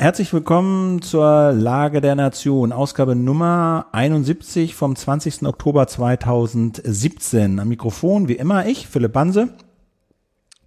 Herzlich 0.00 0.32
willkommen 0.32 1.02
zur 1.02 1.50
Lage 1.50 2.00
der 2.00 2.14
Nation, 2.14 2.70
Ausgabe 2.70 3.16
Nummer 3.16 3.86
71 3.90 4.76
vom 4.76 4.94
20. 4.94 5.42
Oktober 5.42 5.88
2017. 5.88 7.58
Am 7.58 7.66
Mikrofon 7.66 8.28
wie 8.28 8.34
immer 8.34 8.64
ich, 8.66 8.86
Philipp 8.86 9.12
Banse. 9.12 9.48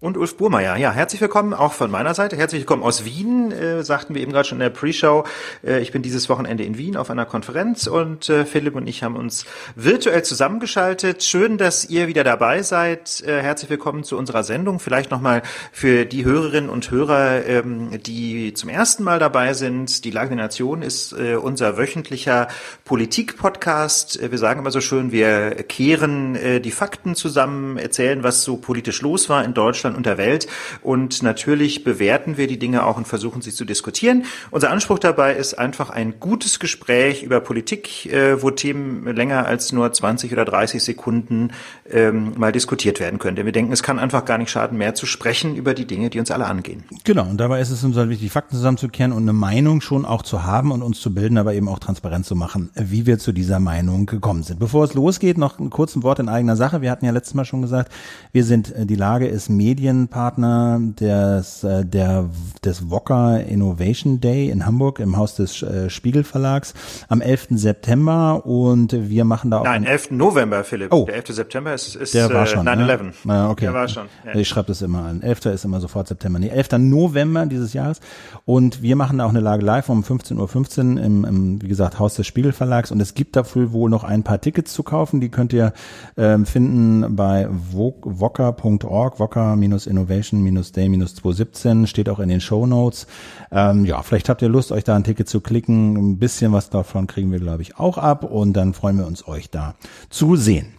Und 0.02 0.16
Ulf 0.16 0.36
Burmeier. 0.36 0.76
Ja, 0.78 0.90
herzlich 0.90 1.20
willkommen 1.20 1.54
auch 1.54 1.74
von 1.74 1.88
meiner 1.88 2.12
Seite. 2.12 2.36
Herzlich 2.36 2.62
willkommen 2.62 2.82
aus 2.82 3.04
Wien, 3.04 3.52
äh, 3.52 3.84
sagten 3.84 4.16
wir 4.16 4.22
eben 4.22 4.32
gerade 4.32 4.48
schon 4.48 4.56
in 4.56 4.62
der 4.62 4.70
Pre-Show. 4.70 5.22
Äh, 5.64 5.78
ich 5.78 5.92
bin 5.92 6.02
dieses 6.02 6.28
Wochenende 6.28 6.64
in 6.64 6.76
Wien 6.76 6.96
auf 6.96 7.08
einer 7.08 7.24
Konferenz 7.24 7.86
und 7.86 8.28
äh, 8.28 8.44
Philipp 8.44 8.74
und 8.74 8.88
ich 8.88 9.04
haben 9.04 9.14
uns 9.14 9.46
virtuell 9.76 10.24
zusammengeschaltet. 10.24 11.22
Schön, 11.22 11.56
dass 11.56 11.88
ihr 11.88 12.08
wieder 12.08 12.24
dabei 12.24 12.62
seid. 12.62 13.22
Äh, 13.24 13.42
herzlich 13.42 13.70
willkommen 13.70 14.02
zu 14.02 14.18
unserer 14.18 14.42
Sendung. 14.42 14.80
Vielleicht 14.80 15.12
nochmal 15.12 15.42
für 15.70 16.04
die 16.04 16.24
Hörerinnen 16.24 16.68
und 16.68 16.90
Hörer, 16.90 17.46
ähm, 17.46 18.02
die 18.02 18.54
zum 18.54 18.70
ersten 18.70 19.04
Mal 19.04 19.20
dabei 19.20 19.54
sind. 19.54 20.04
Die 20.04 20.10
Lage 20.10 20.30
der 20.30 20.38
Nation 20.38 20.82
ist 20.82 21.12
äh, 21.12 21.36
unser 21.36 21.78
wöchentlicher 21.78 22.48
Politik-Podcast. 22.84 24.20
Äh, 24.20 24.32
wir 24.32 24.38
sagen 24.38 24.58
immer 24.58 24.72
so 24.72 24.80
schön, 24.80 25.12
wir 25.12 25.52
kehren 25.62 26.34
äh, 26.34 26.60
die 26.60 26.72
Fakten 26.72 27.14
zusammen, 27.14 27.76
erzählen, 27.76 28.24
was 28.24 28.42
so 28.42 28.56
politisch 28.56 29.00
los 29.00 29.28
war 29.28 29.44
in 29.44 29.54
Deutschland 29.54 29.91
Deutschland 29.92 29.96
und 29.96 30.06
der 30.06 30.18
Welt. 30.18 30.46
Und 30.82 31.22
natürlich 31.22 31.84
bewerten 31.84 32.36
wir 32.36 32.46
die 32.46 32.58
Dinge 32.58 32.84
auch 32.84 32.96
und 32.96 33.06
versuchen 33.06 33.42
sie 33.42 33.52
zu 33.52 33.64
diskutieren. 33.64 34.24
Unser 34.50 34.70
Anspruch 34.70 34.98
dabei 34.98 35.34
ist 35.34 35.58
einfach 35.58 35.90
ein 35.90 36.14
gutes 36.20 36.58
Gespräch 36.58 37.22
über 37.22 37.40
Politik, 37.40 38.06
äh, 38.06 38.42
wo 38.42 38.50
Themen 38.50 39.04
länger 39.14 39.46
als 39.46 39.72
nur 39.72 39.92
20 39.92 40.32
oder 40.32 40.44
30 40.44 40.82
Sekunden 40.82 41.50
ähm, 41.90 42.32
mal 42.36 42.52
diskutiert 42.52 43.00
werden 43.00 43.18
können. 43.18 43.36
Denn 43.36 43.46
wir 43.46 43.52
denken, 43.52 43.72
es 43.72 43.82
kann 43.82 43.98
einfach 43.98 44.24
gar 44.24 44.38
nicht 44.38 44.50
schaden, 44.50 44.78
mehr 44.78 44.94
zu 44.94 45.06
sprechen 45.06 45.56
über 45.56 45.74
die 45.74 45.86
Dinge, 45.86 46.10
die 46.10 46.18
uns 46.18 46.30
alle 46.30 46.46
angehen. 46.46 46.84
Genau, 47.04 47.28
und 47.28 47.38
dabei 47.38 47.60
ist 47.60 47.70
es 47.70 47.84
uns 47.84 47.96
halt 47.96 48.08
wichtig, 48.08 48.30
Fakten 48.30 48.56
zusammenzukehren 48.56 49.12
und 49.12 49.22
eine 49.22 49.32
Meinung 49.32 49.80
schon 49.80 50.04
auch 50.04 50.22
zu 50.22 50.44
haben 50.44 50.72
und 50.72 50.82
uns 50.82 51.00
zu 51.00 51.12
bilden, 51.12 51.38
aber 51.38 51.54
eben 51.54 51.68
auch 51.68 51.78
transparent 51.78 52.26
zu 52.26 52.34
machen, 52.34 52.70
wie 52.74 53.06
wir 53.06 53.18
zu 53.18 53.32
dieser 53.32 53.60
Meinung 53.60 54.06
gekommen 54.06 54.42
sind. 54.42 54.58
Bevor 54.58 54.84
es 54.84 54.94
losgeht, 54.94 55.38
noch 55.38 55.58
ein 55.58 55.70
kurzes 55.70 56.02
Wort 56.02 56.18
in 56.18 56.28
eigener 56.28 56.56
Sache. 56.56 56.80
Wir 56.80 56.90
hatten 56.90 57.04
ja 57.04 57.12
letztes 57.12 57.34
Mal 57.34 57.44
schon 57.44 57.62
gesagt, 57.62 57.92
wir 58.32 58.44
sind, 58.44 58.74
äh, 58.74 58.86
die 58.86 58.96
Lage 58.96 59.26
ist 59.26 59.48
Medien 59.48 59.81
Medienpartner 59.82 60.78
des, 60.80 61.64
äh, 61.64 61.84
der, 61.84 62.28
des 62.64 62.88
Wocker 62.88 63.42
Innovation 63.44 64.20
Day 64.20 64.48
in 64.48 64.64
Hamburg 64.64 65.00
im 65.00 65.16
Haus 65.16 65.34
des 65.34 65.60
äh, 65.62 65.90
Spiegel 65.90 66.22
Verlags 66.22 66.72
am 67.08 67.20
11. 67.20 67.48
September 67.50 68.46
und 68.46 68.92
wir 68.92 69.24
machen 69.24 69.50
da 69.50 69.58
auch. 69.58 69.64
Nein, 69.64 69.82
11. 69.82 70.12
November, 70.12 70.62
Philipp. 70.62 70.92
Oh. 70.92 71.04
Der 71.06 71.16
11. 71.16 71.34
September 71.34 71.74
ist, 71.74 71.96
ist 71.96 72.14
der 72.14 72.32
war 72.32 72.46
schon, 72.46 72.68
9-11. 72.68 73.02
Ne? 73.24 73.34
Ah, 73.34 73.50
okay. 73.50 73.64
Der 73.64 73.74
war 73.74 73.88
schon. 73.88 74.04
Ja. 74.24 74.36
Ich 74.36 74.48
schreibe 74.48 74.68
das 74.68 74.82
immer 74.82 75.04
an. 75.04 75.20
11. 75.20 75.46
ist 75.46 75.64
immer 75.64 75.80
sofort 75.80 76.06
September. 76.06 76.38
Nee, 76.38 76.50
11. 76.50 76.78
November 76.78 77.46
dieses 77.46 77.72
Jahres. 77.72 78.00
Und 78.44 78.82
wir 78.82 78.94
machen 78.94 79.18
da 79.18 79.24
auch 79.24 79.30
eine 79.30 79.40
Lage 79.40 79.64
live 79.64 79.88
um 79.88 80.04
15.15 80.04 80.36
Uhr 80.36 80.48
.15 80.48 81.04
im, 81.04 81.24
im, 81.24 81.62
wie 81.62 81.68
gesagt, 81.68 81.98
Haus 81.98 82.14
des 82.14 82.28
Spiegel 82.28 82.52
Verlags. 82.52 82.92
Und 82.92 83.00
es 83.00 83.14
gibt 83.14 83.34
dafür 83.34 83.72
wohl 83.72 83.90
noch 83.90 84.04
ein 84.04 84.22
paar 84.22 84.40
Tickets 84.40 84.72
zu 84.72 84.84
kaufen. 84.84 85.20
Die 85.20 85.28
könnt 85.28 85.52
ihr 85.52 85.72
ähm, 86.16 86.46
finden 86.46 87.16
bei 87.16 87.48
wocker.org, 87.50 89.18
wocker 89.18 89.56
innovation-day-217 89.86 91.86
steht 91.86 92.08
auch 92.08 92.18
in 92.18 92.28
den 92.28 92.40
Show 92.40 92.66
Notes. 92.66 93.06
Ähm, 93.50 93.84
ja, 93.84 94.02
vielleicht 94.02 94.28
habt 94.28 94.42
ihr 94.42 94.48
Lust, 94.48 94.72
euch 94.72 94.84
da 94.84 94.96
ein 94.96 95.04
Ticket 95.04 95.28
zu 95.28 95.40
klicken. 95.40 95.96
Ein 95.96 96.18
bisschen 96.18 96.52
was 96.52 96.70
davon 96.70 97.06
kriegen 97.06 97.32
wir, 97.32 97.40
glaube 97.40 97.62
ich, 97.62 97.78
auch 97.78 97.98
ab 97.98 98.24
und 98.24 98.54
dann 98.54 98.74
freuen 98.74 98.98
wir 98.98 99.06
uns, 99.06 99.26
euch 99.26 99.50
da 99.50 99.74
zu 100.10 100.36
sehen. 100.36 100.74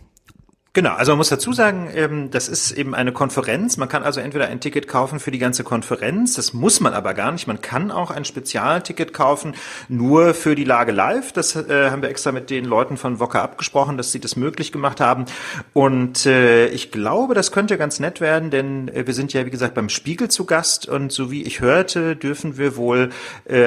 Genau, 0.76 0.94
also 0.96 1.12
man 1.12 1.20
muss 1.20 1.30
dazu 1.30 1.54
sagen, 1.54 1.88
ähm, 1.94 2.32
das 2.32 2.50
ist 2.50 2.72
eben 2.72 2.96
eine 2.96 3.12
Konferenz. 3.12 3.78
Man 3.78 3.90
kann 3.90 4.02
also 4.02 4.20
entweder 4.20 4.48
ein 4.48 4.60
Ticket 4.60 4.88
kaufen 4.88 5.20
für 5.20 5.30
die 5.30 5.38
ganze 5.38 5.64
Konferenz, 5.64 6.34
das 6.34 6.52
muss 6.52 6.80
man 6.80 6.96
aber 6.96 7.14
gar 7.14 7.32
nicht. 7.32 7.46
Man 7.46 7.62
kann 7.62 7.92
auch 7.92 8.10
ein 8.10 8.26
Spezialticket 8.26 9.14
kaufen, 9.14 9.54
nur 9.88 10.34
für 10.34 10.56
die 10.56 10.64
Lage 10.64 10.92
live. 10.92 11.32
Das 11.32 11.56
äh, 11.56 11.92
haben 11.92 12.02
wir 12.02 12.10
extra 12.10 12.32
mit 12.32 12.50
den 12.50 12.66
Leuten 12.66 12.98
von 12.98 13.20
Wocker 13.20 13.44
abgesprochen, 13.44 13.98
dass 13.98 14.12
sie 14.12 14.20
das 14.20 14.36
möglich 14.36 14.72
gemacht 14.72 15.00
haben. 15.00 15.26
Und 15.74 16.26
äh, 16.26 16.70
ich 16.70 16.92
glaube, 16.92 17.36
das 17.36 17.52
könnte 17.52 17.78
ganz 17.78 18.00
nett 18.00 18.20
werden, 18.20 18.50
denn 18.50 18.88
äh, 18.88 19.06
wir 19.06 19.14
sind 19.14 19.32
ja, 19.32 19.46
wie 19.46 19.52
gesagt, 19.52 19.76
beim 19.76 19.90
Spiegel 19.90 20.30
zu 20.30 20.46
Gast 20.46 20.90
und 20.90 21.12
so 21.12 21.30
wie 21.30 21.44
ich 21.44 21.62
hörte, 21.62 22.16
dürfen 22.16 22.58
wir 22.58 22.76
wohl 22.78 23.12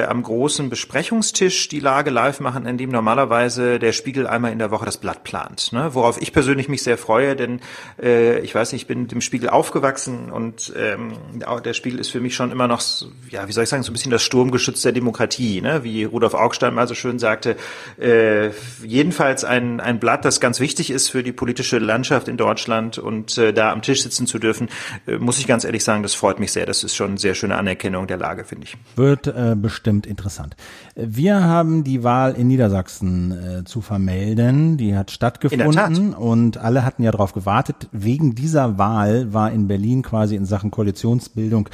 am 0.07 0.23
großen 0.23 0.69
Besprechungstisch 0.69 1.69
die 1.69 1.79
Lage 1.79 2.09
live 2.09 2.39
machen, 2.39 2.65
in 2.65 2.77
dem 2.77 2.89
normalerweise 2.89 3.79
der 3.79 3.93
Spiegel 3.93 4.27
einmal 4.27 4.51
in 4.51 4.59
der 4.59 4.71
Woche 4.71 4.85
das 4.85 4.97
Blatt 4.97 5.23
plant. 5.23 5.71
Ne? 5.71 5.93
Worauf 5.93 6.21
ich 6.21 6.33
persönlich 6.33 6.67
mich 6.67 6.83
sehr 6.83 6.96
sehr 6.97 7.05
freue, 7.05 7.35
denn 7.35 7.61
äh, 8.01 8.39
ich 8.39 8.53
weiß 8.53 8.71
nicht, 8.71 8.83
ich 8.83 8.87
bin 8.87 9.03
mit 9.03 9.11
dem 9.11 9.21
Spiegel 9.21 9.49
aufgewachsen 9.49 10.31
und 10.31 10.73
ähm, 10.77 11.13
der 11.63 11.73
Spiegel 11.73 11.99
ist 11.99 12.09
für 12.09 12.19
mich 12.19 12.35
schon 12.35 12.51
immer 12.51 12.67
noch, 12.67 12.81
ja, 13.29 13.47
wie 13.47 13.51
soll 13.51 13.63
ich 13.63 13.69
sagen, 13.69 13.83
so 13.83 13.91
ein 13.91 13.93
bisschen 13.93 14.11
das 14.11 14.23
Sturmgeschütz 14.23 14.81
der 14.81 14.91
Demokratie, 14.91 15.61
ne? 15.61 15.83
wie 15.83 16.03
Rudolf 16.03 16.33
Augstein 16.33 16.73
mal 16.73 16.87
so 16.87 16.95
schön 16.95 17.19
sagte. 17.19 17.55
Äh, 17.99 18.49
jedenfalls 18.83 19.43
ein, 19.43 19.79
ein 19.79 19.99
Blatt, 19.99 20.25
das 20.25 20.39
ganz 20.39 20.59
wichtig 20.59 20.89
ist 20.89 21.09
für 21.09 21.23
die 21.23 21.31
politische 21.31 21.79
Landschaft 21.79 22.27
in 22.27 22.37
Deutschland 22.37 22.97
und 22.97 23.37
äh, 23.37 23.53
da 23.53 23.71
am 23.71 23.81
Tisch 23.81 24.03
sitzen 24.03 24.27
zu 24.27 24.39
dürfen, 24.39 24.69
äh, 25.05 25.17
muss 25.17 25.39
ich 25.39 25.47
ganz 25.47 25.63
ehrlich 25.63 25.83
sagen, 25.83 26.03
das 26.03 26.15
freut 26.15 26.39
mich 26.39 26.51
sehr. 26.51 26.65
Das 26.65 26.83
ist 26.83 26.95
schon 26.95 27.11
eine 27.11 27.17
sehr 27.17 27.35
schöne 27.35 27.57
Anerkennung 27.57 28.07
der 28.07 28.17
Lage, 28.17 28.43
finde 28.43 28.65
ich. 28.65 28.77
Wird 28.95 29.27
äh, 29.27 29.55
bestimmt 29.55 30.07
interessant. 30.07 30.55
Wir 30.95 31.43
haben 31.43 31.83
die 31.83 32.03
Wahl 32.03 32.33
in 32.33 32.47
Niedersachsen 32.47 33.31
äh, 33.31 33.63
zu 33.65 33.81
vermelden. 33.81 34.77
Die 34.77 34.95
hat 34.95 35.11
stattgefunden 35.11 36.13
und 36.13 36.57
alle 36.57 36.85
hatten 36.87 37.03
ja 37.03 37.11
darauf 37.11 37.33
gewartet. 37.33 37.87
Wegen 37.91 38.33
dieser 38.33 38.79
Wahl 38.79 39.33
war 39.33 39.51
in 39.51 39.67
Berlin 39.67 40.01
quasi 40.01 40.35
in 40.35 40.45
Sachen 40.45 40.71
Koalitionsbildung 40.71 41.69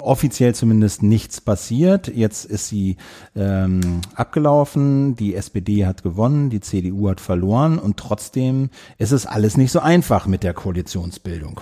offiziell 0.00 0.54
zumindest 0.54 1.02
nichts 1.02 1.40
passiert. 1.40 2.08
Jetzt 2.08 2.44
ist 2.44 2.68
sie 2.68 2.96
ähm, 3.36 4.00
abgelaufen, 4.14 5.14
die 5.14 5.34
SPD 5.34 5.86
hat 5.86 6.02
gewonnen, 6.02 6.50
die 6.50 6.60
CDU 6.60 7.08
hat 7.08 7.20
verloren 7.20 7.78
und 7.78 7.96
trotzdem 7.96 8.70
ist 8.98 9.12
es 9.12 9.26
alles 9.26 9.56
nicht 9.56 9.70
so 9.70 9.80
einfach 9.80 10.26
mit 10.26 10.42
der 10.42 10.54
Koalitionsbildung. 10.54 11.60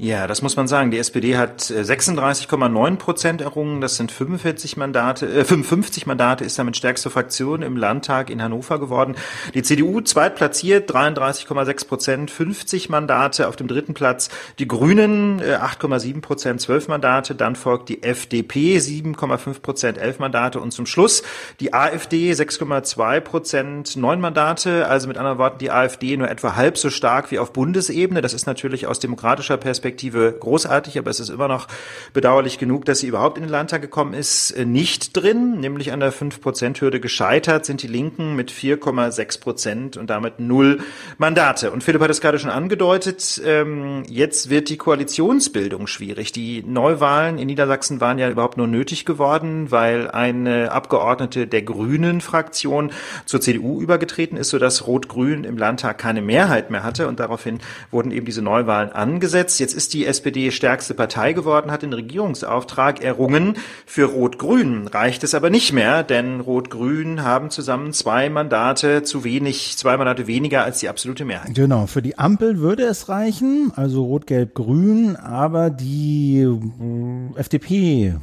Ja, 0.00 0.28
das 0.28 0.42
muss 0.42 0.54
man 0.54 0.68
sagen. 0.68 0.92
Die 0.92 0.98
SPD 0.98 1.36
hat 1.36 1.60
36,9 1.60 2.92
äh, 2.92 2.96
Prozent 2.98 3.40
errungen. 3.40 3.80
Das 3.80 3.96
sind 3.96 4.12
45 4.12 4.76
Mandate, 4.76 5.26
äh, 5.26 5.44
55 5.44 6.06
Mandate, 6.06 6.44
ist 6.44 6.56
damit 6.56 6.76
stärkste 6.76 7.10
Fraktion 7.10 7.62
im 7.62 7.76
Landtag 7.76 8.30
in 8.30 8.40
Hannover 8.40 8.78
geworden. 8.78 9.16
Die 9.54 9.64
CDU 9.64 10.00
zweitplatziert, 10.00 10.88
33,6 10.88 11.88
Prozent, 11.88 12.30
50 12.30 12.90
Mandate. 12.90 13.48
Auf 13.48 13.56
dem 13.56 13.66
dritten 13.66 13.92
Platz 13.92 14.28
die 14.60 14.68
Grünen, 14.68 15.40
äh, 15.40 15.56
8,7 15.56 16.20
Prozent, 16.20 16.60
12 16.60 16.86
Mandate. 16.86 17.34
Dann 17.34 17.56
folgt 17.56 17.88
die 17.88 18.04
FDP, 18.04 18.78
7,5 18.78 19.62
Prozent, 19.62 19.98
11 19.98 20.20
Mandate. 20.20 20.60
Und 20.60 20.70
zum 20.70 20.86
Schluss 20.86 21.24
die 21.58 21.74
AfD, 21.74 22.30
6,2 22.30 23.18
Prozent, 23.18 23.96
9 23.96 24.20
Mandate. 24.20 24.86
Also 24.86 25.08
mit 25.08 25.18
anderen 25.18 25.38
Worten, 25.38 25.58
die 25.58 25.72
AfD 25.72 26.16
nur 26.16 26.30
etwa 26.30 26.54
halb 26.54 26.78
so 26.78 26.88
stark 26.88 27.32
wie 27.32 27.40
auf 27.40 27.52
Bundesebene. 27.52 28.22
Das 28.22 28.32
ist 28.32 28.46
natürlich 28.46 28.86
aus 28.86 29.00
demokratischer 29.00 29.56
Perspektive 29.56 29.87
Perspektive 29.88 30.36
großartig, 30.38 30.98
aber 30.98 31.10
es 31.10 31.18
ist 31.18 31.30
immer 31.30 31.48
noch 31.48 31.66
bedauerlich 32.12 32.58
genug, 32.58 32.84
dass 32.84 32.98
sie 32.98 33.06
überhaupt 33.06 33.38
in 33.38 33.44
den 33.44 33.50
Landtag 33.50 33.80
gekommen 33.80 34.12
ist, 34.12 34.50
äh, 34.50 34.66
nicht 34.66 35.16
drin, 35.16 35.60
nämlich 35.60 35.92
an 35.92 36.00
der 36.00 36.12
5-Prozent-Hürde 36.12 37.00
gescheitert 37.00 37.64
sind 37.64 37.82
die 37.82 37.86
Linken 37.86 38.36
mit 38.36 38.50
4,6 38.50 39.40
Prozent 39.40 39.96
und 39.96 40.10
damit 40.10 40.40
null 40.40 40.80
Mandate. 41.16 41.70
Und 41.70 41.82
Philipp 41.82 42.02
hat 42.02 42.10
es 42.10 42.20
gerade 42.20 42.38
schon 42.38 42.50
angedeutet, 42.50 43.40
ähm, 43.42 44.02
jetzt 44.08 44.50
wird 44.50 44.68
die 44.68 44.76
Koalitionsbildung 44.76 45.86
schwierig. 45.86 46.32
Die 46.32 46.62
Neuwahlen 46.62 47.38
in 47.38 47.46
Niedersachsen 47.46 48.02
waren 48.02 48.18
ja 48.18 48.28
überhaupt 48.28 48.58
nur 48.58 48.66
nötig 48.66 49.06
geworden, 49.06 49.70
weil 49.70 50.10
eine 50.10 50.70
Abgeordnete 50.70 51.46
der 51.46 51.62
Grünen-Fraktion 51.62 52.92
zur 53.24 53.40
CDU 53.40 53.80
übergetreten 53.80 54.36
ist, 54.36 54.50
sodass 54.50 54.86
Rot-Grün 54.86 55.44
im 55.44 55.56
Landtag 55.56 55.96
keine 55.96 56.20
Mehrheit 56.20 56.70
mehr 56.70 56.82
hatte 56.82 57.08
und 57.08 57.20
daraufhin 57.20 57.60
wurden 57.90 58.10
eben 58.10 58.26
diese 58.26 58.42
Neuwahlen 58.42 58.92
angesetzt. 58.92 59.58
Jetzt 59.60 59.77
ist 59.78 59.94
die 59.94 60.06
SPD 60.06 60.50
stärkste 60.50 60.92
Partei 60.92 61.34
geworden, 61.34 61.70
hat 61.70 61.82
den 61.82 61.92
Regierungsauftrag 61.92 63.00
errungen. 63.00 63.54
Für 63.86 64.06
Rot-Grün 64.06 64.88
reicht 64.88 65.22
es 65.22 65.34
aber 65.34 65.50
nicht 65.50 65.72
mehr, 65.72 66.02
denn 66.02 66.40
Rot-Grün 66.40 67.22
haben 67.22 67.50
zusammen 67.50 67.92
zwei 67.92 68.28
Mandate 68.28 69.04
zu 69.04 69.22
wenig, 69.22 69.76
zwei 69.78 69.96
Mandate 69.96 70.26
weniger 70.26 70.64
als 70.64 70.80
die 70.80 70.88
absolute 70.88 71.24
Mehrheit. 71.24 71.54
Genau, 71.54 71.86
für 71.86 72.02
die 72.02 72.18
Ampel 72.18 72.58
würde 72.58 72.82
es 72.82 73.08
reichen, 73.08 73.72
also 73.76 74.02
Rot-Gelb-Grün, 74.02 75.14
aber 75.14 75.70
die 75.70 76.40
äh, 76.40 77.38
FDP 77.38 78.16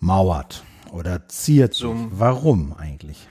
mauert 0.00 0.64
oder 0.92 1.28
ziert. 1.28 1.74
So. 1.74 1.94
Warum 2.10 2.72
eigentlich? 2.72 3.28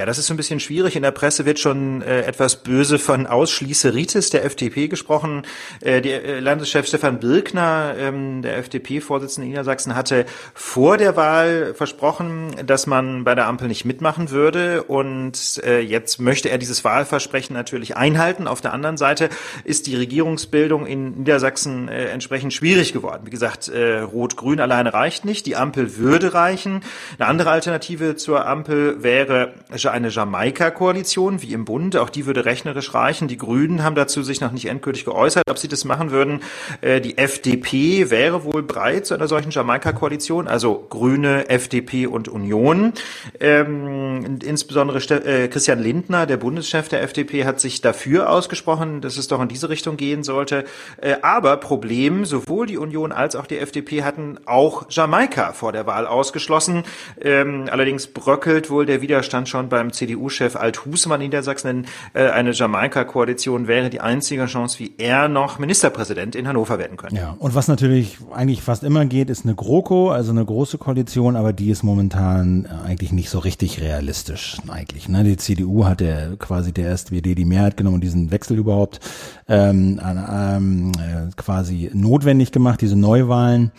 Ja, 0.00 0.06
das 0.06 0.16
ist 0.16 0.28
so 0.28 0.32
ein 0.32 0.38
bisschen 0.38 0.60
schwierig. 0.60 0.96
In 0.96 1.02
der 1.02 1.10
Presse 1.10 1.44
wird 1.44 1.58
schon 1.58 2.00
äh, 2.00 2.22
etwas 2.22 2.56
böse 2.56 2.98
von 2.98 3.26
Ausschließeritis 3.26 4.30
der 4.30 4.46
FDP 4.46 4.88
gesprochen. 4.88 5.42
Äh, 5.82 6.00
der 6.00 6.24
äh, 6.24 6.40
Landeschef 6.40 6.86
Stefan 6.86 7.20
Birkner, 7.20 7.96
ähm, 7.98 8.40
der 8.40 8.56
FDP-Vorsitzende 8.56 9.44
in 9.44 9.50
Niedersachsen, 9.50 9.94
hatte 9.94 10.24
vor 10.54 10.96
der 10.96 11.16
Wahl 11.16 11.74
versprochen, 11.74 12.56
dass 12.64 12.86
man 12.86 13.24
bei 13.24 13.34
der 13.34 13.46
Ampel 13.46 13.68
nicht 13.68 13.84
mitmachen 13.84 14.30
würde. 14.30 14.84
Und 14.84 15.60
äh, 15.66 15.80
jetzt 15.80 16.18
möchte 16.18 16.48
er 16.48 16.56
dieses 16.56 16.82
Wahlversprechen 16.82 17.52
natürlich 17.52 17.94
einhalten. 17.94 18.46
Auf 18.48 18.62
der 18.62 18.72
anderen 18.72 18.96
Seite 18.96 19.28
ist 19.64 19.86
die 19.86 19.96
Regierungsbildung 19.96 20.86
in 20.86 21.18
Niedersachsen 21.18 21.88
äh, 21.88 22.06
entsprechend 22.06 22.54
schwierig 22.54 22.94
geworden. 22.94 23.26
Wie 23.26 23.30
gesagt, 23.30 23.68
äh, 23.68 23.98
Rot-Grün 23.98 24.60
alleine 24.60 24.94
reicht 24.94 25.26
nicht. 25.26 25.44
Die 25.44 25.56
Ampel 25.56 25.98
würde 25.98 26.32
reichen. 26.32 26.80
Eine 27.18 27.28
andere 27.28 27.50
Alternative 27.50 28.16
zur 28.16 28.46
Ampel 28.46 29.02
wäre 29.02 29.52
eine 29.90 30.08
Jamaika-Koalition 30.08 31.42
wie 31.42 31.52
im 31.52 31.64
Bund. 31.64 31.96
Auch 31.96 32.10
die 32.10 32.26
würde 32.26 32.44
rechnerisch 32.44 32.94
reichen. 32.94 33.28
Die 33.28 33.36
Grünen 33.36 33.82
haben 33.82 33.94
dazu 33.94 34.22
sich 34.22 34.40
noch 34.40 34.52
nicht 34.52 34.66
endgültig 34.66 35.04
geäußert, 35.04 35.44
ob 35.50 35.58
sie 35.58 35.68
das 35.68 35.84
machen 35.84 36.10
würden. 36.10 36.40
Äh, 36.80 37.00
die 37.00 37.18
FDP 37.18 38.10
wäre 38.10 38.44
wohl 38.44 38.62
bereit 38.62 39.06
zu 39.06 39.14
einer 39.14 39.28
solchen 39.28 39.50
Jamaika-Koalition, 39.50 40.48
also 40.48 40.86
Grüne, 40.90 41.48
FDP 41.48 42.06
und 42.06 42.28
Union. 42.28 42.92
Ähm, 43.38 44.38
insbesondere 44.44 44.98
äh, 45.24 45.48
Christian 45.48 45.80
Lindner, 45.80 46.26
der 46.26 46.36
Bundeschef 46.36 46.88
der 46.88 47.02
FDP, 47.02 47.44
hat 47.44 47.60
sich 47.60 47.80
dafür 47.80 48.30
ausgesprochen, 48.30 49.00
dass 49.00 49.16
es 49.16 49.28
doch 49.28 49.40
in 49.40 49.48
diese 49.48 49.68
Richtung 49.68 49.96
gehen 49.96 50.22
sollte. 50.22 50.64
Äh, 51.00 51.16
aber 51.22 51.56
Problem, 51.56 52.24
sowohl 52.24 52.66
die 52.66 52.78
Union 52.78 53.12
als 53.12 53.36
auch 53.36 53.46
die 53.46 53.58
FDP 53.58 54.02
hatten 54.02 54.38
auch 54.46 54.86
Jamaika 54.90 55.52
vor 55.52 55.72
der 55.72 55.86
Wahl 55.86 56.06
ausgeschlossen. 56.06 56.84
Ähm, 57.20 57.68
allerdings 57.70 58.06
bröckelt 58.06 58.70
wohl 58.70 58.86
der 58.86 59.02
Widerstand 59.02 59.48
schon 59.48 59.68
beim 59.70 59.92
CDU-Chef 59.92 60.56
Alt-Husmann 60.56 61.22
in 61.22 61.28
Niedersachsen, 61.28 61.66
denn 61.68 61.86
äh, 62.12 62.30
eine 62.30 62.52
Jamaika-Koalition 62.52 63.66
wäre 63.66 63.88
die 63.88 64.00
einzige 64.00 64.46
Chance, 64.46 64.78
wie 64.80 64.92
er 64.98 65.28
noch 65.28 65.58
Ministerpräsident 65.58 66.36
in 66.36 66.46
Hannover 66.46 66.78
werden 66.78 66.96
könnte. 66.96 67.16
Ja, 67.16 67.36
und 67.38 67.54
was 67.54 67.68
natürlich 67.68 68.18
eigentlich 68.32 68.62
fast 68.62 68.84
immer 68.84 69.06
geht, 69.06 69.30
ist 69.30 69.44
eine 69.44 69.54
GroKo, 69.54 70.10
also 70.10 70.32
eine 70.32 70.44
große 70.44 70.78
Koalition, 70.78 71.36
aber 71.36 71.52
die 71.52 71.70
ist 71.70 71.82
momentan 71.82 72.66
äh, 72.66 72.88
eigentlich 72.88 73.12
nicht 73.12 73.30
so 73.30 73.38
richtig 73.38 73.80
realistisch 73.80 74.58
eigentlich. 74.68 75.08
Ne? 75.08 75.24
Die 75.24 75.36
CDU 75.36 75.86
hat 75.86 76.00
ja 76.00 76.34
quasi 76.38 76.72
der 76.72 76.96
SWD 76.96 77.34
die 77.34 77.44
Mehrheit 77.44 77.76
genommen, 77.76 78.00
diesen 78.00 78.30
Wechsel 78.30 78.58
überhaupt 78.58 79.00
ähm, 79.48 80.00
ähm, 80.04 80.92
äh, 80.98 81.30
quasi 81.36 81.90
notwendig 81.94 82.52
gemacht, 82.52 82.80
diese 82.80 82.96
Neuwahlen. 82.96 83.72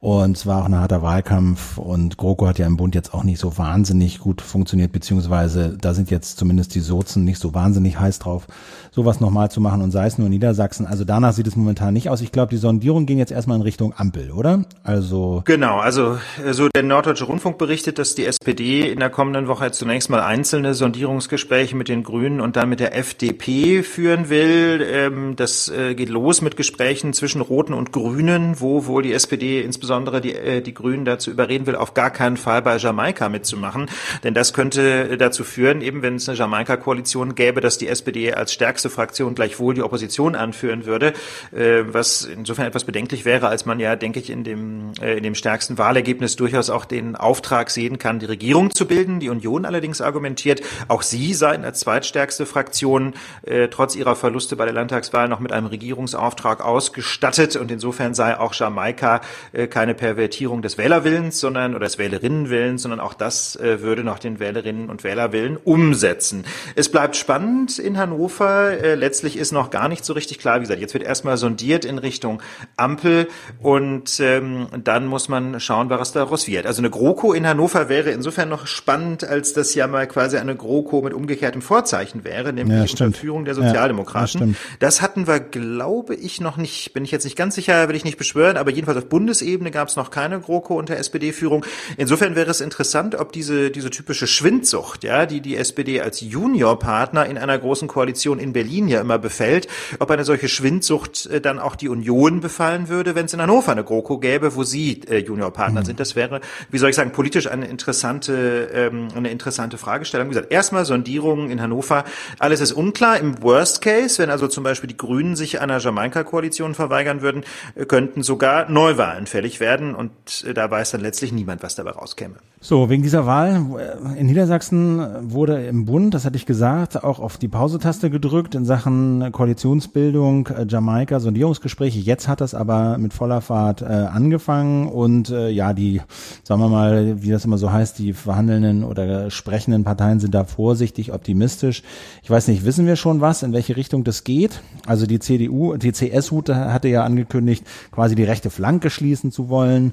Und 0.00 0.36
es 0.36 0.46
war 0.46 0.62
auch 0.62 0.66
ein 0.66 0.76
harter 0.76 1.02
Wahlkampf 1.02 1.76
und 1.76 2.18
GroKo 2.18 2.46
hat 2.46 2.60
ja 2.60 2.68
im 2.68 2.76
Bund 2.76 2.94
jetzt 2.94 3.12
auch 3.12 3.24
nicht 3.24 3.40
so 3.40 3.58
wahnsinnig 3.58 4.20
gut 4.20 4.40
funktioniert, 4.40 4.92
beziehungsweise 4.92 5.76
da 5.76 5.92
sind 5.92 6.08
jetzt 6.12 6.38
zumindest 6.38 6.76
die 6.76 6.80
Sozen 6.80 7.24
nicht 7.24 7.40
so 7.40 7.52
wahnsinnig 7.52 7.98
heiß 7.98 8.20
drauf, 8.20 8.46
sowas 8.92 9.18
nochmal 9.18 9.50
zu 9.50 9.60
machen 9.60 9.82
und 9.82 9.90
sei 9.90 10.06
es 10.06 10.16
nur 10.16 10.28
in 10.28 10.32
Niedersachsen. 10.32 10.86
Also 10.86 11.04
danach 11.04 11.32
sieht 11.32 11.48
es 11.48 11.56
momentan 11.56 11.94
nicht 11.94 12.10
aus. 12.10 12.20
Ich 12.20 12.30
glaube, 12.30 12.50
die 12.50 12.58
Sondierungen 12.58 13.06
gehen 13.06 13.18
jetzt 13.18 13.32
erstmal 13.32 13.56
in 13.56 13.62
Richtung 13.62 13.92
Ampel, 13.96 14.30
oder? 14.30 14.66
Also 14.84 15.42
Genau, 15.46 15.78
also 15.80 16.20
so 16.52 16.68
der 16.68 16.84
Norddeutsche 16.84 17.24
Rundfunk 17.24 17.58
berichtet, 17.58 17.98
dass 17.98 18.14
die 18.14 18.24
SPD 18.24 18.88
in 18.88 19.00
der 19.00 19.10
kommenden 19.10 19.48
Woche 19.48 19.72
zunächst 19.72 20.10
mal 20.10 20.20
einzelne 20.20 20.74
Sondierungsgespräche 20.74 21.74
mit 21.74 21.88
den 21.88 22.04
Grünen 22.04 22.40
und 22.40 22.54
dann 22.54 22.68
mit 22.68 22.78
der 22.78 22.96
FDP 22.96 23.82
führen 23.82 24.28
will. 24.30 24.80
Ähm, 24.88 25.34
das 25.34 25.68
äh, 25.68 25.96
geht 25.96 26.08
los 26.08 26.40
mit 26.40 26.56
Gesprächen 26.56 27.14
zwischen 27.14 27.40
Roten 27.40 27.74
und 27.74 27.90
Grünen, 27.90 28.60
wo 28.60 28.86
wohl 28.86 29.02
die 29.02 29.12
SPD 29.12 29.60
insbesondere 29.60 29.87
insbesondere 29.88 30.20
die, 30.20 30.34
äh, 30.34 30.60
die 30.60 30.74
Grünen 30.74 31.06
dazu 31.06 31.30
überreden 31.30 31.66
will, 31.66 31.74
auf 31.74 31.94
gar 31.94 32.10
keinen 32.10 32.36
Fall 32.36 32.60
bei 32.60 32.76
Jamaika 32.76 33.30
mitzumachen. 33.30 33.88
Denn 34.22 34.34
das 34.34 34.52
könnte 34.52 35.16
dazu 35.16 35.44
führen, 35.44 35.80
eben 35.80 36.02
wenn 36.02 36.16
es 36.16 36.28
eine 36.28 36.36
Jamaika-Koalition 36.36 37.34
gäbe, 37.34 37.62
dass 37.62 37.78
die 37.78 37.88
SPD 37.88 38.34
als 38.34 38.52
stärkste 38.52 38.90
Fraktion 38.90 39.34
gleichwohl 39.34 39.72
die 39.74 39.82
Opposition 39.82 40.34
anführen 40.34 40.84
würde, 40.84 41.14
äh, 41.52 41.84
was 41.86 42.24
insofern 42.24 42.66
etwas 42.66 42.84
bedenklich 42.84 43.24
wäre, 43.24 43.48
als 43.48 43.64
man 43.64 43.80
ja, 43.80 43.96
denke 43.96 44.20
ich, 44.20 44.28
in 44.28 44.44
dem, 44.44 44.92
äh, 45.00 45.16
in 45.16 45.22
dem 45.22 45.34
stärksten 45.34 45.78
Wahlergebnis 45.78 46.36
durchaus 46.36 46.68
auch 46.68 46.84
den 46.84 47.16
Auftrag 47.16 47.70
sehen 47.70 47.98
kann, 47.98 48.18
die 48.18 48.26
Regierung 48.26 48.74
zu 48.74 48.86
bilden. 48.86 49.20
Die 49.20 49.30
Union 49.30 49.64
allerdings 49.64 50.02
argumentiert, 50.02 50.60
auch 50.88 51.00
sie 51.00 51.32
seien 51.32 51.64
als 51.64 51.80
zweitstärkste 51.80 52.44
Fraktion 52.44 53.14
äh, 53.42 53.68
trotz 53.68 53.96
ihrer 53.96 54.16
Verluste 54.16 54.54
bei 54.56 54.66
der 54.66 54.74
Landtagswahl 54.74 55.28
noch 55.28 55.40
mit 55.40 55.52
einem 55.52 55.66
Regierungsauftrag 55.66 56.62
ausgestattet 56.62 57.56
und 57.56 57.70
insofern 57.70 58.12
sei 58.12 58.38
auch 58.38 58.52
Jamaika 58.52 59.22
äh, 59.52 59.66
keine 59.78 59.94
Pervertierung 59.94 60.60
des 60.60 60.76
Wählerwillens, 60.76 61.38
sondern 61.38 61.76
oder 61.76 61.86
des 61.86 61.98
Wählerinnenwillens, 61.98 62.82
sondern 62.82 62.98
auch 62.98 63.14
das 63.14 63.54
äh, 63.54 63.80
würde 63.80 64.02
noch 64.02 64.18
den 64.18 64.40
Wählerinnen 64.40 64.90
und 64.90 65.04
Wählerwillen 65.04 65.56
umsetzen. 65.56 66.44
Es 66.74 66.90
bleibt 66.90 67.14
spannend 67.14 67.78
in 67.78 67.96
Hannover. 67.96 68.72
Äh, 68.72 68.96
letztlich 68.96 69.36
ist 69.36 69.52
noch 69.52 69.70
gar 69.70 69.88
nicht 69.88 70.04
so 70.04 70.14
richtig 70.14 70.40
klar. 70.40 70.56
Wie 70.56 70.62
gesagt, 70.62 70.80
jetzt 70.80 70.94
wird 70.94 71.04
erstmal 71.04 71.36
sondiert 71.36 71.84
in 71.84 71.98
Richtung 71.98 72.42
Ampel 72.76 73.28
und 73.62 74.18
ähm, 74.18 74.66
dann 74.82 75.06
muss 75.06 75.28
man 75.28 75.60
schauen, 75.60 75.90
was 75.90 76.10
daraus 76.10 76.48
wird. 76.48 76.66
Also 76.66 76.82
eine 76.82 76.90
GroKo 76.90 77.32
in 77.32 77.46
Hannover 77.46 77.88
wäre 77.88 78.10
insofern 78.10 78.48
noch 78.48 78.66
spannend, 78.66 79.22
als 79.22 79.52
das 79.52 79.76
ja 79.76 79.86
mal 79.86 80.08
quasi 80.08 80.38
eine 80.38 80.56
GroKo 80.56 81.02
mit 81.02 81.14
umgekehrtem 81.14 81.62
Vorzeichen 81.62 82.24
wäre, 82.24 82.52
nämlich 82.52 82.98
ja, 82.98 83.06
unter 83.06 83.16
Führung 83.16 83.44
der 83.44 83.54
Sozialdemokraten. 83.54 84.40
Ja, 84.40 84.46
das, 84.80 84.96
das 84.96 85.02
hatten 85.02 85.28
wir, 85.28 85.38
glaube 85.38 86.16
ich, 86.16 86.40
noch 86.40 86.56
nicht. 86.56 86.92
Bin 86.94 87.04
ich 87.04 87.12
jetzt 87.12 87.22
nicht 87.22 87.36
ganz 87.36 87.54
sicher, 87.54 87.88
will 87.88 87.94
ich 87.94 88.04
nicht 88.04 88.18
beschwören, 88.18 88.56
aber 88.56 88.72
jedenfalls 88.72 88.98
auf 88.98 89.08
Bundesebene 89.08 89.67
Ebene 89.68 89.70
gab 89.70 89.88
es 89.88 89.96
noch 89.96 90.10
keine 90.10 90.40
GroKo 90.40 90.74
unter 90.78 90.96
SPD-Führung. 90.96 91.64
Insofern 91.96 92.34
wäre 92.34 92.50
es 92.50 92.60
interessant, 92.60 93.14
ob 93.14 93.32
diese, 93.32 93.70
diese 93.70 93.90
typische 93.90 94.26
Schwindsucht, 94.26 95.04
ja, 95.04 95.26
die 95.26 95.40
die 95.40 95.56
SPD 95.56 96.00
als 96.00 96.20
Juniorpartner 96.20 97.26
in 97.26 97.38
einer 97.38 97.58
großen 97.58 97.88
Koalition 97.88 98.38
in 98.38 98.52
Berlin 98.52 98.88
ja 98.88 99.00
immer 99.00 99.18
befällt, 99.18 99.68
ob 99.98 100.10
eine 100.10 100.24
solche 100.24 100.48
Schwindsucht 100.48 101.26
äh, 101.26 101.40
dann 101.40 101.58
auch 101.58 101.76
die 101.76 101.88
Union 101.88 102.40
befallen 102.40 102.88
würde, 102.88 103.14
wenn 103.14 103.26
es 103.26 103.34
in 103.34 103.42
Hannover 103.42 103.72
eine 103.72 103.84
GroKo 103.84 104.18
gäbe, 104.18 104.54
wo 104.54 104.62
sie 104.62 105.02
äh, 105.08 105.18
Juniorpartner 105.18 105.80
mhm. 105.82 105.84
sind. 105.84 106.00
Das 106.00 106.16
wäre, 106.16 106.40
wie 106.70 106.78
soll 106.78 106.90
ich 106.90 106.96
sagen, 106.96 107.12
politisch 107.12 107.46
eine 107.46 107.66
interessante, 107.66 108.70
ähm, 108.72 109.08
eine 109.14 109.30
interessante 109.30 109.76
Fragestellung. 109.76 110.28
Wie 110.28 110.34
gesagt, 110.34 110.52
erstmal 110.52 110.84
Sondierungen 110.84 111.50
in 111.50 111.60
Hannover. 111.60 112.04
Alles 112.38 112.60
ist 112.60 112.72
unklar. 112.72 113.18
Im 113.18 113.42
Worst 113.42 113.82
Case, 113.82 114.18
wenn 114.18 114.30
also 114.30 114.48
zum 114.48 114.64
Beispiel 114.64 114.88
die 114.88 114.96
Grünen 114.96 115.36
sich 115.36 115.60
einer 115.60 115.78
Jamaika-Koalition 115.78 116.74
verweigern 116.74 117.20
würden, 117.20 117.44
äh, 117.74 117.84
könnten 117.84 118.22
sogar 118.22 118.70
Neuwahlen 118.70 119.26
fällig 119.26 119.57
werden 119.60 119.94
und 119.94 120.44
äh, 120.44 120.54
da 120.54 120.70
weiß 120.70 120.92
dann 120.92 121.00
letztlich 121.00 121.32
niemand, 121.32 121.62
was 121.62 121.74
dabei 121.74 121.90
rauskäme. 121.90 122.36
So, 122.60 122.90
wegen 122.90 123.04
dieser 123.04 123.24
Wahl 123.24 123.66
äh, 123.78 124.18
in 124.18 124.26
Niedersachsen 124.26 125.00
wurde 125.32 125.64
im 125.66 125.84
Bund, 125.84 126.12
das 126.12 126.24
hatte 126.24 126.34
ich 126.36 126.44
gesagt, 126.44 127.04
auch 127.04 127.20
auf 127.20 127.36
die 127.38 127.46
Pausetaste 127.46 128.10
gedrückt 128.10 128.56
in 128.56 128.64
Sachen 128.64 129.30
Koalitionsbildung, 129.30 130.48
äh, 130.48 130.66
Jamaika, 130.68 131.20
Sondierungsgespräche. 131.20 132.00
Jetzt 132.00 132.26
hat 132.26 132.40
das 132.40 132.54
aber 132.54 132.98
mit 132.98 133.14
voller 133.14 133.42
Fahrt 133.42 133.82
äh, 133.82 133.84
angefangen 133.84 134.88
und 134.88 135.30
äh, 135.30 135.50
ja, 135.50 135.72
die, 135.72 136.00
sagen 136.42 136.60
wir 136.60 136.68
mal, 136.68 137.22
wie 137.22 137.30
das 137.30 137.44
immer 137.44 137.58
so 137.58 137.70
heißt, 137.70 137.96
die 138.00 138.12
verhandelnden 138.12 138.82
oder 138.82 139.30
sprechenden 139.30 139.84
Parteien 139.84 140.18
sind 140.18 140.34
da 140.34 140.42
vorsichtig 140.42 141.12
optimistisch. 141.12 141.84
Ich 142.24 142.30
weiß 142.30 142.48
nicht, 142.48 142.64
wissen 142.64 142.88
wir 142.88 142.96
schon 142.96 143.20
was, 143.20 143.44
in 143.44 143.52
welche 143.52 143.76
Richtung 143.76 144.02
das 144.02 144.24
geht? 144.24 144.62
Also 144.84 145.06
die 145.06 145.20
CDU, 145.20 145.76
die 145.76 145.92
CSU 145.92 146.42
hatte 146.48 146.88
ja 146.88 147.04
angekündigt, 147.04 147.64
quasi 147.92 148.16
die 148.16 148.24
rechte 148.24 148.50
Flanke 148.50 148.90
schließen 148.90 149.30
zu 149.30 149.48
wollen. 149.48 149.92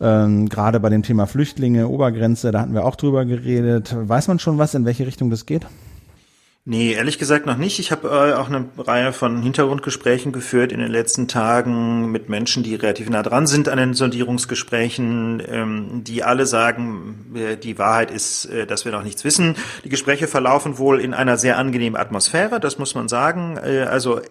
Ähm, 0.00 0.48
gerade 0.48 0.80
bei 0.80 0.88
dem 0.88 1.02
Thema 1.02 1.26
Flüchtlinge, 1.26 1.90
Obergrenze, 2.06 2.52
da 2.52 2.60
hatten 2.60 2.72
wir 2.72 2.84
auch 2.84 2.94
drüber 2.94 3.24
geredet. 3.24 3.92
Weiß 3.98 4.28
man 4.28 4.38
schon 4.38 4.58
was, 4.58 4.74
in 4.74 4.84
welche 4.84 5.08
Richtung 5.08 5.28
das 5.28 5.44
geht? 5.44 5.66
Nee, 6.68 6.94
ehrlich 6.94 7.20
gesagt 7.20 7.46
noch 7.46 7.58
nicht. 7.58 7.78
Ich 7.78 7.92
habe 7.92 8.08
äh, 8.08 8.34
auch 8.34 8.48
eine 8.48 8.64
Reihe 8.76 9.12
von 9.12 9.40
Hintergrundgesprächen 9.40 10.32
geführt 10.32 10.72
in 10.72 10.80
den 10.80 10.90
letzten 10.90 11.28
Tagen 11.28 12.10
mit 12.10 12.28
Menschen, 12.28 12.64
die 12.64 12.74
relativ 12.74 13.08
nah 13.08 13.22
dran 13.22 13.46
sind 13.46 13.68
an 13.68 13.78
den 13.78 13.94
Sondierungsgesprächen, 13.94 15.40
ähm, 15.46 16.02
die 16.02 16.24
alle 16.24 16.44
sagen, 16.44 17.36
äh, 17.36 17.56
die 17.56 17.78
Wahrheit 17.78 18.10
ist, 18.10 18.46
äh, 18.46 18.66
dass 18.66 18.84
wir 18.84 18.90
noch 18.90 19.04
nichts 19.04 19.22
wissen. 19.22 19.54
Die 19.84 19.88
Gespräche 19.88 20.26
verlaufen 20.26 20.76
wohl 20.76 21.00
in 21.00 21.14
einer 21.14 21.36
sehr 21.36 21.56
angenehmen 21.56 21.96
Atmosphäre, 21.96 22.58
das 22.58 22.80
muss 22.80 22.96
man 22.96 23.06
sagen. 23.06 23.60
Äh, 23.64 23.82
also 23.82 24.18
äh, 24.18 24.22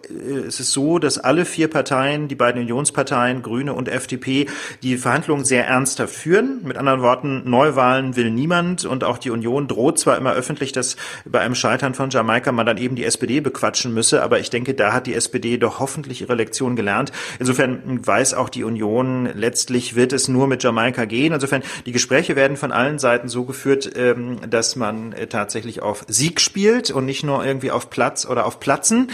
es 0.46 0.60
ist 0.60 0.72
so, 0.72 0.98
dass 0.98 1.16
alle 1.16 1.46
vier 1.46 1.70
Parteien, 1.70 2.28
die 2.28 2.34
beiden 2.34 2.60
Unionsparteien, 2.60 3.40
Grüne 3.40 3.72
und 3.72 3.88
FDP, 3.88 4.46
die 4.82 4.98
Verhandlungen 4.98 5.46
sehr 5.46 5.66
ernsthaft 5.66 6.14
führen. 6.14 6.60
Mit 6.64 6.76
anderen 6.76 7.00
Worten, 7.00 7.48
Neuwahlen 7.48 8.14
will 8.14 8.30
niemand 8.30 8.84
und 8.84 9.04
auch 9.04 9.16
die 9.16 9.30
Union 9.30 9.68
droht 9.68 9.98
zwar 9.98 10.18
immer 10.18 10.34
öffentlich, 10.34 10.72
dass 10.72 10.98
bei 11.24 11.40
einem 11.40 11.54
Scheitern 11.54 11.94
von 11.94 12.10
Jamaika 12.10 12.25
Jamaika 12.26 12.50
man 12.50 12.66
dann 12.66 12.76
eben 12.76 12.96
die 12.96 13.04
SPD 13.04 13.40
bequatschen 13.40 13.94
müsse. 13.94 14.22
Aber 14.22 14.40
ich 14.40 14.50
denke, 14.50 14.74
da 14.74 14.92
hat 14.92 15.06
die 15.06 15.14
SPD 15.14 15.58
doch 15.58 15.78
hoffentlich 15.78 16.22
ihre 16.22 16.34
Lektion 16.34 16.74
gelernt. 16.74 17.12
Insofern 17.38 18.04
weiß 18.04 18.34
auch 18.34 18.48
die 18.48 18.64
Union, 18.64 19.28
letztlich 19.34 19.94
wird 19.94 20.12
es 20.12 20.26
nur 20.28 20.48
mit 20.48 20.62
Jamaika 20.62 21.04
gehen. 21.04 21.32
Insofern, 21.32 21.62
die 21.86 21.92
Gespräche 21.92 22.34
werden 22.34 22.56
von 22.56 22.72
allen 22.72 22.98
Seiten 22.98 23.28
so 23.28 23.44
geführt, 23.44 23.92
ähm, 23.96 24.38
dass 24.48 24.74
man 24.76 25.12
äh, 25.12 25.28
tatsächlich 25.28 25.82
auf 25.82 26.04
Sieg 26.08 26.40
spielt 26.40 26.90
und 26.90 27.06
nicht 27.06 27.22
nur 27.22 27.44
irgendwie 27.44 27.70
auf 27.70 27.90
Platz 27.90 28.26
oder 28.26 28.46
auf 28.46 28.58
Platzen. 28.58 29.10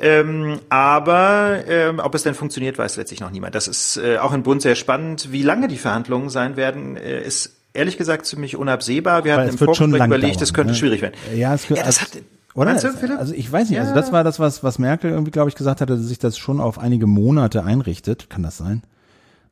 Ähm, 0.00 0.60
aber 0.68 1.64
ähm, 1.66 1.98
ob 1.98 2.14
es 2.14 2.22
denn 2.22 2.34
funktioniert, 2.34 2.78
weiß 2.78 2.96
letztlich 2.96 3.20
noch 3.20 3.30
niemand. 3.30 3.54
Das 3.54 3.66
ist 3.66 3.96
äh, 3.96 4.18
auch 4.18 4.32
im 4.32 4.42
Bund 4.42 4.62
sehr 4.62 4.76
spannend. 4.76 5.32
Wie 5.32 5.42
lange 5.42 5.66
die 5.66 5.78
Verhandlungen 5.78 6.30
sein 6.30 6.56
werden, 6.56 6.96
äh, 6.96 7.22
ist 7.22 7.56
ehrlich 7.74 7.96
gesagt 7.96 8.26
ziemlich 8.26 8.56
unabsehbar. 8.56 9.24
Wir 9.24 9.34
hatten 9.36 9.50
im 9.50 9.58
Vorgespräch 9.58 10.04
überlegt, 10.04 10.42
es 10.42 10.54
könnte 10.54 10.72
ne? 10.72 10.78
schwierig 10.78 11.02
werden. 11.02 11.14
Ja, 11.34 11.54
es 11.54 11.68
ja, 11.68 11.82
das 11.82 12.02
hat, 12.02 12.10
oder? 12.54 12.74
Du, 12.74 13.18
also 13.18 13.34
ich 13.34 13.50
weiß 13.50 13.68
nicht, 13.68 13.76
ja. 13.76 13.82
also 13.82 13.94
das 13.94 14.12
war 14.12 14.24
das, 14.24 14.38
was, 14.38 14.62
was 14.62 14.78
Merkel 14.78 15.10
irgendwie, 15.10 15.30
glaube 15.30 15.48
ich, 15.48 15.54
gesagt 15.54 15.80
hatte, 15.80 15.96
dass 15.96 16.06
sich 16.06 16.18
das 16.18 16.36
schon 16.38 16.60
auf 16.60 16.78
einige 16.78 17.06
Monate 17.06 17.64
einrichtet. 17.64 18.28
Kann 18.30 18.42
das 18.42 18.58
sein? 18.58 18.82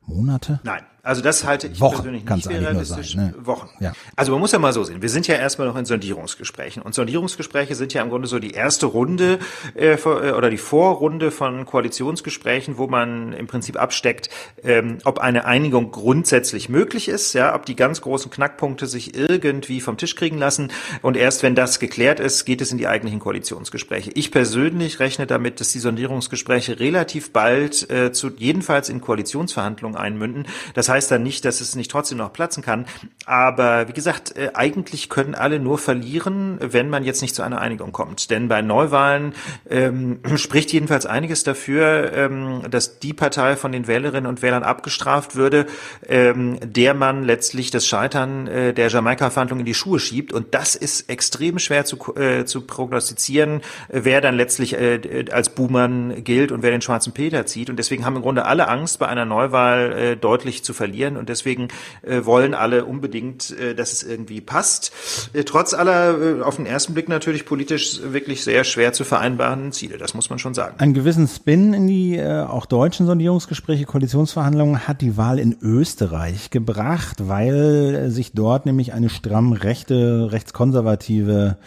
Monate? 0.05 0.59
Nein. 0.63 0.81
Also 1.03 1.21
das 1.23 1.45
halte 1.45 1.67
ich 1.67 1.79
Wochen 1.79 1.95
persönlich 1.95 2.25
nicht 2.25 2.43
für 2.43 2.51
realistisch. 2.51 3.15
Sein, 3.15 3.33
ne? 3.37 3.45
Wochen. 3.45 3.69
Ja. 3.79 3.93
Also 4.15 4.31
man 4.33 4.39
muss 4.39 4.51
ja 4.51 4.59
mal 4.59 4.71
so 4.71 4.83
sehen. 4.83 5.01
Wir 5.01 5.09
sind 5.09 5.27
ja 5.27 5.35
erstmal 5.35 5.67
noch 5.67 5.75
in 5.75 5.85
Sondierungsgesprächen. 5.85 6.83
Und 6.83 6.93
Sondierungsgespräche 6.93 7.73
sind 7.73 7.93
ja 7.93 8.03
im 8.03 8.09
Grunde 8.09 8.27
so 8.27 8.37
die 8.37 8.51
erste 8.51 8.85
Runde 8.85 9.39
äh, 9.75 9.93
äh, 9.93 9.97
oder 10.05 10.51
die 10.51 10.57
Vorrunde 10.57 11.31
von 11.31 11.65
Koalitionsgesprächen, 11.65 12.77
wo 12.77 12.85
man 12.85 13.33
im 13.33 13.47
Prinzip 13.47 13.81
absteckt, 13.81 14.29
ähm, 14.63 14.99
ob 15.03 15.17
eine 15.17 15.45
Einigung 15.45 15.89
grundsätzlich 15.89 16.69
möglich 16.69 17.07
ist, 17.07 17.33
ja, 17.33 17.55
ob 17.55 17.65
die 17.65 17.75
ganz 17.75 18.01
großen 18.01 18.29
Knackpunkte 18.29 18.85
sich 18.85 19.15
irgendwie 19.17 19.81
vom 19.81 19.97
Tisch 19.97 20.15
kriegen 20.15 20.37
lassen. 20.37 20.71
Und 21.01 21.17
erst 21.17 21.41
wenn 21.41 21.55
das 21.55 21.79
geklärt 21.79 22.19
ist, 22.19 22.45
geht 22.45 22.61
es 22.61 22.71
in 22.71 22.77
die 22.77 22.87
eigentlichen 22.87 23.19
Koalitionsgespräche. 23.19 24.11
Ich 24.13 24.29
persönlich 24.29 24.99
rechne 24.99 25.25
damit, 25.25 25.61
dass 25.61 25.71
die 25.71 25.79
Sondierungsgespräche 25.79 26.79
relativ 26.79 27.33
bald 27.33 27.89
äh, 27.89 28.11
zu 28.11 28.29
jedenfalls 28.37 28.89
in 28.89 29.01
Koalitionsverhandlungen 29.01 29.97
einmünden. 29.97 30.45
Das 30.75 30.90
heißt 30.91 31.09
dann 31.09 31.23
nicht, 31.23 31.45
dass 31.45 31.61
es 31.61 31.75
nicht 31.75 31.89
trotzdem 31.89 32.19
noch 32.19 32.31
platzen 32.31 32.63
kann. 32.63 32.85
Aber 33.25 33.87
wie 33.87 33.93
gesagt, 33.93 34.35
äh, 34.35 34.51
eigentlich 34.53 35.09
können 35.09 35.35
alle 35.35 35.59
nur 35.59 35.77
verlieren, 35.77 36.57
wenn 36.59 36.89
man 36.89 37.03
jetzt 37.03 37.21
nicht 37.21 37.35
zu 37.35 37.41
einer 37.43 37.61
Einigung 37.61 37.91
kommt. 37.91 38.29
Denn 38.29 38.47
bei 38.47 38.61
Neuwahlen 38.61 39.33
ähm, 39.69 40.19
spricht 40.35 40.71
jedenfalls 40.73 41.05
einiges 41.05 41.43
dafür, 41.43 42.11
ähm, 42.13 42.63
dass 42.69 42.99
die 42.99 43.13
Partei 43.13 43.55
von 43.55 43.71
den 43.71 43.87
Wählerinnen 43.87 44.27
und 44.27 44.41
Wählern 44.41 44.63
abgestraft 44.63 45.35
würde, 45.35 45.65
ähm, 46.07 46.59
der 46.61 46.93
man 46.93 47.23
letztlich 47.23 47.71
das 47.71 47.87
Scheitern 47.87 48.47
äh, 48.47 48.73
der 48.73 48.89
Jamaika-Verhandlung 48.89 49.59
in 49.59 49.65
die 49.65 49.73
Schuhe 49.73 49.99
schiebt. 49.99 50.33
Und 50.33 50.53
das 50.53 50.75
ist 50.75 51.09
extrem 51.09 51.59
schwer 51.59 51.85
zu, 51.85 52.15
äh, 52.15 52.45
zu 52.45 52.61
prognostizieren, 52.61 53.61
wer 53.87 54.21
dann 54.21 54.35
letztlich 54.35 54.73
äh, 54.73 55.25
als 55.31 55.49
Buhmann 55.49 56.23
gilt 56.23 56.51
und 56.51 56.63
wer 56.63 56.71
den 56.71 56.81
schwarzen 56.81 57.13
Peter 57.13 57.45
zieht. 57.45 57.69
Und 57.69 57.77
deswegen 57.77 58.05
haben 58.05 58.17
im 58.17 58.21
Grunde 58.21 58.45
alle 58.45 58.67
Angst, 58.67 58.99
bei 58.99 59.07
einer 59.07 59.25
Neuwahl 59.25 59.91
äh, 59.93 60.17
deutlich 60.17 60.63
zu 60.63 60.73
verlieren 60.81 61.15
und 61.15 61.29
deswegen 61.29 61.67
äh, 62.01 62.25
wollen 62.25 62.55
alle 62.55 62.85
unbedingt, 62.85 63.51
äh, 63.51 63.75
dass 63.75 63.93
es 63.93 64.01
irgendwie 64.01 64.41
passt. 64.41 64.91
Äh, 65.33 65.43
trotz 65.43 65.75
aller 65.75 66.39
äh, 66.39 66.41
auf 66.41 66.55
den 66.55 66.65
ersten 66.65 66.95
Blick 66.95 67.07
natürlich 67.07 67.45
politisch 67.45 68.01
wirklich 68.03 68.43
sehr 68.43 68.63
schwer 68.63 68.93
zu 68.93 69.03
vereinbaren 69.03 69.71
Ziele, 69.73 69.99
das 69.99 70.15
muss 70.15 70.31
man 70.31 70.39
schon 70.39 70.55
sagen. 70.55 70.79
Einen 70.79 70.95
gewissen 70.95 71.27
Spin 71.27 71.75
in 71.75 71.85
die 71.85 72.17
äh, 72.17 72.41
auch 72.41 72.65
deutschen 72.65 73.05
Sondierungsgespräche, 73.05 73.85
Koalitionsverhandlungen 73.85 74.87
hat 74.87 75.01
die 75.01 75.17
Wahl 75.17 75.37
in 75.37 75.55
Österreich 75.61 76.49
gebracht, 76.49 77.27
weil 77.27 78.09
sich 78.09 78.31
dort 78.33 78.65
nämlich 78.65 78.93
eine 78.93 79.09
stramm 79.09 79.53
rechte, 79.53 80.29
rechtskonservative 80.31 81.57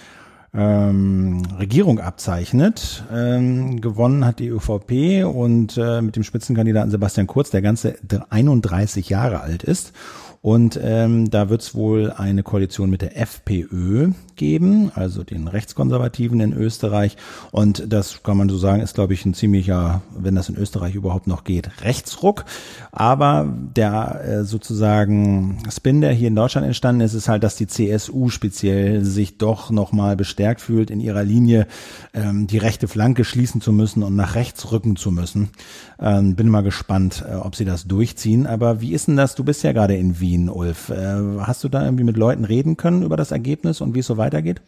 ähm, 0.54 1.42
Regierung 1.58 1.98
abzeichnet. 1.98 3.04
Ähm, 3.12 3.80
gewonnen 3.80 4.24
hat 4.24 4.38
die 4.38 4.48
ÖVP 4.48 5.24
und 5.24 5.76
äh, 5.76 6.00
mit 6.00 6.16
dem 6.16 6.22
Spitzenkandidaten 6.22 6.90
Sebastian 6.90 7.26
Kurz, 7.26 7.50
der 7.50 7.62
ganze 7.62 7.96
31 8.30 9.08
Jahre 9.08 9.40
alt 9.40 9.62
ist. 9.62 9.92
Und 10.42 10.78
ähm, 10.82 11.30
da 11.30 11.48
wird 11.48 11.62
es 11.62 11.74
wohl 11.74 12.12
eine 12.14 12.42
Koalition 12.42 12.90
mit 12.90 13.00
der 13.00 13.18
FPÖ 13.18 14.10
geben, 14.36 14.90
also 14.94 15.24
den 15.24 15.48
Rechtskonservativen 15.48 16.40
in 16.40 16.52
Österreich. 16.52 17.16
Und 17.50 17.92
das 17.92 18.22
kann 18.22 18.36
man 18.36 18.48
so 18.48 18.56
sagen, 18.56 18.82
ist, 18.82 18.94
glaube 18.94 19.14
ich, 19.14 19.24
ein 19.24 19.34
ziemlicher, 19.34 20.02
wenn 20.16 20.34
das 20.34 20.48
in 20.48 20.56
Österreich 20.56 20.94
überhaupt 20.94 21.26
noch 21.26 21.44
geht, 21.44 21.82
Rechtsruck. 21.82 22.44
Aber 22.92 23.52
der 23.76 24.24
äh, 24.24 24.44
sozusagen 24.44 25.58
Spin, 25.70 26.00
der 26.00 26.12
hier 26.12 26.28
in 26.28 26.36
Deutschland 26.36 26.66
entstanden 26.66 27.00
ist, 27.02 27.14
ist 27.14 27.28
halt, 27.28 27.42
dass 27.42 27.56
die 27.56 27.66
CSU 27.66 28.28
speziell 28.28 29.04
sich 29.04 29.38
doch 29.38 29.70
nochmal 29.70 30.16
bestärkt 30.16 30.60
fühlt 30.60 30.90
in 30.90 31.00
ihrer 31.00 31.24
Linie, 31.24 31.66
ähm, 32.12 32.46
die 32.46 32.58
rechte 32.58 32.88
Flanke 32.88 33.24
schließen 33.24 33.60
zu 33.60 33.72
müssen 33.72 34.02
und 34.02 34.16
nach 34.16 34.34
rechts 34.34 34.70
rücken 34.72 34.96
zu 34.96 35.10
müssen. 35.10 35.50
Ähm, 36.00 36.34
bin 36.34 36.48
mal 36.48 36.62
gespannt, 36.62 37.24
äh, 37.28 37.34
ob 37.34 37.56
sie 37.56 37.64
das 37.64 37.86
durchziehen. 37.86 38.46
Aber 38.46 38.80
wie 38.80 38.92
ist 38.92 39.08
denn 39.08 39.16
das? 39.16 39.34
Du 39.34 39.44
bist 39.44 39.62
ja 39.62 39.72
gerade 39.72 39.96
in 39.96 40.20
Wien, 40.20 40.48
Ulf. 40.48 40.90
Äh, 40.90 41.16
hast 41.40 41.64
du 41.64 41.68
da 41.68 41.84
irgendwie 41.84 42.04
mit 42.04 42.16
Leuten 42.16 42.44
reden 42.44 42.76
können 42.76 43.02
über 43.02 43.16
das 43.16 43.30
Ergebnis 43.30 43.80
und 43.80 43.94
wie 43.94 44.00
es 44.00 44.06
so 44.06 44.16
weitergeht? 44.24 44.60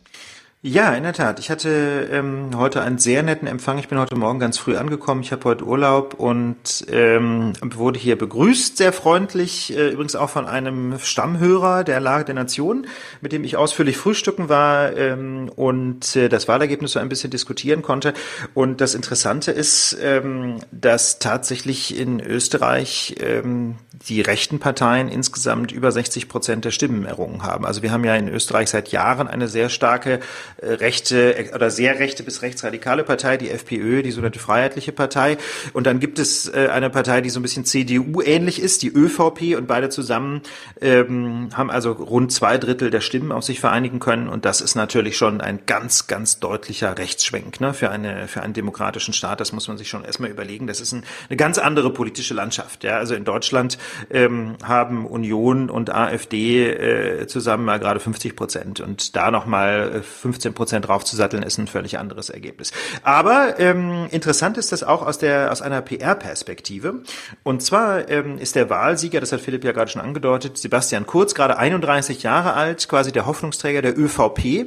Ja, 0.69 0.93
in 0.95 1.05
der 1.05 1.13
Tat. 1.13 1.39
Ich 1.39 1.49
hatte 1.49 2.09
ähm, 2.11 2.51
heute 2.57 2.83
einen 2.83 2.99
sehr 2.99 3.23
netten 3.23 3.47
Empfang. 3.47 3.79
Ich 3.79 3.87
bin 3.87 4.01
heute 4.01 4.17
Morgen 4.17 4.41
ganz 4.41 4.59
früh 4.59 4.77
angekommen. 4.77 5.21
Ich 5.21 5.31
habe 5.31 5.45
heute 5.45 5.65
Urlaub 5.65 6.15
und 6.15 6.85
ähm, 6.91 7.53
wurde 7.63 8.01
hier 8.01 8.19
begrüßt, 8.19 8.77
sehr 8.77 8.93
freundlich. 8.93 9.73
Äh, 9.77 9.91
übrigens 9.91 10.17
auch 10.17 10.29
von 10.29 10.45
einem 10.45 10.99
Stammhörer 10.99 11.85
der 11.85 12.01
Lage 12.01 12.25
der 12.25 12.35
Nation, 12.35 12.89
mit 13.21 13.31
dem 13.31 13.45
ich 13.45 13.57
ausführlich 13.57 13.97
frühstücken 13.97 14.49
war 14.49 14.93
ähm, 14.97 15.53
und 15.55 16.17
äh, 16.17 16.29
das 16.29 16.49
Wahlergebnis 16.49 16.91
so 16.91 16.99
ein 16.99 17.09
bisschen 17.09 17.31
diskutieren 17.31 17.83
konnte. 17.83 18.13
Und 18.53 18.81
das 18.81 18.97
Interessante 18.97 19.53
ist, 19.53 19.97
ähm, 20.03 20.57
dass 20.73 21.21
tatsächlich 21.21 21.97
in 21.97 22.19
Österreich 22.19 23.15
ähm, 23.21 23.77
die 24.09 24.21
rechten 24.21 24.59
Parteien 24.59 25.09
insgesamt 25.09 25.71
über 25.71 25.93
60 25.93 26.29
Prozent 26.29 26.65
der 26.65 26.73
Stimmen 26.73 27.05
errungen 27.05 27.45
haben. 27.45 27.65
Also 27.65 27.83
wir 27.83 27.93
haben 27.93 28.03
ja 28.03 28.17
in 28.17 28.27
Österreich 28.29 28.69
seit 28.69 28.89
Jahren 28.89 29.29
eine 29.29 29.47
sehr 29.47 29.69
starke 29.69 30.19
rechte 30.63 31.37
äh, 31.37 31.55
oder 31.55 31.71
sehr 31.71 31.99
rechte 31.99 32.23
bis 32.23 32.43
rechtsradikale 32.43 33.05
Partei, 33.05 33.37
die 33.37 33.51
FPÖ, 33.51 34.03
die 34.03 34.11
sogenannte 34.11 34.39
Freiheitliche 34.39 34.93
Partei. 34.93 35.37
Und 35.73 35.87
dann 35.87 36.01
gibt 36.01 36.19
es 36.19 36.49
äh, 36.49 36.69
eine 36.73 36.91
Partei, 36.91 37.21
die 37.21 37.31
so 37.31 37.41
ein 37.41 37.43
bisschen 37.43 37.65
CDU-ähnlich 37.65 38.61
ist, 38.61 38.83
die 38.83 38.89
ÖVP. 38.89 39.57
Und 39.57 39.67
beide 39.67 39.89
zusammen 39.89 40.43
ähm, 40.81 41.51
haben 41.55 41.71
also 41.71 41.93
rund 41.93 42.33
zwei 42.33 42.59
Drittel 42.59 42.91
der 42.91 43.01
Stimmen 43.01 43.33
auf 43.33 43.45
sich 43.45 43.61
vereinigen 43.61 43.99
können. 44.01 44.29
Und 44.29 44.45
das 44.45 44.61
ist 44.61 44.75
natürlich 44.75 45.17
schon 45.17 45.41
ein 45.41 45.61
ganz, 45.67 46.07
ganz 46.07 46.41
deutlicher 46.41 46.97
Rechtsschwenk 46.99 47.61
ne, 47.61 47.75
für, 47.75 47.91
eine, 47.91 48.29
für 48.29 48.43
einen 48.43 48.55
demokratischen 48.55 49.13
Staat. 49.13 49.41
Das 49.41 49.53
muss 49.53 49.69
man 49.69 49.79
sich 49.79 49.89
schon 49.89 50.05
erstmal 50.05 50.31
überlegen. 50.31 50.67
Das 50.67 50.81
ist 50.81 50.93
ein, 50.93 51.05
eine 51.29 51.37
ganz 51.37 51.59
andere 51.59 51.93
politische 51.93 52.35
Landschaft. 52.35 52.85
Ja. 52.85 52.97
Also 52.97 53.15
in 53.15 53.25
Deutschland 53.25 53.79
ähm, 54.11 54.57
haben 54.63 55.07
Union 55.07 55.71
und 55.71 55.91
AfD 55.91 56.67
äh, 56.71 57.27
zusammen 57.27 57.65
mal 57.65 57.79
gerade 57.79 58.01
50 58.01 58.37
Prozent. 58.37 58.81
Und 58.81 59.17
da 59.17 59.31
nochmal 59.31 60.03
15 60.03 60.46
Prozent 60.55 60.89
draufzusatteln, 60.89 61.43
ist 61.43 61.59
ein 61.59 61.67
völlig 61.67 61.99
anderes 61.99 62.31
Ergebnis. 62.31 62.73
Aber 63.03 63.59
ähm, 63.59 64.07
interessant 64.11 64.59
ist 64.59 64.73
das 64.73 64.83
auch 64.83 65.07
aus 65.07 65.19
der 65.19 65.53
aus 65.53 65.63
einer 65.63 65.81
PR-Perspektive. 65.83 67.03
Und 67.43 67.63
zwar 67.63 68.09
ähm, 68.09 68.39
ist 68.39 68.57
der 68.57 68.71
Wahlsieger, 68.71 69.21
das 69.21 69.33
hat 69.33 69.41
Philipp 69.41 69.65
ja 69.65 69.73
gerade 69.73 69.91
schon 69.91 70.03
angedeutet, 70.03 70.59
Sebastian 70.59 71.07
Kurz, 71.07 71.35
gerade 71.35 71.59
31 71.59 72.23
Jahre 72.23 72.55
alt, 72.55 72.89
quasi 72.89 73.13
der 73.13 73.27
Hoffnungsträger 73.27 73.83
der 73.83 73.99
ÖVP. 73.99 74.67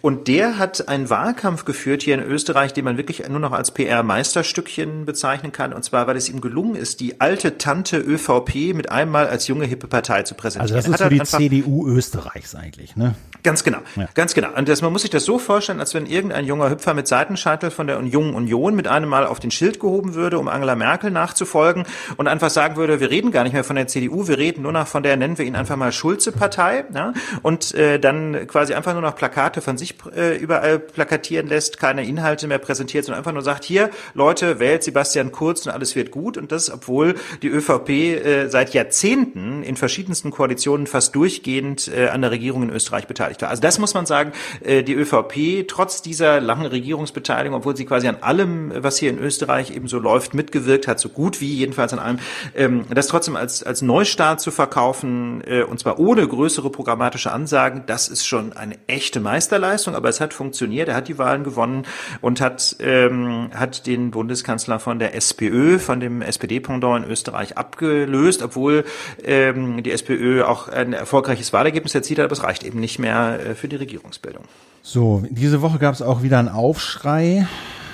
Und 0.00 0.28
der 0.28 0.58
hat 0.58 0.88
einen 0.88 1.10
Wahlkampf 1.10 1.64
geführt 1.64 2.02
hier 2.02 2.14
in 2.14 2.22
Österreich, 2.22 2.72
den 2.72 2.84
man 2.84 2.96
wirklich 2.96 3.28
nur 3.28 3.40
noch 3.40 3.52
als 3.52 3.72
PR-Meisterstückchen 3.72 5.04
bezeichnen 5.04 5.52
kann. 5.52 5.72
Und 5.72 5.84
zwar, 5.84 6.06
weil 6.06 6.16
es 6.16 6.28
ihm 6.28 6.40
gelungen 6.40 6.74
ist, 6.74 7.00
die 7.00 7.20
alte 7.20 7.58
Tante 7.58 7.98
ÖVP 7.98 8.74
mit 8.74 8.90
einmal 8.90 9.28
als 9.28 9.48
junge 9.48 9.66
hippe 9.66 9.86
Partei 9.86 10.22
zu 10.22 10.34
präsentieren. 10.34 10.76
Also 10.76 10.90
das 10.92 11.00
ist 11.00 11.28
so 11.28 11.38
die 11.38 11.48
CDU 11.48 11.86
Österreichs 11.86 12.54
eigentlich, 12.54 12.96
ne? 12.96 13.14
Ganz 13.42 13.62
genau, 13.62 13.78
ja. 13.96 14.08
ganz 14.14 14.34
genau. 14.34 14.48
Und 14.56 14.68
das, 14.68 14.82
man 14.82 14.92
muss 14.92 15.02
sich 15.02 15.07
das 15.10 15.24
so 15.24 15.38
vorstellen, 15.38 15.80
als 15.80 15.94
wenn 15.94 16.06
irgendein 16.06 16.44
junger 16.44 16.70
Hüpfer 16.70 16.94
mit 16.94 17.06
Seitenscheitel 17.06 17.70
von 17.70 17.86
der 17.86 18.00
Jungen 18.02 18.34
Union 18.34 18.74
mit 18.74 18.88
einem 18.88 19.08
Mal 19.08 19.26
auf 19.26 19.40
den 19.40 19.50
Schild 19.50 19.80
gehoben 19.80 20.14
würde, 20.14 20.38
um 20.38 20.48
Angela 20.48 20.74
Merkel 20.74 21.10
nachzufolgen 21.10 21.84
und 22.16 22.28
einfach 22.28 22.50
sagen 22.50 22.76
würde, 22.76 23.00
wir 23.00 23.10
reden 23.10 23.30
gar 23.30 23.44
nicht 23.44 23.52
mehr 23.52 23.64
von 23.64 23.76
der 23.76 23.86
CDU, 23.86 24.28
wir 24.28 24.38
reden 24.38 24.62
nur 24.62 24.72
noch 24.72 24.86
von 24.86 25.02
der, 25.02 25.16
nennen 25.16 25.38
wir 25.38 25.44
ihn 25.44 25.56
einfach 25.56 25.76
mal 25.76 25.92
Schulze-Partei, 25.92 26.84
ja? 26.94 27.12
und 27.42 27.74
äh, 27.74 27.98
dann 27.98 28.46
quasi 28.46 28.74
einfach 28.74 28.92
nur 28.92 29.02
noch 29.02 29.16
Plakate 29.16 29.60
von 29.60 29.78
sich 29.78 29.94
äh, 30.16 30.36
überall 30.36 30.78
plakatieren 30.78 31.46
lässt, 31.48 31.78
keine 31.78 32.04
Inhalte 32.04 32.46
mehr 32.46 32.58
präsentiert, 32.58 33.04
sondern 33.04 33.18
einfach 33.18 33.32
nur 33.32 33.42
sagt, 33.42 33.64
hier, 33.64 33.90
Leute, 34.14 34.58
wählt 34.60 34.82
Sebastian 34.82 35.32
Kurz 35.32 35.66
und 35.66 35.72
alles 35.72 35.94
wird 35.96 36.10
gut. 36.10 36.36
Und 36.36 36.52
das, 36.52 36.70
obwohl 36.70 37.14
die 37.42 37.48
ÖVP 37.48 37.88
äh, 37.90 38.48
seit 38.48 38.74
Jahrzehnten 38.74 39.62
in 39.62 39.76
verschiedensten 39.76 40.30
Koalitionen 40.30 40.86
fast 40.86 41.14
durchgehend 41.14 41.88
äh, 41.88 42.08
an 42.08 42.22
der 42.22 42.30
Regierung 42.30 42.62
in 42.62 42.70
Österreich 42.70 43.06
beteiligt 43.06 43.42
war. 43.42 43.50
Also 43.50 43.62
das 43.62 43.78
muss 43.78 43.94
man 43.94 44.06
sagen, 44.06 44.32
äh, 44.64 44.82
die 44.82 44.94
ÖVP 44.98 45.66
trotz 45.68 46.02
dieser 46.02 46.40
langen 46.40 46.66
Regierungsbeteiligung, 46.66 47.58
obwohl 47.58 47.76
sie 47.76 47.84
quasi 47.84 48.08
an 48.08 48.18
allem, 48.20 48.72
was 48.74 48.98
hier 48.98 49.10
in 49.10 49.18
Österreich 49.18 49.74
eben 49.74 49.88
so 49.88 49.98
läuft, 49.98 50.34
mitgewirkt 50.34 50.88
hat, 50.88 51.00
so 51.00 51.08
gut 51.08 51.40
wie 51.40 51.54
jedenfalls 51.54 51.92
an 51.92 51.98
allem, 51.98 52.18
ähm, 52.54 52.84
das 52.90 53.06
trotzdem 53.06 53.36
als, 53.36 53.62
als 53.62 53.82
Neustart 53.82 54.40
zu 54.40 54.50
verkaufen, 54.50 55.42
äh, 55.46 55.62
und 55.62 55.78
zwar 55.80 55.98
ohne 55.98 56.26
größere 56.26 56.70
programmatische 56.70 57.32
Ansagen, 57.32 57.84
das 57.86 58.08
ist 58.08 58.26
schon 58.26 58.52
eine 58.52 58.76
echte 58.86 59.20
Meisterleistung, 59.20 59.94
aber 59.94 60.08
es 60.08 60.20
hat 60.20 60.34
funktioniert, 60.34 60.88
er 60.88 60.96
hat 60.96 61.08
die 61.08 61.18
Wahlen 61.18 61.44
gewonnen 61.44 61.86
und 62.20 62.40
hat, 62.40 62.76
ähm, 62.80 63.50
hat 63.54 63.86
den 63.86 64.10
Bundeskanzler 64.10 64.78
von 64.78 64.98
der 64.98 65.14
SPÖ, 65.14 65.78
von 65.78 66.00
dem 66.00 66.22
SPD-Pendant 66.22 67.04
in 67.04 67.10
Österreich 67.10 67.56
abgelöst, 67.56 68.42
obwohl 68.42 68.84
ähm, 69.24 69.82
die 69.82 69.92
SPÖ 69.92 70.44
auch 70.44 70.68
ein 70.68 70.92
erfolgreiches 70.92 71.52
Wahlergebnis 71.52 71.94
erzielt 71.94 72.18
hat, 72.18 72.24
aber 72.24 72.32
es 72.32 72.42
reicht 72.42 72.64
eben 72.64 72.80
nicht 72.80 72.98
mehr 72.98 73.38
äh, 73.40 73.54
für 73.54 73.68
die 73.68 73.76
Regierungsbildung. 73.76 74.44
So, 74.82 75.22
diese 75.30 75.60
Woche 75.62 75.78
gab 75.78 75.94
es 75.94 76.02
auch 76.02 76.22
wieder 76.22 76.38
einen 76.38 76.48
Aufschrei 76.48 77.46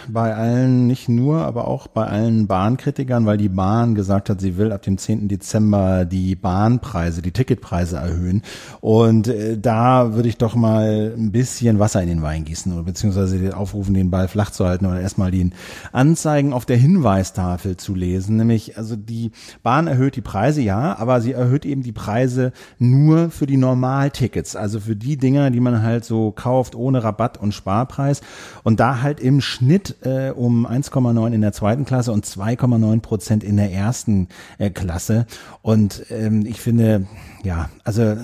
bei 0.09 0.35
allen, 0.35 0.87
nicht 0.87 1.09
nur, 1.09 1.43
aber 1.43 1.69
auch 1.69 1.87
bei 1.87 2.07
allen 2.07 2.47
Bahnkritikern, 2.47 3.27
weil 3.27 3.37
die 3.37 3.49
Bahn 3.49 3.95
gesagt 3.95 4.31
hat, 4.31 4.41
sie 4.41 4.57
will 4.57 4.73
ab 4.73 4.83
dem 4.83 4.99
10. 4.99 5.29
Dezember 5.29 6.05
die 6.05 6.35
Bahnpreise, 6.35 7.23
die 7.23 7.33
Ticketpreise 7.33 7.97
erhöhen. 7.97 8.43
Und 8.81 9.29
äh, 9.29 9.59
da 9.59 10.15
würde 10.15 10.29
ich 10.29 10.37
doch 10.37 10.55
mal 10.55 11.15
ein 11.17 11.33
bisschen 11.33 11.79
Wasser 11.79 12.03
in 12.03 12.09
den 12.09 12.23
Wein 12.23 12.45
gießen 12.45 12.73
oder 12.73 12.83
beziehungsweise 12.83 13.57
aufrufen, 13.57 13.95
den 13.95 14.11
Ball 14.11 14.29
flach 14.29 14.51
zu 14.51 14.67
halten 14.67 14.87
oder 14.87 15.01
erstmal 15.01 15.31
die 15.31 15.51
Anzeigen 15.93 16.53
auf 16.53 16.67
der 16.67 16.77
Hinweistafel 16.77 17.77
zu 17.77 17.95
lesen. 17.95 18.37
Nämlich, 18.37 18.77
also 18.77 18.97
die 18.97 19.33
Bahn 19.63 19.87
erhöht 19.87 20.17
die 20.17 20.21
Preise, 20.21 20.61
ja, 20.61 20.97
aber 20.99 21.21
sie 21.21 21.33
erhöht 21.33 21.65
eben 21.65 21.83
die 21.83 21.93
Preise 21.93 22.53
nur 22.79 23.31
für 23.31 23.47
die 23.47 23.57
Normaltickets, 23.57 24.57
also 24.57 24.81
für 24.81 24.97
die 24.97 25.17
Dinger, 25.17 25.51
die 25.51 25.61
man 25.61 25.83
halt 25.83 26.05
so 26.05 26.31
kauft 26.31 26.75
ohne 26.75 27.03
Rabatt 27.03 27.39
und 27.39 27.53
Sparpreis. 27.53 28.21
Und 28.63 28.81
da 28.81 29.03
halt 29.03 29.21
im 29.21 29.41
Schnitt 29.41 29.94
äh, 30.03 30.31
um 30.31 30.67
1,9 30.67 31.33
in 31.33 31.41
der 31.41 31.53
zweiten 31.53 31.85
Klasse 31.85 32.13
und 32.13 32.27
2,9 32.27 33.01
Prozent 33.01 33.45
in 33.45 33.57
der 33.57 33.73
ersten 33.73 34.29
äh, 34.59 34.71
Klasse. 34.71 35.27
Und 35.63 36.07
ähm, 36.11 36.45
ich 36.47 36.61
finde, 36.61 37.07
ja, 37.43 37.71
also 37.85 38.17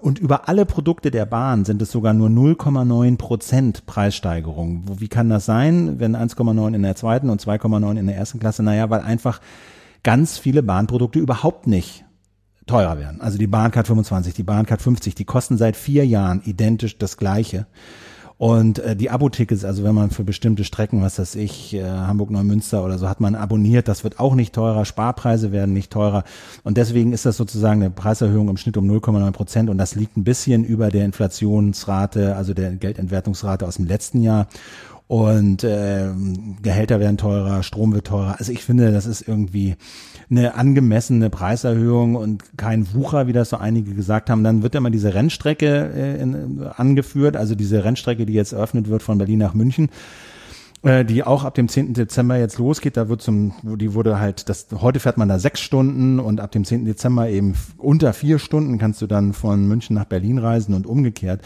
und 0.00 0.18
über 0.18 0.48
alle 0.48 0.66
Produkte 0.66 1.10
der 1.10 1.26
Bahn 1.26 1.64
sind 1.64 1.80
es 1.80 1.92
sogar 1.92 2.14
nur 2.14 2.28
0,9 2.28 3.16
Prozent 3.16 3.86
Preissteigerung. 3.86 4.84
Wie 4.98 5.08
kann 5.08 5.28
das 5.28 5.46
sein, 5.46 6.00
wenn 6.00 6.16
1,9 6.16 6.74
in 6.74 6.82
der 6.82 6.96
zweiten 6.96 7.30
und 7.30 7.40
2,9 7.40 7.98
in 7.98 8.06
der 8.06 8.16
ersten 8.16 8.40
Klasse? 8.40 8.62
Naja, 8.62 8.90
weil 8.90 9.00
einfach 9.00 9.40
ganz 10.02 10.38
viele 10.38 10.62
Bahnprodukte 10.62 11.18
überhaupt 11.18 11.66
nicht 11.66 12.04
teurer 12.66 12.98
werden. 12.98 13.20
Also 13.20 13.38
die 13.38 13.46
Bahncard 13.46 13.86
25, 13.86 14.34
die 14.34 14.42
Bahncard 14.42 14.82
50, 14.82 15.14
die 15.14 15.24
kosten 15.24 15.56
seit 15.56 15.76
vier 15.76 16.06
Jahren 16.06 16.42
identisch 16.44 16.98
das 16.98 17.16
gleiche. 17.16 17.66
Und 18.38 18.80
äh, 18.80 18.94
die 18.94 19.08
Abo-Tickets, 19.08 19.64
also 19.64 19.82
wenn 19.82 19.94
man 19.94 20.10
für 20.10 20.22
bestimmte 20.22 20.64
Strecken, 20.64 21.00
was 21.00 21.18
weiß 21.18 21.36
ich, 21.36 21.72
äh, 21.72 21.82
Hamburg-Neumünster 21.82 22.84
oder 22.84 22.98
so, 22.98 23.08
hat 23.08 23.18
man 23.18 23.34
abonniert, 23.34 23.88
das 23.88 24.04
wird 24.04 24.20
auch 24.20 24.34
nicht 24.34 24.54
teurer, 24.54 24.84
Sparpreise 24.84 25.52
werden 25.52 25.72
nicht 25.72 25.90
teurer. 25.90 26.22
Und 26.62 26.76
deswegen 26.76 27.12
ist 27.14 27.24
das 27.24 27.38
sozusagen 27.38 27.82
eine 27.82 27.90
Preiserhöhung 27.90 28.50
im 28.50 28.58
Schnitt 28.58 28.76
um 28.76 28.90
0,9 28.90 29.30
Prozent 29.30 29.70
und 29.70 29.78
das 29.78 29.94
liegt 29.94 30.18
ein 30.18 30.24
bisschen 30.24 30.64
über 30.64 30.90
der 30.90 31.06
Inflationsrate, 31.06 32.36
also 32.36 32.52
der 32.52 32.72
Geldentwertungsrate 32.72 33.66
aus 33.66 33.76
dem 33.76 33.86
letzten 33.86 34.20
Jahr 34.20 34.48
und 35.08 35.62
äh, 35.62 36.08
Gehälter 36.62 36.98
werden 37.00 37.16
teurer, 37.16 37.62
Strom 37.62 37.94
wird 37.94 38.08
teurer. 38.08 38.36
Also 38.38 38.52
ich 38.52 38.64
finde, 38.64 38.90
das 38.92 39.06
ist 39.06 39.26
irgendwie 39.26 39.76
eine 40.30 40.54
angemessene 40.54 41.30
Preiserhöhung 41.30 42.16
und 42.16 42.42
kein 42.56 42.92
Wucher, 42.94 43.26
wie 43.26 43.32
das 43.32 43.50
so 43.50 43.56
einige 43.58 43.94
gesagt 43.94 44.28
haben. 44.28 44.42
Dann 44.42 44.62
wird 44.62 44.74
immer 44.74 44.90
diese 44.90 45.14
Rennstrecke 45.14 45.90
äh, 45.94 46.20
in, 46.20 46.62
angeführt, 46.64 47.36
also 47.36 47.54
diese 47.54 47.84
Rennstrecke, 47.84 48.26
die 48.26 48.32
jetzt 48.32 48.52
eröffnet 48.52 48.88
wird 48.88 49.02
von 49.02 49.18
Berlin 49.18 49.38
nach 49.38 49.54
München 49.54 49.88
die 50.84 51.24
auch 51.24 51.42
ab 51.42 51.54
dem 51.54 51.68
10. 51.68 51.94
Dezember 51.94 52.36
jetzt 52.36 52.58
losgeht. 52.58 52.96
Da 52.96 53.08
wird 53.08 53.20
zum, 53.20 53.54
die 53.62 53.94
wurde 53.94 54.20
halt, 54.20 54.48
das, 54.48 54.68
heute 54.80 55.00
fährt 55.00 55.16
man 55.16 55.28
da 55.28 55.40
sechs 55.40 55.60
Stunden 55.60 56.20
und 56.20 56.40
ab 56.40 56.52
dem 56.52 56.64
10. 56.64 56.84
Dezember 56.84 57.28
eben 57.28 57.54
unter 57.76 58.12
vier 58.12 58.38
Stunden 58.38 58.78
kannst 58.78 59.02
du 59.02 59.08
dann 59.08 59.32
von 59.32 59.66
München 59.66 59.96
nach 59.96 60.04
Berlin 60.04 60.38
reisen 60.38 60.74
und 60.74 60.86
umgekehrt. 60.86 61.40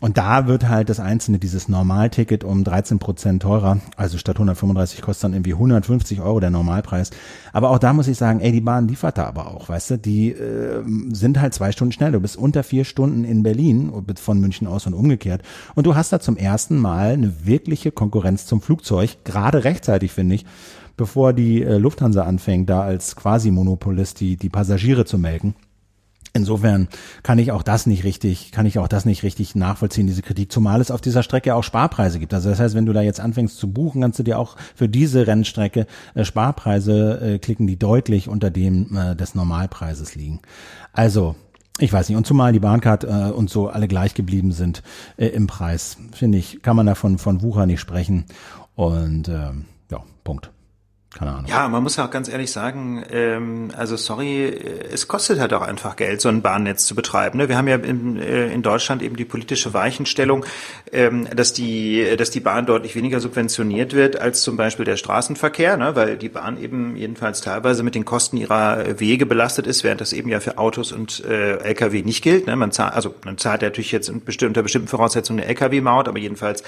Und 0.00 0.16
da 0.16 0.46
wird 0.46 0.68
halt 0.68 0.88
das 0.88 0.98
einzelne, 0.98 1.38
dieses 1.38 1.68
Normalticket 1.68 2.42
um 2.42 2.64
13 2.64 2.98
Prozent 2.98 3.42
teurer. 3.42 3.80
Also 3.96 4.16
statt 4.16 4.36
135 4.36 5.02
kostet 5.02 5.24
dann 5.24 5.34
irgendwie 5.34 5.52
150 5.52 6.22
Euro 6.22 6.40
der 6.40 6.50
Normalpreis. 6.50 7.10
Aber 7.52 7.70
auch 7.70 7.78
da 7.78 7.92
muss 7.92 8.08
ich 8.08 8.16
sagen, 8.16 8.40
ey, 8.40 8.52
die 8.52 8.62
Bahn 8.62 8.88
liefert 8.88 9.18
da 9.18 9.26
aber 9.26 9.48
auch, 9.48 9.68
weißt 9.68 9.90
du, 9.90 9.98
die 9.98 10.30
äh, 10.30 10.82
sind 11.12 11.40
halt 11.40 11.52
zwei 11.52 11.72
Stunden 11.72 11.92
schnell. 11.92 12.12
Du 12.12 12.20
bist 12.20 12.36
unter 12.36 12.62
vier 12.62 12.84
Stunden 12.84 13.24
in 13.24 13.42
Berlin 13.42 13.92
von 14.16 14.40
München 14.40 14.66
aus 14.66 14.86
und 14.86 14.94
umgekehrt. 14.94 15.42
Und 15.74 15.86
du 15.86 15.94
hast 15.94 16.12
da 16.12 16.20
zum 16.20 16.36
ersten 16.36 16.78
Mal 16.78 17.10
eine 17.10 17.44
wirkliche 17.44 17.90
Konkurrenz 17.92 18.46
zum 18.46 18.62
Flugzeug 18.62 18.75
Flugzeug, 18.76 19.24
gerade 19.24 19.64
rechtzeitig, 19.64 20.12
finde 20.12 20.34
ich, 20.34 20.44
bevor 20.98 21.32
die 21.32 21.62
äh, 21.62 21.78
Lufthansa 21.78 22.24
anfängt, 22.24 22.68
da 22.68 22.82
als 22.82 23.16
Quasi-Monopolist 23.16 24.20
die, 24.20 24.36
die 24.36 24.50
Passagiere 24.50 25.06
zu 25.06 25.18
melken. 25.18 25.54
Insofern 26.34 26.88
kann 27.22 27.38
ich 27.38 27.50
auch 27.52 27.62
das 27.62 27.86
nicht 27.86 28.04
richtig, 28.04 28.52
kann 28.52 28.66
ich 28.66 28.78
auch 28.78 28.88
das 28.88 29.06
nicht 29.06 29.22
richtig 29.22 29.54
nachvollziehen, 29.54 30.06
diese 30.06 30.20
Kritik, 30.20 30.52
zumal 30.52 30.82
es 30.82 30.90
auf 30.90 31.00
dieser 31.00 31.22
Strecke 31.22 31.54
auch 31.54 31.64
Sparpreise 31.64 32.18
gibt. 32.18 32.34
Also 32.34 32.50
das 32.50 32.60
heißt, 32.60 32.74
wenn 32.74 32.84
du 32.84 32.92
da 32.92 33.00
jetzt 33.00 33.20
anfängst 33.20 33.56
zu 33.56 33.72
buchen, 33.72 34.02
kannst 34.02 34.18
du 34.18 34.22
dir 34.22 34.38
auch 34.38 34.56
für 34.74 34.90
diese 34.90 35.26
Rennstrecke 35.26 35.86
äh, 36.14 36.24
Sparpreise 36.26 37.20
äh, 37.22 37.38
klicken, 37.38 37.66
die 37.66 37.78
deutlich 37.78 38.28
unter 38.28 38.50
dem 38.50 38.94
äh, 38.94 39.16
des 39.16 39.34
Normalpreises 39.34 40.14
liegen. 40.14 40.40
Also 40.92 41.36
ich 41.78 41.92
weiß 41.92 42.08
nicht, 42.08 42.16
und 42.16 42.26
zumal 42.26 42.52
die 42.52 42.60
Bahncard 42.60 43.04
äh, 43.04 43.30
und 43.30 43.50
so 43.50 43.68
alle 43.68 43.86
gleich 43.86 44.14
geblieben 44.14 44.52
sind 44.52 44.82
äh, 45.16 45.26
im 45.26 45.46
Preis, 45.46 45.98
finde 46.12 46.38
ich, 46.38 46.62
kann 46.62 46.76
man 46.76 46.86
davon 46.86 47.18
von 47.18 47.42
Wucher 47.42 47.66
nicht 47.66 47.80
sprechen. 47.80 48.24
Und 48.76 49.28
ähm, 49.28 49.64
ja, 49.90 50.04
Punkt. 50.22 50.50
Keine 51.16 51.30
Ahnung. 51.30 51.46
Ja, 51.46 51.66
man 51.68 51.82
muss 51.82 51.96
ja 51.96 52.04
auch 52.04 52.10
ganz 52.10 52.28
ehrlich 52.28 52.52
sagen, 52.52 53.02
ähm, 53.10 53.70
also 53.74 53.96
sorry, 53.96 54.44
es 54.92 55.08
kostet 55.08 55.40
halt 55.40 55.54
auch 55.54 55.62
einfach 55.62 55.96
Geld, 55.96 56.20
so 56.20 56.28
ein 56.28 56.42
Bahnnetz 56.42 56.84
zu 56.84 56.94
betreiben. 56.94 57.38
Ne? 57.38 57.48
Wir 57.48 57.56
haben 57.56 57.68
ja 57.68 57.76
in, 57.76 58.20
äh, 58.20 58.52
in 58.52 58.60
Deutschland 58.60 59.00
eben 59.00 59.16
die 59.16 59.24
politische 59.24 59.72
Weichenstellung, 59.72 60.44
ähm, 60.92 61.26
dass 61.34 61.54
die, 61.54 62.16
dass 62.18 62.30
die 62.30 62.40
Bahn 62.40 62.66
deutlich 62.66 62.96
weniger 62.96 63.20
subventioniert 63.20 63.94
wird 63.94 64.20
als 64.20 64.42
zum 64.42 64.58
Beispiel 64.58 64.84
der 64.84 64.98
Straßenverkehr, 64.98 65.78
ne? 65.78 65.96
weil 65.96 66.18
die 66.18 66.28
Bahn 66.28 66.62
eben 66.62 66.96
jedenfalls 66.96 67.40
teilweise 67.40 67.82
mit 67.82 67.94
den 67.94 68.04
Kosten 68.04 68.36
ihrer 68.36 69.00
Wege 69.00 69.24
belastet 69.24 69.66
ist, 69.66 69.84
während 69.84 70.02
das 70.02 70.12
eben 70.12 70.28
ja 70.28 70.40
für 70.40 70.58
Autos 70.58 70.92
und 70.92 71.24
äh, 71.24 71.56
Lkw 71.60 72.02
nicht 72.02 72.22
gilt. 72.22 72.46
Ne? 72.46 72.56
Man 72.56 72.72
zahlt, 72.72 72.92
also 72.92 73.14
man 73.24 73.38
zahlt 73.38 73.62
natürlich 73.62 73.90
jetzt 73.90 74.10
unter 74.10 74.62
bestimmten 74.62 74.88
Voraussetzungen 74.88 75.40
eine 75.40 75.48
Lkw-Maut, 75.48 76.08
aber 76.08 76.18
jedenfalls 76.18 76.62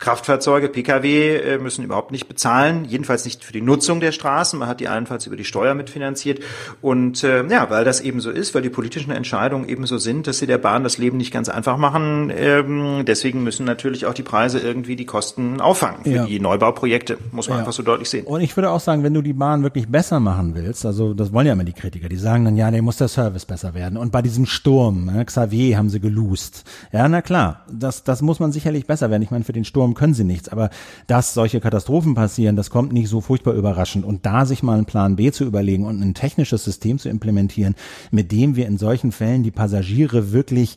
Kraftfahrzeuge, 0.00 0.68
Pkw 0.68 1.36
äh, 1.36 1.58
müssen 1.58 1.84
überhaupt 1.84 2.10
nicht 2.10 2.26
bezahlen, 2.26 2.84
jedenfalls 2.84 3.24
nicht 3.24 3.44
für 3.44 3.52
die 3.52 3.62
Nutzung 3.62 3.91
Nutzung 3.92 4.00
der 4.00 4.12
Straßen. 4.12 4.58
Man 4.58 4.68
hat 4.68 4.80
die 4.80 4.88
allenfalls 4.88 5.26
über 5.26 5.36
die 5.36 5.44
Steuer 5.44 5.74
mitfinanziert. 5.74 6.40
Und 6.80 7.22
äh, 7.24 7.46
ja, 7.46 7.68
weil 7.70 7.84
das 7.84 8.00
eben 8.00 8.20
so 8.20 8.30
ist, 8.30 8.54
weil 8.54 8.62
die 8.62 8.70
politischen 8.70 9.10
Entscheidungen 9.10 9.68
eben 9.68 9.86
so 9.86 9.98
sind, 9.98 10.26
dass 10.26 10.38
sie 10.38 10.46
der 10.46 10.58
Bahn 10.58 10.82
das 10.82 10.98
Leben 10.98 11.18
nicht 11.18 11.32
ganz 11.32 11.48
einfach 11.48 11.76
machen, 11.76 12.32
ähm, 12.34 13.04
deswegen 13.06 13.42
müssen 13.42 13.66
natürlich 13.66 14.06
auch 14.06 14.14
die 14.14 14.22
Preise 14.22 14.58
irgendwie 14.58 14.96
die 14.96 15.04
Kosten 15.04 15.60
auffangen 15.60 16.04
für 16.04 16.10
ja. 16.10 16.24
die 16.24 16.40
Neubauprojekte, 16.40 17.18
muss 17.32 17.48
man 17.48 17.56
ja. 17.56 17.60
einfach 17.60 17.72
so 17.72 17.82
deutlich 17.82 18.08
sehen. 18.08 18.26
Und 18.26 18.40
ich 18.40 18.56
würde 18.56 18.70
auch 18.70 18.80
sagen, 18.80 19.02
wenn 19.02 19.14
du 19.14 19.22
die 19.22 19.32
Bahn 19.32 19.62
wirklich 19.62 19.88
besser 19.88 20.20
machen 20.20 20.54
willst, 20.54 20.86
also 20.86 21.14
das 21.14 21.32
wollen 21.32 21.46
ja 21.46 21.52
immer 21.52 21.64
die 21.64 21.72
Kritiker, 21.72 22.08
die 22.08 22.16
sagen 22.16 22.44
dann, 22.44 22.56
ja, 22.56 22.70
der 22.70 22.82
muss 22.82 22.96
der 22.96 23.08
Service 23.08 23.44
besser 23.44 23.74
werden. 23.74 23.98
Und 23.98 24.12
bei 24.12 24.22
diesem 24.22 24.46
Sturm, 24.46 25.06
ne, 25.06 25.24
Xavier 25.24 25.76
haben 25.76 25.90
sie 25.90 26.00
geloost. 26.00 26.64
Ja, 26.92 27.08
na 27.08 27.22
klar, 27.22 27.62
das, 27.70 28.04
das 28.04 28.22
muss 28.22 28.40
man 28.40 28.52
sicherlich 28.52 28.86
besser 28.86 29.10
werden. 29.10 29.22
Ich 29.22 29.30
meine, 29.30 29.44
für 29.44 29.52
den 29.52 29.64
Sturm 29.64 29.94
können 29.94 30.14
sie 30.14 30.24
nichts, 30.24 30.48
aber 30.48 30.70
dass 31.06 31.34
solche 31.34 31.60
Katastrophen 31.60 32.14
passieren, 32.14 32.56
das 32.56 32.70
kommt 32.70 32.92
nicht 32.92 33.08
so 33.08 33.20
furchtbar 33.20 33.54
überraschend 33.54 33.71
überraschend. 33.72 34.04
Und 34.04 34.26
da 34.26 34.44
sich 34.44 34.62
mal 34.62 34.76
einen 34.76 34.86
Plan 34.86 35.16
B 35.16 35.30
zu 35.32 35.44
überlegen 35.44 35.86
und 35.86 36.00
ein 36.00 36.14
technisches 36.14 36.64
System 36.64 36.98
zu 36.98 37.08
implementieren, 37.08 37.74
mit 38.10 38.30
dem 38.30 38.54
wir 38.54 38.66
in 38.66 38.78
solchen 38.78 39.12
Fällen 39.12 39.42
die 39.42 39.50
Passagiere 39.50 40.32
wirklich 40.32 40.76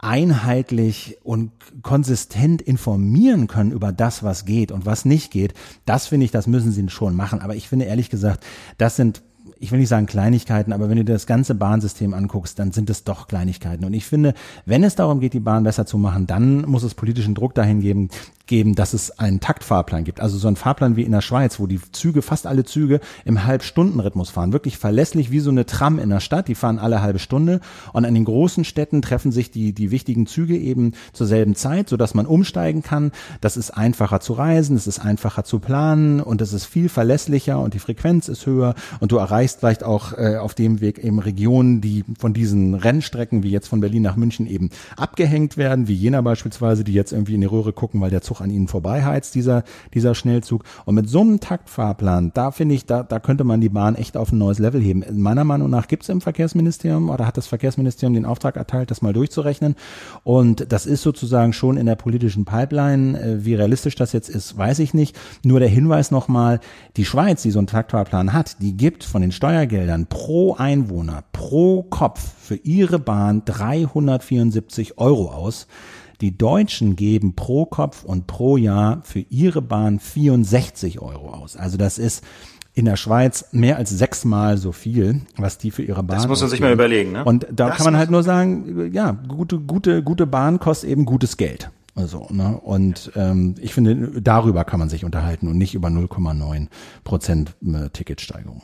einheitlich 0.00 1.18
und 1.24 1.50
konsistent 1.82 2.62
informieren 2.62 3.48
können 3.48 3.72
über 3.72 3.92
das, 3.92 4.22
was 4.22 4.44
geht 4.44 4.70
und 4.70 4.86
was 4.86 5.04
nicht 5.04 5.32
geht, 5.32 5.54
das 5.86 6.06
finde 6.06 6.24
ich, 6.24 6.30
das 6.30 6.46
müssen 6.46 6.70
sie 6.70 6.88
schon 6.88 7.16
machen. 7.16 7.40
Aber 7.40 7.56
ich 7.56 7.68
finde 7.68 7.86
ehrlich 7.86 8.10
gesagt, 8.10 8.44
das 8.78 8.96
sind 8.96 9.22
ich 9.60 9.72
will 9.72 9.78
nicht 9.78 9.88
sagen 9.88 10.06
Kleinigkeiten, 10.06 10.72
aber 10.72 10.88
wenn 10.88 10.96
du 10.96 11.04
dir 11.04 11.12
das 11.12 11.26
ganze 11.26 11.54
Bahnsystem 11.54 12.14
anguckst, 12.14 12.58
dann 12.58 12.72
sind 12.72 12.90
es 12.90 13.04
doch 13.04 13.28
Kleinigkeiten. 13.28 13.84
Und 13.84 13.94
ich 13.94 14.06
finde, 14.06 14.34
wenn 14.66 14.84
es 14.84 14.94
darum 14.94 15.20
geht, 15.20 15.34
die 15.34 15.40
Bahn 15.40 15.64
besser 15.64 15.86
zu 15.86 15.98
machen, 15.98 16.26
dann 16.26 16.62
muss 16.62 16.82
es 16.82 16.94
politischen 16.94 17.34
Druck 17.34 17.54
dahin 17.54 17.80
geben, 17.80 18.10
geben, 18.48 18.74
dass 18.74 18.94
es 18.94 19.18
einen 19.18 19.40
Taktfahrplan 19.40 20.04
gibt. 20.04 20.20
Also 20.20 20.38
so 20.38 20.48
ein 20.48 20.56
Fahrplan 20.56 20.96
wie 20.96 21.02
in 21.02 21.12
der 21.12 21.20
Schweiz, 21.20 21.60
wo 21.60 21.66
die 21.66 21.80
Züge, 21.92 22.22
fast 22.22 22.46
alle 22.46 22.64
Züge 22.64 23.00
im 23.24 23.44
Halbstundenrhythmus 23.44 24.30
fahren. 24.30 24.52
Wirklich 24.52 24.78
verlässlich 24.78 25.30
wie 25.30 25.40
so 25.40 25.50
eine 25.50 25.66
Tram 25.66 25.98
in 25.98 26.10
der 26.10 26.20
Stadt. 26.20 26.48
Die 26.48 26.54
fahren 26.54 26.78
alle 26.78 27.02
halbe 27.02 27.18
Stunde. 27.18 27.60
Und 27.92 28.04
an 28.04 28.14
den 28.14 28.24
großen 28.24 28.64
Städten 28.64 29.02
treffen 29.02 29.30
sich 29.30 29.50
die, 29.50 29.72
die 29.72 29.90
wichtigen 29.90 30.26
Züge 30.26 30.56
eben 30.56 30.94
zur 31.12 31.26
selben 31.26 31.54
Zeit, 31.54 31.88
sodass 31.88 32.14
man 32.14 32.26
umsteigen 32.26 32.82
kann. 32.82 33.12
Das 33.40 33.56
ist 33.56 33.70
einfacher 33.70 34.20
zu 34.20 34.32
reisen, 34.32 34.76
es 34.76 34.86
ist 34.86 34.98
einfacher 34.98 35.44
zu 35.44 35.58
planen 35.58 36.20
und 36.20 36.40
es 36.40 36.52
ist 36.52 36.64
viel 36.64 36.88
verlässlicher 36.88 37.60
und 37.60 37.74
die 37.74 37.78
Frequenz 37.78 38.28
ist 38.28 38.46
höher 38.46 38.74
und 39.00 39.12
du 39.12 39.18
erreichst 39.18 39.47
vielleicht 39.56 39.84
auch 39.84 40.16
äh, 40.16 40.36
auf 40.36 40.54
dem 40.54 40.80
Weg 40.80 40.98
eben 40.98 41.18
Regionen, 41.18 41.80
die 41.80 42.04
von 42.18 42.32
diesen 42.32 42.74
Rennstrecken 42.74 43.42
wie 43.42 43.50
jetzt 43.50 43.68
von 43.68 43.80
Berlin 43.80 44.02
nach 44.02 44.16
München 44.16 44.46
eben 44.46 44.70
abgehängt 44.96 45.56
werden, 45.56 45.88
wie 45.88 45.94
Jena 45.94 46.20
beispielsweise, 46.20 46.84
die 46.84 46.92
jetzt 46.92 47.12
irgendwie 47.12 47.34
in 47.34 47.40
die 47.40 47.46
Röhre 47.46 47.72
gucken, 47.72 48.00
weil 48.00 48.10
der 48.10 48.22
Zug 48.22 48.40
an 48.40 48.50
ihnen 48.50 48.68
vorbeiheizt, 48.68 49.34
dieser, 49.34 49.64
dieser 49.94 50.14
Schnellzug. 50.14 50.64
Und 50.84 50.94
mit 50.94 51.08
so 51.08 51.20
einem 51.20 51.40
Taktfahrplan, 51.40 52.32
da 52.34 52.50
finde 52.50 52.74
ich, 52.74 52.86
da, 52.86 53.02
da 53.02 53.18
könnte 53.20 53.44
man 53.44 53.60
die 53.60 53.68
Bahn 53.68 53.94
echt 53.94 54.16
auf 54.16 54.32
ein 54.32 54.38
neues 54.38 54.58
Level 54.58 54.80
heben. 54.80 55.04
Meiner 55.12 55.44
Meinung 55.44 55.70
nach 55.70 55.88
gibt 55.88 56.02
es 56.04 56.08
im 56.08 56.20
Verkehrsministerium 56.20 57.10
oder 57.10 57.26
hat 57.26 57.36
das 57.36 57.46
Verkehrsministerium 57.46 58.14
den 58.14 58.24
Auftrag 58.24 58.56
erteilt, 58.56 58.90
das 58.90 59.02
mal 59.02 59.12
durchzurechnen. 59.12 59.76
Und 60.24 60.72
das 60.72 60.86
ist 60.86 61.02
sozusagen 61.02 61.52
schon 61.52 61.76
in 61.76 61.86
der 61.86 61.96
politischen 61.96 62.44
Pipeline. 62.44 63.20
Äh, 63.20 63.44
wie 63.44 63.54
realistisch 63.54 63.94
das 63.94 64.12
jetzt 64.12 64.28
ist, 64.28 64.56
weiß 64.56 64.78
ich 64.80 64.94
nicht. 64.94 65.16
Nur 65.44 65.60
der 65.60 65.68
Hinweis 65.68 66.10
nochmal, 66.10 66.60
die 66.96 67.04
Schweiz, 67.04 67.42
die 67.42 67.50
so 67.50 67.58
einen 67.58 67.66
Taktfahrplan 67.66 68.32
hat, 68.32 68.60
die 68.60 68.76
gibt 68.76 69.04
von 69.04 69.22
den 69.22 69.32
Steuergeldern 69.38 70.06
pro 70.06 70.56
Einwohner, 70.56 71.22
pro 71.30 71.84
Kopf 71.84 72.34
für 72.40 72.56
ihre 72.56 72.98
Bahn 72.98 73.44
374 73.44 74.98
Euro 74.98 75.30
aus. 75.30 75.68
Die 76.20 76.36
Deutschen 76.36 76.96
geben 76.96 77.36
pro 77.36 77.64
Kopf 77.64 78.02
und 78.02 78.26
pro 78.26 78.56
Jahr 78.56 79.00
für 79.04 79.20
ihre 79.20 79.62
Bahn 79.62 80.00
64 80.00 81.00
Euro 81.00 81.30
aus. 81.30 81.56
Also 81.56 81.76
das 81.76 81.98
ist 81.98 82.24
in 82.74 82.86
der 82.86 82.96
Schweiz 82.96 83.44
mehr 83.52 83.76
als 83.76 83.90
sechsmal 83.90 84.58
so 84.58 84.72
viel, 84.72 85.20
was 85.36 85.56
die 85.56 85.70
für 85.70 85.84
ihre 85.84 86.02
Bahn. 86.02 86.16
Das 86.16 86.26
muss 86.26 86.40
man 86.40 86.50
sich 86.50 86.58
mal 86.58 86.72
überlegen. 86.72 87.12
Ne? 87.12 87.24
Und 87.24 87.46
da 87.52 87.68
das 87.68 87.76
kann 87.76 87.84
man 87.84 87.96
halt 87.96 88.10
nur 88.10 88.24
sagen, 88.24 88.90
ja, 88.92 89.12
gute, 89.12 89.60
gute, 89.60 90.02
gute 90.02 90.26
Bahn 90.26 90.58
kostet 90.58 90.90
eben 90.90 91.04
gutes 91.04 91.36
Geld. 91.36 91.70
Also, 91.94 92.26
ne? 92.30 92.58
Und 92.60 93.12
ähm, 93.14 93.54
ich 93.60 93.72
finde, 93.72 94.20
darüber 94.20 94.64
kann 94.64 94.80
man 94.80 94.88
sich 94.88 95.04
unterhalten 95.04 95.46
und 95.46 95.58
nicht 95.58 95.76
über 95.76 95.86
0,9 95.86 96.66
Prozent 97.04 97.54
äh, 97.64 97.88
Ticketsteigerung. 97.90 98.62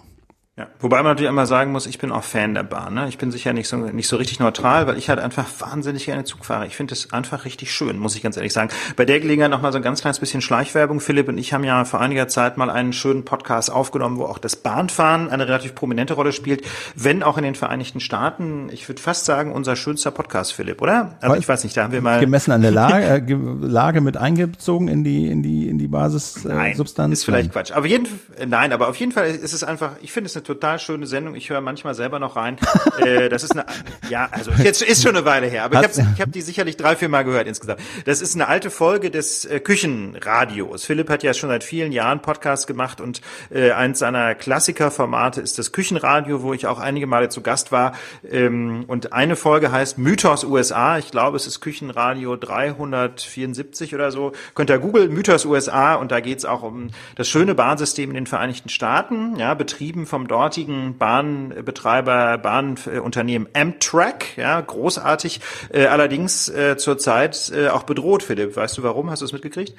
Ja, 0.56 0.68
wobei 0.78 0.98
man 0.98 1.06
natürlich 1.06 1.28
einmal 1.28 1.46
sagen 1.46 1.72
muss, 1.72 1.84
ich 1.84 1.98
bin 1.98 2.12
auch 2.12 2.22
Fan 2.22 2.54
der 2.54 2.62
Bahn. 2.62 2.94
Ne? 2.94 3.08
Ich 3.08 3.18
bin 3.18 3.32
sicher 3.32 3.52
nicht 3.52 3.66
so 3.66 3.76
nicht 3.76 4.06
so 4.06 4.14
richtig 4.14 4.38
neutral, 4.38 4.86
weil 4.86 4.96
ich 4.96 5.08
halt 5.08 5.18
einfach 5.18 5.48
wahnsinnig 5.58 6.04
gerne 6.04 6.22
Zug 6.22 6.44
fahre. 6.44 6.68
Ich 6.68 6.76
finde 6.76 6.94
es 6.94 7.12
einfach 7.12 7.44
richtig 7.44 7.72
schön, 7.72 7.98
muss 7.98 8.14
ich 8.14 8.22
ganz 8.22 8.36
ehrlich 8.36 8.52
sagen. 8.52 8.70
Bei 8.94 9.04
der 9.04 9.18
Gelegenheit 9.18 9.50
noch 9.50 9.62
mal 9.62 9.72
so 9.72 9.78
ein 9.78 9.82
ganz 9.82 10.00
kleines 10.00 10.20
bisschen 10.20 10.40
Schleichwerbung. 10.40 11.00
Philipp 11.00 11.26
und 11.26 11.38
ich 11.38 11.52
haben 11.52 11.64
ja 11.64 11.84
vor 11.84 12.00
einiger 12.00 12.28
Zeit 12.28 12.56
mal 12.56 12.70
einen 12.70 12.92
schönen 12.92 13.24
Podcast 13.24 13.68
aufgenommen, 13.72 14.16
wo 14.16 14.26
auch 14.26 14.38
das 14.38 14.54
Bahnfahren 14.54 15.28
eine 15.28 15.48
relativ 15.48 15.74
prominente 15.74 16.14
Rolle 16.14 16.30
spielt, 16.30 16.64
wenn 16.94 17.24
auch 17.24 17.36
in 17.36 17.42
den 17.42 17.56
Vereinigten 17.56 17.98
Staaten. 17.98 18.68
Ich 18.70 18.88
würde 18.88 19.02
fast 19.02 19.24
sagen, 19.24 19.50
unser 19.50 19.74
schönster 19.74 20.12
Podcast, 20.12 20.52
Philipp, 20.52 20.80
oder? 20.80 21.18
Also 21.20 21.34
ich 21.34 21.48
weiß 21.48 21.64
nicht, 21.64 21.76
da 21.76 21.82
haben 21.82 21.92
wir 21.92 22.00
mal 22.00 22.20
gemessen 22.20 22.52
an 22.52 22.62
der 22.62 22.70
Lage, 22.70 23.04
äh, 23.04 23.66
Lage 23.66 24.00
mit 24.00 24.16
eingezogen 24.16 24.86
in 24.86 25.02
die 25.02 25.26
in 25.26 25.42
die 25.42 25.68
in 25.68 25.78
die 25.78 25.88
Basissubstanz. 25.88 27.10
Äh, 27.10 27.12
ist 27.12 27.24
vielleicht 27.24 27.50
Quatsch. 27.50 27.72
Aber 27.72 27.88
jeden 27.88 28.06
nein, 28.46 28.72
aber 28.72 28.88
auf 28.88 28.94
jeden 28.94 29.10
Fall 29.10 29.26
ist 29.26 29.52
es 29.52 29.64
einfach. 29.64 29.96
Ich 30.00 30.12
finde 30.12 30.26
es 30.26 30.36
eine 30.36 30.43
total 30.44 30.78
schöne 30.78 31.06
Sendung. 31.06 31.34
Ich 31.34 31.50
höre 31.50 31.60
manchmal 31.60 31.94
selber 31.94 32.18
noch 32.18 32.36
rein. 32.36 32.56
äh, 32.98 33.28
das 33.28 33.42
ist 33.42 33.52
eine, 33.52 33.66
ja, 34.08 34.28
also 34.30 34.50
jetzt 34.52 34.82
ist 34.82 35.02
schon 35.02 35.16
eine 35.16 35.24
Weile 35.24 35.46
her, 35.46 35.64
aber 35.64 35.80
ich 35.80 35.98
habe 35.98 36.08
ich 36.14 36.20
hab 36.20 36.32
die 36.32 36.42
sicherlich 36.42 36.76
drei, 36.76 36.96
vier 36.96 37.08
Mal 37.08 37.24
gehört 37.24 37.46
insgesamt. 37.46 37.80
Das 38.04 38.20
ist 38.20 38.34
eine 38.34 38.48
alte 38.48 38.70
Folge 38.70 39.10
des 39.10 39.44
äh, 39.44 39.60
Küchenradios. 39.60 40.84
Philipp 40.84 41.10
hat 41.10 41.22
ja 41.22 41.34
schon 41.34 41.50
seit 41.50 41.64
vielen 41.64 41.92
Jahren 41.92 42.20
Podcasts 42.20 42.66
gemacht 42.66 43.00
und 43.00 43.20
äh, 43.50 43.72
eins 43.72 43.98
seiner 43.98 44.34
Klassikerformate 44.34 45.40
ist 45.40 45.58
das 45.58 45.72
Küchenradio, 45.72 46.42
wo 46.42 46.52
ich 46.54 46.66
auch 46.66 46.78
einige 46.78 47.06
Male 47.06 47.28
zu 47.28 47.42
Gast 47.42 47.72
war. 47.72 47.94
Ähm, 48.30 48.84
und 48.86 49.12
eine 49.12 49.36
Folge 49.36 49.72
heißt 49.72 49.98
Mythos 49.98 50.44
USA. 50.44 50.98
Ich 50.98 51.10
glaube, 51.10 51.36
es 51.36 51.46
ist 51.46 51.60
Küchenradio 51.60 52.36
374 52.36 53.94
oder 53.94 54.10
so. 54.10 54.32
Könnt 54.54 54.70
ihr 54.70 54.78
googeln, 54.78 55.12
Mythos 55.12 55.44
USA 55.44 55.94
und 55.94 56.10
da 56.10 56.20
geht's 56.20 56.44
auch 56.44 56.62
um 56.62 56.90
das 57.16 57.28
schöne 57.28 57.54
Bahnsystem 57.54 58.10
in 58.10 58.14
den 58.14 58.26
Vereinigten 58.26 58.68
Staaten, 58.68 59.36
ja, 59.36 59.54
betrieben 59.54 60.06
vom 60.06 60.28
dortigen 60.34 60.98
Bahnbetreiber, 60.98 62.38
Bahnunternehmen 62.38 63.46
Amtrak, 63.54 64.36
ja, 64.36 64.60
großartig, 64.60 65.40
äh, 65.72 65.86
allerdings 65.86 66.48
äh, 66.48 66.76
zurzeit 66.76 67.52
äh, 67.54 67.68
auch 67.68 67.84
bedroht, 67.84 68.24
Philipp. 68.24 68.56
Weißt 68.56 68.76
du 68.76 68.82
warum? 68.82 69.10
Hast 69.10 69.22
du 69.22 69.26
es 69.26 69.32
mitgekriegt? 69.32 69.76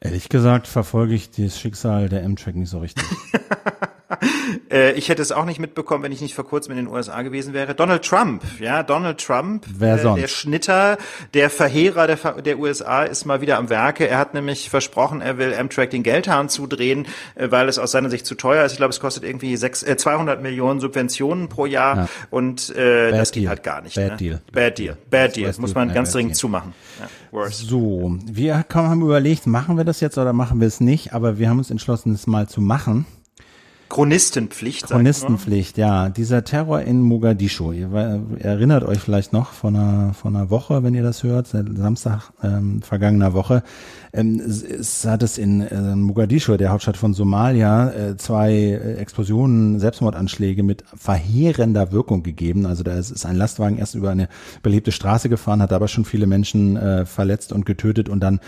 Ehrlich 0.00 0.28
gesagt 0.28 0.66
verfolge 0.66 1.14
ich 1.14 1.30
das 1.30 1.60
Schicksal 1.60 2.08
der 2.08 2.24
Amtrak 2.24 2.56
nicht 2.56 2.70
so 2.70 2.80
richtig. 2.80 3.04
äh, 4.70 4.92
ich 4.92 5.08
hätte 5.08 5.22
es 5.22 5.32
auch 5.32 5.44
nicht 5.44 5.58
mitbekommen, 5.58 6.04
wenn 6.04 6.12
ich 6.12 6.20
nicht 6.20 6.34
vor 6.34 6.46
kurzem 6.46 6.72
in 6.72 6.76
den 6.76 6.88
USA 6.88 7.22
gewesen 7.22 7.54
wäre. 7.54 7.74
Donald 7.74 8.04
Trump, 8.04 8.42
ja, 8.60 8.82
Donald 8.82 9.18
Trump, 9.18 9.66
Wer 9.68 9.98
sonst? 9.98 10.18
Äh, 10.18 10.20
der 10.22 10.28
Schnitter, 10.28 10.98
der 11.34 11.50
Verheerer 11.50 12.06
der, 12.06 12.16
der 12.42 12.58
USA 12.58 13.02
ist 13.02 13.24
mal 13.24 13.40
wieder 13.40 13.58
am 13.58 13.68
Werke. 13.68 14.08
Er 14.08 14.18
hat 14.18 14.34
nämlich 14.34 14.70
versprochen, 14.70 15.20
er 15.20 15.38
will 15.38 15.54
Amtrak 15.54 15.90
den 15.90 16.02
Geldhahn 16.02 16.48
zudrehen, 16.48 17.06
äh, 17.34 17.50
weil 17.50 17.68
es 17.68 17.78
aus 17.78 17.90
seiner 17.90 18.10
Sicht 18.10 18.26
zu 18.26 18.36
teuer 18.36 18.64
ist. 18.64 18.72
Ich 18.72 18.78
glaube, 18.78 18.90
es 18.90 19.00
kostet 19.00 19.24
irgendwie 19.24 19.56
sechs, 19.56 19.82
äh, 19.82 19.96
200 19.96 20.40
Millionen 20.40 20.78
Subventionen 20.78 21.48
pro 21.48 21.66
Jahr 21.66 21.96
ja. 21.96 22.08
und 22.30 22.74
äh, 22.76 23.10
das 23.10 23.32
geht 23.32 23.48
halt 23.48 23.62
gar 23.62 23.82
nicht. 23.82 23.96
Bad 23.96 24.12
ne? 24.12 24.16
Deal. 24.16 24.42
Bad 24.52 24.78
Deal. 24.78 24.96
Bad 25.10 25.36
Deal. 25.36 25.48
Das 25.48 25.58
muss 25.58 25.74
man 25.74 25.92
ganz 25.92 26.12
dringend 26.12 26.36
zumachen. 26.36 26.74
Ja, 27.32 27.48
so, 27.50 28.16
wir 28.24 28.64
haben 28.72 29.02
überlegt, 29.02 29.46
machen 29.46 29.76
wir 29.76 29.84
das 29.84 30.00
jetzt 30.00 30.16
oder 30.16 30.32
machen 30.32 30.60
wir 30.60 30.68
es 30.68 30.80
nicht, 30.80 31.12
aber 31.12 31.38
wir 31.38 31.48
haben 31.48 31.58
uns 31.58 31.70
entschlossen, 31.70 32.12
es 32.14 32.26
mal 32.26 32.48
zu 32.48 32.60
machen. 32.60 33.04
Chronistenpflicht. 33.96 34.88
Chronistenpflicht, 34.88 35.78
ja. 35.78 36.10
Dieser 36.10 36.44
Terror 36.44 36.82
in 36.82 37.00
Mogadischu. 37.00 37.72
Ihr 37.72 37.88
erinnert 38.40 38.84
euch 38.84 38.98
vielleicht 38.98 39.32
noch 39.32 39.52
von 39.52 39.74
einer, 39.74 40.12
von 40.12 40.36
einer 40.36 40.50
Woche, 40.50 40.82
wenn 40.82 40.92
ihr 40.92 41.02
das 41.02 41.22
hört, 41.22 41.46
Samstag 41.46 42.30
ähm, 42.42 42.82
vergangener 42.82 43.32
Woche. 43.32 43.62
Ähm, 44.16 44.40
es, 44.40 44.62
es 44.62 45.04
hat 45.04 45.22
es 45.22 45.36
in 45.36 45.60
äh, 45.60 45.94
Mogadischu, 45.94 46.56
der 46.56 46.70
Hauptstadt 46.70 46.96
von 46.96 47.12
Somalia, 47.12 47.90
äh, 47.90 48.16
zwei 48.16 48.52
äh, 48.52 48.94
Explosionen, 48.94 49.78
Selbstmordanschläge 49.78 50.62
mit 50.62 50.84
verheerender 50.94 51.92
Wirkung 51.92 52.22
gegeben. 52.22 52.64
Also 52.64 52.82
da 52.82 52.94
ist, 52.94 53.10
ist 53.10 53.26
ein 53.26 53.36
Lastwagen 53.36 53.76
erst 53.76 53.94
über 53.94 54.10
eine 54.10 54.28
belebte 54.62 54.90
Straße 54.90 55.28
gefahren, 55.28 55.60
hat 55.60 55.72
aber 55.72 55.88
schon 55.88 56.06
viele 56.06 56.26
Menschen 56.26 56.76
äh, 56.76 57.04
verletzt 57.04 57.52
und 57.52 57.66
getötet 57.66 58.08
und 58.08 58.20
dann 58.20 58.40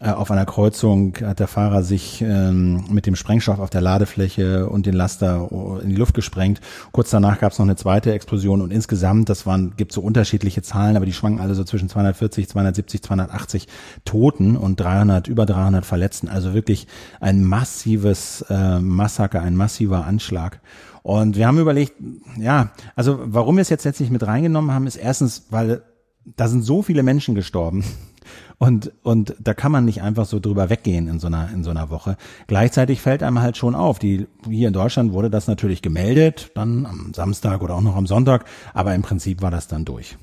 äh, 0.00 0.10
auf 0.10 0.30
einer 0.32 0.44
Kreuzung 0.44 1.16
hat 1.22 1.38
der 1.38 1.46
Fahrer 1.46 1.84
sich 1.84 2.22
ähm, 2.22 2.84
mit 2.90 3.06
dem 3.06 3.14
Sprengstoff 3.14 3.60
auf 3.60 3.70
der 3.70 3.80
Ladefläche 3.80 4.68
und 4.68 4.86
den 4.86 4.94
Laster 4.94 5.48
in 5.82 5.90
die 5.90 5.96
Luft 5.96 6.14
gesprengt. 6.14 6.60
Kurz 6.90 7.10
danach 7.10 7.38
gab 7.38 7.52
es 7.52 7.58
noch 7.58 7.66
eine 7.66 7.76
zweite 7.76 8.12
Explosion 8.12 8.60
und 8.60 8.72
insgesamt, 8.72 9.28
das 9.28 9.46
waren, 9.46 9.74
gibt 9.76 9.92
so 9.92 10.00
unterschiedliche 10.00 10.62
Zahlen, 10.62 10.96
aber 10.96 11.06
die 11.06 11.12
schwanken 11.12 11.40
alle 11.40 11.54
so 11.54 11.62
zwischen 11.62 11.88
240, 11.88 12.48
270, 12.48 13.02
280 13.02 13.68
Toten 14.04 14.56
und 14.56 14.80
300, 14.80 15.11
über 15.20 15.46
300 15.46 15.84
Verletzten. 15.84 16.28
Also 16.28 16.54
wirklich 16.54 16.86
ein 17.20 17.44
massives 17.44 18.44
äh, 18.48 18.78
Massaker, 18.80 19.42
ein 19.42 19.56
massiver 19.56 20.04
Anschlag. 20.06 20.60
Und 21.02 21.36
wir 21.36 21.46
haben 21.46 21.58
überlegt, 21.58 21.94
ja, 22.38 22.70
also 22.94 23.18
warum 23.22 23.56
wir 23.56 23.62
es 23.62 23.68
jetzt 23.68 23.84
letztlich 23.84 24.10
mit 24.10 24.26
reingenommen 24.26 24.70
haben, 24.72 24.86
ist 24.86 24.96
erstens, 24.96 25.46
weil 25.50 25.82
da 26.24 26.46
sind 26.46 26.62
so 26.62 26.82
viele 26.82 27.02
Menschen 27.02 27.34
gestorben 27.34 27.84
und, 28.58 28.92
und 29.02 29.34
da 29.40 29.54
kann 29.54 29.72
man 29.72 29.84
nicht 29.84 30.02
einfach 30.02 30.26
so 30.26 30.38
drüber 30.38 30.70
weggehen 30.70 31.08
in 31.08 31.18
so 31.18 31.26
einer, 31.26 31.50
in 31.52 31.64
so 31.64 31.70
einer 31.70 31.90
Woche. 31.90 32.16
Gleichzeitig 32.46 33.00
fällt 33.00 33.24
einem 33.24 33.40
halt 33.40 33.56
schon 33.56 33.74
auf, 33.74 33.98
die, 33.98 34.28
hier 34.48 34.68
in 34.68 34.74
Deutschland 34.74 35.12
wurde 35.12 35.30
das 35.30 35.48
natürlich 35.48 35.82
gemeldet, 35.82 36.52
dann 36.54 36.86
am 36.86 37.12
Samstag 37.14 37.62
oder 37.62 37.74
auch 37.74 37.80
noch 37.80 37.96
am 37.96 38.06
Sonntag, 38.06 38.44
aber 38.72 38.94
im 38.94 39.02
Prinzip 39.02 39.42
war 39.42 39.50
das 39.50 39.66
dann 39.66 39.84
durch. 39.84 40.16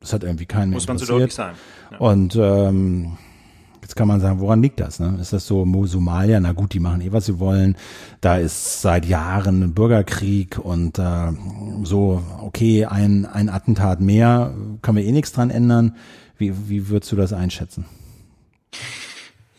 Das 0.00 0.12
hat 0.12 0.24
irgendwie 0.24 0.46
keinen 0.46 0.72
Muss 0.72 0.88
man 0.88 0.98
so 0.98 1.06
deutlich 1.06 1.34
sagen. 1.34 1.56
Ja. 1.92 1.98
Und, 1.98 2.34
ähm, 2.36 3.18
Jetzt 3.92 3.98
kann 3.98 4.08
man 4.08 4.20
sagen, 4.20 4.40
woran 4.40 4.62
liegt 4.62 4.80
das? 4.80 5.00
Ne? 5.00 5.18
Ist 5.20 5.34
das 5.34 5.46
so 5.46 5.66
Somalia? 5.84 6.40
Na 6.40 6.52
gut, 6.52 6.72
die 6.72 6.80
machen 6.80 7.02
eh, 7.02 7.12
was 7.12 7.26
sie 7.26 7.38
wollen. 7.38 7.76
Da 8.22 8.38
ist 8.38 8.80
seit 8.80 9.04
Jahren 9.04 9.62
ein 9.62 9.74
Bürgerkrieg 9.74 10.58
und 10.58 10.98
äh, 10.98 11.32
so, 11.82 12.22
okay, 12.40 12.86
ein, 12.86 13.26
ein 13.26 13.50
Attentat 13.50 14.00
mehr, 14.00 14.54
kann 14.80 14.96
wir 14.96 15.04
eh 15.04 15.12
nichts 15.12 15.32
dran 15.32 15.50
ändern. 15.50 15.96
Wie, 16.38 16.70
wie 16.70 16.88
würdest 16.88 17.12
du 17.12 17.16
das 17.16 17.34
einschätzen? 17.34 17.84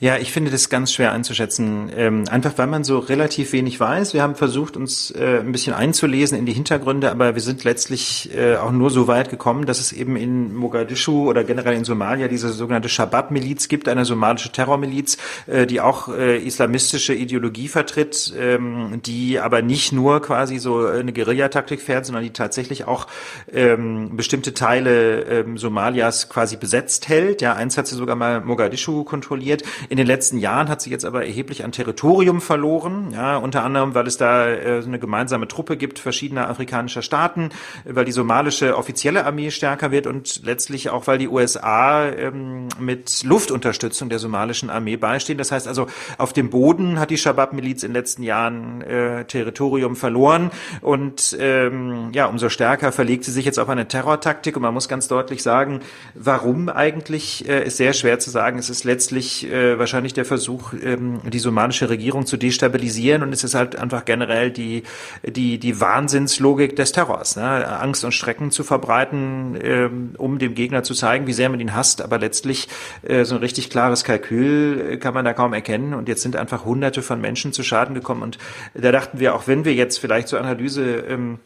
Ja, 0.03 0.17
ich 0.17 0.33
finde 0.33 0.51
das 0.51 0.67
ganz 0.67 0.91
schwer 0.91 1.13
einzuschätzen, 1.13 1.89
ähm, 1.95 2.25
einfach 2.29 2.57
weil 2.57 2.67
man 2.67 2.83
so 2.83 2.99
relativ 2.99 3.53
wenig 3.53 3.79
weiß. 3.79 4.13
Wir 4.13 4.21
haben 4.21 4.35
versucht, 4.35 4.75
uns 4.75 5.11
äh, 5.11 5.39
ein 5.39 5.53
bisschen 5.53 5.73
einzulesen 5.73 6.37
in 6.37 6.45
die 6.45 6.51
Hintergründe, 6.51 7.09
aber 7.09 7.35
wir 7.35 7.41
sind 7.41 7.63
letztlich 7.63 8.29
äh, 8.35 8.57
auch 8.57 8.73
nur 8.73 8.89
so 8.89 9.07
weit 9.07 9.29
gekommen, 9.29 9.65
dass 9.65 9.79
es 9.79 9.93
eben 9.93 10.17
in 10.17 10.53
Mogadischu 10.53 11.29
oder 11.29 11.45
generell 11.45 11.75
in 11.75 11.85
Somalia 11.85 12.27
diese 12.27 12.49
sogenannte 12.49 12.89
Shabab-Miliz 12.89 13.69
gibt, 13.69 13.87
eine 13.87 14.03
somalische 14.03 14.51
Terrormiliz, 14.51 15.17
äh, 15.47 15.65
die 15.65 15.79
auch 15.79 16.09
äh, 16.09 16.37
islamistische 16.37 17.13
Ideologie 17.13 17.69
vertritt, 17.69 18.33
ähm, 18.37 18.99
die 19.05 19.39
aber 19.39 19.61
nicht 19.61 19.93
nur 19.93 20.21
quasi 20.21 20.59
so 20.59 20.85
eine 20.85 21.13
Guerillataktik 21.13 21.79
fährt, 21.79 22.05
sondern 22.05 22.25
die 22.25 22.33
tatsächlich 22.33 22.87
auch 22.87 23.07
ähm, 23.53 24.17
bestimmte 24.17 24.53
Teile 24.53 25.21
ähm, 25.21 25.57
Somalias 25.57 26.27
quasi 26.27 26.57
besetzt 26.57 27.07
hält. 27.07 27.41
Ja, 27.41 27.53
eins 27.53 27.77
hat 27.77 27.87
sie 27.87 27.95
sogar 27.95 28.17
mal 28.17 28.41
Mogadischu 28.41 29.05
kontrolliert 29.05 29.63
in 29.93 29.97
den 29.97 30.07
letzten 30.07 30.39
Jahren 30.39 30.69
hat 30.69 30.81
sie 30.81 30.89
jetzt 30.89 31.05
aber 31.05 31.23
erheblich 31.23 31.63
an 31.63 31.71
Territorium 31.71 32.41
verloren, 32.41 33.09
ja, 33.13 33.37
unter 33.37 33.63
anderem, 33.63 33.93
weil 33.93 34.07
es 34.07 34.17
da 34.17 34.49
äh, 34.49 34.81
eine 34.83 34.97
gemeinsame 34.97 35.47
Truppe 35.47 35.77
gibt 35.77 35.99
verschiedener 35.99 36.49
afrikanischer 36.49 37.03
Staaten, 37.03 37.49
weil 37.85 38.03
die 38.03 38.11
somalische 38.11 38.75
offizielle 38.75 39.23
Armee 39.23 39.51
stärker 39.51 39.91
wird 39.91 40.07
und 40.07 40.41
letztlich 40.43 40.89
auch, 40.89 41.05
weil 41.05 41.19
die 41.19 41.27
USA 41.27 42.07
ähm, 42.07 42.69
mit 42.79 43.21
Luftunterstützung 43.23 44.09
der 44.09 44.17
somalischen 44.17 44.71
Armee 44.71 44.97
beistehen. 44.97 45.37
Das 45.37 45.51
heißt 45.51 45.67
also, 45.67 45.85
auf 46.17 46.33
dem 46.33 46.49
Boden 46.49 46.99
hat 46.99 47.11
die 47.11 47.19
Shabab-Miliz 47.19 47.83
in 47.83 47.89
den 47.89 47.93
letzten 47.93 48.23
Jahren 48.23 48.81
äh, 48.81 49.25
Territorium 49.25 49.95
verloren 49.95 50.49
und 50.81 51.37
ähm, 51.39 52.09
ja, 52.13 52.25
umso 52.25 52.49
stärker 52.49 52.91
verlegt 52.91 53.25
sie 53.25 53.31
sich 53.31 53.45
jetzt 53.45 53.59
auf 53.59 53.69
eine 53.69 53.87
Terrortaktik 53.87 54.55
und 54.55 54.63
man 54.63 54.73
muss 54.73 54.89
ganz 54.89 55.07
deutlich 55.07 55.43
sagen, 55.43 55.81
warum 56.15 56.67
eigentlich, 56.67 57.47
äh, 57.47 57.63
ist 57.63 57.77
sehr 57.77 57.93
schwer 57.93 58.17
zu 58.17 58.31
sagen. 58.31 58.57
Es 58.57 58.71
ist 58.71 58.85
letztlich, 58.85 59.45
äh, 59.51 59.82
wahrscheinlich 59.83 60.13
der 60.13 60.23
Versuch, 60.23 60.73
ähm, 60.81 61.19
die 61.25 61.39
somanische 61.39 61.89
Regierung 61.89 62.25
zu 62.25 62.37
destabilisieren. 62.37 63.21
Und 63.21 63.33
es 63.33 63.43
ist 63.43 63.53
halt 63.53 63.75
einfach 63.75 64.05
generell 64.05 64.49
die, 64.49 64.83
die, 65.23 65.59
die 65.59 65.81
Wahnsinnslogik 65.81 66.77
des 66.77 66.93
Terrors. 66.93 67.35
Ne? 67.35 67.67
Angst 67.79 68.05
und 68.05 68.13
Schrecken 68.13 68.49
zu 68.49 68.63
verbreiten, 68.63 69.57
ähm, 69.61 70.15
um 70.17 70.39
dem 70.39 70.55
Gegner 70.55 70.83
zu 70.83 70.93
zeigen, 70.93 71.27
wie 71.27 71.33
sehr 71.33 71.49
man 71.49 71.59
ihn 71.59 71.75
hasst. 71.75 72.01
Aber 72.01 72.17
letztlich 72.17 72.69
äh, 73.01 73.25
so 73.25 73.35
ein 73.35 73.41
richtig 73.41 73.69
klares 73.69 74.05
Kalkül 74.05 74.93
äh, 74.93 74.97
kann 74.97 75.13
man 75.13 75.25
da 75.25 75.33
kaum 75.33 75.51
erkennen. 75.51 75.93
Und 75.93 76.07
jetzt 76.07 76.21
sind 76.21 76.37
einfach 76.37 76.63
hunderte 76.63 77.01
von 77.01 77.19
Menschen 77.19 77.51
zu 77.51 77.61
Schaden 77.63 77.93
gekommen. 77.93 78.21
Und 78.21 78.37
da 78.73 78.93
dachten 78.93 79.19
wir, 79.19 79.35
auch 79.35 79.47
wenn 79.47 79.65
wir 79.65 79.73
jetzt 79.73 79.97
vielleicht 79.97 80.29
zur 80.29 80.39
Analyse 80.39 81.03
ähm, 81.09 81.39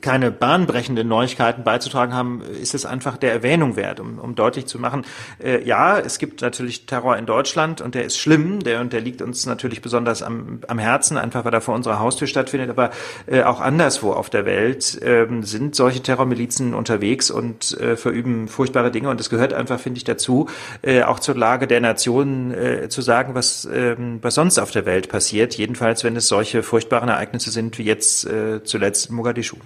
keine 0.00 0.30
bahnbrechenden 0.30 1.06
Neuigkeiten 1.06 1.64
beizutragen 1.64 2.14
haben, 2.14 2.42
ist 2.42 2.74
es 2.74 2.86
einfach 2.86 3.16
der 3.16 3.32
Erwähnung 3.32 3.76
wert, 3.76 4.00
um, 4.00 4.18
um 4.18 4.34
deutlich 4.34 4.66
zu 4.66 4.78
machen, 4.78 5.04
äh, 5.42 5.62
ja, 5.64 5.98
es 5.98 6.18
gibt 6.18 6.42
natürlich 6.42 6.86
Terror 6.86 7.16
in 7.16 7.26
Deutschland 7.26 7.80
und 7.80 7.94
der 7.94 8.04
ist 8.04 8.18
schlimm, 8.18 8.60
der 8.60 8.80
und 8.80 8.92
der 8.92 9.00
liegt 9.00 9.22
uns 9.22 9.46
natürlich 9.46 9.82
besonders 9.82 10.22
am, 10.22 10.60
am 10.68 10.78
Herzen, 10.78 11.16
einfach 11.16 11.44
weil 11.44 11.54
er 11.54 11.60
vor 11.60 11.74
unserer 11.74 11.98
Haustür 11.98 12.26
stattfindet, 12.26 12.70
aber 12.70 12.90
äh, 13.26 13.42
auch 13.42 13.60
anderswo 13.60 14.12
auf 14.12 14.30
der 14.30 14.44
Welt 14.44 15.00
äh, 15.02 15.26
sind 15.42 15.74
solche 15.74 16.02
Terrormilizen 16.02 16.74
unterwegs 16.74 17.30
und 17.30 17.78
äh, 17.80 17.96
verüben 17.96 18.48
furchtbare 18.48 18.90
Dinge. 18.90 19.08
Und 19.08 19.20
es 19.20 19.30
gehört 19.30 19.52
einfach, 19.52 19.80
finde 19.80 19.98
ich, 19.98 20.04
dazu, 20.04 20.48
äh, 20.82 21.02
auch 21.02 21.20
zur 21.20 21.36
Lage 21.36 21.66
der 21.66 21.80
Nation 21.80 22.52
äh, 22.52 22.88
zu 22.88 23.02
sagen, 23.02 23.34
was, 23.34 23.64
äh, 23.64 23.96
was 24.22 24.34
sonst 24.34 24.58
auf 24.58 24.70
der 24.70 24.86
Welt 24.86 25.08
passiert, 25.08 25.54
jedenfalls 25.56 26.04
wenn 26.04 26.16
es 26.16 26.28
solche 26.28 26.62
furchtbaren 26.62 27.08
Ereignisse 27.08 27.50
sind 27.50 27.78
wie 27.78 27.84
jetzt 27.84 28.28
zuletzt 28.64 29.10
Mogadischu. 29.10 29.56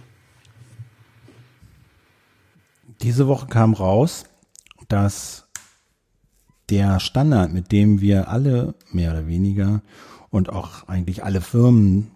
Diese 3.05 3.29
Woche 3.29 3.49
kam 3.49 3.75
raus, 3.75 4.25
dass 4.89 5.51
der 6.71 7.01
Standard, 7.01 7.53
mit 7.53 7.71
dem 7.71 8.01
wir 8.01 8.29
alle 8.29 8.77
mehr 8.93 9.13
oder 9.13 9.27
weniger 9.27 9.83
und 10.31 10.49
auch 10.49 10.89
eigentlich 10.89 11.23
alle 11.23 11.43
Firmen 11.43 12.13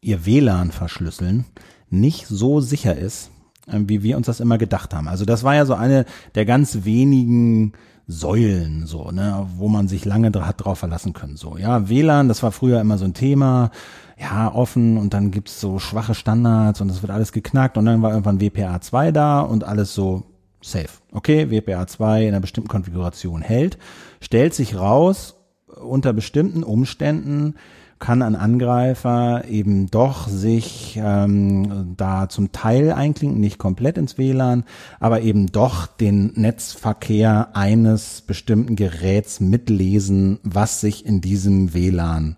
ihr 0.00 0.26
WLAN 0.26 0.72
verschlüsseln, 0.72 1.44
nicht 1.90 2.26
so 2.26 2.58
sicher 2.58 2.96
ist, 2.96 3.30
äh, 3.68 3.78
wie 3.86 4.02
wir 4.02 4.16
uns 4.16 4.26
das 4.26 4.40
immer 4.40 4.58
gedacht 4.58 4.92
haben. 4.92 5.06
Also 5.06 5.24
das 5.24 5.44
war 5.44 5.54
ja 5.54 5.64
so 5.64 5.74
eine 5.74 6.06
der 6.34 6.44
ganz 6.44 6.82
wenigen 6.82 7.74
Säulen, 8.08 8.84
so, 8.84 9.12
ne, 9.12 9.46
wo 9.58 9.68
man 9.68 9.86
sich 9.86 10.04
lange 10.04 10.32
hat 10.44 10.64
drauf 10.64 10.80
verlassen 10.80 11.12
können. 11.12 11.36
So, 11.36 11.56
ja, 11.56 11.88
WLAN, 11.88 12.26
das 12.26 12.42
war 12.42 12.50
früher 12.50 12.80
immer 12.80 12.98
so 12.98 13.04
ein 13.04 13.14
Thema, 13.14 13.70
ja, 14.18 14.52
offen 14.52 14.96
und 14.96 15.14
dann 15.14 15.30
gibt's 15.30 15.60
so 15.60 15.78
schwache 15.78 16.16
Standards 16.16 16.80
und 16.80 16.90
es 16.90 17.00
wird 17.00 17.12
alles 17.12 17.30
geknackt 17.30 17.78
und 17.78 17.84
dann 17.84 18.02
war 18.02 18.10
irgendwann 18.10 18.40
WPA 18.40 18.80
2 18.80 19.12
da 19.12 19.40
und 19.40 19.62
alles 19.62 19.94
so 19.94 20.24
safe. 20.62 21.00
Okay, 21.12 21.50
WPA 21.50 21.86
2 21.86 22.22
in 22.22 22.28
einer 22.28 22.40
bestimmten 22.40 22.68
Konfiguration 22.68 23.42
hält, 23.42 23.78
stellt 24.20 24.54
sich 24.54 24.76
raus, 24.76 25.36
unter 25.66 26.12
bestimmten 26.12 26.62
Umständen 26.62 27.54
kann 28.02 28.20
ein 28.20 28.34
Angreifer 28.34 29.44
eben 29.48 29.88
doch 29.88 30.26
sich 30.26 30.98
ähm, 31.00 31.94
da 31.96 32.28
zum 32.28 32.50
Teil 32.50 32.92
einklinken, 32.92 33.40
nicht 33.40 33.58
komplett 33.58 33.96
ins 33.96 34.18
WLAN, 34.18 34.64
aber 34.98 35.20
eben 35.20 35.52
doch 35.52 35.86
den 35.86 36.32
Netzverkehr 36.34 37.50
eines 37.54 38.22
bestimmten 38.22 38.74
Geräts 38.74 39.38
mitlesen, 39.38 40.40
was 40.42 40.80
sich 40.80 41.06
in 41.06 41.20
diesem 41.20 41.74
WLAN 41.74 42.36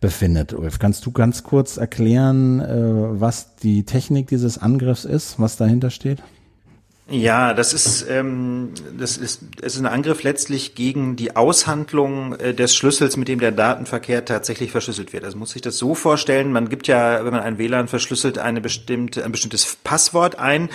befindet. 0.00 0.54
Ulf, 0.54 0.78
kannst 0.78 1.04
du 1.04 1.12
ganz 1.12 1.42
kurz 1.42 1.76
erklären, 1.76 2.60
äh, 2.60 3.20
was 3.20 3.56
die 3.56 3.84
Technik 3.84 4.28
dieses 4.28 4.56
Angriffs 4.56 5.04
ist, 5.04 5.38
was 5.38 5.58
dahinter 5.58 5.90
steht? 5.90 6.22
Ja, 7.08 7.52
das 7.52 7.74
ist, 7.74 8.06
ähm, 8.08 8.70
das 8.96 9.16
ist, 9.16 9.42
es 9.60 9.74
ist 9.74 9.80
ein 9.80 9.86
Angriff 9.86 10.22
letztlich 10.22 10.76
gegen 10.76 11.16
die 11.16 11.34
Aushandlung 11.34 12.36
äh, 12.36 12.54
des 12.54 12.76
Schlüssels, 12.76 13.16
mit 13.16 13.26
dem 13.26 13.40
der 13.40 13.50
Datenverkehr 13.50 14.24
tatsächlich 14.24 14.70
verschlüsselt 14.70 15.12
wird. 15.12 15.24
Also 15.24 15.36
muss 15.36 15.50
sich 15.50 15.62
das 15.62 15.78
so 15.78 15.96
vorstellen, 15.96 16.52
man 16.52 16.68
gibt 16.68 16.86
ja, 16.86 17.24
wenn 17.24 17.32
man 17.32 17.42
ein 17.42 17.58
WLAN 17.58 17.88
verschlüsselt, 17.88 18.38
eine 18.38 18.60
bestimmte, 18.60 19.24
ein 19.24 19.32
bestimmtes 19.32 19.76
Passwort 19.82 20.38
ein. 20.38 20.70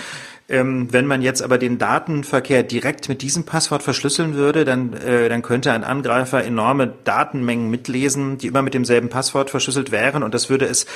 Ähm, 0.50 0.92
wenn 0.92 1.06
man 1.06 1.22
jetzt 1.22 1.42
aber 1.42 1.56
den 1.56 1.78
Datenverkehr 1.78 2.62
direkt 2.62 3.08
mit 3.08 3.22
diesem 3.22 3.44
Passwort 3.44 3.82
verschlüsseln 3.82 4.34
würde, 4.34 4.66
dann, 4.66 4.92
äh, 4.92 5.30
dann 5.30 5.40
könnte 5.40 5.72
ein 5.72 5.82
Angreifer 5.82 6.44
enorme 6.44 6.92
Datenmengen 7.04 7.70
mitlesen, 7.70 8.36
die 8.36 8.48
immer 8.48 8.62
mit 8.62 8.74
demselben 8.74 9.08
Passwort 9.08 9.48
verschlüsselt 9.48 9.90
wären 9.90 10.22
und 10.22 10.34
das 10.34 10.50
würde 10.50 10.66
es 10.66 10.86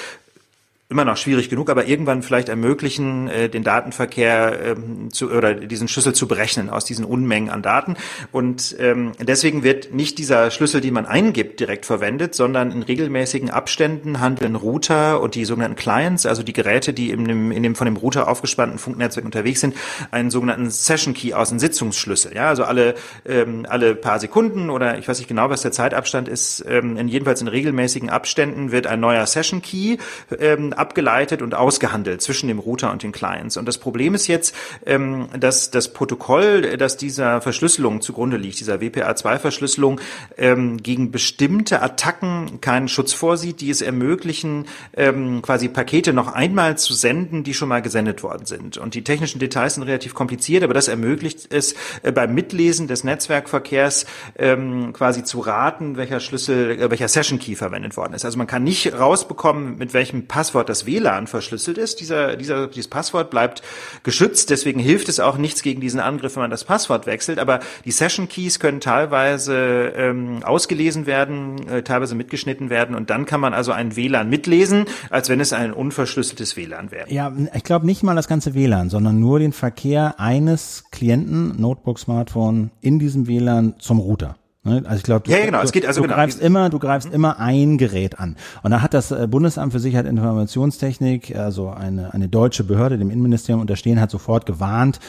immer 0.93 1.05
noch 1.05 1.17
schwierig 1.17 1.49
genug, 1.49 1.71
aber 1.71 1.87
irgendwann 1.87 2.23
vielleicht 2.23 2.49
ermöglichen, 2.49 3.29
äh, 3.29 3.49
den 3.49 3.65
Datenverkehr 3.65 4.77
ähm, 4.77 5.11
zu, 5.11 5.31
oder 5.31 5.55
diesen 5.55 5.89
Schlüssel 5.89 6.15
zu 6.15 6.29
berechnen 6.29 6.71
aus 6.71 6.85
diesen 6.85 7.05
Unmengen 7.05 7.51
an 7.51 7.63
Daten. 7.63 7.97
Und 8.31 8.77
ähm, 8.79 9.13
deswegen 9.19 9.65
wird 9.65 9.93
nicht 9.93 10.19
dieser 10.19 10.51
Schlüssel, 10.51 10.81
den 10.81 10.95
man 10.95 11.07
eingibt, 11.07 11.59
direkt 11.59 11.87
verwendet, 11.87 12.35
sondern 12.35 12.71
in 12.71 12.83
regelmäßigen 12.83 13.51
Abständen 13.51 14.21
handeln 14.21 14.55
Router 14.55 15.21
und 15.21 15.35
die 15.35 15.45
sogenannten 15.45 15.77
Clients, 15.77 16.27
also 16.27 16.43
die 16.43 16.53
Geräte, 16.53 16.93
die 16.93 17.11
in 17.11 17.25
dem, 17.25 17.51
in 17.51 17.63
dem 17.63 17.75
von 17.75 17.87
dem 17.87 17.97
Router 17.97 18.29
aufgespannten 18.29 18.79
Funknetzwerk 18.79 19.25
unterwegs 19.25 19.61
sind, 19.61 19.75
einen 20.11 20.31
sogenannten 20.31 20.71
Session 20.71 21.15
Key 21.15 21.35
aus, 21.35 21.51
einem 21.51 21.59
Sitzungsschlüssel. 21.59 22.35
Ja, 22.35 22.49
also 22.49 22.65
alle 22.65 22.95
ähm, 23.25 23.67
alle 23.69 23.95
paar 23.95 24.19
Sekunden 24.19 24.71
oder 24.71 24.99
ich 24.99 25.09
weiß 25.09 25.19
nicht 25.19 25.29
genau, 25.29 25.51
was 25.51 25.63
der 25.63 25.73
Zeitabstand 25.73 26.29
ist, 26.29 26.65
ähm, 26.69 26.97
in 26.97 27.09
jedenfalls 27.09 27.41
in 27.41 27.49
regelmäßigen 27.49 28.11
Abständen 28.11 28.73
wird 28.73 28.87
ein 28.87 29.01
neuer 29.01 29.27
Session 29.27 29.63
Key 29.63 29.97
ähm, 30.39 30.73
abgeleitet 30.83 31.41
und 31.41 31.55
ausgehandelt 31.55 32.21
zwischen 32.21 32.49
dem 32.49 32.59
Router 32.59 32.91
und 32.91 33.03
den 33.03 33.13
Clients. 33.13 33.57
Und 33.57 33.67
das 33.67 33.79
Problem 33.79 34.15
ist 34.15 34.27
jetzt, 34.27 34.55
ähm, 34.85 35.29
dass 35.39 35.71
das 35.71 35.93
Protokoll, 35.93 36.77
das 36.77 36.97
dieser 36.97 37.41
Verschlüsselung 37.41 38.01
zugrunde 38.01 38.37
liegt, 38.37 38.59
dieser 38.61 38.81
WPA2-Verschlüsselung, 38.81 40.01
ähm, 40.37 40.77
gegen 40.83 41.13
bestimmte 41.13 41.81
Attacken 41.83 42.61
keinen 42.61 42.89
Schutz 42.89 43.13
vorsieht, 43.13 43.61
die 43.61 43.71
es 43.71 43.81
ermöglichen, 43.81 44.67
ähm, 44.97 45.41
quasi 45.41 45.69
Pakete 45.69 46.13
noch 46.13 46.33
einmal 46.33 46.77
zu 46.77 46.95
senden, 46.95 47.45
die 47.45 47.55
schon 47.55 47.69
mal 47.69 47.81
gesendet 47.81 48.23
worden 48.25 48.45
sind. 48.45 48.77
Und 48.77 48.95
die 48.95 49.05
technischen 49.05 49.39
Details 49.39 49.75
sind 49.75 49.85
relativ 49.85 50.15
kompliziert, 50.15 50.65
aber 50.65 50.75
das 50.75 50.89
ermöglicht 50.89 51.53
es 51.53 51.75
äh, 52.03 52.11
beim 52.11 52.35
Mitlesen 52.35 52.89
des 52.89 53.05
Netzwerkverkehrs 53.05 54.07
ähm, 54.37 54.93
quasi 54.93 55.23
zu 55.23 55.39
raten, 55.41 55.97
welcher 55.97 56.19
Schlüssel, 56.19 56.81
äh, 56.81 56.91
welcher 56.91 57.09
Session 57.09 57.39
Key 57.39 57.55
verwendet 57.55 57.97
worden 57.97 58.15
ist. 58.15 58.25
Also 58.25 58.39
man 58.39 58.47
kann 58.49 58.65
nicht 58.65 58.93
rausbekommen, 58.93 59.79
mit 59.79 59.95
welchem 59.95 60.27
Passwort 60.27 60.69
das 60.73 60.87
WLAN 60.87 61.27
verschlüsselt 61.27 61.79
ist. 61.79 62.01
Dieser, 62.01 62.37
dieser, 62.37 62.67
dieses 62.67 62.89
Passwort 62.89 63.31
bleibt 63.31 63.63
geschützt, 64.03 64.51
deswegen 64.51 64.81
hilft 64.81 65.09
es 65.09 65.21
auch 65.21 65.37
nichts 65.37 65.63
gegen 65.63 65.81
diesen 65.81 66.01
Angriff, 66.01 66.37
wenn 66.37 66.43
man 66.43 66.51
das 66.51 66.65
Passwort 66.65 67.07
wechselt. 67.07 67.39
Aber 67.39 67.61
die 67.85 67.91
Session 67.91 68.29
Keys 68.29 68.59
können 68.59 68.81
teilweise 68.81 69.93
ähm, 69.95 70.43
ausgelesen 70.43 71.07
werden, 71.07 71.69
äh, 71.69 71.83
teilweise 71.83 72.15
mitgeschnitten 72.15 72.71
werden 72.71 72.97
und 72.97 73.11
dann 73.11 73.27
kann 73.27 73.41
man 73.41 73.55
also 73.55 73.73
ein 73.73 73.97
WLAN 73.97 74.31
mitlesen, 74.31 74.87
als 75.11 75.29
wenn 75.29 75.41
es 75.41 75.53
ein 75.53 75.73
unverschlüsseltes 75.73 76.57
WLAN 76.57 76.91
wäre. 76.91 77.13
Ja, 77.13 77.33
ich 77.55 77.65
glaube 77.65 77.87
nicht 77.87 78.03
mal 78.03 78.17
das 78.17 78.29
ganze 78.29 78.55
WLAN, 78.55 78.89
sondern 78.89 79.21
nur 79.21 79.39
den 79.39 79.53
Verkehr 79.53 80.19
eines 80.19 80.85
Klienten, 80.91 81.61
Notebook, 81.61 81.99
Smartphone 81.99 82.71
in 82.81 82.99
diesem 82.99 83.27
WLAN 83.27 83.75
zum 83.79 83.99
Router. 83.99 84.37
Ne? 84.65 84.83
Also 84.85 84.99
ich 84.99 85.03
glaube, 85.03 85.25
du, 85.25 85.33
ja, 85.33 85.45
genau. 85.45 85.61
es 85.61 85.73
geht 85.73 85.85
also 85.87 86.01
du 86.01 86.05
genau. 86.05 86.17
greifst 86.17 86.41
immer, 86.41 86.71
du 86.71 86.79
greifst 86.79 87.09
mhm. 87.09 87.15
immer 87.15 87.41
ein 87.41 87.79
Gerät 87.79 88.21
an. 88.21 88.37
Und 88.63 88.71
da 88.71 88.81
hat 88.81 88.95
das 88.95 89.11
äh, 89.11 89.27
Bundesamt 89.29 89.73
für 89.73 89.81
Sicherheit 89.81 90.07
und 90.07 90.17
Informationstechnik, 90.17 91.35
also 91.35 91.71
eine, 91.71 92.15
eine 92.15 92.29
deutsche 92.29 92.63
Behörde, 92.63 92.97
dem 92.97 93.11
Innenministerium 93.11 93.61
unterstehen, 93.61 94.01
hat 94.01 94.11
sofort 94.11 94.47
gewarnt 94.47 95.01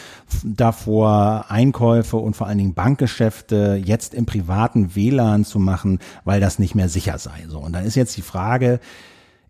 davor, 0.44 1.46
Einkäufe 1.50 2.18
und 2.18 2.36
vor 2.36 2.48
allen 2.48 2.58
Dingen 2.58 2.74
Bankgeschäfte 2.74 3.80
jetzt 3.84 4.16
im 4.16 4.26
privaten 4.26 4.96
WLAN 4.96 5.46
zu 5.46 5.60
machen, 5.60 6.00
weil 6.24 6.40
das 6.40 6.58
nicht 6.58 6.74
mehr 6.74 6.90
sicher 6.90 7.20
sei. 7.20 7.46
So. 7.48 7.60
Und 7.60 7.74
dann 7.74 7.86
ist 7.86 7.96
jetzt 7.96 8.18
die 8.18 8.24
Frage, 8.24 8.80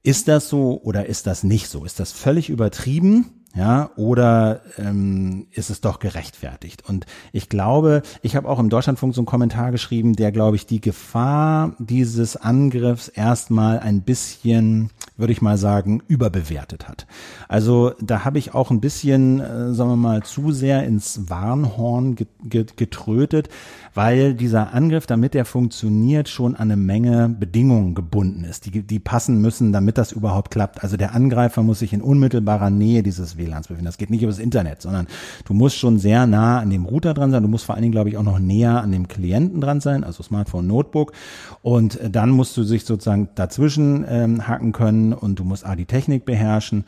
ist 0.03 0.27
das 0.27 0.49
so 0.49 0.81
oder 0.83 1.05
ist 1.05 1.27
das 1.27 1.43
nicht 1.43 1.69
so? 1.69 1.85
Ist 1.85 2.01
das 2.01 2.11
völlig 2.11 2.49
übertrieben? 2.49 3.42
Ja, 3.55 3.91
oder 3.97 4.61
ähm, 4.79 5.45
ist 5.51 5.69
es 5.69 5.79
doch 5.79 5.99
gerechtfertigt? 5.99 6.89
Und 6.89 7.05
ich 7.31 7.49
glaube, 7.49 8.01
ich 8.23 8.35
habe 8.35 8.49
auch 8.49 8.57
im 8.57 8.69
Deutschlandfunk 8.69 9.13
so 9.13 9.21
einen 9.21 9.27
Kommentar 9.27 9.71
geschrieben, 9.71 10.15
der, 10.15 10.31
glaube 10.31 10.55
ich, 10.55 10.65
die 10.65 10.81
Gefahr 10.81 11.75
dieses 11.77 12.35
Angriffs 12.35 13.09
erstmal 13.09 13.79
ein 13.79 14.01
bisschen, 14.01 14.89
würde 15.17 15.33
ich 15.33 15.43
mal 15.43 15.59
sagen, 15.59 16.01
überbewertet 16.07 16.87
hat. 16.87 17.05
Also 17.47 17.91
da 18.01 18.25
habe 18.25 18.39
ich 18.39 18.55
auch 18.55 18.71
ein 18.71 18.81
bisschen, 18.81 19.39
äh, 19.39 19.73
sagen 19.75 19.91
wir 19.91 19.97
mal, 19.97 20.23
zu 20.23 20.51
sehr 20.51 20.83
ins 20.83 21.29
Warnhorn 21.29 22.15
getrötet, 22.43 23.49
weil 23.93 24.33
dieser 24.33 24.73
Angriff, 24.73 25.05
damit 25.05 25.35
er 25.35 25.45
funktioniert, 25.45 26.27
schon 26.27 26.55
an 26.55 26.71
eine 26.71 26.75
Menge 26.75 27.29
Bedingungen 27.29 27.93
gebunden 27.93 28.45
ist, 28.45 28.65
die, 28.65 28.81
die 28.81 28.99
passen 28.99 29.39
müssen, 29.41 29.71
damit 29.71 29.99
das 29.99 30.11
überhaupt 30.11 30.49
klappt. 30.49 30.83
Also 30.83 30.97
der 30.97 31.13
Angreifer 31.13 31.61
muss 31.61 31.79
sich 31.79 31.93
in 31.93 32.01
unmittelbarer 32.01 32.71
Nähe 32.71 33.03
dieses 33.03 33.37
WLANs 33.45 33.67
befinden. 33.67 33.85
Das 33.85 33.97
geht 33.97 34.09
nicht 34.09 34.23
über 34.23 34.31
das 34.31 34.39
Internet, 34.39 34.81
sondern 34.81 35.07
du 35.45 35.53
musst 35.53 35.77
schon 35.77 35.99
sehr 35.99 36.27
nah 36.27 36.59
an 36.59 36.69
dem 36.69 36.85
Router 36.85 37.13
dran 37.13 37.31
sein. 37.31 37.43
Du 37.43 37.49
musst 37.49 37.65
vor 37.65 37.75
allen 37.75 37.81
Dingen, 37.81 37.91
glaube 37.91 38.09
ich, 38.09 38.17
auch 38.17 38.23
noch 38.23 38.39
näher 38.39 38.81
an 38.81 38.91
dem 38.91 39.07
Klienten 39.07 39.61
dran 39.61 39.81
sein, 39.81 40.03
also 40.03 40.23
Smartphone, 40.23 40.67
Notebook. 40.67 41.13
Und 41.61 41.99
dann 42.09 42.29
musst 42.29 42.55
du 42.57 42.63
sich 42.63 42.85
sozusagen 42.85 43.29
dazwischen 43.35 44.05
ähm, 44.07 44.47
hacken 44.47 44.71
können 44.71 45.13
und 45.13 45.39
du 45.39 45.43
musst 45.43 45.65
A, 45.65 45.75
die 45.75 45.85
Technik 45.85 46.25
beherrschen 46.25 46.85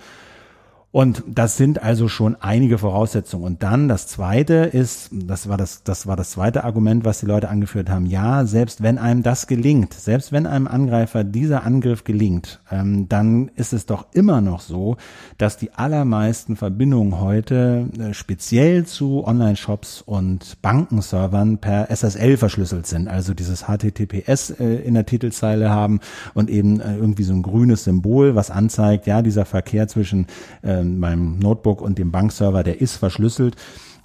Und 0.96 1.26
das 1.28 1.58
sind 1.58 1.84
also 1.84 2.08
schon 2.08 2.38
einige 2.40 2.78
Voraussetzungen. 2.78 3.44
Und 3.44 3.64
dann 3.64 3.90
das 3.90 4.08
zweite 4.08 4.54
ist, 4.54 5.10
das 5.12 5.50
war 5.50 5.58
das, 5.58 5.84
das 5.84 6.08
war 6.08 6.16
das 6.16 6.32
zweite 6.32 6.64
Argument, 6.64 7.04
was 7.04 7.20
die 7.20 7.26
Leute 7.26 7.50
angeführt 7.50 7.90
haben. 7.90 8.06
Ja, 8.06 8.46
selbst 8.46 8.82
wenn 8.82 8.98
einem 8.98 9.22
das 9.22 9.48
gelingt, 9.48 9.94
selbst 9.94 10.32
wenn 10.32 10.48
einem 10.48 10.68
Angreifer 10.68 11.26
dieser 11.26 11.66
Angriff 11.66 12.06
gelingt, 12.06 12.62
ähm, 12.72 13.10
dann 13.10 13.52
ist 13.56 13.74
es 13.74 13.86
doch 13.86 14.06
immer 14.14 14.40
noch 14.40 14.62
so, 14.62 14.96
dass 15.38 15.58
die 15.58 15.74
allermeisten 15.74 16.56
Verbindungen 16.56 17.20
heute 17.20 17.90
äh, 18.00 18.14
speziell 18.14 18.86
zu 18.86 19.28
Online-Shops 19.28 20.02
und 20.02 20.62
Bankenservern 20.62 21.58
per 21.58 21.92
SSL 21.92 22.38
verschlüsselt 22.38 22.88
sind. 22.88 23.10
Also 23.10 23.34
dieses 23.34 23.66
HTTPS 23.66 24.52
äh, 24.52 24.76
in 24.76 24.94
der 24.94 25.06
Titelzeile 25.06 25.72
haben 25.72 26.00
und 26.34 26.50
eben 26.50 26.80
äh, 26.80 26.96
irgendwie 26.96 27.24
so 27.24 27.34
ein 27.34 27.42
grünes 27.42 27.84
Symbol, 27.84 28.36
was 28.36 28.50
anzeigt, 28.50 29.08
ja, 29.08 29.22
dieser 29.22 29.44
Verkehr 29.44 29.90
zwischen 29.90 30.28
äh, 30.62 30.85
meinem 31.00 31.40
Notebook 31.40 31.82
und 31.82 31.98
dem 31.98 32.12
Bankserver, 32.12 32.64
der 32.64 32.82
ist 32.82 32.96
verschlüsselt. 32.96 33.56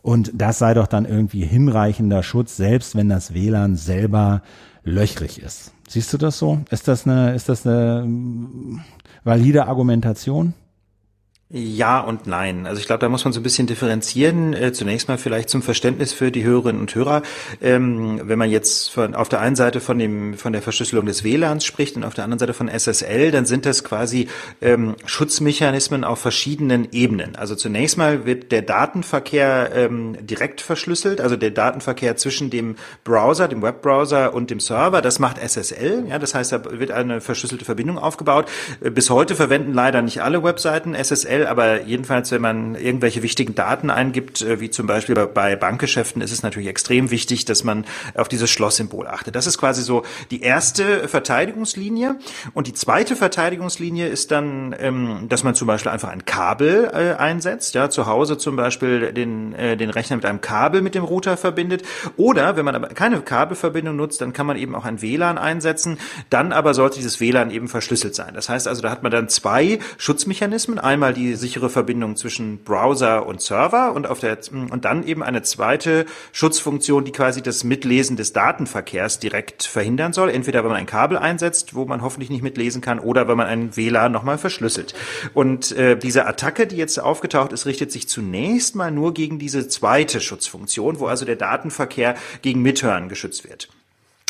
Und 0.03 0.33
das 0.35 0.59
sei 0.59 0.75
doch 0.75 0.87
dann 0.87 1.05
irgendwie 1.05 1.45
hinreichender 1.45 2.23
Schutz, 2.23 2.57
selbst 2.57 2.97
wenn 2.97 3.09
das 3.09 3.35
WLAN 3.35 3.77
selber 3.77 4.43
löchrig 4.83 5.43
ist. 5.43 5.73
Siehst 5.89 6.13
du 6.13 6.19
das 6.19 6.39
so? 6.39 6.61
Ist 6.71 6.89
das 6.89 7.07
eine, 7.07 7.35
ist 7.35 7.49
das 7.49 7.67
eine 7.67 8.03
ähm, 8.05 8.81
valide 9.25 9.67
Argumentation? 9.67 10.55
Ja 11.53 11.99
und 11.99 12.29
nein. 12.29 12.65
Also 12.69 12.81
ich 12.81 12.87
glaube, 12.87 13.01
da 13.01 13.09
muss 13.09 13.25
man 13.25 13.33
so 13.33 13.41
ein 13.41 13.43
bisschen 13.43 13.67
differenzieren. 13.67 14.55
Äh, 14.55 14.73
zunächst 14.73 15.09
mal 15.09 15.19
vielleicht 15.19 15.51
zum 15.51 15.63
Verständnis 15.63 16.13
für 16.13 16.31
die 16.31 16.45
Hörerinnen 16.45 16.81
und 16.81 16.95
Hörer. 16.95 17.23
Ähm, 17.61 18.21
wenn 18.23 18.39
man 18.39 18.49
jetzt 18.49 18.93
von, 18.93 19.17
auf 19.17 19.29
der 19.29 19.41
einen 19.41 19.57
Seite 19.57 19.81
von 19.81 19.99
dem 19.99 20.35
von 20.35 20.53
der 20.53 20.63
Verschlüsselung 20.63 21.07
des 21.07 21.25
WLANs 21.25 21.65
spricht 21.65 21.97
und 21.97 22.05
auf 22.05 22.15
der 22.15 22.23
anderen 22.23 22.39
Seite 22.39 22.55
von 22.55 22.69
SSL, 22.69 23.33
dann 23.33 23.47
sind 23.47 23.67
das 23.67 23.83
quasi 23.83 24.29
ähm, 24.63 24.95
Schutzmechanismen 25.07 26.05
auf 26.05 26.21
verschiedenen 26.21 26.87
Ebenen. 26.93 27.35
Also 27.35 27.57
zunächst 27.57 27.99
mal 27.99 28.27
wird 28.27 28.53
der 28.53 28.63
Datenverkehr 28.63 29.73
ähm, 29.75 30.25
direkt 30.25 30.61
verschlüsselt, 30.61 31.21
also 31.21 31.35
der 31.35 31.51
Datenverkehr 31.51 32.15
zwischen 32.15 32.51
dem 32.51 32.77
Browser, 33.03 33.49
dem 33.49 33.61
Webbrowser 33.61 34.35
und 34.35 34.51
dem 34.51 34.61
Server. 34.61 35.03
Das 35.03 35.19
macht 35.19 35.37
SSL. 35.39 36.05
Ja, 36.09 36.21
das 36.21 36.33
heißt, 36.33 36.53
da 36.53 36.79
wird 36.79 36.93
eine 36.93 37.21
verschlüsselte 37.21 37.65
Verbindung 37.65 37.99
aufgebaut. 37.99 38.49
Äh, 38.81 38.91
bis 38.91 39.11
heute 39.11 39.35
verwenden 39.35 39.75
leider 39.75 40.01
nicht 40.01 40.23
alle 40.23 40.45
Webseiten 40.45 40.95
SSL 40.95 41.40
schnell, 41.41 41.47
aber 41.47 41.83
jedenfalls, 41.83 42.31
wenn 42.31 42.43
man 42.43 42.75
irgendwelche 42.75 43.23
wichtigen 43.23 43.55
Daten 43.55 43.91
eingibt, 43.91 44.43
äh, 44.43 44.61
wie 44.61 44.71
zum 44.71 44.87
Beispiel 44.87 45.15
bei 45.15 45.57
Bankgeschäften, 45.57 46.23
ist 46.23 46.33
es 46.33 46.43
natürlich 46.43 46.69
extrem 46.69 47.11
wichtig, 47.11 47.45
dass 47.45 47.65
man 47.65 47.85
auf 48.15 48.29
dieses 48.29 48.51
Schlosssymbol 48.51 49.07
achtet. 49.07 49.35
Das 49.35 49.47
ist 49.47 49.59
quasi 49.59 49.83
so 49.83 50.03
die 50.31 50.43
erste 50.43 51.09
Verteidigungslinie. 51.09 52.17
Und 52.55 52.67
die 52.67 52.73
zweite 52.73 53.17
Verteidigungslinie 53.17 54.09
ist 54.09 54.31
dann, 54.31 54.75
ähm, 54.79 55.27
dass 55.29 55.45
man 55.45 55.55
zum 55.55 55.67
Beispiel 55.67 55.91
einfach 55.91 56.11
ein 56.11 56.25
Kabel 56.25 56.91
äh, 56.93 57.15
einsetzt, 57.21 57.75
ja, 57.75 57.91
zu 57.91 58.07
Hause 58.07 58.39
zum 58.39 58.57
Beispiel 58.57 59.13
den, 59.13 59.55
äh, 59.55 59.77
den 59.77 59.91
Rechner 59.91 60.17
mit 60.17 60.25
einem 60.25 60.41
Kabel 60.41 60.83
mit 60.83 60.95
dem 60.95 61.05
Router 61.05 61.37
verbindet. 61.37 61.83
Oder 62.17 62.57
wenn 62.57 62.65
man 62.65 62.75
aber 62.75 62.89
keine 62.89 63.21
Kabelverbindung 63.21 63.97
nutzt, 63.97 64.21
dann 64.21 64.33
kann 64.33 64.47
man 64.47 64.57
eben 64.57 64.75
auch 64.75 64.85
ein 64.85 65.03
WLAN 65.03 65.39
einsetzen. 65.39 65.99
Dann 66.29 66.53
aber 66.53 66.75
sollte 66.75 66.97
dieses 66.97 67.21
WLAN 67.21 67.51
eben 67.51 67.69
verschlüsselt 67.69 68.15
sein. 68.15 68.35
Das 68.35 68.49
heißt 68.49 68.69
also, 68.69 68.83
da 68.83 68.91
hat 68.91 69.03
man 69.03 69.13
dann 69.13 69.29
zwei 69.29 69.79
Schutzmechanismen. 69.99 70.79
Einmal 70.79 71.15
die 71.15 71.30
sichere 71.35 71.71
Verbindung 71.71 72.17
zwischen 72.17 72.59
Browser 72.65 73.27
und 73.27 73.41
Server 73.41 73.93
und 73.93 74.07
auf 74.07 74.21
der 74.21 74.39
und 74.53 74.85
dann 74.85 75.07
eben 75.07 75.23
eine 75.23 75.43
zweite 75.43 76.07
Schutzfunktion, 76.33 77.05
die 77.05 77.13
quasi 77.13 77.43
das 77.43 77.65
Mitlesen 77.65 78.17
des 78.17 78.33
Datenverkehrs 78.33 79.19
direkt 79.19 79.65
verhindern 79.65 80.13
soll. 80.13 80.31
Entweder 80.31 80.63
wenn 80.63 80.71
man 80.71 80.79
ein 80.79 80.87
Kabel 80.87 81.19
einsetzt, 81.19 81.75
wo 81.75 81.85
man 81.85 82.03
hoffentlich 82.03 82.31
nicht 82.31 82.43
mitlesen 82.43 82.81
kann, 82.81 82.99
oder 82.99 83.29
wenn 83.29 83.37
man 83.37 83.47
ein 83.47 83.77
WLAN 83.77 84.13
nochmal 84.13 84.39
verschlüsselt. 84.39 84.95
Und 85.35 85.73
äh, 85.73 85.97
diese 85.97 86.27
Attacke, 86.27 86.67
die 86.67 86.77
jetzt 86.77 86.99
aufgetaucht 86.99 87.53
ist, 87.53 87.67
richtet 87.67 87.93
sich 87.93 88.09
zunächst 88.09 88.77
mal 88.77 88.91
nur 88.91 89.15
gegen 89.15 89.39
diese 89.39 89.69
zweite 89.69 90.21
Schutzfunktion, 90.21 91.01
wo 91.01 91.07
also 91.07 91.25
der 91.25 91.37
Datenverkehr 91.37 92.15
gegen 92.43 92.63
Mithören 92.63 93.09
geschützt 93.09 93.49
wird 93.49 93.69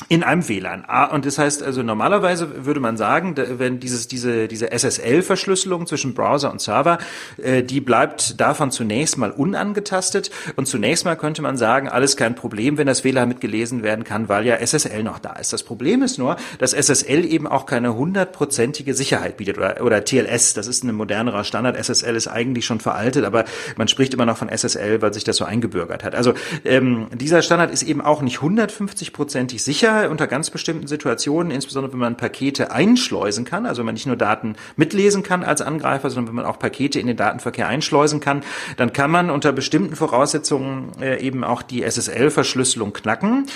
in 0.09 0.23
einem 0.23 0.49
WLAN. 0.49 0.85
Und 1.13 1.27
das 1.27 1.39
heißt 1.39 1.63
also 1.63 1.83
normalerweise 1.83 2.65
würde 2.65 2.81
man 2.81 2.97
sagen, 2.97 3.35
wenn 3.37 3.81
dieses 3.81 4.09
diese 4.09 4.49
diese 4.49 4.73
SSL-Verschlüsselung 4.73 5.87
zwischen 5.87 6.15
Browser 6.15 6.51
und 6.51 6.61
Server, 6.61 6.99
äh, 7.37 7.63
die 7.63 7.81
bleibt 7.81 8.41
davon 8.41 8.71
zunächst 8.71 9.19
mal 9.19 9.31
unangetastet 9.31 10.31
und 10.57 10.67
zunächst 10.67 11.05
mal 11.05 11.17
könnte 11.17 11.43
man 11.43 11.57
sagen, 11.57 11.89
alles 11.89 12.17
kein 12.17 12.35
Problem, 12.35 12.79
wenn 12.79 12.87
das 12.87 13.05
WLAN 13.05 13.29
mitgelesen 13.29 13.83
werden 13.83 14.05
kann, 14.05 14.29
weil 14.29 14.47
ja 14.47 14.57
SSL 14.57 15.03
noch 15.03 15.19
da 15.19 15.35
ist. 15.35 15.53
Das 15.53 15.63
Problem 15.63 16.03
ist 16.03 16.19
nur, 16.19 16.37
dass 16.59 16.73
SSL 16.73 17.25
eben 17.25 17.47
auch 17.47 17.67
keine 17.67 17.95
hundertprozentige 17.95 18.95
Sicherheit 18.95 19.37
bietet 19.37 19.59
oder, 19.59 19.83
oder 19.83 20.05
TLS. 20.05 20.55
Das 20.55 20.67
ist 20.67 20.83
ein 20.83 20.95
modernerer 20.95 21.45
Standard. 21.45 21.77
SSL 21.77 22.17
ist 22.17 22.29
eigentlich 22.29 22.65
schon 22.65 22.81
veraltet, 22.81 23.25
aber 23.25 23.45
man 23.77 23.89
spricht 23.89 24.15
immer 24.15 24.27
noch 24.27 24.39
von 24.39 24.49
SSL, 24.49 25.03
weil 25.03 25.13
sich 25.13 25.25
das 25.25 25.37
so 25.37 25.45
eingebürgert 25.45 26.05
hat. 26.05 26.15
Also 26.15 26.35
ähm, 26.65 27.09
dieser 27.13 27.43
Standard 27.43 27.71
ist 27.71 27.83
eben 27.83 28.01
auch 28.01 28.23
nicht 28.23 28.41
hundertfünfzigprozentig 28.41 29.63
sicher 29.63 29.90
sicher 29.91 30.11
unter 30.11 30.27
ganz 30.27 30.51
bestimmten 30.51 30.87
Situationen, 30.87 31.51
insbesondere 31.51 31.93
wenn 31.93 32.01
man 32.01 32.17
Pakete 32.17 32.73
einschleusen 32.73 33.45
kann, 33.45 33.67
also 33.67 33.81
wenn 33.81 33.87
man 33.87 33.95
nicht 33.95 34.07
nur 34.07 34.17
Daten 34.17 34.57
mitlesen 34.77 35.23
kann 35.23 35.43
als 35.43 35.63
Angreifer, 35.63 36.11
sondern 36.11 36.29
wenn 36.29 36.43
man 36.43 36.47
auch 36.47 36.59
Pakete 36.59 37.01
in 37.01 37.07
den 37.07 37.17
Datenverkehr 37.17 37.69
einschleusen 37.69 38.21
kann, 38.21 38.43
dann 38.77 38.93
kann 38.93 39.11
man 39.11 39.31
unter 39.31 39.53
bestimmten 39.53 39.97
Voraussetzungen 39.97 40.93
äh, 41.01 41.21
eben 41.21 41.45
auch 41.45 41.63
die 41.63 41.83
SSL-Verschlüsselung 41.83 42.93
knacken. 42.93 43.47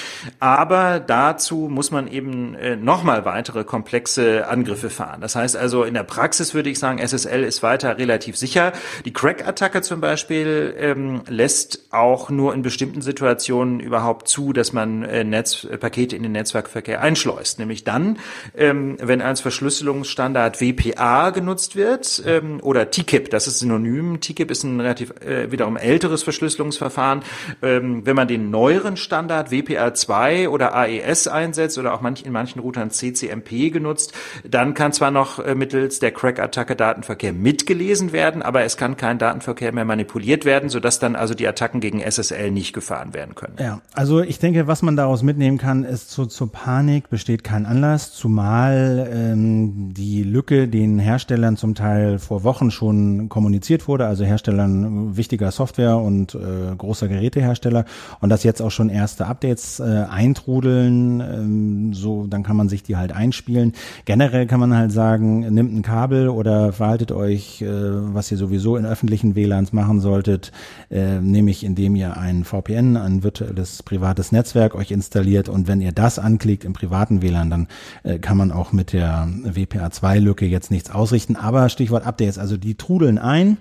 Aber 0.41 1.01
dazu 1.01 1.69
muss 1.71 1.91
man 1.91 2.09
eben 2.09 2.55
äh, 2.55 2.77
nochmal 2.77 3.25
weitere 3.25 3.65
komplexe 3.65 4.47
Angriffe 4.49 4.91
fahren. 4.91 5.21
Das 5.21 5.37
heißt 5.37 5.57
also, 5.57 5.85
in 5.85 5.95
der 5.95 6.05
Praxis 6.05 6.55
würde 6.55 6.71
ich 6.71 6.79
sagen, 6.79 6.99
SSL 6.99 7.45
ist 7.45 7.63
weiter 7.63 7.99
relativ 7.99 8.37
sicher. 8.37 8.73
Die 9.05 9.13
Crack-Attacke 9.13 9.83
zum 9.83 10.01
Beispiel 10.01 10.75
ähm, 10.79 11.23
lässt 11.29 11.93
auch 11.93 12.31
nur 12.31 12.55
in 12.55 12.63
bestimmten 12.63 13.03
Situationen 13.03 13.81
überhaupt 13.81 14.29
zu, 14.29 14.53
dass 14.53 14.73
man 14.73 15.03
äh, 15.03 15.25
Netzpakete 15.25 16.17
in 16.17 16.24
den 16.25 16.33
Netzwerkverkehr 16.33 17.01
einschleust. 17.01 17.59
Nämlich 17.59 17.85
dann, 17.85 18.19
ähm, 18.57 18.97
wenn 19.01 19.23
als 19.23 19.41
Verschlüsselungsstandard 19.41 20.61
WPA 20.61 21.31
genutzt 21.31 21.77
wird 21.77 22.23
ähm, 22.27 22.59
oder 22.63 22.91
TKIP, 22.91 23.31
das 23.31 23.47
ist 23.47 23.61
synonym. 23.61 24.21
TKIP 24.21 24.51
ist 24.51 24.65
ein 24.65 24.81
relativ 24.81 25.13
äh, 25.21 25.51
wiederum 25.51 25.77
älteres 25.77 26.23
Verschlüsselungsverfahren. 26.23 27.23
Ähm, 27.63 28.07
wenn 28.07 28.17
man 28.17 28.29
den 28.29 28.51
neueren 28.51 28.97
Standard 28.97 29.51
WPA2 29.51 30.49
oder 30.49 30.75
AES 30.75 31.29
einsetzt 31.29 31.79
oder 31.79 31.95
auch 31.95 32.01
manch, 32.01 32.25
in 32.25 32.33
manchen 32.33 32.61
Routern 32.61 32.91
CCMP 32.91 33.71
genutzt, 33.73 34.13
dann 34.45 34.75
kann 34.75 34.93
zwar 34.93 35.11
noch 35.11 35.39
äh, 35.39 35.55
mittels 35.55 35.99
der 35.99 36.13
Crack-Attacke 36.13 36.77
Datenverkehr 36.77 37.33
mitgelesen 37.33 38.13
werden, 38.13 38.43
aber 38.43 38.63
es 38.63 38.77
kann 38.77 38.97
kein 38.97 39.19
Datenverkehr 39.19 39.73
mehr 39.73 39.85
manipuliert 39.85 40.45
werden, 40.45 40.69
sodass 40.69 40.99
dann 40.99 41.17
also 41.17 41.35
die 41.35 41.47
Attacken 41.47 41.81
gegen 41.81 42.01
SSL 42.01 42.51
nicht 42.51 42.73
gefahren 42.73 43.15
werden 43.15 43.35
können. 43.35 43.57
Ja, 43.59 43.81
also 43.93 44.21
ich 44.21 44.39
denke, 44.39 44.67
was 44.67 44.83
man 44.83 44.97
daraus 44.97 45.23
mitnehmen 45.23 45.59
kann, 45.59 45.85
ist 45.85 46.11
zu, 46.15 46.27
zur 46.27 46.53
Panik 46.53 47.11
besteht 47.11 47.43
kein 47.43 47.67
Anlass, 47.67 48.13
zumal 48.13 49.11
ähm, 49.13 49.93
die 49.93 50.23
Lücke 50.23 50.69
den 50.69 51.01
Herstellern 51.01 51.57
zum 51.57 51.75
Teil 51.75 52.21
vor 52.21 52.45
Wochen 52.45 52.71
schon 52.71 53.29
kommuniziert 53.29 53.89
wurde, 53.89 54.07
also 54.07 54.25
Herstellern 54.25 55.17
wichtiger 55.17 55.51
Software 55.51 55.97
und 55.97 56.37
äh, 56.37 56.77
großer 56.77 57.09
Gerätehersteller 57.09 57.85
und 58.21 58.29
dass 58.29 58.45
jetzt 58.45 58.63
auch 58.63 58.71
schon 58.71 58.91
erste 58.91 59.27
Updates 59.27 59.81
äh, 59.81 60.05
eintrudeln, 60.09 61.21
ähm, 61.21 61.95
so 61.95 62.29
dann 62.29 62.45
kann 62.45 62.57
man 62.57 62.69
sich 62.69 62.85
die 62.85 62.97
halt 62.97 63.11
einspielen. 63.11 63.73
Generell 64.05 64.47
kann 64.47 64.61
man 64.61 64.77
halt 64.77 64.93
sagen, 64.93 65.41
nimmt 65.53 65.75
ein 65.75 65.83
Kabel 65.83 66.29
oder 66.29 66.73
verhaltet 66.73 67.11
euch, 67.11 67.61
äh, 67.61 67.67
was 67.69 68.31
ihr 68.31 68.39
sowieso 68.39 68.77
in 68.77 68.87
öffentlichen 68.87 69.35
WLANs 69.35 69.73
machen 69.73 69.99
solltet, 69.99 70.53
äh, 70.93 71.19
nämlich 71.19 71.65
indem 71.65 71.97
ihr 71.97 72.17
ein 72.17 72.45
VPN, 72.45 72.97
ein 72.97 73.25
virtuelles 73.25 73.83
privates 73.83 74.31
Netzwerk 74.31 74.77
euch 74.77 74.93
installiert 74.93 75.49
und 75.49 75.67
wenn 75.67 75.81
ihr 75.81 75.91
das 75.91 76.04
das 76.05 76.19
anklickt 76.19 76.65
im 76.65 76.75
privaten 76.75 77.23
WLAN, 77.23 77.49
dann 77.49 77.69
äh, 78.03 78.19
kann 78.19 78.37
man 78.37 78.53
auch 78.53 78.73
mit 78.73 78.93
der 78.93 79.27
WPA2-Lücke 79.43 80.45
jetzt 80.45 80.71
nichts 80.71 80.91
ausrichten. 80.91 81.35
Aber 81.35 81.69
Stichwort 81.71 82.07
Updates, 82.07 82.39
also 82.39 82.57
die 82.59 82.75
trudeln 82.75 83.19
ein. 83.19 83.57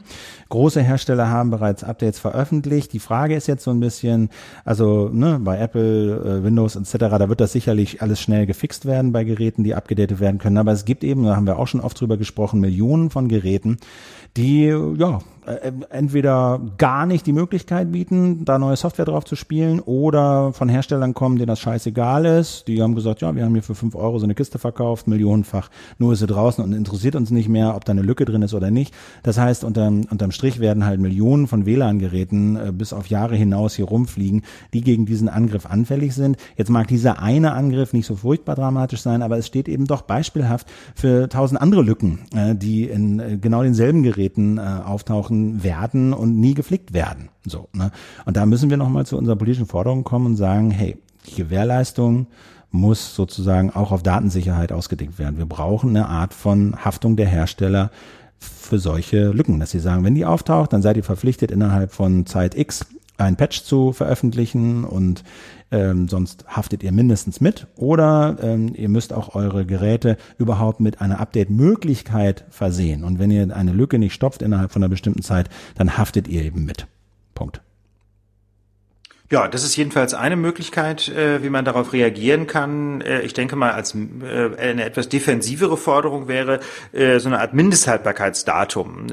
Große 0.54 0.84
Hersteller 0.84 1.30
haben 1.30 1.50
bereits 1.50 1.84
Updates 1.84 2.20
veröffentlicht. 2.20 2.94
Die 2.94 3.00
Frage 3.00 3.36
ist 3.36 3.48
jetzt 3.48 3.64
so 3.64 3.72
ein 3.72 3.80
bisschen, 3.80 4.30
also 4.64 5.10
ne, 5.12 5.40
bei 5.44 5.58
Apple, 5.58 6.42
äh, 6.42 6.44
Windows 6.44 6.76
etc., 6.76 6.92
da 7.18 7.28
wird 7.28 7.42
das 7.42 7.54
sicherlich 7.54 8.04
alles 8.04 8.22
schnell 8.22 8.46
gefixt 8.46 8.86
werden 8.86 9.12
bei 9.12 9.24
Geräten, 9.24 9.64
die 9.64 9.74
abgedatet 9.74 10.20
werden 10.20 10.38
können. 10.38 10.60
Aber 10.60 10.72
es 10.72 10.86
gibt 10.86 11.04
eben, 11.04 11.24
da 11.24 11.36
haben 11.36 11.48
wir 11.48 11.58
auch 11.58 11.66
schon 11.66 11.82
oft 11.82 12.00
drüber 12.00 12.18
gesprochen, 12.18 12.60
Millionen 12.60 13.10
von 13.10 13.30
Geräten, 13.30 13.78
die 14.38 14.66
ja 14.66 15.22
äh, 15.46 15.72
entweder 15.90 16.62
gar 16.78 17.06
nicht 17.06 17.26
die 17.26 17.34
Möglichkeit 17.34 17.92
bieten, 17.92 18.46
da 18.46 18.60
neue 18.60 18.76
Software 18.76 19.06
drauf 19.06 19.26
zu 19.26 19.36
spielen 19.36 19.80
oder 19.80 20.54
von 20.54 20.70
Herstellern 20.70 21.14
kommen, 21.14 21.38
denen 21.38 21.48
das 21.48 21.60
scheißegal 21.60 22.26
ist. 22.26 22.68
Die 22.68 22.82
haben 22.82 22.96
gesagt, 22.96 23.22
ja, 23.22 23.36
wir 23.36 23.44
haben 23.44 23.54
hier 23.54 23.64
für 23.64 23.76
fünf 23.76 23.96
Euro 23.96 24.20
so 24.20 24.26
eine 24.26 24.36
Kiste 24.36 24.60
verkauft, 24.60 25.08
millionenfach, 25.08 25.70
nur 25.98 26.14
ist 26.14 26.20
sie 26.20 26.28
draußen 26.28 26.64
und 26.64 26.74
interessiert 26.74 27.16
uns 27.16 27.32
nicht 27.32 27.50
mehr, 27.50 27.76
ob 27.76 27.86
da 27.86 27.92
eine 27.92 28.04
Lücke 28.04 28.26
drin 28.26 28.42
ist 28.42 28.54
oder 28.54 28.72
nicht. 28.72 28.94
Das 29.24 29.38
heißt, 29.38 29.64
unterm, 29.64 30.06
unterm 30.10 30.32
Strich 30.32 30.43
werden 30.60 30.86
halt 30.86 31.00
Millionen 31.00 31.48
von 31.48 31.66
WLAN-Geräten 31.66 32.56
äh, 32.56 32.72
bis 32.72 32.94
auf 32.94 33.08
Jahre 33.08 33.36
hinaus 33.36 33.76
hier 33.76 33.86
rumfliegen, 33.86 34.44
die 34.74 34.82
gegen 34.82 35.06
diesen 35.06 35.30
Angriff 35.30 35.66
anfällig 35.66 36.14
sind. 36.14 36.38
Jetzt 36.58 36.70
mag 36.70 36.88
dieser 36.88 37.22
eine 37.22 37.54
Angriff 37.54 37.94
nicht 37.94 38.06
so 38.06 38.16
furchtbar 38.16 38.56
dramatisch 38.56 39.02
sein, 39.02 39.22
aber 39.22 39.38
es 39.38 39.48
steht 39.48 39.68
eben 39.68 39.86
doch 39.86 40.04
beispielhaft 40.04 40.68
für 40.96 41.30
tausend 41.30 41.62
andere 41.62 41.82
Lücken, 41.82 42.20
äh, 42.36 42.56
die 42.56 42.84
in 42.86 43.20
äh, 43.20 43.38
genau 43.38 43.64
denselben 43.64 44.04
Geräten 44.04 44.58
äh, 44.58 44.62
auftauchen 44.62 45.64
werden 45.64 46.14
und 46.14 46.40
nie 46.40 46.54
geflickt 46.54 46.94
werden. 46.94 47.30
So, 47.46 47.70
ne? 47.74 47.92
Und 48.26 48.38
da 48.38 48.46
müssen 48.46 48.70
wir 48.70 48.78
nochmal 48.78 49.06
zu 49.06 49.18
unserer 49.18 49.36
politischen 49.36 49.66
Forderung 49.66 50.04
kommen 50.04 50.26
und 50.28 50.36
sagen, 50.36 50.72
hey, 50.72 50.98
die 51.28 51.36
Gewährleistung 51.36 52.28
muss 52.74 53.16
sozusagen 53.16 53.70
auch 53.70 53.92
auf 53.92 54.02
Datensicherheit 54.02 54.72
ausgedickt 54.72 55.20
werden. 55.20 55.38
Wir 55.38 55.46
brauchen 55.46 55.92
eine 55.92 56.10
Art 56.10 56.34
von 56.34 56.84
Haftung 56.84 57.16
der 57.16 57.28
Hersteller 57.28 57.92
für 58.44 58.80
solche 58.80 59.30
Lücken, 59.30 59.60
dass 59.60 59.72
sie 59.72 59.80
sagen, 59.80 60.04
wenn 60.04 60.16
die 60.16 60.26
auftaucht, 60.26 60.74
dann 60.74 60.82
seid 60.82 60.98
ihr 60.98 61.04
verpflichtet, 61.04 61.52
innerhalb 61.52 61.92
von 61.92 62.26
Zeit 62.26 62.56
X 62.56 62.86
ein 63.18 63.36
Patch 63.36 63.64
zu 63.64 63.94
veröffentlichen 63.94 64.84
und 64.84 65.24
ähm, 65.72 66.08
sonst 66.08 66.46
haftet 66.48 66.84
ihr 66.84 66.92
mindestens 66.92 67.42
mit 67.42 67.68
oder 67.76 68.38
ähm, 68.42 68.74
ihr 68.76 68.90
müsst 68.90 69.14
auch 69.14 69.36
eure 69.36 69.66
Geräte 69.66 70.18
überhaupt 70.38 70.80
mit 70.80 71.02
einer 71.02 71.20
Update-Möglichkeit 71.20 72.46
versehen. 72.50 73.04
Und 73.04 73.20
wenn 73.20 73.32
ihr 73.32 73.56
eine 73.56 73.72
Lücke 73.74 74.00
nicht 74.00 74.14
stopft 74.14 74.42
innerhalb 74.42 74.72
von 74.72 74.84
einer 74.84 74.90
bestimmten 74.90 75.22
Zeit, 75.22 75.50
dann 75.76 75.98
haftet 75.98 76.28
ihr 76.28 76.44
eben 76.44 76.66
mit. 76.66 76.88
Punkt. 77.34 77.62
Ja, 79.34 79.48
das 79.48 79.64
ist 79.64 79.76
jedenfalls 79.76 80.14
eine 80.14 80.36
Möglichkeit, 80.36 81.10
äh, 81.10 81.42
wie 81.42 81.50
man 81.50 81.66
darauf 81.66 81.92
reagieren 81.92 82.46
kann. 82.46 83.02
Äh, 83.02 83.22
ich 83.22 83.34
denke 83.34 83.56
mal, 83.56 83.72
als 83.72 83.96
äh, 83.96 84.62
eine 84.62 84.86
etwas 84.86 85.10
defensivere 85.10 85.76
Forderung 85.76 86.28
wäre, 86.28 86.60
so 86.94 87.28
eine 87.28 87.40
Art 87.40 87.56
Mindesthaltbarkeitsdatum 87.56 89.08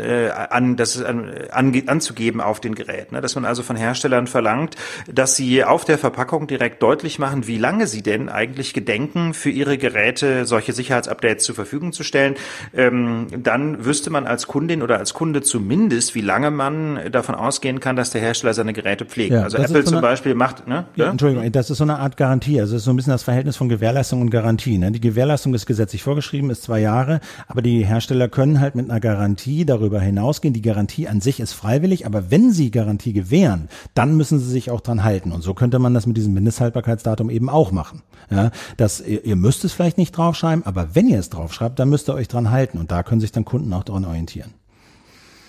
an, 0.50 0.76
das 0.76 1.02
an, 1.02 1.30
an, 1.50 1.82
anzugeben 1.86 2.42
auf 2.42 2.60
den 2.60 2.74
Gerät. 2.74 3.12
Ne? 3.12 3.22
Dass 3.22 3.34
man 3.34 3.46
also 3.46 3.62
von 3.62 3.76
Herstellern 3.76 4.26
verlangt, 4.26 4.76
dass 5.10 5.36
sie 5.36 5.64
auf 5.64 5.84
der 5.84 5.96
Verpackung 5.96 6.46
direkt 6.46 6.82
deutlich 6.82 7.18
machen, 7.18 7.46
wie 7.46 7.56
lange 7.56 7.86
sie 7.86 8.02
denn 8.02 8.28
eigentlich 8.28 8.74
gedenken, 8.74 9.32
für 9.32 9.48
ihre 9.48 9.78
Geräte 9.78 10.44
solche 10.44 10.74
Sicherheitsupdates 10.74 11.44
zur 11.44 11.54
Verfügung 11.54 11.92
zu 11.92 12.04
stellen. 12.04 12.34
Ähm, 12.74 13.28
dann 13.30 13.86
wüsste 13.86 14.10
man 14.10 14.26
als 14.26 14.46
Kundin 14.46 14.82
oder 14.82 14.98
als 14.98 15.14
Kunde 15.14 15.40
zumindest, 15.40 16.14
wie 16.14 16.20
lange 16.20 16.50
man 16.50 17.10
davon 17.10 17.34
ausgehen 17.34 17.80
kann, 17.80 17.96
dass 17.96 18.10
der 18.10 18.20
Hersteller 18.20 18.52
seine 18.52 18.74
Geräte 18.74 19.06
pflegt. 19.06 19.32
Ja, 19.32 19.44
also 19.44 19.56
Apple 19.56 19.84
zum 19.84 20.00
Beispiel 20.00 20.09
Beispiel 20.10 20.34
macht, 20.34 20.66
ne? 20.66 20.86
Ja, 20.96 21.04
ja, 21.04 21.10
Entschuldigung, 21.10 21.50
das 21.52 21.70
ist 21.70 21.78
so 21.78 21.84
eine 21.84 21.98
Art 21.98 22.16
Garantie. 22.16 22.60
Also 22.60 22.74
es 22.74 22.82
ist 22.82 22.84
so 22.86 22.90
ein 22.90 22.96
bisschen 22.96 23.12
das 23.12 23.22
Verhältnis 23.22 23.56
von 23.56 23.68
Gewährleistung 23.68 24.20
und 24.20 24.30
Garantie. 24.30 24.76
Ne? 24.76 24.90
Die 24.90 25.00
Gewährleistung 25.00 25.54
ist 25.54 25.66
gesetzlich 25.66 26.02
vorgeschrieben, 26.02 26.50
ist 26.50 26.64
zwei 26.64 26.80
Jahre, 26.80 27.20
aber 27.46 27.62
die 27.62 27.86
Hersteller 27.86 28.28
können 28.28 28.58
halt 28.58 28.74
mit 28.74 28.90
einer 28.90 28.98
Garantie 28.98 29.64
darüber 29.64 30.00
hinausgehen. 30.00 30.52
Die 30.52 30.62
Garantie 30.62 31.06
an 31.06 31.20
sich 31.20 31.38
ist 31.38 31.52
freiwillig, 31.52 32.06
aber 32.06 32.30
wenn 32.32 32.50
sie 32.50 32.72
Garantie 32.72 33.12
gewähren, 33.12 33.68
dann 33.94 34.16
müssen 34.16 34.40
sie 34.40 34.50
sich 34.50 34.70
auch 34.72 34.80
dran 34.80 35.04
halten. 35.04 35.30
Und 35.30 35.42
so 35.42 35.54
könnte 35.54 35.78
man 35.78 35.94
das 35.94 36.06
mit 36.06 36.16
diesem 36.16 36.34
Mindesthaltbarkeitsdatum 36.34 37.30
eben 37.30 37.48
auch 37.48 37.70
machen. 37.70 38.02
Ja, 38.30 38.50
dass 38.76 39.00
ihr, 39.00 39.24
ihr 39.24 39.36
müsst 39.36 39.64
es 39.64 39.72
vielleicht 39.72 39.96
nicht 39.96 40.16
draufschreiben, 40.16 40.66
aber 40.66 40.94
wenn 40.94 41.08
ihr 41.08 41.20
es 41.20 41.30
draufschreibt, 41.30 41.78
dann 41.78 41.88
müsst 41.88 42.08
ihr 42.08 42.14
euch 42.14 42.28
dran 42.28 42.50
halten. 42.50 42.78
Und 42.78 42.90
da 42.90 43.04
können 43.04 43.20
sich 43.20 43.32
dann 43.32 43.44
Kunden 43.44 43.72
auch 43.72 43.84
daran 43.84 44.04
orientieren. 44.04 44.54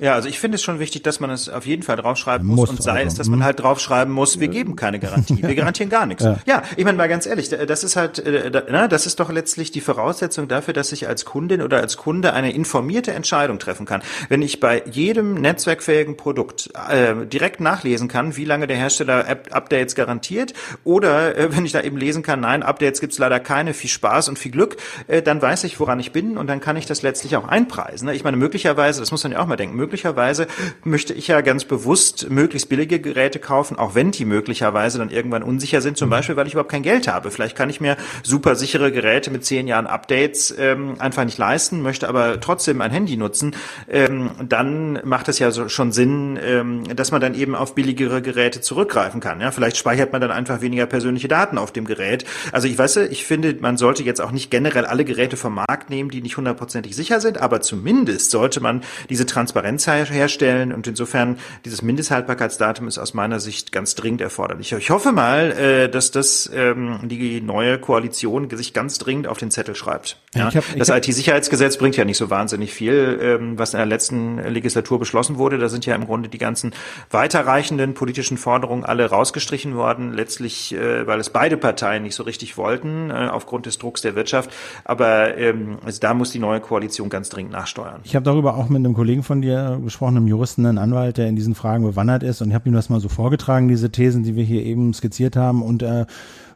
Ja, 0.02 0.16
also 0.16 0.28
ich 0.28 0.40
finde 0.40 0.56
es 0.56 0.64
schon 0.64 0.80
wichtig, 0.80 1.04
dass 1.04 1.20
man 1.20 1.30
es 1.30 1.48
auf 1.48 1.68
jeden 1.68 1.84
Fall 1.84 1.96
draufschreiben 1.96 2.48
muss, 2.48 2.58
muss 2.58 2.70
und 2.72 2.82
sei 2.82 2.94
also. 2.94 3.08
es, 3.08 3.14
dass 3.14 3.28
man 3.28 3.38
mhm. 3.38 3.44
halt 3.44 3.60
draufschreiben 3.60 4.12
muss, 4.12 4.40
wir 4.40 4.48
geben 4.48 4.76
keine 4.76 4.98
Garantie, 4.98 5.44
wir 5.44 5.54
garantieren 5.56 5.92
gar 5.92 6.08
nichts. 6.08 6.24
Ja, 6.24 6.40
ja 6.48 6.64
ich 6.76 6.84
meine 6.84 6.98
mal 6.98 7.08
ganz 7.08 7.28
ehrlich, 7.28 7.50
das 7.50 7.84
ist 7.84 7.96
halt, 7.96 8.18
äh, 8.18 8.50
na, 8.72 8.88
das 8.88 9.06
ist 9.06 9.20
doch 9.20 9.32
letztlich 9.32 9.70
die 9.70 9.80
Voraussetzung 9.80 10.48
dafür, 10.48 10.74
dass 10.74 10.92
ich 10.92 11.08
als 11.08 11.24
Kundin 11.24 11.62
oder 11.62 11.78
als 11.78 11.98
Kunde 11.98 12.34
eine 12.34 12.52
informierte 12.52 13.14
Entscheidung 13.14 13.60
treffen 13.60 13.86
kann. 13.86 14.02
Wenn 14.28 14.42
ich 14.42 14.60
bei 14.60 14.82
jedem 14.90 15.36
netzwerkfähigen 15.36 16.18
Produkt 16.18 16.72
äh, 16.90 17.28
direkt 17.28 17.60
nachlesen 17.60 18.08
kann, 18.08 18.36
wie 18.36 18.46
lange 18.46 18.66
der 18.66 18.78
Hersteller 18.78 19.28
Updates 19.52 19.94
garantiert, 19.94 20.56
oder 20.84 21.38
äh, 21.38 21.56
wenn 21.56 21.64
ich 21.64 21.74
da 21.74 21.82
eben 21.82 21.98
lesen 21.98 22.24
kann, 22.24 22.40
nein, 22.40 22.64
Updates 22.64 23.02
gibt's 23.02 23.20
leider 23.20 23.40
keine, 23.40 23.76
viel 23.76 23.92
Spaß 23.92 24.30
und 24.30 24.40
viel 24.40 24.52
Glück, 24.52 24.78
äh, 25.08 25.22
dann 25.22 25.44
weiß 25.44 25.64
ich, 25.66 25.80
woran 25.80 26.00
ich 26.00 26.12
bin 26.12 26.40
und 26.40 26.48
dann 26.48 26.60
kann 26.60 26.76
ich 26.76 26.88
das 26.88 27.04
letztlich 27.04 27.36
auch 27.36 27.48
einpreisen. 27.48 28.10
Ich 28.10 28.24
meine, 28.24 28.38
möglicherweise, 28.38 29.00
das 29.00 29.12
muss 29.12 29.22
man 29.22 29.34
ja 29.34 29.40
auch 29.40 29.46
mal 29.46 29.58
denken, 29.58 29.76
möglicherweise 29.92 30.48
möchte 30.86 31.14
ich 31.14 31.28
ja 31.28 31.42
ganz 31.42 31.66
bewusst 31.66 32.30
möglichst 32.30 32.70
billige 32.70 33.02
Geräte 33.02 33.40
kaufen, 33.40 33.78
auch 33.78 33.94
wenn 33.94 34.12
die 34.12 34.24
möglicherweise 34.24 35.00
dann 35.00 35.10
irgendwann 35.10 35.44
unsicher 35.44 35.82
sind, 35.82 35.98
zum 35.98 36.08
mhm. 36.08 36.12
Beispiel, 36.12 36.36
weil 36.38 36.48
ich 36.48 36.54
überhaupt 36.54 36.72
kein 36.72 36.82
Geld 36.82 37.10
habe. 37.10 37.30
Vielleicht 37.30 37.58
kann 37.58 37.70
ich 37.70 37.82
mir 37.82 37.98
super 38.24 38.56
sichere 38.56 38.94
Geräte 38.94 39.32
mit 39.32 39.44
zehn 39.44 39.68
Jahren 39.68 39.88
Updates 39.88 40.56
ähm, 40.58 40.96
einfach 41.00 41.26
nicht 41.26 41.38
leisten, 41.38 41.82
möchte 41.82 42.08
aber 42.08 42.40
trotzdem 42.40 42.80
ein 42.80 42.90
Handy 42.92 43.18
nutzen. 43.18 43.54
Ähm, 43.90 44.32
dann 44.48 45.02
macht 45.04 45.28
es 45.28 45.40
ja 45.40 45.52
so, 45.52 45.68
schon 45.68 45.92
Sinn, 45.92 46.40
ähm, 46.42 46.84
dass 46.96 47.12
man 47.12 47.20
dann 47.20 47.34
eben 47.34 47.54
auf 47.54 47.76
billigere 47.76 48.22
Geräte 48.22 48.62
zurückgreifen 48.62 49.20
kann. 49.20 49.42
Ja, 49.42 49.52
vielleicht 49.52 49.76
speichert 49.76 50.14
man 50.14 50.22
dann 50.22 50.32
einfach 50.32 50.62
weniger 50.62 50.86
persönliche 50.86 51.28
Daten 51.28 51.58
auf 51.58 51.74
dem 51.74 51.84
Gerät. 51.84 52.24
Also 52.54 52.70
ich 52.70 52.78
weiß, 52.78 52.96
ich 52.98 53.26
finde, 53.26 53.58
man 53.60 53.76
sollte 53.76 54.04
jetzt 54.04 54.22
auch 54.22 54.32
nicht 54.32 54.50
generell 54.52 54.86
alle 54.86 55.04
Geräte 55.04 55.36
vom 55.36 55.56
Markt 55.56 55.90
nehmen, 55.90 56.10
die 56.10 56.22
nicht 56.22 56.38
hundertprozentig 56.38 56.96
sicher 56.96 57.20
sind, 57.20 57.42
aber 57.42 57.60
zumindest 57.60 58.32
sollte 58.32 58.62
man 58.62 58.84
diese 59.10 59.26
Transparenz 59.26 59.81
herstellen 59.88 60.74
und 60.74 60.88
insofern 60.88 61.38
dieses 61.66 61.82
Mindesthaltbarkeitsdatum 61.82 62.88
ist 62.88 62.98
aus 62.98 63.14
meiner 63.14 63.40
Sicht 63.40 63.72
ganz 63.72 63.96
dringend 63.96 64.22
erforderlich. 64.22 64.72
Ich 64.74 64.90
hoffe 64.90 65.12
mal, 65.12 65.52
äh, 65.52 65.90
dass 65.90 66.12
das 66.12 66.50
ähm, 66.54 67.00
die 67.04 67.42
neue 67.42 67.80
Koalition 67.80 68.50
sich 68.52 68.74
ganz 68.74 68.98
dringend 68.98 69.28
auf 69.28 69.38
den 69.38 69.52
Zettel 69.52 69.76
schreibt. 69.76 70.18
Ja, 70.36 70.54
hab, 70.54 70.64
das 70.78 70.90
IT-Sicherheitsgesetz 70.90 71.78
bringt 71.78 71.98
ja 71.98 72.06
nicht 72.06 72.18
so 72.18 72.30
wahnsinnig 72.30 72.74
viel, 72.74 73.20
ähm, 73.22 73.60
was 73.60 73.74
in 73.74 73.78
der 73.78 73.86
letzten 73.86 74.38
Legislatur 74.38 75.00
beschlossen 75.00 75.38
wurde. 75.38 75.58
Da 75.58 75.70
sind 75.70 75.86
ja 75.86 75.96
im 75.96 76.06
Grunde 76.06 76.30
die 76.30 76.38
ganzen 76.38 76.74
weiterreichenden 77.10 77.94
politischen 77.94 78.38
Forderungen 78.38 78.86
alle 78.86 79.10
rausgestrichen 79.10 79.76
worden, 79.76 80.14
letztlich, 80.14 80.74
äh, 80.74 81.06
weil 81.08 81.20
es 81.20 81.30
beide 81.30 81.58
Parteien 81.58 82.04
nicht 82.04 82.16
so 82.16 82.24
richtig 82.24 82.58
wollten, 82.58 83.10
äh, 83.10 83.30
aufgrund 83.32 83.66
des 83.66 83.78
Drucks 83.78 84.02
der 84.02 84.16
Wirtschaft. 84.16 84.52
Aber 84.86 85.38
ähm, 85.38 85.78
also 85.86 86.00
da 86.00 86.14
muss 86.14 86.32
die 86.32 86.40
neue 86.40 86.60
Koalition 86.60 87.10
ganz 87.10 87.30
dringend 87.30 87.54
nachsteuern. 87.54 88.02
Ich 88.04 88.16
habe 88.16 88.24
darüber 88.24 88.56
auch 88.56 88.70
mit 88.70 88.78
einem 88.78 88.94
Kollegen 88.94 89.24
von 89.24 89.42
dir 89.42 89.71
gesprochen, 89.80 90.18
einem 90.18 90.28
Juristen, 90.28 90.66
einem 90.66 90.78
Anwalt, 90.78 91.18
der 91.18 91.28
in 91.28 91.36
diesen 91.36 91.56
Fragen 91.56 91.84
bewandert 91.84 92.24
ist. 92.24 92.42
Und 92.42 92.50
ich 92.50 92.54
habe 92.56 92.70
ihm 92.70 92.74
das 92.74 92.90
mal 92.90 93.00
so 93.00 93.10
vorgetragen, 93.10 93.68
diese 93.68 93.92
Thesen, 93.92 94.24
die 94.24 94.36
wir 94.36 94.44
hier 94.44 94.64
eben 94.64 94.94
skizziert 94.94 95.36
haben. 95.36 95.62
Und 95.62 95.82
er 95.82 96.08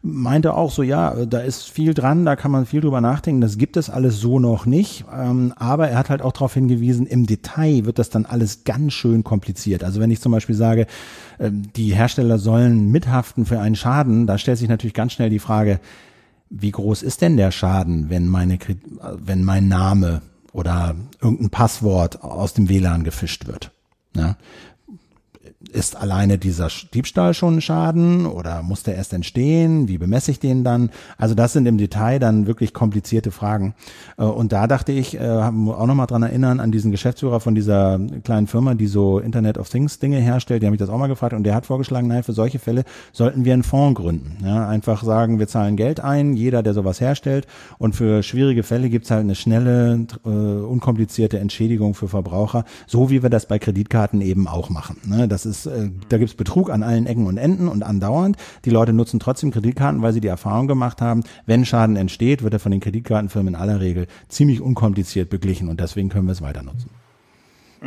meinte 0.06 0.54
auch 0.54 0.72
so, 0.72 0.84
ja, 0.84 1.26
da 1.26 1.40
ist 1.40 1.70
viel 1.70 1.94
dran, 1.94 2.26
da 2.26 2.36
kann 2.36 2.52
man 2.52 2.66
viel 2.66 2.82
drüber 2.82 3.02
nachdenken, 3.02 3.42
das 3.42 3.58
gibt 3.58 3.76
es 3.76 3.90
alles 3.90 4.20
so 4.20 4.40
noch 4.40 4.66
nicht, 4.66 5.04
ähm, 5.12 5.52
aber 5.56 5.90
er 5.90 5.98
hat 5.98 6.10
halt 6.12 6.22
auch 6.22 6.32
darauf 6.32 6.54
hingewiesen, 6.54 7.08
im 7.08 7.26
Detail 7.26 7.86
wird 7.86 7.98
das 7.98 8.12
dann 8.12 8.26
alles 8.26 8.64
ganz 8.64 8.94
schön 8.94 9.24
kompliziert. 9.24 9.84
Also 9.84 10.00
wenn 10.00 10.12
ich 10.12 10.22
zum 10.22 10.32
Beispiel 10.32 10.56
sage, 10.56 10.86
ähm, 11.40 11.64
die 11.76 11.96
Hersteller 11.96 12.38
sollen 12.38 12.92
mithaften 12.92 13.46
für 13.46 13.60
einen 13.60 13.76
Schaden, 13.76 14.28
da 14.28 14.38
stellt 14.38 14.60
sich 14.60 14.70
natürlich 14.70 14.94
ganz 14.94 15.14
schnell 15.14 15.32
die 15.32 15.40
Frage, 15.40 15.80
wie 16.52 16.72
groß 16.72 17.02
ist 17.02 17.22
denn 17.22 17.38
der 17.38 17.52
Schaden, 17.52 18.10
wenn 18.10 18.28
meine, 18.28 18.60
wenn 19.18 19.44
mein 19.44 19.68
Name 19.68 20.22
oder 20.56 20.96
irgendein 21.22 21.50
Passwort 21.50 22.24
aus 22.24 22.54
dem 22.54 22.70
WLAN 22.70 23.04
gefischt 23.04 23.46
wird. 23.46 23.72
Ja? 24.16 24.38
Ist 25.72 25.96
alleine 25.96 26.38
dieser 26.38 26.70
Diebstahl 26.94 27.34
schon 27.34 27.58
ein 27.58 27.62
Schaden 27.62 28.26
oder 28.26 28.64
muss 28.64 28.84
der 28.84 28.96
erst 28.96 29.14
entstehen? 29.14 29.88
Wie 29.88 29.98
bemesse 29.98 30.32
ich 30.32 30.40
den 30.40 30.64
dann? 30.64 30.90
Also 31.18 31.36
das 31.36 31.54
sind 31.54 31.66
im 31.66 31.78
Detail 31.78 32.20
dann 32.20 32.48
wirklich 32.48 32.74
komplizierte 32.74 33.32
Fragen. 33.32 33.76
Äh, 34.18 34.24
und 34.24 34.52
da 34.52 34.68
dachte 34.68 34.92
ich, 34.92 35.20
äh, 35.20 35.28
auch 35.28 35.86
nochmal 35.86 36.08
dran 36.08 36.24
erinnern 36.24 36.60
an 36.60 36.72
diesen 36.72 36.92
Geschäftsführer 36.92 37.40
von 37.40 37.56
dieser 37.56 38.00
kleinen 38.24 38.48
Firma, 38.48 38.76
die 38.76 38.88
so 38.88 39.20
Internet 39.20 39.58
of 39.58 39.70
Things 39.70 40.00
Dinge 40.00 40.20
herstellt. 40.20 40.62
Die 40.62 40.68
habe 40.68 40.76
ich 40.76 40.80
das 40.80 40.90
auch 40.90 40.98
mal 40.98 41.08
gefragt 41.08 41.34
und 41.34 41.44
der 41.44 41.56
hat 41.56 41.66
vorgeschlagen, 41.66 42.08
nein, 42.08 42.24
für 42.24 42.34
solche 42.34 42.60
Fälle 42.60 42.84
sollten 43.12 43.46
wir 43.46 43.54
einen 43.54 43.64
Fonds 43.64 44.00
gründen. 44.00 44.38
Ja, 44.44 44.68
einfach 44.68 45.04
sagen, 45.04 45.40
wir 45.40 45.48
zahlen 45.48 45.76
Geld 45.76 46.00
ein, 46.00 46.34
jeder, 46.34 46.64
der 46.64 46.74
sowas 46.74 47.02
herstellt 47.02 47.48
und 47.78 47.96
für 47.96 48.24
schwierige 48.24 48.64
Fälle 48.64 48.90
gibt's 48.90 49.12
halt 49.12 49.22
eine 49.22 49.36
schnelle, 49.36 50.08
äh, 50.26 50.30
unkomplizierte 50.30 51.40
Entschädigung 51.40 51.94
für 51.94 52.08
Verbraucher, 52.08 52.66
so 52.88 53.10
wie 53.10 53.24
wir 53.24 53.30
das 53.30 53.48
bei 53.48 53.60
Kreditkarten 53.60 54.22
eben 54.22 54.48
auch 54.48 54.70
machen. 54.70 54.98
Ne? 55.06 55.28
Das 55.28 55.46
ist 55.46 55.65
äh, 55.68 55.90
da 56.10 56.18
gibt's 56.18 56.36
Betrug 56.36 56.70
an 56.70 56.84
allen 56.84 57.06
Ecken 57.06 57.28
und 57.28 57.38
Enden 57.38 57.68
und 57.68 57.84
andauernd. 57.84 58.38
Die 58.66 58.70
Leute 58.70 58.94
nutzen 58.94 59.20
trotzdem 59.20 59.52
Kreditkarten, 59.52 60.02
weil 60.02 60.14
sie 60.14 60.22
die 60.22 60.28
Erfahrung 60.28 60.68
gemacht 60.68 61.02
haben, 61.02 61.24
wenn 61.46 61.66
Schaden 61.66 61.96
entsteht, 61.96 62.44
wird 62.44 62.54
er 62.54 62.60
von 62.60 62.72
den 62.72 62.82
Kreditkartenfirmen 62.82 63.54
in 63.54 63.60
aller 63.60 63.80
Regel 63.80 64.08
ziemlich 64.28 64.62
unkompliziert 64.62 65.30
beglichen 65.30 65.70
und 65.70 65.80
deswegen 65.80 66.10
können 66.10 66.28
wir 66.28 66.34
es 66.34 66.42
weiter 66.42 66.64
nutzen. 66.64 66.90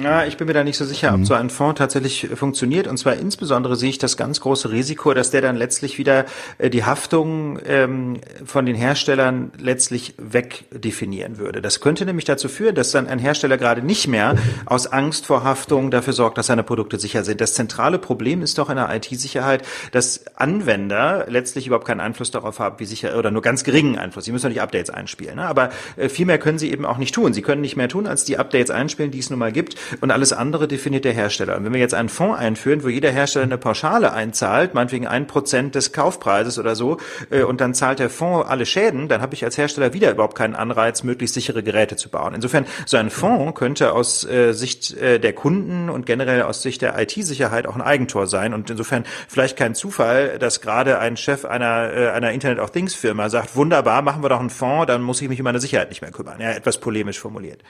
Ja, 0.01 0.25
ich 0.25 0.37
bin 0.37 0.47
mir 0.47 0.53
da 0.53 0.63
nicht 0.63 0.77
so 0.77 0.85
sicher, 0.85 1.13
ob 1.13 1.21
mhm. 1.21 1.25
so 1.25 1.35
ein 1.35 1.51
Fonds 1.51 1.79
tatsächlich 1.79 2.29
funktioniert. 2.35 2.87
Und 2.87 2.99
zwar 2.99 3.17
insbesondere 3.17 3.75
sehe 3.75 3.91
ich 3.91 3.99
das 3.99 4.17
ganz 4.17 4.41
große 4.41 4.71
Risiko, 4.71 5.13
dass 5.13 5.31
der 5.33 5.41
dann 5.41 5.57
letztlich 5.57 5.99
wieder 5.99 6.25
äh, 6.59 6.71
die 6.71 6.85
Haftung 6.85 7.59
ähm, 7.67 8.21
von 8.45 8.65
den 8.65 8.77
Herstellern 8.77 9.51
letztlich 9.59 10.15
wegdefinieren 10.19 11.39
würde. 11.39 11.61
Das 11.61 11.81
könnte 11.81 12.07
nämlich 12.07 12.25
dazu 12.25 12.49
führen, 12.49 12.77
dass 12.77 12.93
dann 12.93 13.09
ein 13.09 13.19
Hersteller 13.19 13.59
gerade 13.59 13.83
nicht 13.83 14.07
mehr 14.07 14.37
aus 14.67 14.87
Angst 14.87 15.27
vor 15.27 15.43
Haftung 15.43 15.91
dafür 15.91 16.13
sorgt, 16.13 16.39
dass 16.39 16.47
seine 16.47 16.63
Produkte 16.63 17.01
sicher 17.01 17.25
sind. 17.25 17.41
Das 17.41 17.55
zentrale 17.55 17.99
Problem 17.99 18.43
ist 18.43 18.59
doch 18.59 18.71
in 18.71 18.77
der 18.77 18.95
IT-Sicherheit, 18.95 19.65
dass 19.91 20.37
Anwender 20.37 21.27
letztlich 21.29 21.67
überhaupt 21.67 21.87
keinen 21.87 22.01
Einfluss 22.01 22.31
darauf 22.31 22.61
haben, 22.61 22.79
wie 22.79 22.85
sicher 22.85 23.19
oder 23.19 23.33
nur 23.33 23.43
ganz 23.43 23.65
geringen 23.65 23.99
Einfluss. 23.99 24.27
Sie 24.27 24.33
müssen 24.33 24.45
doch 24.45 24.51
nicht 24.51 24.63
Updates 24.63 24.91
einspielen, 24.91 25.37
ne? 25.37 25.47
aber 25.47 25.71
äh, 25.97 26.09
viel 26.09 26.27
mehr 26.27 26.39
können 26.39 26.59
sie 26.59 26.71
eben 26.71 26.85
auch 26.85 26.99
nicht 26.99 27.17
tun. 27.17 27.33
Sie 27.33 27.43
können 27.43 27.63
nicht 27.63 27.77
mehr 27.77 27.89
tun, 27.89 28.07
als 28.07 28.25
die 28.25 28.39
Updates 28.39 28.71
einspielen, 28.71 29.11
die 29.11 29.19
es 29.19 29.31
nun 29.31 29.41
mal 29.41 29.51
gibt. 29.51 29.75
Und 30.01 30.11
alles 30.11 30.33
andere 30.33 30.69
definiert 30.69 31.05
der 31.05 31.13
Hersteller. 31.13 31.57
Und 31.57 31.65
wenn 31.65 31.73
wir 31.73 31.81
jetzt 31.81 31.95
einen 31.95 32.09
Fonds 32.09 32.39
einführen, 32.39 32.85
wo 32.85 32.89
jeder 32.89 33.11
Hersteller 33.11 33.45
eine 33.45 33.59
Pauschale 33.59 34.13
einzahlt, 34.13 34.75
meinetwegen 34.75 35.07
ein 35.07 35.27
Prozent 35.27 35.75
des 35.75 35.93
Kaufpreises 35.93 36.59
oder 36.59 36.75
so, 36.75 36.99
äh, 37.31 37.43
und 37.43 37.61
dann 37.61 37.75
zahlt 37.75 37.99
der 37.99 38.11
Fonds 38.11 38.49
alle 38.49 38.67
Schäden, 38.67 39.09
dann 39.09 39.21
habe 39.21 39.35
ich 39.35 39.45
als 39.45 39.59
Hersteller 39.59 39.93
wieder 39.93 40.11
überhaupt 40.11 40.37
keinen 40.37 40.55
Anreiz, 40.55 41.03
möglichst 41.03 41.35
sichere 41.35 41.63
Geräte 41.63 41.97
zu 41.97 42.09
bauen. 42.09 42.35
Insofern, 42.35 42.67
so 42.87 42.97
ein 42.97 43.11
Fonds 43.11 43.59
könnte 43.59 43.93
aus 43.93 44.25
äh, 44.25 44.53
Sicht 44.53 44.97
äh, 44.97 45.19
der 45.19 45.33
Kunden 45.33 45.91
und 45.91 46.07
generell 46.07 46.43
aus 46.43 46.63
Sicht 46.63 46.83
der 46.83 46.99
IT-Sicherheit 46.99 47.67
auch 47.67 47.75
ein 47.75 47.83
Eigentor 47.83 48.27
sein. 48.27 48.55
Und 48.55 48.71
insofern 48.71 49.05
vielleicht 49.29 49.57
kein 49.57 49.75
Zufall, 49.75 50.39
dass 50.39 50.61
gerade 50.61 50.99
ein 50.99 51.17
Chef 51.17 51.45
einer, 51.45 51.93
äh, 51.93 52.09
einer 52.11 52.33
Internet 52.33 52.59
of 52.59 52.71
Things 52.71 52.95
Firma 52.95 53.29
sagt, 53.29 53.57
wunderbar, 53.57 54.03
machen 54.03 54.23
wir 54.23 54.29
doch 54.29 54.41
einen 54.41 54.51
Fonds, 54.51 54.87
dann 54.87 55.03
muss 55.03 55.23
ich 55.23 55.29
mich 55.29 55.41
um 55.41 55.45
meine 55.45 55.61
Sicherheit 55.61 55.89
nicht 55.89 56.03
mehr 56.03 56.11
kümmern. 56.11 56.41
Ja, 56.41 56.51
etwas 56.51 56.79
polemisch 56.79 57.19
formuliert. 57.19 57.63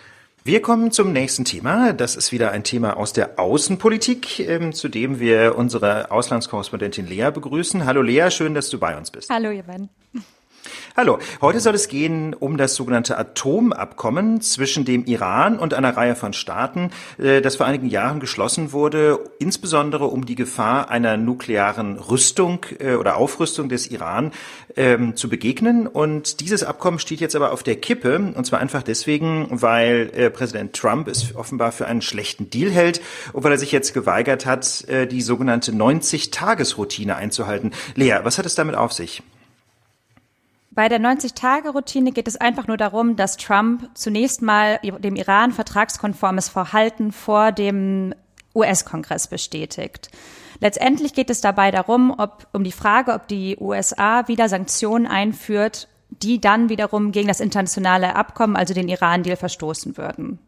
Wir 0.48 0.62
kommen 0.62 0.90
zum 0.92 1.12
nächsten 1.12 1.44
Thema. 1.44 1.92
Das 1.92 2.16
ist 2.16 2.32
wieder 2.32 2.52
ein 2.52 2.64
Thema 2.64 2.96
aus 2.96 3.12
der 3.12 3.38
Außenpolitik, 3.38 4.40
ähm, 4.40 4.72
zu 4.72 4.88
dem 4.88 5.20
wir 5.20 5.56
unsere 5.58 6.10
Auslandskorrespondentin 6.10 7.06
Lea 7.06 7.30
begrüßen. 7.30 7.84
Hallo 7.84 8.00
Lea, 8.00 8.30
schön, 8.30 8.54
dass 8.54 8.70
du 8.70 8.78
bei 8.78 8.96
uns 8.96 9.10
bist. 9.10 9.28
Hallo, 9.28 9.50
ihr 9.50 9.64
beiden. 9.64 9.90
Hallo, 10.98 11.20
heute 11.40 11.60
soll 11.60 11.76
es 11.76 11.86
gehen 11.86 12.34
um 12.34 12.56
das 12.56 12.74
sogenannte 12.74 13.16
Atomabkommen 13.16 14.40
zwischen 14.40 14.84
dem 14.84 15.04
Iran 15.04 15.56
und 15.56 15.72
einer 15.72 15.96
Reihe 15.96 16.16
von 16.16 16.32
Staaten, 16.32 16.90
äh, 17.18 17.40
das 17.40 17.54
vor 17.54 17.66
einigen 17.66 17.86
Jahren 17.86 18.18
geschlossen 18.18 18.72
wurde, 18.72 19.20
insbesondere 19.38 20.06
um 20.06 20.26
die 20.26 20.34
Gefahr 20.34 20.90
einer 20.90 21.16
nuklearen 21.16 21.98
Rüstung 21.98 22.66
äh, 22.80 22.94
oder 22.94 23.16
Aufrüstung 23.16 23.68
des 23.68 23.92
Iran 23.92 24.32
ähm, 24.74 25.14
zu 25.14 25.28
begegnen. 25.28 25.86
Und 25.86 26.40
dieses 26.40 26.64
Abkommen 26.64 26.98
steht 26.98 27.20
jetzt 27.20 27.36
aber 27.36 27.52
auf 27.52 27.62
der 27.62 27.76
Kippe, 27.76 28.16
und 28.34 28.44
zwar 28.44 28.58
einfach 28.58 28.82
deswegen, 28.82 29.46
weil 29.50 30.10
äh, 30.16 30.30
Präsident 30.30 30.74
Trump 30.74 31.06
es 31.06 31.36
offenbar 31.36 31.70
für 31.70 31.86
einen 31.86 32.02
schlechten 32.02 32.50
Deal 32.50 32.72
hält 32.72 33.00
und 33.32 33.44
weil 33.44 33.52
er 33.52 33.58
sich 33.58 33.70
jetzt 33.70 33.94
geweigert 33.94 34.46
hat, 34.46 34.84
die 34.88 35.22
sogenannte 35.22 35.70
90-Tages-Routine 35.70 37.14
einzuhalten. 37.14 37.70
Lea, 37.94 38.18
was 38.24 38.38
hat 38.38 38.46
es 38.46 38.56
damit 38.56 38.74
auf 38.74 38.92
sich? 38.92 39.22
Bei 40.78 40.88
der 40.88 41.00
90-Tage-Routine 41.00 42.12
geht 42.12 42.28
es 42.28 42.36
einfach 42.36 42.68
nur 42.68 42.76
darum, 42.76 43.16
dass 43.16 43.36
Trump 43.36 43.90
zunächst 43.94 44.42
mal 44.42 44.78
dem 44.84 45.16
Iran 45.16 45.50
vertragskonformes 45.50 46.48
Verhalten 46.48 47.10
vor 47.10 47.50
dem 47.50 48.14
US-Kongress 48.54 49.26
bestätigt. 49.26 50.08
Letztendlich 50.60 51.14
geht 51.14 51.30
es 51.30 51.40
dabei 51.40 51.72
darum, 51.72 52.14
ob, 52.16 52.46
um 52.52 52.62
die 52.62 52.70
Frage, 52.70 53.14
ob 53.14 53.26
die 53.26 53.56
USA 53.60 54.28
wieder 54.28 54.48
Sanktionen 54.48 55.08
einführt, 55.08 55.88
die 56.10 56.40
dann 56.40 56.68
wiederum 56.68 57.10
gegen 57.10 57.26
das 57.26 57.40
internationale 57.40 58.14
Abkommen, 58.14 58.54
also 58.54 58.72
den 58.72 58.88
Iran-Deal, 58.88 59.34
verstoßen 59.34 59.96
würden. 59.96 60.38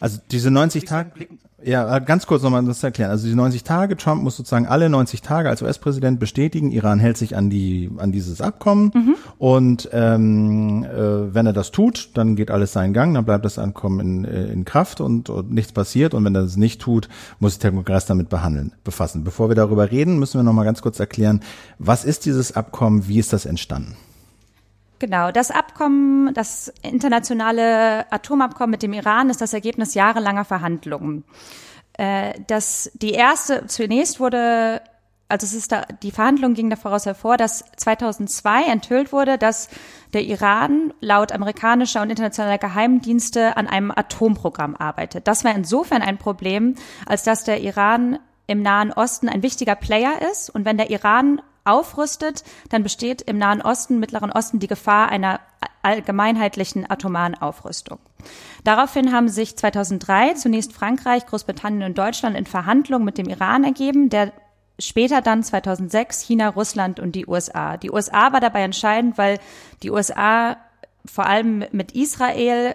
Also 0.00 0.18
diese 0.30 0.50
90 0.50 0.84
Tage, 0.84 1.28
ja, 1.64 1.98
ganz 2.00 2.26
kurz 2.26 2.42
nochmal 2.42 2.64
das 2.64 2.82
erklären. 2.82 3.10
Also 3.10 3.24
diese 3.24 3.36
90 3.36 3.64
Tage, 3.64 3.96
Trump 3.96 4.22
muss 4.22 4.36
sozusagen 4.36 4.66
alle 4.66 4.90
90 4.90 5.22
Tage 5.22 5.48
als 5.48 5.62
US-Präsident 5.62 6.20
bestätigen, 6.20 6.70
Iran 6.70 6.98
hält 6.98 7.16
sich 7.16 7.36
an 7.36 7.48
die 7.48 7.90
an 7.96 8.12
dieses 8.12 8.40
Abkommen 8.40 8.90
mhm. 8.94 9.14
und 9.38 9.88
ähm, 9.92 10.84
äh, 10.84 11.34
wenn 11.34 11.46
er 11.46 11.52
das 11.52 11.70
tut, 11.70 12.10
dann 12.14 12.36
geht 12.36 12.50
alles 12.50 12.72
seinen 12.72 12.92
Gang, 12.92 13.14
dann 13.14 13.24
bleibt 13.24 13.44
das 13.44 13.58
Abkommen 13.58 14.00
in, 14.00 14.24
äh, 14.24 14.46
in 14.46 14.64
Kraft 14.64 15.00
und, 15.00 15.30
und 15.30 15.52
nichts 15.52 15.72
passiert 15.72 16.12
und 16.12 16.24
wenn 16.24 16.34
er 16.34 16.42
das 16.42 16.56
nicht 16.56 16.82
tut, 16.82 17.08
muss 17.38 17.52
sich 17.52 17.60
der 17.60 17.72
Kongress 17.72 18.04
damit 18.06 18.28
behandeln, 18.28 18.72
befassen. 18.84 19.24
Bevor 19.24 19.48
wir 19.48 19.56
darüber 19.56 19.90
reden, 19.90 20.18
müssen 20.18 20.38
wir 20.38 20.42
nochmal 20.42 20.64
ganz 20.66 20.82
kurz 20.82 21.00
erklären, 21.00 21.40
was 21.78 22.04
ist 22.04 22.26
dieses 22.26 22.54
Abkommen, 22.56 23.08
wie 23.08 23.18
ist 23.18 23.32
das 23.32 23.46
entstanden? 23.46 23.96
Genau, 25.04 25.30
das 25.30 25.50
Abkommen, 25.50 26.32
das 26.32 26.72
internationale 26.80 28.10
Atomabkommen 28.10 28.70
mit 28.70 28.82
dem 28.82 28.94
Iran 28.94 29.28
ist 29.28 29.42
das 29.42 29.52
Ergebnis 29.52 29.92
jahrelanger 29.92 30.46
Verhandlungen. 30.46 31.24
Äh, 31.98 32.32
das, 32.46 32.90
die 32.94 33.10
erste, 33.10 33.66
zunächst 33.66 34.18
wurde, 34.18 34.80
also 35.28 35.44
es 35.44 35.52
ist 35.52 35.72
da, 35.72 35.82
die 36.02 36.10
Verhandlung 36.10 36.54
ging 36.54 36.70
daraus 36.70 37.04
hervor, 37.04 37.36
dass 37.36 37.66
2002 37.76 38.64
enthüllt 38.64 39.12
wurde, 39.12 39.36
dass 39.36 39.68
der 40.14 40.22
Iran 40.22 40.94
laut 41.00 41.32
amerikanischer 41.32 42.00
und 42.00 42.08
internationaler 42.08 42.56
Geheimdienste 42.56 43.58
an 43.58 43.66
einem 43.66 43.90
Atomprogramm 43.90 44.74
arbeitet. 44.74 45.28
Das 45.28 45.44
war 45.44 45.54
insofern 45.54 46.00
ein 46.00 46.16
Problem, 46.16 46.76
als 47.04 47.24
dass 47.24 47.44
der 47.44 47.60
Iran 47.60 48.20
im 48.46 48.62
Nahen 48.62 48.90
Osten 48.90 49.28
ein 49.28 49.42
wichtiger 49.42 49.74
Player 49.74 50.14
ist 50.32 50.48
und 50.48 50.64
wenn 50.64 50.78
der 50.78 50.88
Iran 50.88 51.42
aufrüstet, 51.64 52.44
dann 52.68 52.82
besteht 52.82 53.22
im 53.22 53.38
Nahen 53.38 53.62
Osten, 53.62 53.98
Mittleren 53.98 54.30
Osten 54.30 54.58
die 54.58 54.66
Gefahr 54.66 55.08
einer 55.08 55.40
allgemeinheitlichen 55.82 56.90
atomaren 56.90 57.34
Aufrüstung. 57.34 57.98
Daraufhin 58.64 59.12
haben 59.12 59.28
sich 59.28 59.56
2003 59.56 60.34
zunächst 60.34 60.72
Frankreich, 60.72 61.26
Großbritannien 61.26 61.82
und 61.82 61.98
Deutschland 61.98 62.36
in 62.36 62.46
Verhandlungen 62.46 63.04
mit 63.04 63.18
dem 63.18 63.28
Iran 63.28 63.64
ergeben, 63.64 64.08
der 64.08 64.32
später 64.78 65.20
dann 65.20 65.42
2006 65.42 66.20
China, 66.20 66.48
Russland 66.48 67.00
und 67.00 67.12
die 67.12 67.26
USA. 67.26 67.76
Die 67.76 67.90
USA 67.90 68.32
war 68.32 68.40
dabei 68.40 68.62
entscheidend, 68.62 69.18
weil 69.18 69.38
die 69.82 69.90
USA 69.90 70.56
vor 71.06 71.26
allem 71.26 71.64
mit 71.70 71.92
Israel, 71.92 72.74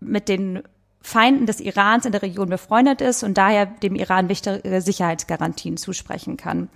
mit 0.00 0.28
den 0.28 0.62
Feinden 1.00 1.46
des 1.46 1.60
Irans 1.60 2.04
in 2.04 2.12
der 2.12 2.22
Region 2.22 2.48
befreundet 2.48 3.00
ist 3.00 3.22
und 3.22 3.38
daher 3.38 3.66
dem 3.66 3.94
Iran 3.94 4.28
wichtige 4.28 4.80
Sicherheitsgarantien 4.80 5.76
zusprechen 5.76 6.36
kann. 6.36 6.68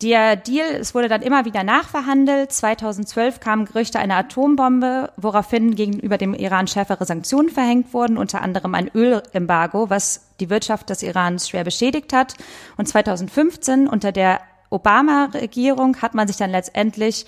Der 0.00 0.36
Deal, 0.36 0.76
es 0.76 0.94
wurde 0.94 1.08
dann 1.08 1.22
immer 1.22 1.44
wieder 1.44 1.64
nachverhandelt. 1.64 2.52
2012 2.52 3.40
kamen 3.40 3.64
Gerüchte 3.64 3.98
einer 3.98 4.16
Atombombe, 4.16 5.12
woraufhin 5.16 5.74
gegenüber 5.74 6.18
dem 6.18 6.34
Iran 6.34 6.68
schärfere 6.68 7.04
Sanktionen 7.04 7.48
verhängt 7.48 7.92
wurden, 7.92 8.16
unter 8.16 8.40
anderem 8.42 8.76
ein 8.76 8.88
Ölembargo, 8.94 9.90
was 9.90 10.28
die 10.38 10.50
Wirtschaft 10.50 10.90
des 10.90 11.02
Irans 11.02 11.48
schwer 11.48 11.64
beschädigt 11.64 12.12
hat. 12.12 12.34
Und 12.76 12.86
2015 12.86 13.88
unter 13.88 14.12
der 14.12 14.40
Obama-Regierung 14.70 16.00
hat 16.00 16.14
man 16.14 16.28
sich 16.28 16.36
dann 16.36 16.50
letztendlich 16.50 17.26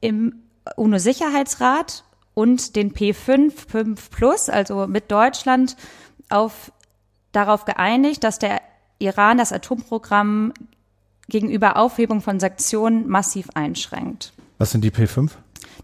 im 0.00 0.44
UNO-Sicherheitsrat 0.76 2.04
und 2.34 2.76
den 2.76 2.92
P5, 2.92 3.50
5 3.50 4.10
Plus, 4.10 4.48
also 4.48 4.86
mit 4.86 5.10
Deutschland, 5.10 5.76
auf, 6.28 6.70
darauf 7.32 7.64
geeinigt, 7.64 8.22
dass 8.22 8.38
der 8.38 8.60
Iran 9.00 9.38
das 9.38 9.52
Atomprogramm 9.52 10.52
gegenüber 11.32 11.76
Aufhebung 11.76 12.20
von 12.20 12.38
Sanktionen 12.38 13.08
massiv 13.08 13.48
einschränkt. 13.54 14.32
Was 14.58 14.70
sind 14.70 14.84
die 14.84 14.92
P5? 14.92 15.30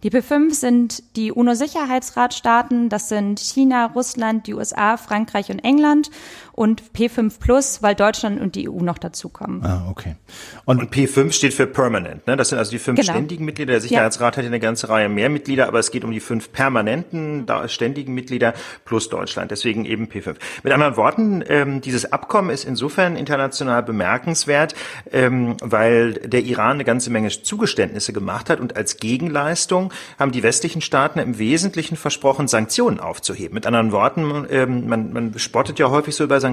Die 0.05 0.11
P5 0.11 0.55
sind 0.55 1.17
die 1.17 1.33
UNO-Sicherheitsratstaaten, 1.33 2.89
das 2.89 3.09
sind 3.09 3.41
China, 3.41 3.87
Russland, 3.87 4.47
die 4.47 4.55
USA, 4.55 4.97
Frankreich 4.97 5.51
und 5.51 5.59
England 5.59 6.11
und 6.59 6.83
P5 6.93 7.39
Plus, 7.39 7.83
weil 7.85 7.95
Deutschland 7.95 8.41
und 8.41 8.57
die 8.57 8.69
EU 8.69 8.81
noch 8.81 8.99
dazukommen. 8.99 9.65
Ah, 9.65 9.87
okay. 9.89 10.17
Und, 10.65 10.81
und, 10.81 10.93
P5 10.93 11.31
steht 11.31 11.55
für 11.55 11.69
Permanent, 11.69 12.27
ne? 12.27 12.37
Das 12.37 12.49
sind 12.49 12.59
also 12.59 12.73
die 12.73 12.81
fünf 12.81 12.99
genau. 12.99 13.13
ständigen 13.13 13.45
Mitglieder. 13.45 13.75
Der 13.75 13.81
Sicherheitsrat 13.81 14.35
ja. 14.35 14.39
hat 14.39 14.45
ja 14.45 14.49
eine 14.49 14.59
ganze 14.59 14.89
Reihe 14.89 15.09
mehr 15.09 15.29
Mitglieder, 15.29 15.69
aber 15.69 15.79
es 15.79 15.93
geht 15.93 16.03
um 16.03 16.11
die 16.11 16.19
fünf 16.19 16.51
permanenten, 16.51 17.47
ständigen 17.69 18.13
Mitglieder 18.13 18.55
plus 18.85 19.09
Deutschland. 19.09 19.53
Deswegen 19.53 19.85
eben 19.85 20.07
P5. 20.09 20.35
Mit 20.65 20.73
anderen 20.73 20.97
Worten, 20.97 21.45
ähm, 21.47 21.81
dieses 21.81 22.13
Abkommen 22.13 22.51
ist 22.51 22.65
insofern 22.65 23.15
international 23.15 23.85
bemerkenswert, 23.85 24.75
ähm, 25.13 25.57
weil 25.61 26.15
der 26.15 26.43
Iran 26.43 26.73
eine 26.73 26.85
ganze 26.85 27.11
Menge 27.11 27.29
Zugeständnisse 27.29 28.13
gemacht 28.13 28.51
hat 28.51 28.59
und 28.59 28.77
als 28.77 28.97
Gegenleistung 28.97 29.93
haben 30.19 30.33
die 30.33 30.43
westlichen 30.43 30.81
Staaten 30.81 31.21
im 31.21 31.39
Wesentlichen 31.39 31.97
versprochen, 31.97 32.49
Sanktionen 32.49 32.99
aufzuheben. 32.99 33.55
Mit 33.55 33.65
anderen 33.65 33.93
Worten, 33.93 34.45
ähm, 34.51 34.89
man, 34.89 35.13
man 35.13 35.39
spottet 35.39 35.79
ja 35.79 35.91
häufig 35.91 36.17
so 36.17 36.25
über 36.25 36.41
Sanktionen, 36.41 36.48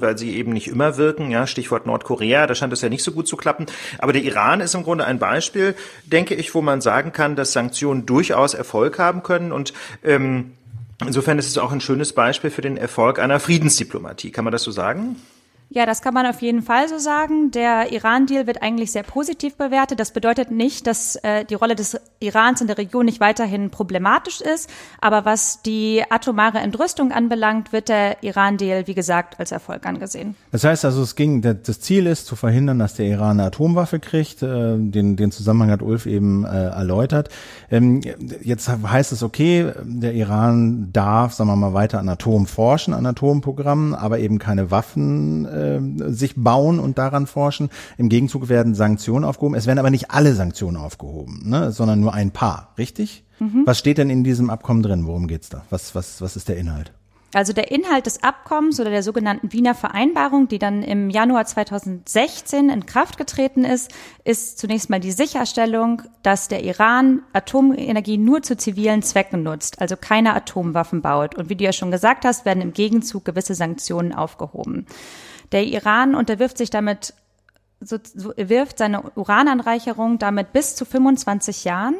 weil 0.00 0.18
sie 0.18 0.36
eben 0.36 0.52
nicht 0.52 0.68
immer 0.68 0.96
wirken. 0.96 1.30
Ja, 1.30 1.46
Stichwort 1.46 1.86
Nordkorea, 1.86 2.46
da 2.46 2.54
scheint 2.54 2.72
es 2.72 2.82
ja 2.82 2.88
nicht 2.88 3.04
so 3.04 3.12
gut 3.12 3.26
zu 3.26 3.36
klappen. 3.36 3.66
Aber 3.98 4.12
der 4.12 4.22
Iran 4.22 4.60
ist 4.60 4.74
im 4.74 4.82
Grunde 4.82 5.04
ein 5.04 5.18
Beispiel, 5.18 5.74
denke 6.04 6.34
ich, 6.34 6.54
wo 6.54 6.62
man 6.62 6.80
sagen 6.80 7.12
kann, 7.12 7.36
dass 7.36 7.52
Sanktionen 7.52 8.06
durchaus 8.06 8.54
Erfolg 8.54 8.98
haben 8.98 9.22
können 9.22 9.52
und 9.52 9.72
ähm, 10.04 10.52
Insofern 11.04 11.40
ist 11.40 11.48
es 11.48 11.58
auch 11.58 11.72
ein 11.72 11.80
schönes 11.80 12.12
Beispiel 12.12 12.50
für 12.50 12.62
den 12.62 12.76
Erfolg 12.76 13.18
einer 13.18 13.40
Friedensdiplomatie. 13.40 14.30
Kann 14.30 14.44
man 14.44 14.52
das 14.52 14.62
so 14.62 14.70
sagen? 14.70 15.16
Ja, 15.70 15.86
das 15.86 16.02
kann 16.02 16.14
man 16.14 16.26
auf 16.26 16.40
jeden 16.40 16.62
Fall 16.62 16.88
so 16.88 16.98
sagen. 16.98 17.50
Der 17.50 17.90
Iran-Deal 17.90 18.46
wird 18.46 18.62
eigentlich 18.62 18.92
sehr 18.92 19.02
positiv 19.02 19.56
bewertet. 19.56 19.98
Das 19.98 20.12
bedeutet 20.12 20.50
nicht, 20.50 20.86
dass 20.86 21.16
äh, 21.16 21.44
die 21.44 21.54
Rolle 21.54 21.74
des 21.74 22.00
Irans 22.20 22.60
in 22.60 22.68
der 22.68 22.78
Region 22.78 23.06
nicht 23.06 23.20
weiterhin 23.20 23.70
problematisch 23.70 24.40
ist. 24.40 24.70
Aber 25.00 25.24
was 25.24 25.62
die 25.62 26.04
atomare 26.08 26.58
Entrüstung 26.58 27.10
anbelangt, 27.10 27.72
wird 27.72 27.88
der 27.88 28.22
Iran-Deal, 28.22 28.86
wie 28.86 28.94
gesagt, 28.94 29.40
als 29.40 29.50
Erfolg 29.50 29.84
angesehen. 29.84 30.36
Das 30.54 30.62
heißt 30.62 30.84
also, 30.84 31.02
es 31.02 31.16
ging, 31.16 31.42
das 31.42 31.80
Ziel 31.80 32.06
ist 32.06 32.26
zu 32.26 32.36
verhindern, 32.36 32.78
dass 32.78 32.94
der 32.94 33.06
Iran 33.06 33.40
eine 33.40 33.48
Atomwaffe 33.48 33.98
kriegt. 33.98 34.40
Äh, 34.40 34.76
den, 34.78 35.16
den 35.16 35.32
Zusammenhang 35.32 35.72
hat 35.72 35.82
Ulf 35.82 36.06
eben 36.06 36.44
äh, 36.44 36.66
erläutert. 36.66 37.28
Ähm, 37.72 38.02
jetzt 38.40 38.68
heißt 38.68 39.10
es, 39.10 39.24
okay, 39.24 39.72
der 39.82 40.14
Iran 40.14 40.90
darf, 40.92 41.34
sagen 41.34 41.50
wir 41.50 41.56
mal, 41.56 41.74
weiter 41.74 41.98
an 41.98 42.08
Atom 42.08 42.46
forschen, 42.46 42.94
an 42.94 43.04
Atomprogrammen, 43.04 43.96
aber 43.96 44.20
eben 44.20 44.38
keine 44.38 44.70
Waffen 44.70 45.44
äh, 45.44 46.12
sich 46.12 46.34
bauen 46.36 46.78
und 46.78 46.98
daran 46.98 47.26
forschen. 47.26 47.68
Im 47.98 48.08
Gegenzug 48.08 48.48
werden 48.48 48.76
Sanktionen 48.76 49.24
aufgehoben. 49.24 49.56
Es 49.56 49.66
werden 49.66 49.80
aber 49.80 49.90
nicht 49.90 50.12
alle 50.12 50.34
Sanktionen 50.34 50.76
aufgehoben, 50.76 51.42
ne, 51.46 51.72
sondern 51.72 51.98
nur 51.98 52.14
ein 52.14 52.30
paar, 52.30 52.74
richtig? 52.78 53.24
Mhm. 53.40 53.62
Was 53.64 53.80
steht 53.80 53.98
denn 53.98 54.08
in 54.08 54.22
diesem 54.22 54.50
Abkommen 54.50 54.84
drin? 54.84 55.08
Worum 55.08 55.26
geht's 55.26 55.48
da? 55.48 55.64
Was, 55.70 55.96
was, 55.96 56.20
was 56.20 56.36
ist 56.36 56.48
der 56.48 56.58
Inhalt? 56.58 56.92
Also 57.34 57.52
der 57.52 57.72
Inhalt 57.72 58.06
des 58.06 58.22
Abkommens 58.22 58.78
oder 58.78 58.90
der 58.90 59.02
sogenannten 59.02 59.52
Wiener 59.52 59.74
Vereinbarung, 59.74 60.46
die 60.46 60.60
dann 60.60 60.82
im 60.84 61.10
Januar 61.10 61.44
2016 61.44 62.70
in 62.70 62.86
Kraft 62.86 63.18
getreten 63.18 63.64
ist, 63.64 63.90
ist 64.22 64.58
zunächst 64.58 64.88
mal 64.88 65.00
die 65.00 65.10
Sicherstellung, 65.10 66.02
dass 66.22 66.46
der 66.46 66.62
Iran 66.62 67.22
Atomenergie 67.32 68.18
nur 68.18 68.42
zu 68.42 68.56
zivilen 68.56 69.02
Zwecken 69.02 69.42
nutzt, 69.42 69.80
also 69.80 69.96
keine 69.96 70.34
Atomwaffen 70.34 71.02
baut. 71.02 71.34
Und 71.34 71.48
wie 71.48 71.56
du 71.56 71.64
ja 71.64 71.72
schon 71.72 71.90
gesagt 71.90 72.24
hast, 72.24 72.44
werden 72.44 72.62
im 72.62 72.72
Gegenzug 72.72 73.24
gewisse 73.24 73.56
Sanktionen 73.56 74.14
aufgehoben. 74.14 74.86
Der 75.50 75.64
Iran 75.64 76.14
unterwirft 76.14 76.58
sich 76.58 76.70
damit 76.70 77.14
so, 77.80 77.98
so 78.02 78.32
wirft 78.36 78.78
seine 78.78 79.02
Urananreicherung 79.10 80.18
damit 80.18 80.52
bis 80.52 80.76
zu 80.76 80.84
25 80.84 81.64
Jahren 81.64 81.96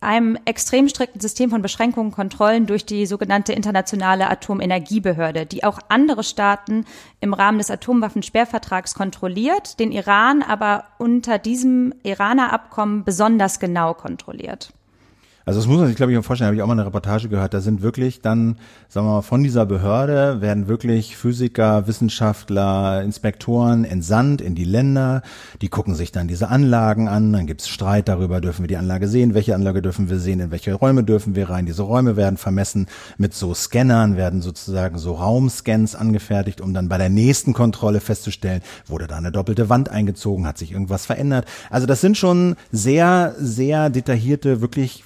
einem 0.00 0.38
extrem 0.46 0.88
strikten 0.88 1.20
System 1.20 1.50
von 1.50 1.60
Beschränkungen 1.60 2.08
und 2.08 2.14
Kontrollen 2.14 2.66
durch 2.66 2.86
die 2.86 3.04
sogenannte 3.04 3.52
Internationale 3.52 4.30
Atomenergiebehörde, 4.30 5.44
die 5.44 5.62
auch 5.62 5.78
andere 5.88 6.24
Staaten 6.24 6.86
im 7.20 7.34
Rahmen 7.34 7.58
des 7.58 7.70
Atomwaffensperrvertrags 7.70 8.94
kontrolliert, 8.94 9.78
den 9.78 9.92
Iran 9.92 10.42
aber 10.42 10.84
unter 10.98 11.38
diesem 11.38 11.94
Iraner 12.02 12.52
Abkommen 12.52 13.04
besonders 13.04 13.60
genau 13.60 13.92
kontrolliert. 13.92 14.72
Also 15.50 15.58
das 15.58 15.66
muss 15.66 15.78
man 15.78 15.88
sich, 15.88 15.96
glaube 15.96 16.12
ich, 16.12 16.24
vorstellen, 16.24 16.46
habe 16.46 16.54
ich 16.54 16.62
auch 16.62 16.68
mal 16.68 16.74
eine 16.74 16.86
Reportage 16.86 17.28
gehört, 17.28 17.54
da 17.54 17.60
sind 17.60 17.82
wirklich 17.82 18.20
dann, 18.20 18.56
sagen 18.88 19.08
wir 19.08 19.14
mal, 19.14 19.22
von 19.22 19.42
dieser 19.42 19.66
Behörde 19.66 20.40
werden 20.40 20.68
wirklich 20.68 21.16
Physiker, 21.16 21.88
Wissenschaftler, 21.88 23.02
Inspektoren 23.02 23.82
entsandt 23.82 24.40
in 24.40 24.54
die 24.54 24.62
Länder, 24.62 25.22
die 25.60 25.68
gucken 25.68 25.96
sich 25.96 26.12
dann 26.12 26.28
diese 26.28 26.50
Anlagen 26.50 27.08
an, 27.08 27.32
dann 27.32 27.48
gibt's 27.48 27.66
Streit 27.66 28.06
darüber, 28.06 28.40
dürfen 28.40 28.62
wir 28.62 28.68
die 28.68 28.76
Anlage 28.76 29.08
sehen, 29.08 29.34
welche 29.34 29.56
Anlage 29.56 29.82
dürfen 29.82 30.08
wir 30.08 30.20
sehen, 30.20 30.38
in 30.38 30.52
welche 30.52 30.72
Räume 30.72 31.02
dürfen 31.02 31.34
wir 31.34 31.50
rein. 31.50 31.66
Diese 31.66 31.82
Räume 31.82 32.14
werden 32.14 32.36
vermessen 32.36 32.86
mit 33.18 33.34
so 33.34 33.52
Scannern, 33.52 34.16
werden 34.16 34.42
sozusagen 34.42 34.98
so 34.98 35.14
Raumscans 35.14 35.96
angefertigt, 35.96 36.60
um 36.60 36.74
dann 36.74 36.88
bei 36.88 36.96
der 36.96 37.08
nächsten 37.08 37.54
Kontrolle 37.54 37.98
festzustellen, 37.98 38.62
wurde 38.86 39.08
da 39.08 39.16
eine 39.16 39.32
doppelte 39.32 39.68
Wand 39.68 39.88
eingezogen, 39.88 40.46
hat 40.46 40.58
sich 40.58 40.70
irgendwas 40.70 41.06
verändert. 41.06 41.46
Also 41.70 41.88
das 41.88 42.00
sind 42.00 42.16
schon 42.16 42.54
sehr, 42.70 43.34
sehr 43.36 43.90
detaillierte, 43.90 44.60
wirklich 44.60 45.02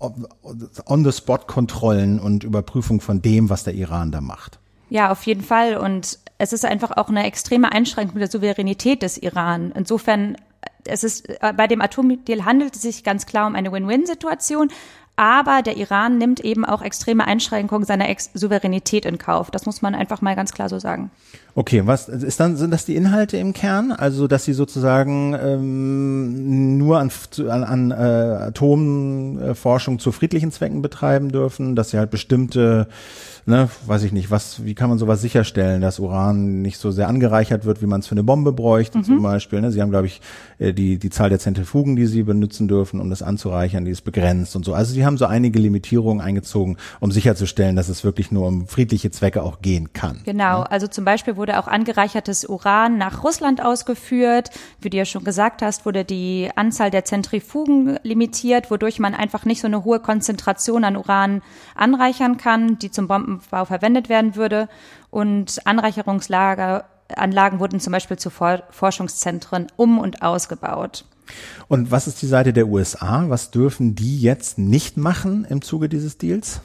On-the-Spot-Kontrollen 0.00 2.18
und 2.18 2.44
Überprüfung 2.44 3.00
von 3.00 3.22
dem, 3.22 3.50
was 3.50 3.64
der 3.64 3.74
Iran 3.74 4.10
da 4.10 4.20
macht. 4.20 4.58
Ja, 4.88 5.12
auf 5.12 5.24
jeden 5.24 5.42
Fall. 5.42 5.76
Und 5.76 6.18
es 6.38 6.52
ist 6.52 6.64
einfach 6.64 6.96
auch 6.96 7.08
eine 7.08 7.24
extreme 7.24 7.72
Einschränkung 7.72 8.18
der 8.18 8.30
Souveränität 8.30 9.02
des 9.02 9.18
Iran. 9.18 9.72
Insofern, 9.74 10.36
es 10.84 11.04
ist, 11.04 11.28
äh, 11.28 11.52
bei 11.56 11.66
dem 11.66 11.80
Atomdeal 11.80 12.44
handelt 12.44 12.76
es 12.76 12.82
sich 12.82 13.04
ganz 13.04 13.26
klar 13.26 13.46
um 13.46 13.54
eine 13.54 13.70
Win-Win-Situation. 13.70 14.70
Aber 15.20 15.60
der 15.60 15.76
Iran 15.76 16.16
nimmt 16.16 16.40
eben 16.40 16.64
auch 16.64 16.80
extreme 16.80 17.26
Einschränkungen 17.26 17.84
seiner 17.84 18.08
Ex 18.08 18.30
Souveränität 18.32 19.04
in 19.04 19.18
Kauf. 19.18 19.50
Das 19.50 19.66
muss 19.66 19.82
man 19.82 19.94
einfach 19.94 20.22
mal 20.22 20.34
ganz 20.34 20.52
klar 20.52 20.70
so 20.70 20.78
sagen. 20.78 21.10
Okay, 21.54 21.82
was 21.84 22.08
ist 22.08 22.40
dann 22.40 22.56
sind 22.56 22.70
das 22.70 22.86
die 22.86 22.96
Inhalte 22.96 23.36
im 23.36 23.52
Kern? 23.52 23.92
Also 23.92 24.28
dass 24.28 24.46
sie 24.46 24.54
sozusagen 24.54 25.34
ähm, 25.34 26.78
nur 26.78 27.00
an, 27.00 27.10
an, 27.50 27.64
an 27.64 27.90
äh, 27.90 27.94
Atomforschung 27.94 29.98
zu 29.98 30.10
friedlichen 30.10 30.52
Zwecken 30.52 30.80
betreiben 30.80 31.30
dürfen, 31.30 31.76
dass 31.76 31.90
sie 31.90 31.98
halt 31.98 32.10
bestimmte 32.10 32.88
ne, 33.46 33.68
weiß 33.86 34.02
ich 34.02 34.12
nicht, 34.12 34.30
was, 34.30 34.64
wie 34.64 34.74
kann 34.74 34.88
man 34.88 34.98
sowas 34.98 35.20
sicherstellen, 35.20 35.80
dass 35.80 35.98
Uran 35.98 36.62
nicht 36.62 36.78
so 36.78 36.90
sehr 36.90 37.08
angereichert 37.08 37.64
wird, 37.64 37.82
wie 37.82 37.86
man 37.86 38.00
es 38.00 38.06
für 38.06 38.12
eine 38.12 38.22
Bombe 38.22 38.52
bräuchte, 38.52 38.98
mhm. 38.98 39.04
zum 39.04 39.22
Beispiel. 39.22 39.60
Ne? 39.60 39.70
Sie 39.70 39.80
haben, 39.80 39.90
glaube 39.90 40.06
ich, 40.06 40.20
äh, 40.58 40.72
die, 40.72 40.98
die 40.98 41.10
Zahl 41.10 41.30
der 41.30 41.38
Zentrifugen, 41.38 41.96
die 41.96 42.06
sie 42.06 42.22
benutzen 42.22 42.68
dürfen, 42.68 43.00
um 43.00 43.10
das 43.10 43.22
anzureichern, 43.22 43.84
die 43.84 43.90
ist 43.90 44.02
begrenzt 44.02 44.56
und 44.56 44.64
so. 44.64 44.74
Also 44.74 44.92
sie 44.92 45.04
haben 45.04 45.18
so 45.18 45.26
einige 45.26 45.58
Limitierungen 45.58 46.24
eingezogen, 46.24 46.76
um 47.00 47.12
sicherzustellen, 47.12 47.76
dass 47.76 47.88
es 47.88 48.04
wirklich 48.04 48.30
nur 48.30 48.46
um 48.46 48.66
friedliche 48.66 49.10
Zwecke 49.10 49.42
auch 49.42 49.60
gehen 49.62 49.92
kann. 49.92 50.20
Genau, 50.24 50.60
ne? 50.60 50.70
also 50.70 50.86
zum 50.86 51.04
Beispiel 51.04 51.36
wurde 51.36 51.58
auch 51.58 51.68
angereichertes 51.68 52.44
Uran 52.44 52.98
nach 52.98 53.24
Russland 53.24 53.64
ausgeführt. 53.64 54.50
Wie 54.80 54.90
du 54.90 54.96
ja 54.96 55.04
schon 55.04 55.24
gesagt 55.24 55.62
hast, 55.62 55.86
wurde 55.86 56.04
die 56.04 56.50
Anzahl 56.54 56.90
der 56.90 57.04
Zentrifugen 57.04 57.98
limitiert, 58.02 58.70
wodurch 58.70 58.98
man 58.98 59.14
einfach 59.14 59.44
nicht 59.44 59.60
so 59.60 59.66
eine 59.66 59.84
hohe 59.84 60.00
Konzentration 60.00 60.84
an 60.84 60.96
Uran 60.96 61.42
anreichern 61.74 62.36
kann, 62.36 62.78
die 62.78 62.90
zum 62.90 63.08
Bomben 63.08 63.29
Waffenbau 63.30 63.64
verwendet 63.64 64.08
werden 64.08 64.36
würde. 64.36 64.68
Und 65.10 65.66
Anreicherungslager 65.66 66.84
Anlagen 67.14 67.58
wurden 67.58 67.80
zum 67.80 67.92
Beispiel 67.92 68.18
zu 68.18 68.30
Forschungszentren 68.30 69.66
um 69.76 69.98
und 69.98 70.22
ausgebaut. 70.22 71.04
Und 71.68 71.90
was 71.90 72.06
ist 72.06 72.22
die 72.22 72.26
Seite 72.26 72.52
der 72.52 72.68
USA? 72.68 73.24
Was 73.28 73.50
dürfen 73.50 73.94
die 73.94 74.20
jetzt 74.20 74.58
nicht 74.58 74.96
machen 74.96 75.44
im 75.48 75.62
Zuge 75.62 75.88
dieses 75.88 76.18
Deals? 76.18 76.60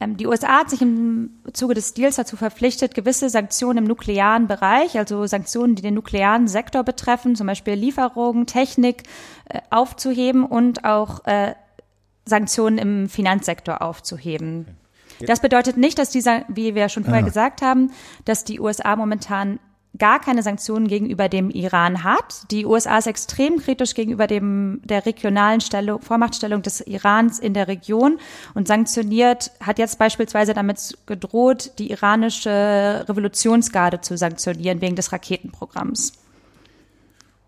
Ähm, 0.00 0.16
die 0.16 0.26
USA 0.26 0.60
hat 0.60 0.70
sich 0.70 0.80
im 0.80 1.30
Zuge 1.52 1.74
des 1.74 1.92
Deals 1.94 2.16
dazu 2.16 2.36
verpflichtet, 2.36 2.94
gewisse 2.94 3.28
Sanktionen 3.28 3.78
im 3.78 3.84
nuklearen 3.84 4.48
Bereich, 4.48 4.98
also 4.98 5.26
Sanktionen, 5.26 5.74
die 5.74 5.82
den 5.82 5.94
nuklearen 5.94 6.48
Sektor 6.48 6.82
betreffen, 6.82 7.36
zum 7.36 7.46
Beispiel 7.46 7.74
Lieferungen, 7.74 8.46
Technik, 8.46 9.02
äh, 9.48 9.60
aufzuheben 9.68 10.44
und 10.44 10.84
auch 10.84 11.26
äh, 11.26 11.54
Sanktionen 12.24 12.78
im 12.78 13.08
Finanzsektor 13.08 13.82
aufzuheben. 13.82 14.66
Okay. 14.68 14.74
Das 15.26 15.40
bedeutet 15.40 15.76
nicht, 15.76 15.98
dass 15.98 16.10
dieser, 16.10 16.44
wie 16.48 16.74
wir 16.74 16.88
schon 16.88 17.04
vorher 17.04 17.22
ja. 17.22 17.26
gesagt 17.26 17.62
haben, 17.62 17.90
dass 18.24 18.44
die 18.44 18.60
USA 18.60 18.96
momentan 18.96 19.58
gar 19.98 20.20
keine 20.20 20.42
Sanktionen 20.42 20.86
gegenüber 20.86 21.28
dem 21.28 21.50
Iran 21.50 22.04
hat. 22.04 22.50
Die 22.50 22.64
USA 22.64 22.98
ist 22.98 23.06
extrem 23.06 23.58
kritisch 23.58 23.94
gegenüber 23.94 24.26
dem, 24.26 24.80
der 24.84 25.04
regionalen 25.04 25.60
Stellung, 25.60 26.00
Vormachtstellung 26.00 26.62
des 26.62 26.80
Irans 26.80 27.38
in 27.38 27.54
der 27.54 27.68
Region 27.68 28.18
und 28.54 28.68
sanktioniert, 28.68 29.50
hat 29.60 29.78
jetzt 29.78 29.98
beispielsweise 29.98 30.54
damit 30.54 30.96
gedroht, 31.06 31.72
die 31.78 31.90
iranische 31.90 33.04
Revolutionsgarde 33.08 34.00
zu 34.00 34.16
sanktionieren 34.16 34.80
wegen 34.80 34.96
des 34.96 35.12
Raketenprogramms. 35.12 36.12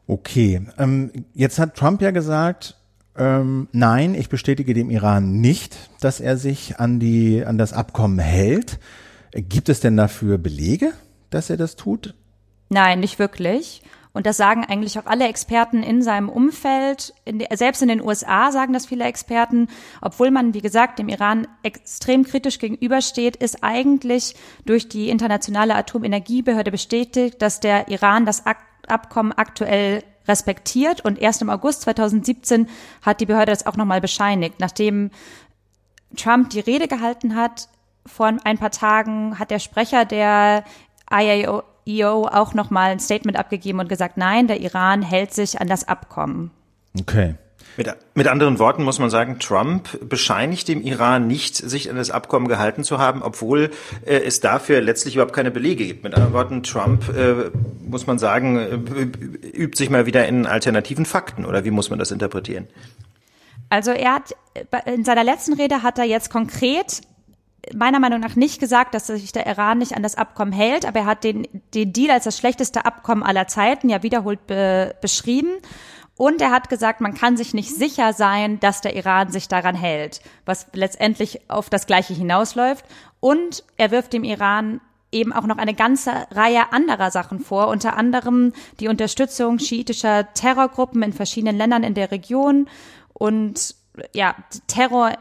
Okay, 0.08 0.66
ähm, 0.78 1.12
jetzt 1.34 1.58
hat 1.58 1.76
Trump 1.76 2.02
ja 2.02 2.10
gesagt, 2.10 2.76
ähm, 3.16 3.68
nein, 3.72 4.14
ich 4.14 4.28
bestätige 4.28 4.74
dem 4.74 4.90
Iran 4.90 5.40
nicht, 5.40 5.76
dass 6.00 6.20
er 6.20 6.36
sich 6.36 6.78
an 6.78 6.98
die 6.98 7.44
an 7.44 7.58
das 7.58 7.72
Abkommen 7.72 8.18
hält. 8.18 8.78
Gibt 9.32 9.68
es 9.68 9.80
denn 9.80 9.96
dafür 9.96 10.38
Belege, 10.38 10.92
dass 11.30 11.50
er 11.50 11.56
das 11.56 11.76
tut? 11.76 12.14
Nein, 12.68 13.00
nicht 13.00 13.18
wirklich. 13.18 13.82
Und 14.14 14.26
das 14.26 14.36
sagen 14.36 14.64
eigentlich 14.64 14.98
auch 14.98 15.06
alle 15.06 15.26
Experten 15.26 15.82
in 15.82 16.02
seinem 16.02 16.28
Umfeld. 16.28 17.14
In 17.24 17.38
de, 17.38 17.48
selbst 17.56 17.80
in 17.80 17.88
den 17.88 18.02
USA 18.02 18.52
sagen 18.52 18.74
das 18.74 18.86
viele 18.86 19.04
Experten. 19.04 19.68
Obwohl 20.02 20.30
man, 20.30 20.52
wie 20.52 20.60
gesagt, 20.60 20.98
dem 20.98 21.08
Iran 21.08 21.48
extrem 21.62 22.24
kritisch 22.24 22.58
gegenübersteht, 22.58 23.36
ist 23.36 23.62
eigentlich 23.62 24.34
durch 24.66 24.88
die 24.88 25.08
internationale 25.08 25.74
Atomenergiebehörde 25.74 26.70
bestätigt, 26.70 27.40
dass 27.40 27.60
der 27.60 27.88
Iran 27.88 28.26
das 28.26 28.44
Abkommen 28.86 29.32
aktuell 29.32 30.02
respektiert 30.28 31.00
und 31.00 31.20
erst 31.20 31.42
im 31.42 31.50
August 31.50 31.82
2017 31.82 32.68
hat 33.02 33.20
die 33.20 33.26
Behörde 33.26 33.52
das 33.52 33.66
auch 33.66 33.76
nochmal 33.76 34.00
bescheinigt. 34.00 34.56
Nachdem 34.58 35.10
Trump 36.16 36.50
die 36.50 36.60
Rede 36.60 36.88
gehalten 36.88 37.36
hat, 37.36 37.68
vor 38.06 38.32
ein 38.44 38.58
paar 38.58 38.70
Tagen 38.70 39.38
hat 39.38 39.50
der 39.50 39.58
Sprecher 39.58 40.04
der 40.04 40.64
IAEO 41.10 42.26
auch 42.26 42.54
nochmal 42.54 42.90
ein 42.90 43.00
Statement 43.00 43.38
abgegeben 43.38 43.80
und 43.80 43.88
gesagt, 43.88 44.16
nein, 44.16 44.46
der 44.46 44.60
Iran 44.60 45.02
hält 45.02 45.34
sich 45.34 45.60
an 45.60 45.68
das 45.68 45.86
Abkommen. 45.86 46.50
Okay. 46.98 47.36
Mit, 47.76 47.94
mit 48.14 48.28
anderen 48.28 48.58
Worten 48.58 48.82
muss 48.84 48.98
man 48.98 49.10
sagen, 49.10 49.38
Trump 49.38 50.08
bescheinigt 50.08 50.68
dem 50.68 50.82
Iran 50.82 51.26
nicht, 51.26 51.56
sich 51.56 51.88
an 51.88 51.96
das 51.96 52.10
Abkommen 52.10 52.48
gehalten 52.48 52.84
zu 52.84 52.98
haben, 52.98 53.22
obwohl 53.22 53.70
äh, 54.04 54.16
es 54.18 54.40
dafür 54.40 54.80
letztlich 54.80 55.14
überhaupt 55.14 55.34
keine 55.34 55.50
Belege 55.50 55.86
gibt. 55.86 56.04
Mit 56.04 56.14
anderen 56.14 56.34
Worten, 56.34 56.62
Trump, 56.62 57.08
äh, 57.16 57.50
muss 57.82 58.06
man 58.06 58.18
sagen, 58.18 58.58
äh, 58.58 59.56
übt 59.56 59.76
sich 59.76 59.90
mal 59.90 60.06
wieder 60.06 60.26
in 60.26 60.46
alternativen 60.46 61.06
Fakten, 61.06 61.46
oder 61.46 61.64
wie 61.64 61.70
muss 61.70 61.88
man 61.88 61.98
das 61.98 62.10
interpretieren? 62.10 62.68
Also 63.70 63.90
er 63.90 64.14
hat, 64.16 64.36
in 64.84 65.04
seiner 65.04 65.24
letzten 65.24 65.54
Rede 65.54 65.82
hat 65.82 65.98
er 65.98 66.04
jetzt 66.04 66.30
konkret 66.30 67.00
meiner 67.74 68.00
Meinung 68.00 68.20
nach 68.20 68.36
nicht 68.36 68.60
gesagt, 68.60 68.94
dass 68.94 69.06
sich 69.06 69.32
der 69.32 69.46
Iran 69.46 69.78
nicht 69.78 69.94
an 69.94 70.02
das 70.02 70.16
Abkommen 70.16 70.52
hält, 70.52 70.84
aber 70.84 71.00
er 71.00 71.06
hat 71.06 71.24
den, 71.24 71.46
den 71.74 71.92
Deal 71.92 72.10
als 72.10 72.24
das 72.24 72.36
schlechteste 72.36 72.84
Abkommen 72.84 73.22
aller 73.22 73.46
Zeiten 73.46 73.88
ja 73.88 74.02
wiederholt 74.02 74.46
be, 74.46 74.94
beschrieben. 75.00 75.52
Und 76.16 76.40
er 76.40 76.50
hat 76.50 76.68
gesagt, 76.68 77.00
man 77.00 77.14
kann 77.14 77.36
sich 77.36 77.54
nicht 77.54 77.74
sicher 77.74 78.12
sein, 78.12 78.60
dass 78.60 78.80
der 78.80 78.94
Iran 78.96 79.30
sich 79.30 79.48
daran 79.48 79.74
hält, 79.74 80.20
was 80.44 80.66
letztendlich 80.74 81.50
auf 81.50 81.70
das 81.70 81.86
Gleiche 81.86 82.14
hinausläuft. 82.14 82.84
Und 83.20 83.64
er 83.76 83.90
wirft 83.90 84.12
dem 84.12 84.24
Iran 84.24 84.80
eben 85.10 85.32
auch 85.32 85.46
noch 85.46 85.58
eine 85.58 85.74
ganze 85.74 86.10
Reihe 86.30 86.72
anderer 86.72 87.10
Sachen 87.10 87.40
vor, 87.40 87.68
unter 87.68 87.96
anderem 87.96 88.52
die 88.80 88.88
Unterstützung 88.88 89.58
schiitischer 89.58 90.32
Terrorgruppen 90.32 91.02
in 91.02 91.12
verschiedenen 91.12 91.56
Ländern 91.56 91.84
in 91.84 91.94
der 91.94 92.10
Region 92.10 92.68
und 93.12 93.74
ja, 94.14 94.34
Terror 94.66 95.12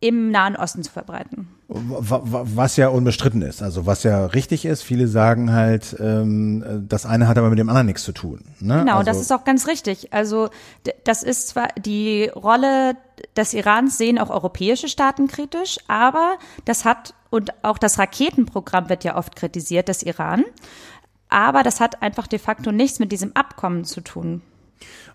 im 0.00 0.30
Nahen 0.30 0.56
Osten 0.56 0.82
zu 0.82 0.90
verbreiten. 0.90 1.48
Was 1.76 2.76
ja 2.76 2.88
unbestritten 2.88 3.42
ist, 3.42 3.60
also 3.60 3.84
was 3.84 4.04
ja 4.04 4.26
richtig 4.26 4.64
ist. 4.64 4.82
Viele 4.82 5.08
sagen 5.08 5.52
halt, 5.52 5.96
ähm, 5.98 6.84
das 6.88 7.04
eine 7.04 7.26
hat 7.26 7.36
aber 7.36 7.50
mit 7.50 7.58
dem 7.58 7.68
anderen 7.68 7.88
nichts 7.88 8.04
zu 8.04 8.12
tun. 8.12 8.44
Ne? 8.60 8.78
Genau, 8.78 8.98
also 8.98 9.04
das 9.04 9.20
ist 9.20 9.32
auch 9.32 9.44
ganz 9.44 9.66
richtig. 9.66 10.12
Also 10.12 10.50
das 11.02 11.24
ist 11.24 11.48
zwar 11.48 11.68
die 11.76 12.30
Rolle 12.34 12.96
des 13.36 13.54
Irans 13.54 13.98
sehen 13.98 14.20
auch 14.20 14.30
europäische 14.30 14.88
Staaten 14.88 15.26
kritisch, 15.26 15.78
aber 15.88 16.36
das 16.64 16.84
hat, 16.84 17.14
und 17.30 17.52
auch 17.64 17.78
das 17.78 17.98
Raketenprogramm 17.98 18.88
wird 18.88 19.02
ja 19.02 19.16
oft 19.16 19.34
kritisiert 19.34 19.88
des 19.88 20.04
Iran, 20.04 20.44
aber 21.28 21.64
das 21.64 21.80
hat 21.80 22.02
einfach 22.02 22.28
de 22.28 22.38
facto 22.38 22.70
nichts 22.70 23.00
mit 23.00 23.10
diesem 23.10 23.34
Abkommen 23.34 23.84
zu 23.84 24.00
tun. 24.00 24.42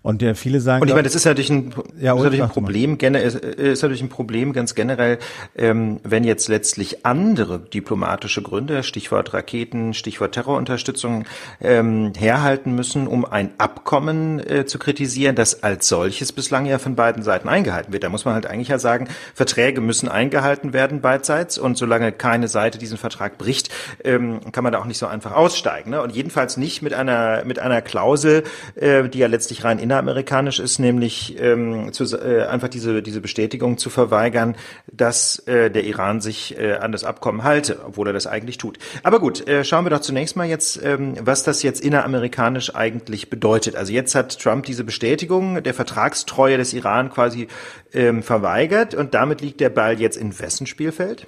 Und 0.02 0.22
der 0.22 0.34
viele 0.34 0.60
sagen. 0.60 0.80
Und 0.80 0.88
ich 0.88 0.94
meine, 0.94 1.04
das 1.04 1.14
ist 1.14 1.26
natürlich 1.26 1.50
ein, 1.50 1.74
ja, 2.00 2.14
ist 2.14 2.22
natürlich 2.22 2.42
ein 2.42 2.48
Problem, 2.48 2.96
ist, 2.96 3.34
ist 3.36 3.82
natürlich 3.82 4.00
ein 4.00 4.08
Problem 4.08 4.54
ganz 4.54 4.74
generell, 4.74 5.18
ähm, 5.54 6.00
wenn 6.04 6.24
jetzt 6.24 6.48
letztlich 6.48 7.04
andere 7.04 7.58
diplomatische 7.58 8.40
Gründe, 8.40 8.82
Stichwort 8.82 9.34
Raketen, 9.34 9.92
Stichwort 9.92 10.32
Terrorunterstützung, 10.32 11.26
ähm, 11.60 12.12
herhalten 12.16 12.74
müssen, 12.74 13.06
um 13.06 13.26
ein 13.26 13.50
Abkommen 13.58 14.40
äh, 14.40 14.64
zu 14.64 14.78
kritisieren, 14.78 15.36
das 15.36 15.62
als 15.62 15.88
solches 15.88 16.32
bislang 16.32 16.64
ja 16.64 16.78
von 16.78 16.96
beiden 16.96 17.22
Seiten 17.22 17.48
eingehalten 17.48 17.92
wird. 17.92 18.02
Da 18.02 18.08
muss 18.08 18.24
man 18.24 18.32
halt 18.32 18.46
eigentlich 18.46 18.68
ja 18.68 18.78
sagen, 18.78 19.06
Verträge 19.34 19.82
müssen 19.82 20.08
eingehalten 20.08 20.72
werden 20.72 21.02
beidseits 21.02 21.58
und 21.58 21.76
solange 21.76 22.10
keine 22.10 22.48
Seite 22.48 22.78
diesen 22.78 22.96
Vertrag 22.96 23.36
bricht, 23.36 23.68
ähm, 24.02 24.40
kann 24.52 24.64
man 24.64 24.72
da 24.72 24.78
auch 24.78 24.86
nicht 24.86 24.98
so 24.98 25.06
einfach 25.06 25.32
aussteigen. 25.32 25.90
Ne? 25.90 26.00
Und 26.00 26.14
jedenfalls 26.14 26.56
nicht 26.56 26.80
mit 26.80 26.94
einer 26.94 27.44
mit 27.44 27.58
einer 27.58 27.82
Klausel, 27.82 28.44
äh, 28.76 29.06
die 29.06 29.18
ja 29.18 29.26
letztlich 29.26 29.59
rein 29.64 29.78
inneramerikanisch 29.78 30.58
ist, 30.58 30.78
nämlich 30.78 31.40
ähm, 31.40 31.92
zu, 31.92 32.04
äh, 32.16 32.44
einfach 32.46 32.68
diese, 32.68 33.02
diese 33.02 33.20
Bestätigung 33.20 33.78
zu 33.78 33.90
verweigern, 33.90 34.56
dass 34.92 35.40
äh, 35.46 35.70
der 35.70 35.84
Iran 35.84 36.20
sich 36.20 36.58
äh, 36.58 36.74
an 36.74 36.92
das 36.92 37.04
Abkommen 37.04 37.44
halte, 37.44 37.80
obwohl 37.86 38.08
er 38.08 38.12
das 38.12 38.26
eigentlich 38.26 38.58
tut. 38.58 38.78
Aber 39.02 39.20
gut, 39.20 39.46
äh, 39.48 39.64
schauen 39.64 39.84
wir 39.84 39.90
doch 39.90 40.00
zunächst 40.00 40.36
mal 40.36 40.46
jetzt, 40.46 40.82
ähm, 40.82 41.14
was 41.20 41.42
das 41.42 41.62
jetzt 41.62 41.80
inneramerikanisch 41.80 42.74
eigentlich 42.74 43.30
bedeutet. 43.30 43.76
Also 43.76 43.92
jetzt 43.92 44.14
hat 44.14 44.38
Trump 44.38 44.66
diese 44.66 44.84
Bestätigung 44.84 45.62
der 45.62 45.74
Vertragstreue 45.74 46.56
des 46.56 46.72
Iran 46.72 47.10
quasi 47.10 47.48
ähm, 47.92 48.22
verweigert 48.22 48.94
und 48.94 49.14
damit 49.14 49.40
liegt 49.40 49.60
der 49.60 49.70
Ball 49.70 50.00
jetzt 50.00 50.16
in 50.16 50.38
wessen 50.38 50.66
Spielfeld? 50.66 51.26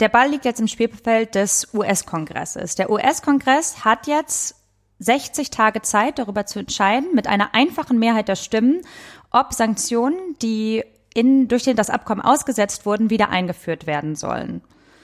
Der 0.00 0.08
Ball 0.08 0.30
liegt 0.30 0.46
jetzt 0.46 0.60
im 0.60 0.66
Spielfeld 0.66 1.34
des 1.34 1.68
US-Kongresses. 1.74 2.74
Der 2.74 2.90
US-Kongress 2.90 3.84
hat 3.84 4.06
jetzt 4.06 4.54
60 5.00 5.50
Tage 5.50 5.82
Zeit, 5.82 6.18
darüber 6.18 6.46
zu 6.46 6.58
entscheiden, 6.58 7.08
mit 7.14 7.26
einer 7.26 7.54
einfachen 7.54 7.98
Mehrheit 7.98 8.28
der 8.28 8.36
Stimmen, 8.36 8.82
ob 9.30 9.52
Sanktionen, 9.54 10.18
die 10.40 10.84
in, 11.14 11.48
durch 11.48 11.64
den 11.64 11.76
das 11.76 11.90
Abkommen 11.90 12.20
ausgesetzt 12.20 12.86
wurden, 12.86 13.10
wieder 13.10 13.30
eingeführt 13.30 13.86
werden 13.86 14.14
sollen. 14.14 14.62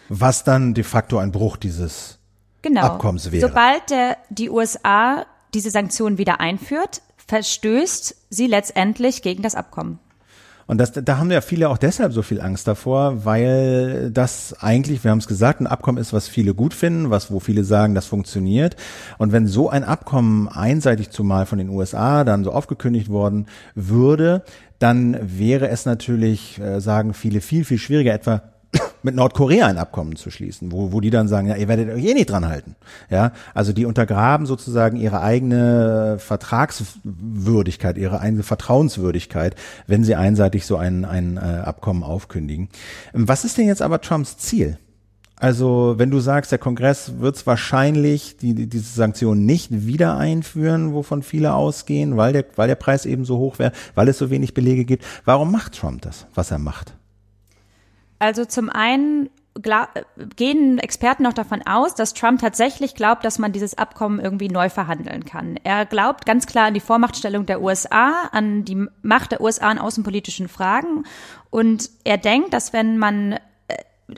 Was 0.09 0.45
dann 0.45 0.75
de 0.75 0.85
facto 0.85 1.19
ein 1.19 1.33
Bruch 1.33 1.57
dieses 1.57 2.19
genau. 2.63 2.83
Abkommens 2.83 3.33
wäre. 3.33 3.49
Sobald 3.49 3.91
der, 3.91 4.19
die 4.31 4.51
USA 4.51 5.27
diese 5.55 5.71
Sanktionen 5.71 6.19
wieder 6.19 6.39
einführt, 6.39 7.03
verstößt 7.27 8.15
sie 8.31 8.47
letztendlich 8.47 9.23
gegen 9.23 9.43
das 9.43 9.55
Abkommen. 9.55 9.99
Und 10.67 10.79
das, 10.79 10.93
da 10.93 11.19
haben 11.19 11.31
ja 11.31 11.41
viele 11.41 11.69
auch 11.69 11.79
deshalb 11.79 12.13
so 12.13 12.23
viel 12.23 12.41
Angst 12.41 12.67
davor, 12.67 13.25
weil 13.25 14.11
das 14.11 14.57
eigentlich, 14.61 15.05
wir 15.05 15.13
haben 15.13 15.19
es 15.19 15.29
gesagt, 15.29 15.61
ein 15.61 15.67
Abkommen 15.67 15.99
ist, 15.99 16.13
was 16.13 16.27
viele 16.27 16.55
gut 16.55 16.75
finden, 16.75 17.11
was 17.11 17.31
wo 17.31 17.39
viele 17.39 17.63
sagen, 17.63 17.95
das 17.95 18.07
funktioniert. 18.07 18.75
Und 19.19 19.33
wenn 19.33 19.47
so 19.47 19.71
ein 19.71 19.85
Abkommen 19.85 20.49
einseitig 20.49 21.11
zumal 21.11 21.47
von 21.47 21.59
den 21.59 21.69
USA 21.69 22.25
dann 22.25 22.43
so 22.43 22.53
aufgekündigt 22.53 23.09
worden 23.09 23.47
würde, 23.75 24.43
dann 24.79 25.17
wäre 25.23 25.69
es 25.69 25.87
natürlich, 25.87 26.61
äh, 26.61 26.81
sagen 26.81 27.15
viele, 27.15 27.41
viel, 27.41 27.65
viel 27.65 27.79
schwieriger, 27.79 28.13
etwa 28.13 28.43
mit 29.07 29.15
Nordkorea 29.15 29.67
ein 29.67 29.79
Abkommen 29.79 30.17
zu 30.17 30.31
schließen, 30.31 30.73
wo, 30.73 30.93
wo 30.93 31.01
die 31.01 31.11
dann 31.11 31.29
sagen, 31.29 31.47
ja, 31.47 31.57
ihr 31.57 31.69
werdet 31.69 31.91
euch 31.91 32.05
eh 32.05 32.13
nicht 32.13 32.29
dran 32.29 32.47
halten. 32.47 32.77
Ja, 33.09 33.33
also 33.55 33.73
die 33.73 33.87
untergraben 33.87 34.47
sozusagen 34.47 34.97
ihre 34.97 35.23
eigene 35.23 36.17
Vertragswürdigkeit, 36.19 37.97
ihre 37.97 38.21
eigene 38.21 38.43
Vertrauenswürdigkeit, 38.43 39.55
wenn 39.87 40.05
sie 40.05 40.17
einseitig 40.17 40.67
so 40.67 40.77
ein, 40.77 41.05
ein 41.05 41.37
äh, 41.37 41.41
Abkommen 41.41 42.03
aufkündigen. 42.03 42.69
Was 43.13 43.45
ist 43.45 43.57
denn 43.59 43.67
jetzt 43.67 43.83
aber 43.83 44.01
Trumps 44.01 44.37
Ziel? 44.39 44.79
Also, 45.39 45.95
wenn 45.99 46.11
du 46.11 46.19
sagst, 46.19 46.51
der 46.51 46.59
Kongress 46.59 47.21
wird 47.21 47.37
es 47.37 47.47
wahrscheinlich 47.47 48.39
die, 48.39 48.55
die, 48.55 48.69
diese 48.69 48.95
Sanktionen 48.95 49.45
nicht 49.45 49.87
wieder 49.87 50.17
einführen, 50.17 50.95
wovon 50.95 51.23
viele 51.23 51.53
ausgehen, 51.53 52.17
weil 52.17 52.33
der, 52.33 52.47
weil 52.57 52.69
der 52.69 52.75
Preis 52.75 53.05
eben 53.05 53.27
so 53.27 53.37
hoch 53.37 53.59
wäre, 53.59 53.73
weil 53.95 54.09
es 54.09 54.17
so 54.17 54.31
wenig 54.31 54.55
Belege 54.55 54.87
gibt. 54.87 55.05
Warum 55.27 55.53
macht 55.53 55.79
Trump 55.79 56.01
das, 56.03 56.27
was 56.35 56.51
er 56.51 56.59
macht? 56.59 56.95
Also 58.19 58.45
zum 58.45 58.71
einen 58.71 59.31
gehen 60.37 60.79
Experten 60.79 61.23
noch 61.23 61.33
davon 61.33 61.63
aus, 61.67 61.95
dass 61.95 62.15
Trump 62.15 62.41
tatsächlich 62.41 62.95
glaubt, 62.95 63.25
dass 63.25 63.39
man 63.39 63.53
dieses 63.53 63.79
Abkommen 63.79 64.21
irgendwie 64.21 64.49
neu 64.49 64.69
verhandeln 64.69 65.25
kann. 65.25 65.59
Er 65.65 65.87
glaubt 65.87 66.27
ganz 66.27 66.47
klar 66.47 66.67
an 66.67 66.75
die 66.75 66.81
Vormachtstellung 66.81 67.47
der 67.47 67.63
USA, 67.63 68.29
an 68.33 68.65
die 68.65 68.87
Macht 69.03 69.33
der 69.33 69.41
USA 69.41 69.71
in 69.73 69.79
außenpolitischen 69.79 70.49
Fragen. 70.49 71.05
Und 71.51 71.91
er 72.05 72.19
denkt, 72.19 72.53
dass 72.53 72.73
wenn 72.73 72.99
man 72.99 73.39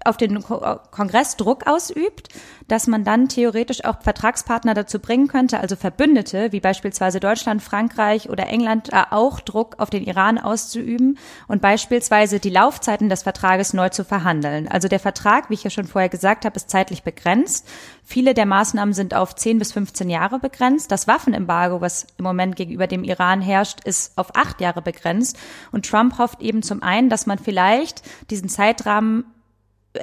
auf 0.05 0.19
den 0.19 0.43
Kongress 0.43 1.37
Druck 1.37 1.67
ausübt, 1.67 2.29
dass 2.67 2.87
man 2.87 3.05
dann 3.05 3.29
theoretisch 3.29 3.85
auch 3.85 4.03
Vertragspartner 4.03 4.75
dazu 4.75 4.99
bringen 4.99 5.29
könnte, 5.29 5.61
also 5.61 5.77
Verbündete, 5.77 6.53
wie 6.53 6.61
beispielsweise 6.61 7.21
Deutschland, 7.21 7.63
Frankreich 7.63 8.29
oder 8.29 8.49
England, 8.49 8.93
äh, 8.93 9.05
auch 9.11 9.41
Druck 9.41 9.77
auf 9.79 9.89
den 9.89 10.05
Iran 10.05 10.39
auszuüben 10.39 11.19
und 11.47 11.63
beispielsweise 11.63 12.39
die 12.39 12.51
Laufzeiten 12.51 13.09
des 13.09 13.23
Vertrages 13.23 13.73
neu 13.73 13.89
zu 13.89 14.05
verhandeln. 14.05 14.69
Also 14.69 14.89
der 14.89 15.01
Vertrag, 15.01 15.49
wie 15.49 15.55
ich 15.55 15.65
ja 15.65 15.71
schon 15.71 15.87
vorher 15.87 16.11
gesagt 16.11 16.45
habe, 16.45 16.57
ist 16.57 16.69
zeitlich 16.69 17.03
begrenzt. 17.03 17.67
Viele 18.05 18.35
der 18.35 18.47
Maßnahmen 18.47 18.93
sind 18.93 19.15
auf 19.15 19.35
10 19.35 19.59
bis 19.59 19.73
15 19.73 20.11
Jahre 20.11 20.39
begrenzt. 20.39 20.91
Das 20.91 21.09
Waffenembargo, 21.09 21.81
was 21.81 22.07
im 22.19 22.25
Moment 22.25 22.57
gegenüber 22.57 22.87
dem 22.87 23.05
Iran 23.05 23.41
herrscht, 23.41 23.81
ist 23.85 24.17
auf 24.19 24.37
acht 24.37 24.61
Jahre 24.61 24.83
begrenzt. 24.83 25.39
Und 25.73 25.87
Trump 25.87 26.19
hofft 26.19 26.43
eben 26.43 26.63
zum 26.63 26.83
einen, 26.83 27.09
dass 27.09 27.27
man 27.27 27.39
vielleicht 27.39 28.03
diesen 28.31 28.51
Zeitrahmen 28.51 29.25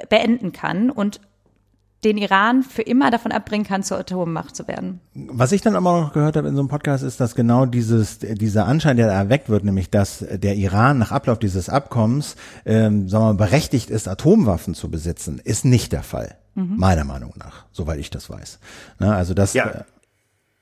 beenden 0.08 0.52
kann 0.52 0.90
und 0.90 1.20
den 2.04 2.18
Iran 2.18 2.62
für 2.62 2.82
immer 2.82 3.10
davon 3.10 3.32
abbringen 3.32 3.66
kann, 3.66 3.82
zur 3.82 3.98
Atommacht 3.98 4.54
zu 4.54 4.68
werden. 4.68 5.00
Was 5.14 5.52
ich 5.52 5.62
dann 5.62 5.74
aber 5.74 6.00
noch 6.00 6.12
gehört 6.12 6.36
habe 6.36 6.46
in 6.46 6.54
so 6.54 6.60
einem 6.60 6.68
Podcast, 6.68 7.02
ist, 7.02 7.20
dass 7.20 7.34
genau 7.34 7.66
dieses, 7.66 8.18
dieser 8.20 8.66
Anschein, 8.66 8.96
der 8.96 9.08
da 9.08 9.14
erweckt 9.14 9.48
wird, 9.48 9.64
nämlich, 9.64 9.90
dass 9.90 10.24
der 10.30 10.56
Iran 10.56 10.98
nach 10.98 11.10
Ablauf 11.10 11.38
dieses 11.38 11.68
Abkommens, 11.68 12.36
ähm, 12.64 13.08
sagen 13.08 13.24
wir 13.24 13.32
mal, 13.32 13.46
berechtigt 13.46 13.90
ist, 13.90 14.08
Atomwaffen 14.08 14.74
zu 14.74 14.90
besitzen, 14.90 15.40
ist 15.42 15.64
nicht 15.64 15.92
der 15.92 16.02
Fall. 16.02 16.36
Mhm. 16.54 16.76
Meiner 16.76 17.04
Meinung 17.04 17.34
nach, 17.38 17.64
soweit 17.72 17.98
ich 17.98 18.10
das 18.10 18.30
weiß. 18.30 18.60
Na, 18.98 19.16
also 19.16 19.34
das, 19.34 19.54
ja. 19.54 19.84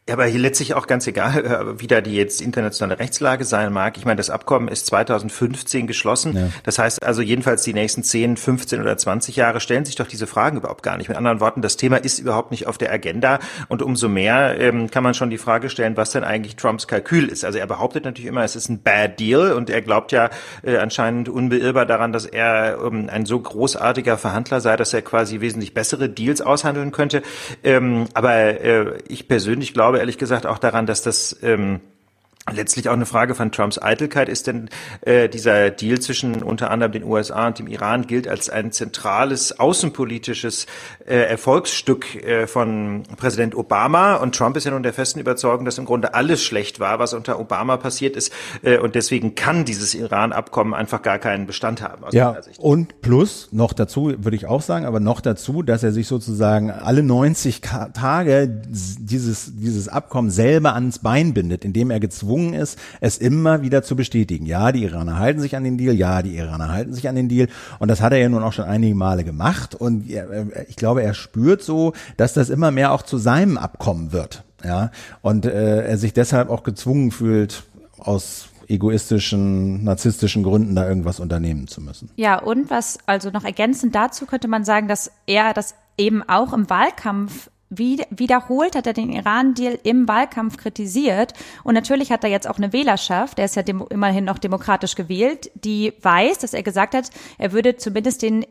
Ja, 0.07 0.17
aber 0.17 0.27
hier 0.27 0.39
letztlich 0.39 0.75
auch 0.75 0.87
ganz 0.87 1.07
egal, 1.07 1.47
äh, 1.47 1.81
wie 1.81 1.87
da 1.87 2.03
die 2.03 2.15
jetzt 2.15 2.43
internationale 2.43 2.99
Rechtslage 2.99 3.47
sein 3.47 3.73
mag. 3.73 3.97
Ich 3.97 4.05
meine, 4.05 4.19
das 4.19 4.29
Abkommen 4.29 4.69
ist 4.69 4.85
2015 4.85 5.87
geschlossen. 5.87 6.37
Ja. 6.37 6.49
Das 6.63 6.79
heißt 6.79 7.03
also 7.03 7.23
jedenfalls 7.23 7.63
die 7.63 7.73
nächsten 7.73 8.03
10, 8.03 8.37
15 8.37 8.83
oder 8.83 8.99
20 8.99 9.35
Jahre 9.37 9.61
stellen 9.61 9.87
sich 9.87 9.95
doch 9.95 10.07
diese 10.07 10.27
Fragen 10.27 10.59
überhaupt 10.59 10.83
gar 10.83 10.99
nicht. 10.99 11.09
Mit 11.09 11.17
anderen 11.17 11.41
Worten, 11.41 11.63
das 11.63 11.79
Thema 11.79 11.97
ist 11.97 12.19
überhaupt 12.19 12.51
nicht 12.51 12.67
auf 12.67 12.77
der 12.77 12.93
Agenda. 12.93 13.39
Und 13.69 13.81
umso 13.81 14.11
mehr 14.11 14.61
ähm, 14.61 14.91
kann 14.91 15.03
man 15.03 15.15
schon 15.15 15.31
die 15.31 15.39
Frage 15.39 15.71
stellen, 15.71 15.97
was 15.97 16.11
denn 16.11 16.23
eigentlich 16.23 16.57
Trumps 16.57 16.87
Kalkül 16.87 17.29
ist. 17.29 17.43
Also 17.43 17.59
er 17.59 17.67
behauptet 17.67 18.05
natürlich 18.05 18.29
immer, 18.29 18.45
es 18.45 18.57
ist 18.57 18.69
ein 18.69 18.83
Bad 18.83 19.19
Deal 19.19 19.53
und 19.53 19.71
er 19.71 19.81
glaubt 19.81 20.13
ja 20.13 20.29
äh, 20.63 20.77
anscheinend 20.77 21.31
unbeirrbar 21.31 21.87
daran, 21.87 22.13
dass 22.13 22.27
er 22.27 22.79
ähm, 22.85 23.09
ein 23.11 23.25
so 23.25 23.41
großartiger 23.41 24.19
Verhandler 24.19 24.61
sei, 24.61 24.77
dass 24.77 24.93
er 24.93 25.01
quasi 25.01 25.41
wesentlich 25.41 25.73
bessere 25.73 26.11
Deals 26.11 26.43
aushandeln 26.43 26.93
könnte. 26.93 27.23
Ähm, 27.63 28.05
aber 28.13 28.35
äh, 28.35 28.99
ich 29.09 29.29
persönlich 29.29 29.73
glaube, 29.73 29.94
glaube 29.95 30.01
ehrlich 30.01 30.19
gesagt 30.19 30.45
auch 30.45 30.59
daran, 30.59 30.87
dass 30.87 31.03
das 31.03 31.37
ähm, 31.43 31.81
letztlich 32.53 32.89
auch 32.89 32.95
eine 32.95 33.07
Frage 33.07 33.37
von 33.37 33.53
Trumps 33.53 33.81
Eitelkeit 33.81 34.29
ist, 34.29 34.49
denn 34.49 34.69
äh, 35.03 35.29
dieser 35.29 35.71
Deal 35.71 36.01
zwischen 36.01 36.43
unter 36.43 36.73
anderem 36.73 36.91
den 36.91 37.05
USA 37.05 37.47
und 37.47 37.61
dem 37.61 37.69
Iran 37.69 38.09
gilt 38.09 38.27
als 38.27 38.51
ein 38.51 38.73
zentrales 38.73 39.61
außenpolitisches 39.61 40.67
äh, 41.07 41.17
Erfolgsstück 41.17 42.15
äh, 42.23 42.47
von 42.47 43.05
Präsident 43.17 43.55
Obama 43.55 44.17
und 44.17 44.35
Trump 44.35 44.57
ist 44.57 44.65
ja 44.65 44.71
nun 44.71 44.83
der 44.83 44.93
festen 44.93 45.21
Überzeugung, 45.21 45.65
dass 45.65 45.79
im 45.79 45.85
Grunde 45.85 46.15
alles 46.15 46.43
schlecht 46.43 46.81
war, 46.81 46.99
was 46.99 47.15
unter 47.15 47.39
Obama 47.39 47.77
passiert 47.77 48.17
ist 48.17 48.33
äh, 48.63 48.79
und 48.79 48.95
deswegen 48.95 49.35
kann 49.35 49.65
dieses 49.65 49.95
Iran-Abkommen 49.95 50.75
einfach 50.75 51.03
gar 51.03 51.19
keinen 51.19 51.47
Bestand 51.47 51.83
haben. 51.83 52.05
ja, 52.13 52.37
und 52.59 53.01
plus 53.01 53.49
noch 53.53 53.73
dazu 53.73 54.15
würde 54.19 54.37
ich 54.37 54.47
auch 54.47 54.63
sagen, 54.63 54.87
aber 54.87 55.01
noch 55.01 55.21
dazu, 55.21 55.63
dass 55.63 55.83
er 55.83 55.93
sich 55.93 56.07
sozusagen 56.07 56.71
alle 56.71 57.03
90 57.03 57.61
Tage 57.61 58.49
dieses 58.49 59.53
dieses 59.57 59.89
Abkommen 59.89 60.31
selber 60.31 60.75
ans 60.75 60.99
Bein 60.99 61.35
bindet, 61.35 61.65
indem 61.65 61.91
er 61.91 62.01
gezwungen 62.01 62.25
gezwungen 62.25 62.55
ist, 62.55 62.79
es 63.01 63.19
immer 63.19 63.63
wieder 63.63 63.83
zu 63.83 63.97
bestätigen. 63.97 64.47
Ja, 64.47 64.73
die 64.73 64.85
Iraner 64.85 65.19
halten 65.19 65.41
sich 65.41 65.57
an 65.57 65.65
den 65.65 65.79
Deal, 65.79 65.95
ja, 65.95 66.23
die 66.23 66.37
Iraner 66.37 66.73
halten 66.73 66.93
sich 66.93 67.09
an 67.09 67.17
den 67.17 67.29
Deal. 67.29 67.49
Und 67.79 67.89
das 67.89 68.01
hat 68.01 68.13
er 68.13 68.19
ja 68.19 68.29
nun 68.29 68.43
auch 68.43 68.53
schon 68.53 68.65
einige 68.65 68.95
Male 68.95 69.25
gemacht. 69.25 69.75
Und 69.75 70.09
ich 70.69 70.77
glaube, 70.77 70.94
er 71.03 71.15
spürt 71.15 71.63
so, 71.63 71.93
dass 72.17 72.35
das 72.35 72.51
immer 72.51 72.71
mehr 72.71 72.93
auch 72.93 73.03
zu 73.03 73.19
seinem 73.19 73.59
Abkommen 73.59 74.13
wird. 74.13 74.45
Ja, 74.65 74.91
und 75.21 75.45
äh, 75.45 75.87
er 75.87 75.99
sich 75.99 76.15
deshalb 76.15 76.49
auch 76.49 76.63
gezwungen 76.63 77.11
fühlt, 77.11 77.65
aus 77.99 78.49
egoistischen, 78.69 79.85
narzisstischen 79.85 80.43
Gründen 80.43 80.75
da 80.75 80.89
irgendwas 80.89 81.21
unternehmen 81.21 81.69
zu 81.69 81.83
müssen. 81.83 82.11
Ja, 82.17 82.39
und 82.39 82.71
was, 82.71 82.99
also 83.07 83.31
noch 83.31 83.45
ergänzend 83.45 83.95
dazu 83.95 84.25
könnte 84.25 84.49
man 84.49 84.65
sagen, 84.65 84.89
dass 84.89 85.11
er 85.27 85.53
das 85.53 85.75
eben 85.99 86.23
auch 86.27 86.53
im 86.53 86.69
Wahlkampf 86.71 87.51
wiederholt 87.77 88.77
hat 88.77 88.87
er 88.87 88.93
den 88.93 89.11
Iran-Deal 89.11 89.79
im 89.83 90.07
Wahlkampf 90.07 90.57
kritisiert. 90.57 91.33
Und 91.65 91.75
natürlich 91.75 92.13
hat 92.13 92.23
er 92.23 92.31
jetzt 92.31 92.49
auch 92.49 92.59
eine 92.59 92.73
Wählerschaft, 92.73 93.39
der 93.39 93.47
ist 93.47 93.57
ja 93.57 93.63
immerhin 93.63 94.25
noch 94.25 94.39
demokratisch 94.39 94.95
gewählt, 94.95 95.51
die 95.55 95.93
weiß, 96.01 96.39
dass 96.39 96.55
er 96.55 96.63
gesagt 96.63 96.95
hat, 96.95 97.11
er 97.39 97.53
würde 97.53 97.77
zumindest 97.77 98.23
den 98.23 98.45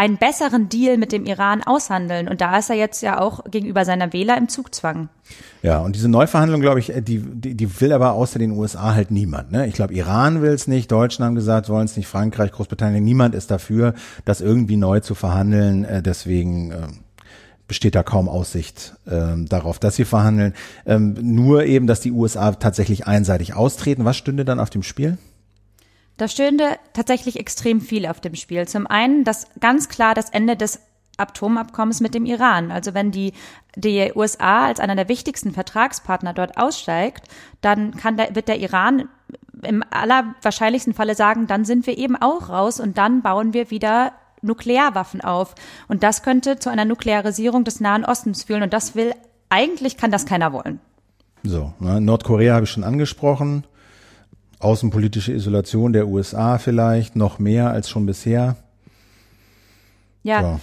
einen 0.00 0.16
besseren 0.16 0.70
Deal 0.70 0.96
mit 0.96 1.12
dem 1.12 1.26
Iran 1.26 1.62
aushandeln. 1.62 2.26
Und 2.26 2.40
da 2.40 2.56
ist 2.56 2.70
er 2.70 2.76
jetzt 2.76 3.02
ja 3.02 3.20
auch 3.20 3.44
gegenüber 3.50 3.84
seiner 3.84 4.14
Wähler 4.14 4.38
im 4.38 4.48
Zugzwang. 4.48 5.10
Ja, 5.62 5.80
und 5.80 5.94
diese 5.94 6.08
Neuverhandlung, 6.08 6.62
glaube 6.62 6.80
ich, 6.80 6.90
die, 7.02 7.18
die, 7.18 7.54
die 7.54 7.80
will 7.82 7.92
aber 7.92 8.12
außer 8.12 8.38
den 8.38 8.52
USA 8.52 8.94
halt 8.94 9.10
niemand. 9.10 9.52
Ne? 9.52 9.66
Ich 9.66 9.74
glaube, 9.74 9.92
Iran 9.92 10.40
will 10.40 10.52
es 10.52 10.66
nicht, 10.66 10.90
Deutschland 10.90 11.28
haben 11.28 11.34
gesagt, 11.34 11.68
wollen 11.68 11.84
es 11.84 11.98
nicht, 11.98 12.06
Frankreich, 12.06 12.50
Großbritannien, 12.50 13.04
niemand 13.04 13.34
ist 13.34 13.50
dafür, 13.50 13.92
das 14.24 14.40
irgendwie 14.40 14.78
neu 14.78 15.00
zu 15.00 15.14
verhandeln. 15.14 15.84
Äh, 15.84 16.02
deswegen 16.02 16.70
äh, 16.70 16.86
besteht 17.68 17.94
da 17.94 18.02
kaum 18.02 18.30
Aussicht 18.30 18.94
äh, 19.04 19.36
darauf, 19.36 19.78
dass 19.78 19.96
sie 19.96 20.06
verhandeln. 20.06 20.54
Ähm, 20.86 21.14
nur 21.20 21.64
eben, 21.64 21.86
dass 21.86 22.00
die 22.00 22.12
USA 22.12 22.52
tatsächlich 22.52 23.06
einseitig 23.06 23.52
austreten. 23.52 24.06
Was 24.06 24.16
stünde 24.16 24.46
dann 24.46 24.60
auf 24.60 24.70
dem 24.70 24.82
Spiel? 24.82 25.18
Da 26.20 26.28
stünde 26.28 26.76
tatsächlich 26.92 27.40
extrem 27.40 27.80
viel 27.80 28.04
auf 28.04 28.20
dem 28.20 28.34
Spiel. 28.34 28.68
Zum 28.68 28.86
einen 28.86 29.24
das 29.24 29.46
ganz 29.58 29.88
klar 29.88 30.14
das 30.14 30.28
Ende 30.28 30.54
des 30.54 30.80
Atomabkommens 31.16 32.02
mit 32.02 32.12
dem 32.12 32.26
Iran. 32.26 32.70
Also 32.70 32.92
wenn 32.92 33.10
die, 33.10 33.32
die 33.74 34.12
USA 34.14 34.66
als 34.66 34.80
einer 34.80 34.96
der 34.96 35.08
wichtigsten 35.08 35.52
Vertragspartner 35.52 36.34
dort 36.34 36.58
aussteigt, 36.58 37.26
dann 37.62 37.96
kann 37.96 38.18
der, 38.18 38.34
wird 38.34 38.48
der 38.48 38.58
Iran 38.58 39.08
im 39.62 39.82
allerwahrscheinlichsten 39.88 40.92
Falle 40.92 41.14
sagen, 41.14 41.46
dann 41.46 41.64
sind 41.64 41.86
wir 41.86 41.96
eben 41.96 42.16
auch 42.16 42.50
raus 42.50 42.80
und 42.80 42.98
dann 42.98 43.22
bauen 43.22 43.54
wir 43.54 43.70
wieder 43.70 44.12
Nuklearwaffen 44.42 45.22
auf. 45.22 45.54
Und 45.88 46.02
das 46.02 46.22
könnte 46.22 46.58
zu 46.58 46.68
einer 46.68 46.84
Nuklearisierung 46.84 47.64
des 47.64 47.80
Nahen 47.80 48.04
Ostens 48.04 48.44
führen. 48.44 48.62
Und 48.62 48.74
das 48.74 48.94
will, 48.94 49.14
eigentlich 49.48 49.96
kann 49.96 50.10
das 50.10 50.26
keiner 50.26 50.52
wollen. 50.52 50.80
So, 51.42 51.72
ne, 51.78 51.98
Nordkorea 51.98 52.56
habe 52.56 52.64
ich 52.64 52.70
schon 52.70 52.84
angesprochen. 52.84 53.64
Außenpolitische 54.60 55.32
Isolation 55.32 55.92
der 55.92 56.06
USA 56.06 56.58
vielleicht, 56.58 57.16
noch 57.16 57.38
mehr 57.38 57.70
als 57.70 57.90
schon 57.90 58.06
bisher. 58.06 58.56
Ja. 60.22 60.42
So. 60.42 60.60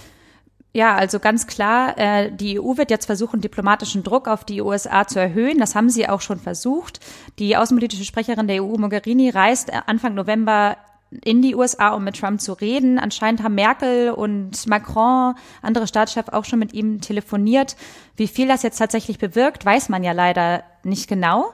Ja, 0.74 0.94
also 0.94 1.18
ganz 1.18 1.46
klar, 1.46 1.98
äh, 1.98 2.30
die 2.30 2.60
EU 2.60 2.76
wird 2.76 2.90
jetzt 2.90 3.06
versuchen, 3.06 3.40
diplomatischen 3.40 4.04
Druck 4.04 4.28
auf 4.28 4.44
die 4.44 4.62
USA 4.62 5.06
zu 5.06 5.18
erhöhen. 5.18 5.58
Das 5.58 5.74
haben 5.74 5.90
sie 5.90 6.08
auch 6.08 6.20
schon 6.20 6.38
versucht. 6.38 7.00
Die 7.38 7.56
außenpolitische 7.56 8.04
Sprecherin 8.04 8.46
der 8.46 8.62
EU, 8.62 8.76
Mogherini, 8.76 9.30
reist 9.30 9.72
Anfang 9.86 10.14
November 10.14 10.76
in 11.24 11.40
die 11.40 11.54
USA, 11.54 11.94
um 11.94 12.04
mit 12.04 12.20
Trump 12.20 12.40
zu 12.40 12.52
reden. 12.52 12.98
Anscheinend 12.98 13.42
haben 13.42 13.54
Merkel 13.54 14.10
und 14.10 14.66
Macron, 14.66 15.34
andere 15.62 15.86
Staatschefs, 15.86 16.28
auch 16.28 16.44
schon 16.44 16.58
mit 16.58 16.74
ihm 16.74 17.00
telefoniert. 17.00 17.76
Wie 18.16 18.28
viel 18.28 18.46
das 18.46 18.62
jetzt 18.62 18.78
tatsächlich 18.78 19.18
bewirkt, 19.18 19.64
weiß 19.64 19.88
man 19.88 20.04
ja 20.04 20.12
leider 20.12 20.64
nicht 20.84 21.08
genau. 21.08 21.52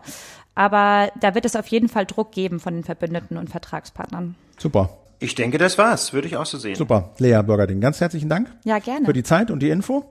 Aber 0.54 1.10
da 1.20 1.34
wird 1.34 1.44
es 1.44 1.56
auf 1.56 1.66
jeden 1.66 1.88
Fall 1.88 2.06
Druck 2.06 2.32
geben 2.32 2.60
von 2.60 2.74
den 2.74 2.84
Verbündeten 2.84 3.36
und 3.36 3.50
Vertragspartnern. 3.50 4.36
Super. 4.58 4.90
Ich 5.18 5.34
denke, 5.34 5.58
das 5.58 5.78
war's. 5.78 6.12
Würde 6.12 6.28
ich 6.28 6.36
auch 6.36 6.46
so 6.46 6.58
sehen. 6.58 6.74
Super. 6.74 7.10
Lea 7.18 7.40
Bürgerding, 7.42 7.80
ganz 7.80 8.00
herzlichen 8.00 8.28
Dank. 8.28 8.52
Ja, 8.64 8.78
gerne. 8.78 9.06
Für 9.06 9.12
die 9.12 9.22
Zeit 9.22 9.50
und 9.50 9.60
die 9.60 9.70
Info. 9.70 10.04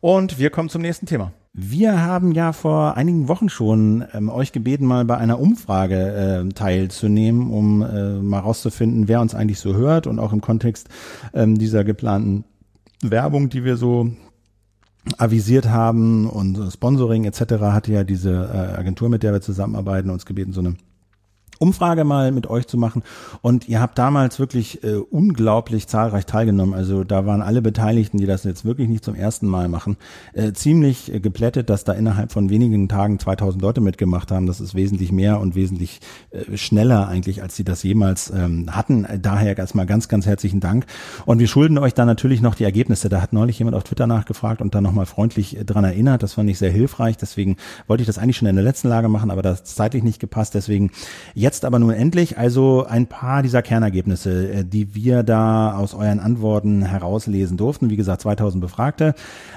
Und 0.00 0.38
wir 0.38 0.50
kommen 0.50 0.68
zum 0.68 0.82
nächsten 0.82 1.06
Thema. 1.06 1.32
Wir 1.52 2.02
haben 2.02 2.32
ja 2.32 2.52
vor 2.52 2.96
einigen 2.96 3.26
Wochen 3.26 3.48
schon 3.48 4.04
ähm, 4.12 4.28
euch 4.28 4.52
gebeten, 4.52 4.86
mal 4.86 5.04
bei 5.04 5.16
einer 5.16 5.40
Umfrage 5.40 6.44
äh, 6.46 6.52
teilzunehmen, 6.52 7.50
um 7.50 7.82
äh, 7.82 8.20
mal 8.20 8.38
rauszufinden, 8.38 9.08
wer 9.08 9.20
uns 9.20 9.34
eigentlich 9.34 9.58
so 9.58 9.74
hört 9.74 10.06
und 10.06 10.20
auch 10.20 10.32
im 10.32 10.40
Kontext 10.40 10.88
ähm, 11.34 11.58
dieser 11.58 11.82
geplanten 11.82 12.44
Werbung, 13.02 13.48
die 13.48 13.64
wir 13.64 13.76
so 13.76 14.12
avisiert 15.16 15.68
haben 15.68 16.28
und 16.28 16.72
Sponsoring 16.72 17.24
etc. 17.24 17.40
hatte 17.60 17.92
ja 17.92 18.04
diese 18.04 18.30
äh, 18.30 18.78
Agentur, 18.78 19.08
mit 19.08 19.22
der 19.22 19.32
wir 19.32 19.40
zusammenarbeiten, 19.40 20.10
uns 20.10 20.26
gebeten, 20.26 20.52
so 20.52 20.60
eine 20.60 20.76
Umfrage 21.58 22.04
mal 22.04 22.32
mit 22.32 22.48
euch 22.48 22.66
zu 22.66 22.78
machen. 22.78 23.02
Und 23.42 23.68
ihr 23.68 23.80
habt 23.80 23.98
damals 23.98 24.38
wirklich 24.38 24.82
äh, 24.84 24.96
unglaublich 24.96 25.86
zahlreich 25.86 26.26
teilgenommen. 26.26 26.74
Also 26.74 27.04
da 27.04 27.26
waren 27.26 27.42
alle 27.42 27.62
Beteiligten, 27.62 28.18
die 28.18 28.26
das 28.26 28.44
jetzt 28.44 28.64
wirklich 28.64 28.88
nicht 28.88 29.04
zum 29.04 29.14
ersten 29.14 29.46
Mal 29.46 29.68
machen, 29.68 29.96
äh, 30.32 30.52
ziemlich 30.52 31.12
äh, 31.12 31.20
geplättet, 31.20 31.70
dass 31.70 31.84
da 31.84 31.92
innerhalb 31.92 32.32
von 32.32 32.50
wenigen 32.50 32.88
Tagen 32.88 33.18
2000 33.18 33.60
Leute 33.62 33.80
mitgemacht 33.80 34.30
haben. 34.30 34.46
Das 34.46 34.60
ist 34.60 34.74
wesentlich 34.74 35.12
mehr 35.12 35.40
und 35.40 35.54
wesentlich 35.54 36.00
äh, 36.30 36.56
schneller 36.56 37.08
eigentlich, 37.08 37.42
als 37.42 37.56
sie 37.56 37.64
das 37.64 37.82
jemals 37.82 38.30
ähm, 38.30 38.66
hatten. 38.70 39.06
Daher 39.20 39.58
erstmal 39.58 39.86
ganz, 39.86 40.08
ganz 40.08 40.26
herzlichen 40.26 40.60
Dank. 40.60 40.86
Und 41.26 41.40
wir 41.40 41.48
schulden 41.48 41.78
euch 41.78 41.94
da 41.94 42.04
natürlich 42.04 42.40
noch 42.40 42.54
die 42.54 42.64
Ergebnisse. 42.64 43.08
Da 43.08 43.20
hat 43.20 43.32
neulich 43.32 43.58
jemand 43.58 43.76
auf 43.76 43.84
Twitter 43.84 44.06
nachgefragt 44.06 44.60
und 44.60 44.74
da 44.74 44.80
nochmal 44.80 45.06
freundlich 45.06 45.56
äh, 45.56 45.64
dran 45.64 45.84
erinnert. 45.84 46.22
Das 46.22 46.34
fand 46.34 46.48
ich 46.50 46.58
sehr 46.58 46.70
hilfreich. 46.70 47.16
Deswegen 47.16 47.56
wollte 47.86 48.02
ich 48.02 48.06
das 48.06 48.18
eigentlich 48.18 48.36
schon 48.36 48.48
in 48.48 48.56
der 48.56 48.64
letzten 48.64 48.88
Lage 48.88 49.08
machen, 49.08 49.30
aber 49.30 49.42
das 49.42 49.64
zeitlich 49.64 50.02
nicht 50.02 50.20
gepasst. 50.20 50.54
Deswegen 50.54 50.90
jetzt 51.34 51.47
Jetzt 51.48 51.64
aber 51.64 51.78
nun 51.78 51.92
endlich 51.92 52.36
also 52.36 52.84
ein 52.86 53.06
paar 53.06 53.42
dieser 53.42 53.62
Kernergebnisse, 53.62 54.52
äh, 54.52 54.64
die 54.66 54.94
wir 54.94 55.22
da 55.22 55.78
aus 55.78 55.94
euren 55.94 56.20
Antworten 56.20 56.82
herauslesen 56.82 57.56
durften. 57.56 57.88
Wie 57.88 57.96
gesagt, 57.96 58.20
2000 58.20 58.60
Befragte. 58.60 59.14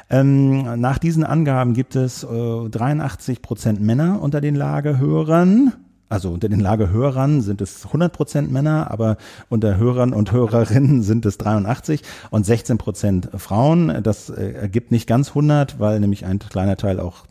Ähm, 0.10 0.80
nach 0.80 1.00
diesen 1.00 1.26
Angaben 1.26 1.74
gibt 1.74 1.98
es 1.98 2.24
äh, 2.24 2.70
83 2.70 3.42
Prozent 3.42 3.82
Männer 3.82 4.22
unter 4.22 4.40
den 4.40 4.56
Lagehörern. 4.56 5.74
Also 6.08 6.30
unter 6.32 6.48
den 6.48 6.62
Lagehörern 6.62 7.42
sind 7.42 7.60
es 7.60 7.86
100 7.88 8.14
Prozent 8.14 8.54
Männer, 8.54 8.90
aber 8.90 9.18
unter 9.50 9.76
Hörern 9.76 10.14
und 10.14 10.32
Hörerinnen 10.32 11.04
sind 11.04 11.26
es 11.26 11.38
83 11.40 12.04
und 12.30 12.46
16 12.46 12.78
Prozent 12.78 13.30
Frauen. 13.36 14.02
Das 14.02 14.30
äh, 14.30 14.54
ergibt 14.54 14.92
nicht 14.92 15.08
ganz 15.08 15.30
100, 15.30 15.78
weil 15.78 16.00
nämlich 16.00 16.26
ein 16.26 16.40
kleiner 16.40 16.78
Teil 16.78 17.02
auch 17.02 17.26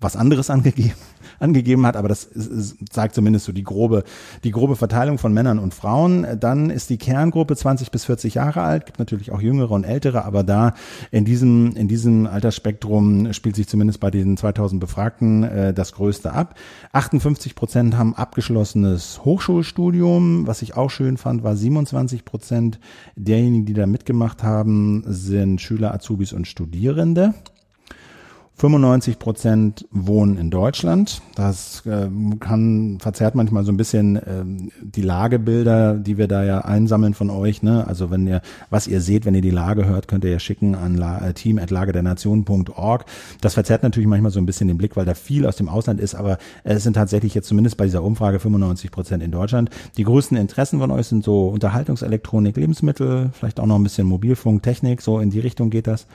was 0.00 0.16
anderes 0.16 0.50
angegeben 0.50 0.94
angegeben 1.38 1.86
hat, 1.86 1.96
aber 1.96 2.08
das 2.08 2.28
sagt 2.92 3.14
zumindest 3.14 3.46
so 3.46 3.52
die 3.52 3.64
grobe, 3.64 4.04
die 4.44 4.50
grobe 4.50 4.76
Verteilung 4.76 5.18
von 5.18 5.32
Männern 5.32 5.58
und 5.58 5.74
Frauen. 5.74 6.26
Dann 6.38 6.70
ist 6.70 6.90
die 6.90 6.98
Kerngruppe 6.98 7.56
20 7.56 7.90
bis 7.90 8.04
40 8.04 8.34
Jahre 8.34 8.62
alt, 8.62 8.86
gibt 8.86 8.98
natürlich 8.98 9.32
auch 9.32 9.40
jüngere 9.40 9.70
und 9.72 9.84
ältere, 9.84 10.24
aber 10.24 10.42
da 10.42 10.74
in 11.10 11.24
diesem, 11.24 11.74
in 11.76 11.88
diesem 11.88 12.26
Altersspektrum 12.26 13.32
spielt 13.32 13.56
sich 13.56 13.68
zumindest 13.68 14.00
bei 14.00 14.10
den 14.10 14.36
2000 14.36 14.80
Befragten 14.80 15.42
äh, 15.44 15.74
das 15.74 15.92
Größte 15.92 16.32
ab. 16.32 16.56
58 16.92 17.54
Prozent 17.54 17.96
haben 17.96 18.14
abgeschlossenes 18.14 19.24
Hochschulstudium. 19.24 20.46
Was 20.46 20.62
ich 20.62 20.76
auch 20.76 20.90
schön 20.90 21.16
fand, 21.16 21.42
war 21.42 21.56
27 21.56 22.24
Prozent 22.24 22.78
derjenigen, 23.16 23.66
die 23.66 23.74
da 23.74 23.86
mitgemacht 23.86 24.42
haben, 24.42 25.04
sind 25.06 25.60
Schüler, 25.60 25.94
Azubis 25.94 26.32
und 26.32 26.46
Studierende. 26.46 27.34
95 28.60 29.18
Prozent 29.18 29.88
wohnen 29.90 30.36
in 30.36 30.50
Deutschland. 30.50 31.22
Das 31.34 31.82
äh, 31.86 32.10
kann 32.40 32.98
verzerrt 33.00 33.34
manchmal 33.34 33.64
so 33.64 33.72
ein 33.72 33.78
bisschen 33.78 34.16
äh, 34.16 34.44
die 34.82 35.00
Lagebilder, 35.00 35.94
die 35.94 36.18
wir 36.18 36.28
da 36.28 36.44
ja 36.44 36.58
einsammeln 36.58 37.14
von 37.14 37.30
euch. 37.30 37.62
Ne? 37.62 37.86
Also 37.86 38.10
wenn 38.10 38.26
ihr, 38.26 38.42
was 38.68 38.86
ihr 38.86 39.00
seht, 39.00 39.24
wenn 39.24 39.34
ihr 39.34 39.40
die 39.40 39.48
Lage 39.48 39.86
hört, 39.86 40.08
könnt 40.08 40.24
ihr 40.24 40.30
ja 40.30 40.38
schicken 40.38 40.74
an 40.74 40.94
la 40.98 41.26
äh, 41.26 41.32
team@lagedernation.org. 41.32 43.06
Das 43.40 43.54
verzerrt 43.54 43.82
natürlich 43.82 44.08
manchmal 44.08 44.30
so 44.30 44.38
ein 44.38 44.44
bisschen 44.44 44.68
den 44.68 44.76
Blick, 44.76 44.94
weil 44.94 45.06
da 45.06 45.14
viel 45.14 45.46
aus 45.46 45.56
dem 45.56 45.70
Ausland 45.70 45.98
ist, 45.98 46.14
aber 46.14 46.36
es 46.62 46.82
sind 46.82 46.92
tatsächlich 46.92 47.32
jetzt 47.32 47.48
zumindest 47.48 47.78
bei 47.78 47.86
dieser 47.86 48.02
Umfrage 48.02 48.40
95 48.40 48.90
Prozent 48.90 49.22
in 49.22 49.30
Deutschland. 49.30 49.70
Die 49.96 50.04
größten 50.04 50.36
Interessen 50.36 50.80
von 50.80 50.90
euch 50.90 51.06
sind 51.06 51.24
so 51.24 51.48
Unterhaltungselektronik, 51.48 52.58
Lebensmittel, 52.58 53.30
vielleicht 53.32 53.58
auch 53.58 53.66
noch 53.66 53.76
ein 53.76 53.84
bisschen 53.84 54.06
Mobilfunk, 54.06 54.62
Technik, 54.62 55.00
so 55.00 55.18
in 55.18 55.30
die 55.30 55.40
Richtung 55.40 55.70
geht 55.70 55.86
das. 55.86 56.06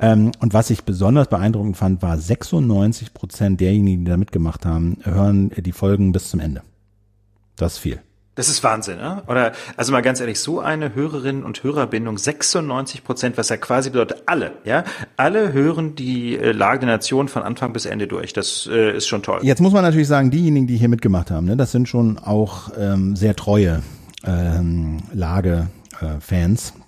Ähm, 0.00 0.32
und 0.40 0.54
was 0.54 0.70
ich 0.70 0.84
besonders 0.84 1.28
beeindruckend 1.28 1.76
fand, 1.76 2.02
war 2.02 2.16
96 2.16 3.12
Prozent 3.14 3.60
derjenigen, 3.60 4.04
die 4.04 4.10
da 4.10 4.16
mitgemacht 4.16 4.64
haben, 4.64 4.96
hören 5.02 5.50
die 5.56 5.72
Folgen 5.72 6.12
bis 6.12 6.30
zum 6.30 6.40
Ende. 6.40 6.62
Das 7.56 7.74
ist 7.74 7.78
viel. 7.78 8.00
Das 8.36 8.48
ist 8.48 8.64
Wahnsinn, 8.64 8.96
ne? 8.96 9.22
Oder, 9.26 9.52
also 9.76 9.92
mal 9.92 10.00
ganz 10.00 10.20
ehrlich, 10.20 10.40
so 10.40 10.60
eine 10.60 10.94
Hörerinnen- 10.94 11.42
und 11.42 11.62
Hörerbindung, 11.62 12.16
96 12.16 13.04
Prozent, 13.04 13.36
was 13.36 13.50
ja 13.50 13.58
quasi 13.58 13.90
bedeutet, 13.90 14.22
alle, 14.24 14.52
ja? 14.64 14.84
Alle 15.18 15.52
hören 15.52 15.94
die 15.94 16.38
äh, 16.38 16.52
Lage 16.52 16.80
der 16.80 16.88
Nation 16.88 17.28
von 17.28 17.42
Anfang 17.42 17.74
bis 17.74 17.84
Ende 17.84 18.06
durch. 18.06 18.32
Das 18.32 18.66
äh, 18.72 18.96
ist 18.96 19.08
schon 19.08 19.22
toll. 19.22 19.40
Jetzt 19.42 19.60
muss 19.60 19.74
man 19.74 19.82
natürlich 19.82 20.08
sagen, 20.08 20.30
diejenigen, 20.30 20.66
die 20.66 20.78
hier 20.78 20.88
mitgemacht 20.88 21.30
haben, 21.30 21.48
ne, 21.48 21.56
das 21.56 21.72
sind 21.72 21.88
schon 21.88 22.18
auch 22.18 22.70
ähm, 22.78 23.14
sehr 23.14 23.36
treue 23.36 23.82
ähm, 24.24 25.02
Lage 25.12 25.66
äh, 26.00 26.20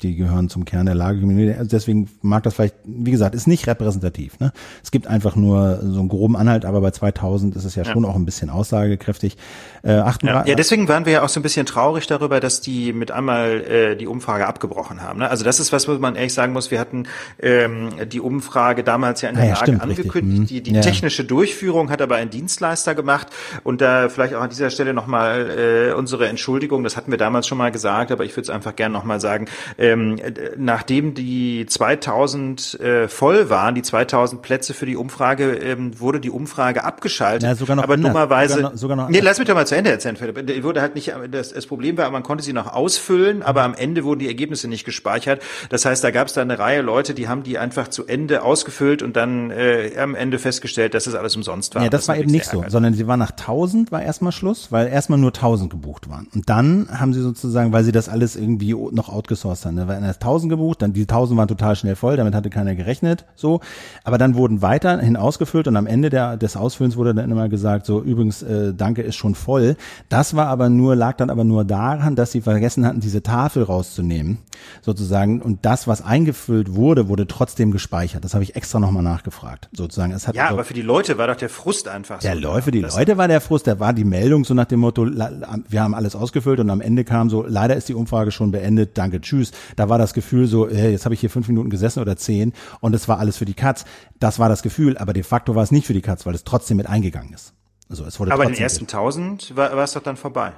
die 0.02 0.16
gehören 0.16 0.48
zum 0.48 0.64
Kern 0.64 0.86
der 0.86 0.94
Lage. 0.94 1.20
Also 1.58 1.70
deswegen 1.70 2.08
mag 2.22 2.42
das 2.42 2.54
vielleicht, 2.54 2.74
wie 2.84 3.10
gesagt, 3.10 3.34
ist 3.34 3.46
nicht 3.46 3.66
repräsentativ. 3.66 4.38
Ne? 4.40 4.52
Es 4.82 4.90
gibt 4.90 5.06
einfach 5.06 5.36
nur 5.36 5.80
so 5.82 6.00
einen 6.00 6.08
groben 6.08 6.36
Anhalt, 6.36 6.64
aber 6.64 6.80
bei 6.80 6.90
2000 6.90 7.56
ist 7.56 7.64
es 7.64 7.74
ja, 7.74 7.84
ja. 7.84 7.92
schon 7.92 8.04
auch 8.04 8.16
ein 8.16 8.24
bisschen 8.24 8.50
aussagekräftig. 8.50 9.36
Äh, 9.82 9.96
ja. 9.96 10.44
ja, 10.46 10.54
deswegen 10.54 10.88
waren 10.88 11.06
wir 11.06 11.12
ja 11.12 11.22
auch 11.22 11.28
so 11.28 11.40
ein 11.40 11.42
bisschen 11.42 11.66
traurig 11.66 12.06
darüber, 12.06 12.40
dass 12.40 12.60
die 12.60 12.92
mit 12.92 13.10
einmal 13.10 13.60
äh, 13.62 13.96
die 13.96 14.06
Umfrage 14.06 14.46
abgebrochen 14.46 15.02
haben. 15.02 15.20
Ne? 15.20 15.28
Also 15.28 15.44
das 15.44 15.60
ist 15.60 15.72
was, 15.72 15.88
wo 15.88 15.92
man 15.94 16.14
ehrlich 16.14 16.34
sagen 16.34 16.52
muss. 16.52 16.70
Wir 16.70 16.78
hatten 16.78 17.04
ähm, 17.40 17.90
die 18.06 18.20
Umfrage 18.20 18.84
damals 18.84 19.22
ja 19.22 19.28
in 19.28 19.36
der 19.36 19.44
ah, 19.44 19.46
ja, 19.48 19.54
Lage 19.54 19.64
stimmt, 19.64 19.82
angekündigt. 19.82 20.42
Mhm. 20.42 20.46
Die, 20.46 20.62
die 20.62 20.80
technische 20.80 21.24
Durchführung 21.24 21.90
hat 21.90 22.00
aber 22.00 22.16
ein 22.16 22.30
Dienstleister 22.30 22.94
gemacht. 22.94 23.28
Und 23.64 23.80
da 23.80 24.08
vielleicht 24.08 24.34
auch 24.34 24.42
an 24.42 24.50
dieser 24.50 24.70
Stelle 24.70 24.94
nochmal 24.94 25.90
äh, 25.90 25.92
unsere 25.94 26.28
Entschuldigung. 26.28 26.84
Das 26.84 26.96
hatten 26.96 27.10
wir 27.10 27.18
damals 27.18 27.46
schon 27.46 27.58
mal 27.58 27.72
gesagt, 27.72 28.12
aber 28.12 28.24
ich 28.24 28.32
würde 28.32 28.42
es 28.42 28.50
einfach 28.50 28.76
gerne 28.76 28.92
nochmal 28.92 29.20
sagen. 29.20 29.46
Ähm, 29.92 30.20
nachdem 30.56 31.14
die 31.14 31.66
2000 31.66 32.80
äh, 32.80 33.08
voll 33.08 33.50
waren, 33.50 33.74
die 33.74 33.82
2000 33.82 34.42
Plätze 34.42 34.74
für 34.74 34.86
die 34.86 34.96
Umfrage, 34.96 35.54
ähm, 35.54 35.98
wurde 36.00 36.20
die 36.20 36.30
Umfrage 36.30 36.84
abgeschaltet. 36.84 37.42
Ja, 37.42 37.54
sogar 37.54 37.76
noch 37.76 37.84
aber 37.84 37.94
anders. 37.94 38.12
dummerweise. 38.12 38.54
Sogar 38.54 38.70
noch, 38.70 38.78
sogar 38.78 38.96
noch 38.96 39.08
nee, 39.08 39.20
lass 39.20 39.38
mich 39.38 39.48
doch 39.48 39.54
mal 39.54 39.66
zu 39.66 39.76
Ende 39.76 39.90
erzählen, 39.90 40.16
Philipp. 40.16 40.62
Wurde 40.62 40.80
halt 40.80 40.94
nicht, 40.94 41.12
das, 41.30 41.52
das 41.52 41.66
Problem 41.66 41.96
war, 41.96 42.10
man 42.10 42.22
konnte 42.22 42.44
sie 42.44 42.52
noch 42.52 42.72
ausfüllen, 42.72 43.42
aber 43.42 43.62
am 43.62 43.74
Ende 43.74 44.04
wurden 44.04 44.20
die 44.20 44.28
Ergebnisse 44.28 44.68
nicht 44.68 44.84
gespeichert. 44.84 45.42
Das 45.68 45.84
heißt, 45.84 46.02
da 46.02 46.10
gab 46.10 46.28
es 46.28 46.34
da 46.34 46.42
eine 46.42 46.58
Reihe 46.58 46.82
Leute, 46.82 47.14
die 47.14 47.28
haben 47.28 47.42
die 47.42 47.58
einfach 47.58 47.88
zu 47.88 48.06
Ende 48.06 48.42
ausgefüllt 48.42 49.02
und 49.02 49.16
dann 49.16 49.50
äh, 49.50 49.92
am 49.98 50.14
Ende 50.14 50.38
festgestellt, 50.38 50.94
dass 50.94 51.04
das 51.04 51.14
alles 51.14 51.36
umsonst 51.36 51.74
war. 51.74 51.82
Ja, 51.82 51.90
das, 51.90 52.02
das 52.02 52.08
war 52.08 52.16
eben 52.16 52.30
nicht 52.30 52.46
so, 52.46 52.64
sondern 52.66 52.94
sie 52.94 53.06
war 53.06 53.16
nach 53.16 53.30
1000 53.30 53.92
war 53.92 54.02
erstmal 54.02 54.32
Schluss, 54.32 54.70
weil 54.70 54.88
erstmal 54.88 55.18
nur 55.18 55.30
1000 55.30 55.70
gebucht 55.70 56.08
waren. 56.08 56.28
Und 56.34 56.48
dann 56.48 56.88
haben 56.90 57.12
sie 57.12 57.20
sozusagen, 57.20 57.72
weil 57.72 57.84
sie 57.84 57.92
das 57.92 58.08
alles 58.08 58.36
irgendwie 58.36 58.74
noch 58.74 59.08
outgesourced 59.08 59.66
haben, 59.66 59.81
da 59.82 59.88
waren 59.88 60.04
erst 60.04 60.22
1000 60.22 60.50
gebucht, 60.50 60.82
dann 60.82 60.92
die 60.92 61.02
1000 61.02 61.38
waren 61.38 61.48
total 61.48 61.76
schnell 61.76 61.96
voll, 61.96 62.16
damit 62.16 62.34
hatte 62.34 62.50
keiner 62.50 62.74
gerechnet, 62.74 63.24
so. 63.34 63.60
Aber 64.04 64.18
dann 64.18 64.34
wurden 64.34 64.62
weiterhin 64.62 65.16
ausgefüllt 65.16 65.66
und 65.68 65.76
am 65.76 65.86
Ende 65.86 66.10
der, 66.10 66.36
des 66.36 66.56
Ausfüllens 66.56 66.96
wurde 66.96 67.14
dann 67.14 67.30
immer 67.30 67.48
gesagt, 67.48 67.86
so 67.86 68.00
übrigens, 68.02 68.42
äh, 68.42 68.72
danke 68.74 69.02
ist 69.02 69.16
schon 69.16 69.34
voll. 69.34 69.76
Das 70.08 70.36
war 70.36 70.46
aber 70.46 70.68
nur, 70.68 70.94
lag 70.94 71.16
dann 71.16 71.30
aber 71.30 71.44
nur 71.44 71.64
daran, 71.64 72.16
dass 72.16 72.32
sie 72.32 72.40
vergessen 72.40 72.86
hatten, 72.86 73.00
diese 73.00 73.22
Tafel 73.22 73.64
rauszunehmen, 73.64 74.38
sozusagen. 74.82 75.42
Und 75.42 75.64
das, 75.64 75.88
was 75.88 76.02
eingefüllt 76.02 76.74
wurde, 76.74 77.08
wurde 77.08 77.26
trotzdem 77.26 77.72
gespeichert. 77.72 78.24
Das 78.24 78.34
habe 78.34 78.44
ich 78.44 78.54
extra 78.54 78.78
nochmal 78.78 79.02
nachgefragt, 79.02 79.68
sozusagen. 79.72 80.12
Es 80.12 80.28
hat 80.28 80.36
ja, 80.36 80.44
also, 80.44 80.54
aber 80.54 80.64
für 80.64 80.74
die 80.74 80.82
Leute 80.82 81.18
war 81.18 81.26
doch 81.26 81.36
der 81.36 81.48
Frust 81.48 81.88
einfach 81.88 82.20
der 82.20 82.34
so. 82.34 82.40
Läufe, 82.40 82.70
die 82.70 82.80
Leute 82.80 83.16
war 83.16 83.28
der 83.28 83.40
Frust, 83.40 83.66
der 83.66 83.80
war 83.80 83.92
die 83.92 84.04
Meldung 84.04 84.44
so 84.44 84.54
nach 84.54 84.66
dem 84.66 84.80
Motto, 84.80 85.06
wir 85.06 85.82
haben 85.82 85.94
alles 85.94 86.14
ausgefüllt 86.14 86.60
und 86.60 86.70
am 86.70 86.80
Ende 86.80 87.04
kam 87.04 87.30
so, 87.30 87.44
leider 87.46 87.74
ist 87.74 87.88
die 87.88 87.94
Umfrage 87.94 88.30
schon 88.30 88.52
beendet, 88.52 88.96
danke, 88.96 89.20
tschüss. 89.20 89.50
Da 89.76 89.88
war 89.88 89.98
das 89.98 90.14
Gefühl 90.14 90.46
so, 90.46 90.68
hey, 90.68 90.90
jetzt 90.92 91.04
habe 91.04 91.14
ich 91.14 91.20
hier 91.20 91.30
fünf 91.30 91.48
Minuten 91.48 91.70
gesessen 91.70 92.00
oder 92.00 92.16
zehn 92.16 92.52
und 92.80 92.94
es 92.94 93.08
war 93.08 93.18
alles 93.18 93.36
für 93.36 93.44
die 93.44 93.54
Katz. 93.54 93.84
Das 94.18 94.38
war 94.38 94.48
das 94.48 94.62
Gefühl, 94.62 94.98
aber 94.98 95.12
de 95.12 95.22
facto 95.22 95.54
war 95.54 95.62
es 95.62 95.70
nicht 95.70 95.86
für 95.86 95.94
die 95.94 96.02
Katz, 96.02 96.26
weil 96.26 96.34
es 96.34 96.44
trotzdem 96.44 96.76
mit 96.76 96.86
eingegangen 96.86 97.32
ist. 97.32 97.54
Also 97.88 98.04
es 98.04 98.18
wurde 98.18 98.32
aber 98.32 98.44
in 98.44 98.52
den 98.52 98.62
ersten 98.62 98.86
tausend 98.86 99.54
war, 99.56 99.76
war 99.76 99.84
es 99.84 99.92
doch 99.92 100.02
dann 100.02 100.16
vorbei. 100.16 100.52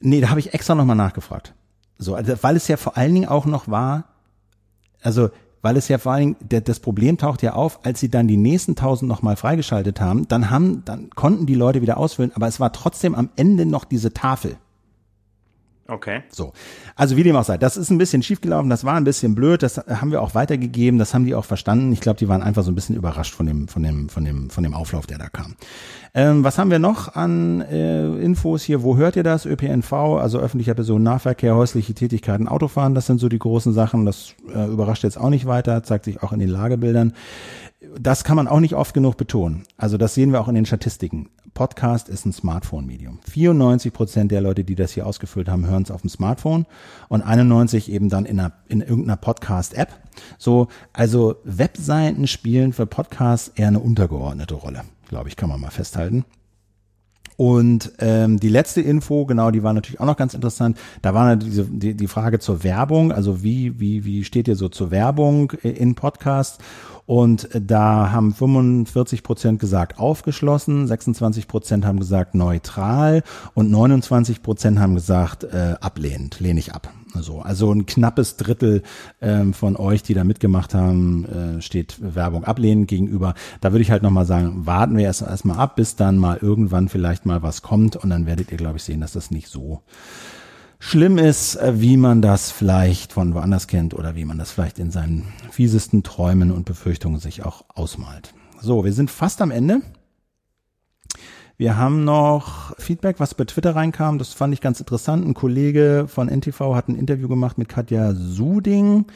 Nee, 0.00 0.20
da 0.20 0.30
habe 0.30 0.40
ich 0.40 0.54
extra 0.54 0.74
nochmal 0.74 0.96
nachgefragt. 0.96 1.54
So, 1.98 2.14
also, 2.14 2.34
weil 2.42 2.56
es 2.56 2.68
ja 2.68 2.76
vor 2.76 2.96
allen 2.96 3.14
Dingen 3.14 3.28
auch 3.28 3.44
noch 3.44 3.68
war, 3.68 4.04
also 5.02 5.30
weil 5.60 5.76
es 5.76 5.88
ja 5.88 5.98
vor 5.98 6.12
allen 6.12 6.36
Dingen, 6.38 6.64
das 6.64 6.80
Problem 6.80 7.18
taucht 7.18 7.42
ja 7.42 7.54
auf, 7.54 7.84
als 7.84 8.00
sie 8.00 8.08
dann 8.08 8.28
die 8.28 8.36
nächsten 8.36 8.76
tausend 8.76 9.08
nochmal 9.08 9.36
freigeschaltet 9.36 10.00
haben, 10.00 10.28
dann 10.28 10.50
haben, 10.50 10.84
dann 10.84 11.10
konnten 11.10 11.46
die 11.46 11.54
Leute 11.54 11.82
wieder 11.82 11.96
ausfüllen, 11.98 12.32
aber 12.34 12.46
es 12.46 12.60
war 12.60 12.72
trotzdem 12.72 13.14
am 13.14 13.30
Ende 13.36 13.66
noch 13.66 13.84
diese 13.84 14.14
Tafel. 14.14 14.56
Okay. 15.90 16.20
So. 16.28 16.52
Also 16.96 17.16
wie 17.16 17.22
dem 17.22 17.34
auch 17.34 17.44
sei, 17.44 17.56
das 17.56 17.78
ist 17.78 17.88
ein 17.88 17.96
bisschen 17.96 18.22
schiefgelaufen, 18.22 18.68
das 18.68 18.84
war 18.84 18.96
ein 18.96 19.04
bisschen 19.04 19.34
blöd, 19.34 19.62
das 19.62 19.78
haben 19.78 20.10
wir 20.10 20.20
auch 20.20 20.34
weitergegeben, 20.34 20.98
das 20.98 21.14
haben 21.14 21.24
die 21.24 21.34
auch 21.34 21.46
verstanden. 21.46 21.92
Ich 21.92 22.00
glaube, 22.00 22.18
die 22.18 22.28
waren 22.28 22.42
einfach 22.42 22.62
so 22.62 22.70
ein 22.70 22.74
bisschen 22.74 22.94
überrascht 22.94 23.34
von 23.34 23.46
dem, 23.46 23.68
von 23.68 23.82
dem, 23.82 24.10
von 24.10 24.22
dem, 24.22 24.50
von 24.50 24.62
dem 24.62 24.74
Auflauf, 24.74 25.06
der 25.06 25.16
da 25.16 25.30
kam. 25.30 25.56
Ähm, 26.12 26.44
was 26.44 26.58
haben 26.58 26.70
wir 26.70 26.78
noch 26.78 27.14
an 27.14 27.62
äh, 27.62 28.06
Infos 28.18 28.64
hier? 28.64 28.82
Wo 28.82 28.98
hört 28.98 29.16
ihr 29.16 29.22
das? 29.22 29.46
ÖPNV, 29.46 29.92
also 29.92 30.38
öffentlicher 30.38 30.74
Personennahverkehr, 30.74 31.56
häusliche 31.56 31.94
Tätigkeiten, 31.94 32.48
Autofahren, 32.48 32.94
das 32.94 33.06
sind 33.06 33.18
so 33.18 33.30
die 33.30 33.38
großen 33.38 33.72
Sachen. 33.72 34.04
Das 34.04 34.34
äh, 34.54 34.66
überrascht 34.66 35.04
jetzt 35.04 35.18
auch 35.18 35.30
nicht 35.30 35.46
weiter, 35.46 35.82
zeigt 35.84 36.04
sich 36.04 36.22
auch 36.22 36.32
in 36.32 36.40
den 36.40 36.50
Lagebildern. 36.50 37.14
Das 37.80 38.24
kann 38.24 38.36
man 38.36 38.48
auch 38.48 38.58
nicht 38.58 38.74
oft 38.74 38.92
genug 38.92 39.16
betonen. 39.16 39.62
Also 39.76 39.98
das 39.98 40.14
sehen 40.14 40.32
wir 40.32 40.40
auch 40.40 40.48
in 40.48 40.56
den 40.56 40.66
Statistiken. 40.66 41.30
Podcast 41.54 42.08
ist 42.08 42.26
ein 42.26 42.32
Smartphone-Medium. 42.32 43.20
94 43.28 43.92
Prozent 43.92 44.32
der 44.32 44.40
Leute, 44.40 44.64
die 44.64 44.74
das 44.74 44.92
hier 44.92 45.06
ausgefüllt 45.06 45.48
haben, 45.48 45.66
hören 45.66 45.84
es 45.84 45.90
auf 45.90 46.00
dem 46.00 46.10
Smartphone 46.10 46.66
und 47.08 47.22
91 47.22 47.90
eben 47.90 48.08
dann 48.08 48.26
in, 48.26 48.40
einer, 48.40 48.52
in 48.66 48.80
irgendeiner 48.80 49.16
Podcast-App. 49.16 49.90
So, 50.38 50.66
also 50.92 51.36
Webseiten 51.44 52.26
spielen 52.26 52.72
für 52.72 52.86
Podcasts 52.86 53.52
eher 53.54 53.68
eine 53.68 53.80
untergeordnete 53.80 54.54
Rolle, 54.54 54.82
glaube 55.08 55.28
ich, 55.28 55.36
kann 55.36 55.48
man 55.48 55.60
mal 55.60 55.70
festhalten. 55.70 56.24
Und 57.38 57.92
ähm, 58.00 58.40
die 58.40 58.48
letzte 58.48 58.80
Info, 58.80 59.24
genau, 59.24 59.52
die 59.52 59.62
war 59.62 59.72
natürlich 59.72 60.00
auch 60.00 60.06
noch 60.06 60.16
ganz 60.16 60.34
interessant. 60.34 60.76
Da 61.02 61.14
war 61.14 61.36
diese, 61.36 61.66
die, 61.66 61.94
die 61.94 62.08
Frage 62.08 62.40
zur 62.40 62.64
Werbung, 62.64 63.12
also 63.12 63.44
wie, 63.44 63.78
wie, 63.78 64.04
wie 64.04 64.24
steht 64.24 64.48
ihr 64.48 64.56
so 64.56 64.68
zur 64.68 64.90
Werbung 64.90 65.52
in 65.62 65.94
Podcasts? 65.94 66.58
Und 67.06 67.48
da 67.54 68.10
haben 68.10 68.34
45 68.34 69.22
Prozent 69.22 69.60
gesagt 69.60 70.00
aufgeschlossen, 70.00 70.88
26 70.88 71.46
Prozent 71.46 71.86
haben 71.86 72.00
gesagt 72.00 72.34
neutral 72.34 73.22
und 73.54 73.70
29 73.70 74.42
Prozent 74.42 74.80
haben 74.80 74.96
gesagt 74.96 75.44
äh, 75.44 75.76
ablehnend, 75.80 76.40
lehne 76.40 76.58
ich 76.58 76.74
ab. 76.74 76.92
Also, 77.14 77.40
also 77.40 77.72
ein 77.72 77.86
knappes 77.86 78.36
Drittel 78.36 78.82
ähm, 79.20 79.54
von 79.54 79.76
euch, 79.76 80.02
die 80.02 80.14
da 80.14 80.24
mitgemacht 80.24 80.74
haben, 80.74 81.24
äh, 81.24 81.62
steht 81.62 81.96
Werbung 82.00 82.44
ablehnend 82.44 82.88
gegenüber. 82.88 83.34
Da 83.60 83.72
würde 83.72 83.82
ich 83.82 83.90
halt 83.90 84.02
nochmal 84.02 84.26
sagen, 84.26 84.66
warten 84.66 84.96
wir 84.96 85.04
erst 85.04 85.22
erstmal 85.22 85.58
ab, 85.58 85.76
bis 85.76 85.96
dann 85.96 86.18
mal 86.18 86.38
irgendwann 86.40 86.88
vielleicht 86.88 87.26
mal 87.26 87.42
was 87.42 87.62
kommt 87.62 87.96
und 87.96 88.10
dann 88.10 88.26
werdet 88.26 88.50
ihr, 88.50 88.58
glaube 88.58 88.76
ich, 88.76 88.82
sehen, 88.82 89.00
dass 89.00 89.12
das 89.12 89.30
nicht 89.30 89.48
so 89.48 89.82
schlimm 90.78 91.18
ist, 91.18 91.56
äh, 91.56 91.80
wie 91.80 91.96
man 91.96 92.22
das 92.22 92.50
vielleicht 92.50 93.12
von 93.12 93.34
woanders 93.34 93.66
kennt 93.66 93.94
oder 93.94 94.14
wie 94.14 94.24
man 94.24 94.38
das 94.38 94.50
vielleicht 94.50 94.78
in 94.78 94.90
seinen 94.90 95.32
fiesesten 95.50 96.02
Träumen 96.02 96.52
und 96.52 96.64
Befürchtungen 96.64 97.18
sich 97.18 97.44
auch 97.44 97.64
ausmalt. 97.74 98.34
So, 98.60 98.84
wir 98.84 98.92
sind 98.92 99.10
fast 99.10 99.40
am 99.40 99.50
Ende. 99.50 99.82
Wir 101.58 101.76
haben 101.76 102.04
noch 102.04 102.72
Feedback, 102.78 103.18
was 103.18 103.34
bei 103.34 103.42
Twitter 103.42 103.74
reinkam. 103.74 104.18
Das 104.18 104.32
fand 104.32 104.54
ich 104.54 104.60
ganz 104.60 104.78
interessant. 104.78 105.26
Ein 105.26 105.34
Kollege 105.34 106.04
von 106.06 106.28
NTV 106.28 106.76
hat 106.76 106.86
ein 106.86 106.94
Interview 106.94 107.26
gemacht 107.26 107.58
mit 107.58 107.68
Katja 107.68 108.14
Suding. 108.14 109.06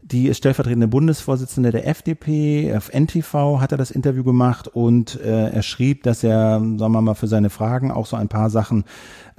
Die 0.00 0.28
ist 0.28 0.36
stellvertretende 0.36 0.86
Bundesvorsitzende 0.86 1.72
der 1.72 1.88
FDP. 1.88 2.72
Auf 2.76 2.92
NTV 2.92 3.60
hat 3.60 3.72
er 3.72 3.78
das 3.78 3.90
Interview 3.90 4.22
gemacht 4.22 4.68
und 4.68 5.20
äh, 5.20 5.50
er 5.50 5.62
schrieb, 5.62 6.04
dass 6.04 6.22
er, 6.22 6.60
sagen 6.60 6.92
wir 6.92 7.02
mal, 7.02 7.14
für 7.14 7.26
seine 7.26 7.50
Fragen 7.50 7.90
auch 7.90 8.06
so 8.06 8.14
ein 8.14 8.28
paar 8.28 8.50
Sachen 8.50 8.84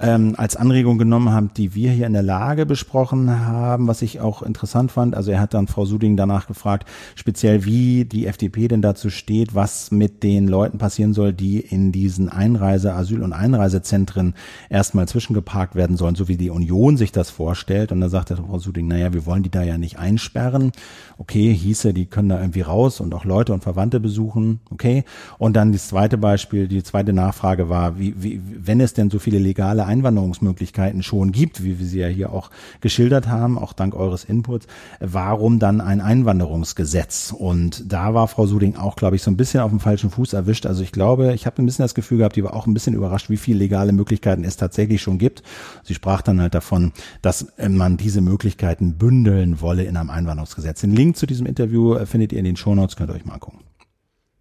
ähm, 0.04 0.34
als 0.36 0.54
Anregung 0.54 0.98
genommen 0.98 1.30
haben, 1.30 1.50
die 1.56 1.74
wir 1.74 1.90
hier 1.90 2.06
in 2.06 2.12
der 2.12 2.22
Lage 2.22 2.66
besprochen 2.66 3.46
haben, 3.46 3.88
was 3.88 4.02
ich 4.02 4.20
auch 4.20 4.42
interessant 4.42 4.92
fand. 4.92 5.14
Also 5.14 5.30
er 5.30 5.40
hat 5.40 5.54
dann 5.54 5.66
Frau 5.66 5.86
Suding 5.86 6.16
danach 6.16 6.46
gefragt, 6.46 6.86
speziell 7.14 7.64
wie 7.64 8.04
die 8.04 8.26
FDP 8.26 8.68
denn 8.68 8.82
dazu 8.82 9.08
steht, 9.08 9.54
was 9.54 9.90
mit 9.90 10.22
den 10.22 10.46
Leuten 10.46 10.76
passieren 10.76 11.14
soll, 11.14 11.32
die 11.32 11.58
in 11.58 11.90
diesen 11.90 12.28
Einreise-, 12.28 12.94
Asyl- 12.94 13.22
und 13.22 13.32
Einreisezentren 13.32 14.34
erstmal 14.68 15.08
zwischengeparkt 15.08 15.74
werden 15.74 15.96
sollen, 15.96 16.16
so 16.16 16.28
wie 16.28 16.36
die 16.36 16.50
Union 16.50 16.98
sich 16.98 17.10
das 17.10 17.30
vorstellt. 17.30 17.90
Und 17.90 18.02
da 18.02 18.10
sagte 18.10 18.36
Frau 18.36 18.58
Suding, 18.58 18.86
naja, 18.86 19.14
wir 19.14 19.24
wollen 19.24 19.42
die 19.42 19.50
da 19.50 19.62
ja 19.62 19.78
nicht 19.78 19.98
einsperren. 19.98 20.72
Okay, 21.16 21.54
hieße, 21.54 21.94
die 21.94 22.06
können 22.06 22.28
da 22.28 22.40
irgendwie 22.40 22.60
raus 22.60 23.00
und 23.00 23.14
auch 23.14 23.24
Leute 23.24 23.54
und 23.54 23.62
Verwandte 23.62 24.00
besuchen. 24.00 24.60
Okay. 24.70 25.04
Und 25.38 25.56
dann 25.56 25.72
das 25.72 25.88
zweite 25.88 26.18
Beispiel, 26.18 26.68
die 26.68 26.82
zweite 26.82 27.14
Nachfrage 27.14 27.70
war, 27.70 27.98
wie, 27.98 28.14
wie, 28.18 28.40
wenn 28.44 28.80
es 28.80 28.92
denn 28.92 29.08
so 29.08 29.18
viele 29.18 29.38
legale 29.38 29.86
Einwanderungsmöglichkeiten 29.94 31.02
schon 31.02 31.30
gibt, 31.30 31.62
wie 31.62 31.78
wir 31.78 31.86
sie 31.86 32.00
ja 32.00 32.08
hier 32.08 32.32
auch 32.32 32.50
geschildert 32.80 33.28
haben, 33.28 33.58
auch 33.58 33.72
dank 33.72 33.94
eures 33.94 34.24
Inputs, 34.24 34.66
warum 35.00 35.58
dann 35.58 35.80
ein 35.80 36.00
Einwanderungsgesetz? 36.00 37.32
Und 37.36 37.92
da 37.92 38.12
war 38.12 38.26
Frau 38.26 38.46
Suding 38.46 38.76
auch, 38.76 38.96
glaube 38.96 39.16
ich, 39.16 39.22
so 39.22 39.30
ein 39.30 39.36
bisschen 39.36 39.60
auf 39.60 39.70
dem 39.70 39.80
falschen 39.80 40.10
Fuß 40.10 40.32
erwischt. 40.32 40.66
Also 40.66 40.82
ich 40.82 40.90
glaube, 40.90 41.32
ich 41.34 41.46
habe 41.46 41.62
ein 41.62 41.66
bisschen 41.66 41.84
das 41.84 41.94
Gefühl 41.94 42.18
gehabt, 42.18 42.36
die 42.36 42.42
war 42.42 42.54
auch 42.54 42.66
ein 42.66 42.74
bisschen 42.74 42.94
überrascht, 42.94 43.30
wie 43.30 43.36
viele 43.36 43.58
legale 43.58 43.92
Möglichkeiten 43.92 44.42
es 44.42 44.56
tatsächlich 44.56 45.00
schon 45.00 45.18
gibt. 45.18 45.42
Sie 45.84 45.94
sprach 45.94 46.22
dann 46.22 46.40
halt 46.40 46.54
davon, 46.54 46.92
dass 47.22 47.46
man 47.68 47.96
diese 47.96 48.20
Möglichkeiten 48.20 48.94
bündeln 48.98 49.60
wolle 49.60 49.84
in 49.84 49.96
einem 49.96 50.10
Einwanderungsgesetz. 50.10 50.80
Den 50.80 50.94
Link 50.94 51.16
zu 51.16 51.26
diesem 51.26 51.46
Interview 51.46 52.04
findet 52.04 52.32
ihr 52.32 52.40
in 52.40 52.44
den 52.44 52.56
Shownotes, 52.56 52.96
könnt 52.96 53.10
ihr 53.10 53.14
euch 53.14 53.24
mal 53.24 53.34
angucken. 53.34 53.60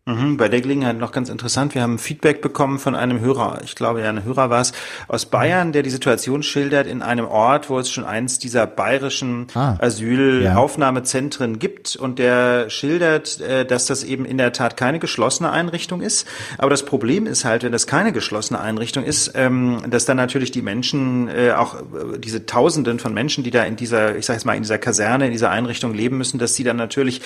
Mhm, 0.05 0.35
bei 0.35 0.49
der 0.49 0.59
Gelegenheit 0.59 0.97
noch 0.97 1.13
ganz 1.13 1.29
interessant. 1.29 1.75
Wir 1.75 1.81
haben 1.81 1.97
Feedback 1.97 2.41
bekommen 2.41 2.77
von 2.77 2.93
einem 2.93 3.21
Hörer, 3.21 3.61
ich 3.63 3.73
glaube 3.73 4.01
ja 4.01 4.09
ein 4.09 4.25
Hörer 4.25 4.49
war 4.49 4.59
es, 4.59 4.73
aus 5.07 5.25
Bayern, 5.25 5.71
der 5.71 5.81
die 5.81 5.89
Situation 5.89 6.43
schildert 6.43 6.87
in 6.87 7.01
einem 7.01 7.25
Ort, 7.25 7.69
wo 7.69 7.79
es 7.79 7.89
schon 7.89 8.03
eins 8.03 8.37
dieser 8.37 8.67
bayerischen 8.67 9.47
ah, 9.53 9.77
Asylaufnahmezentren 9.79 11.53
ja. 11.53 11.57
gibt 11.57 11.95
und 11.95 12.19
der 12.19 12.69
schildert, 12.69 13.39
äh, 13.39 13.65
dass 13.65 13.85
das 13.85 14.03
eben 14.03 14.25
in 14.25 14.37
der 14.37 14.51
Tat 14.51 14.75
keine 14.75 14.99
geschlossene 14.99 15.51
Einrichtung 15.51 16.01
ist. 16.01 16.27
Aber 16.57 16.69
das 16.69 16.83
Problem 16.83 17.25
ist 17.25 17.45
halt, 17.45 17.63
wenn 17.63 17.71
das 17.71 17.87
keine 17.87 18.11
geschlossene 18.11 18.59
Einrichtung 18.59 19.05
ist, 19.05 19.31
ähm, 19.35 19.83
dass 19.89 20.03
dann 20.03 20.17
natürlich 20.17 20.51
die 20.51 20.61
Menschen, 20.61 21.29
äh, 21.29 21.51
auch 21.51 21.75
äh, 21.75 22.19
diese 22.19 22.45
Tausenden 22.45 22.99
von 22.99 23.13
Menschen, 23.13 23.45
die 23.45 23.51
da 23.51 23.63
in 23.63 23.77
dieser, 23.77 24.17
ich 24.17 24.25
sage 24.25 24.35
jetzt 24.35 24.43
mal, 24.43 24.55
in 24.55 24.63
dieser 24.63 24.79
Kaserne, 24.79 25.27
in 25.27 25.31
dieser 25.31 25.49
Einrichtung 25.49 25.93
leben 25.93 26.17
müssen, 26.17 26.39
dass 26.39 26.55
sie 26.55 26.65
dann 26.65 26.75
natürlich 26.75 27.21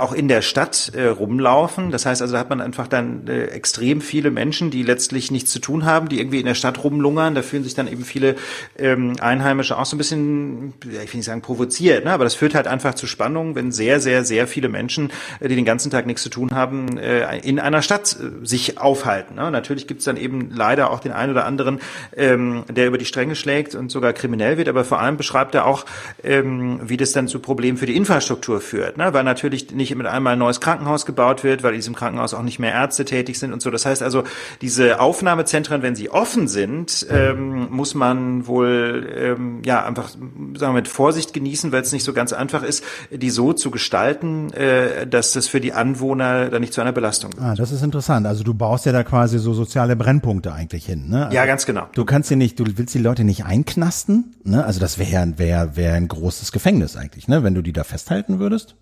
auch 0.00 0.12
in 0.12 0.26
der 0.26 0.42
Stadt 0.42 0.92
rumlaufen. 0.96 1.90
Das 1.90 2.06
heißt, 2.06 2.15
heißt 2.16 2.22
also, 2.22 2.34
da 2.34 2.40
hat 2.40 2.50
man 2.50 2.60
einfach 2.60 2.88
dann 2.88 3.26
äh, 3.28 3.46
extrem 3.46 4.00
viele 4.00 4.30
Menschen, 4.30 4.70
die 4.70 4.82
letztlich 4.82 5.30
nichts 5.30 5.50
zu 5.50 5.58
tun 5.58 5.84
haben, 5.84 6.08
die 6.08 6.18
irgendwie 6.18 6.40
in 6.40 6.46
der 6.46 6.54
Stadt 6.54 6.82
rumlungern. 6.82 7.34
Da 7.34 7.42
fühlen 7.42 7.64
sich 7.64 7.74
dann 7.74 7.88
eben 7.88 8.04
viele 8.04 8.36
ähm, 8.78 9.14
Einheimische 9.20 9.78
auch 9.78 9.84
so 9.84 9.96
ein 9.96 9.98
bisschen, 9.98 10.74
ich 10.84 11.12
will 11.12 11.18
nicht 11.18 11.24
sagen 11.24 11.42
provoziert, 11.42 12.04
ne? 12.04 12.12
aber 12.12 12.24
das 12.24 12.34
führt 12.34 12.54
halt 12.54 12.66
einfach 12.66 12.94
zu 12.94 13.06
Spannungen, 13.06 13.54
wenn 13.54 13.72
sehr, 13.72 14.00
sehr, 14.00 14.24
sehr 14.24 14.46
viele 14.46 14.68
Menschen, 14.68 15.10
äh, 15.40 15.48
die 15.48 15.56
den 15.56 15.64
ganzen 15.64 15.90
Tag 15.90 16.06
nichts 16.06 16.22
zu 16.22 16.30
tun 16.30 16.50
haben, 16.52 16.98
äh, 16.98 17.38
in 17.38 17.60
einer 17.60 17.82
Stadt 17.82 18.16
äh, 18.18 18.46
sich 18.46 18.78
aufhalten. 18.78 19.34
Ne? 19.34 19.50
Natürlich 19.50 19.86
gibt's 19.86 20.04
dann 20.04 20.16
eben 20.16 20.50
leider 20.50 20.90
auch 20.90 21.00
den 21.00 21.12
einen 21.12 21.32
oder 21.32 21.44
anderen, 21.44 21.80
ähm, 22.16 22.64
der 22.68 22.86
über 22.86 22.98
die 22.98 23.04
Stränge 23.04 23.34
schlägt 23.34 23.74
und 23.74 23.90
sogar 23.90 24.12
kriminell 24.12 24.56
wird, 24.58 24.68
aber 24.68 24.84
vor 24.84 25.00
allem 25.00 25.16
beschreibt 25.16 25.54
er 25.54 25.66
auch, 25.66 25.84
ähm, 26.24 26.80
wie 26.82 26.96
das 26.96 27.12
dann 27.12 27.28
zu 27.28 27.40
Problemen 27.40 27.76
für 27.78 27.86
die 27.86 27.96
Infrastruktur 27.96 28.60
führt, 28.60 28.96
ne? 28.96 29.12
weil 29.12 29.24
natürlich 29.24 29.70
nicht 29.72 29.94
mit 29.94 30.06
einmal 30.06 30.34
ein 30.34 30.38
neues 30.38 30.60
Krankenhaus 30.60 31.06
gebaut 31.06 31.44
wird, 31.44 31.62
weil 31.62 31.72
in 31.72 31.78
diesem 31.78 31.94
Krankenhaus 31.94 32.05
auch 32.14 32.42
nicht 32.42 32.58
mehr 32.58 32.72
Ärzte 32.72 33.04
tätig 33.04 33.38
sind 33.38 33.52
und 33.52 33.62
so. 33.62 33.70
Das 33.70 33.86
heißt 33.86 34.02
also, 34.02 34.24
diese 34.60 35.00
Aufnahmezentren, 35.00 35.82
wenn 35.82 35.96
sie 35.96 36.10
offen 36.10 36.48
sind, 36.48 37.06
ähm, 37.10 37.68
muss 37.70 37.94
man 37.94 38.46
wohl 38.46 39.08
ähm, 39.14 39.62
ja 39.64 39.84
einfach 39.84 40.10
sagen 40.10 40.58
wir 40.58 40.72
mit 40.72 40.88
Vorsicht 40.88 41.32
genießen, 41.32 41.72
weil 41.72 41.82
es 41.82 41.92
nicht 41.92 42.04
so 42.04 42.12
ganz 42.12 42.32
einfach 42.32 42.62
ist, 42.62 42.84
die 43.10 43.30
so 43.30 43.52
zu 43.52 43.70
gestalten, 43.70 44.52
äh, 44.52 45.06
dass 45.06 45.32
das 45.32 45.48
für 45.48 45.60
die 45.60 45.72
Anwohner 45.72 46.50
dann 46.50 46.60
nicht 46.60 46.72
zu 46.72 46.80
einer 46.80 46.92
Belastung 46.92 47.32
wird. 47.32 47.42
Ah, 47.42 47.54
das 47.54 47.72
ist 47.72 47.82
interessant. 47.82 48.26
Also 48.26 48.44
du 48.44 48.54
baust 48.54 48.86
ja 48.86 48.92
da 48.92 49.02
quasi 49.02 49.38
so 49.38 49.52
soziale 49.54 49.96
Brennpunkte 49.96 50.52
eigentlich 50.52 50.86
hin, 50.86 51.08
ne? 51.08 51.26
Also 51.26 51.36
ja, 51.36 51.46
ganz 51.46 51.66
genau. 51.66 51.86
Du 51.94 52.04
kannst 52.04 52.28
sie 52.28 52.36
nicht, 52.36 52.58
du 52.58 52.64
willst 52.76 52.94
die 52.94 52.98
Leute 52.98 53.24
nicht 53.24 53.44
einknasten, 53.44 54.34
ne? 54.44 54.64
Also 54.64 54.80
das 54.80 54.98
wäre 54.98 55.34
wär, 55.36 55.76
wär 55.76 55.94
ein 55.94 56.08
großes 56.08 56.52
Gefängnis 56.52 56.96
eigentlich, 56.96 57.28
ne? 57.28 57.42
Wenn 57.42 57.54
du 57.54 57.62
die 57.62 57.72
da 57.72 57.84
festhalten 57.84 58.38
würdest. 58.38 58.76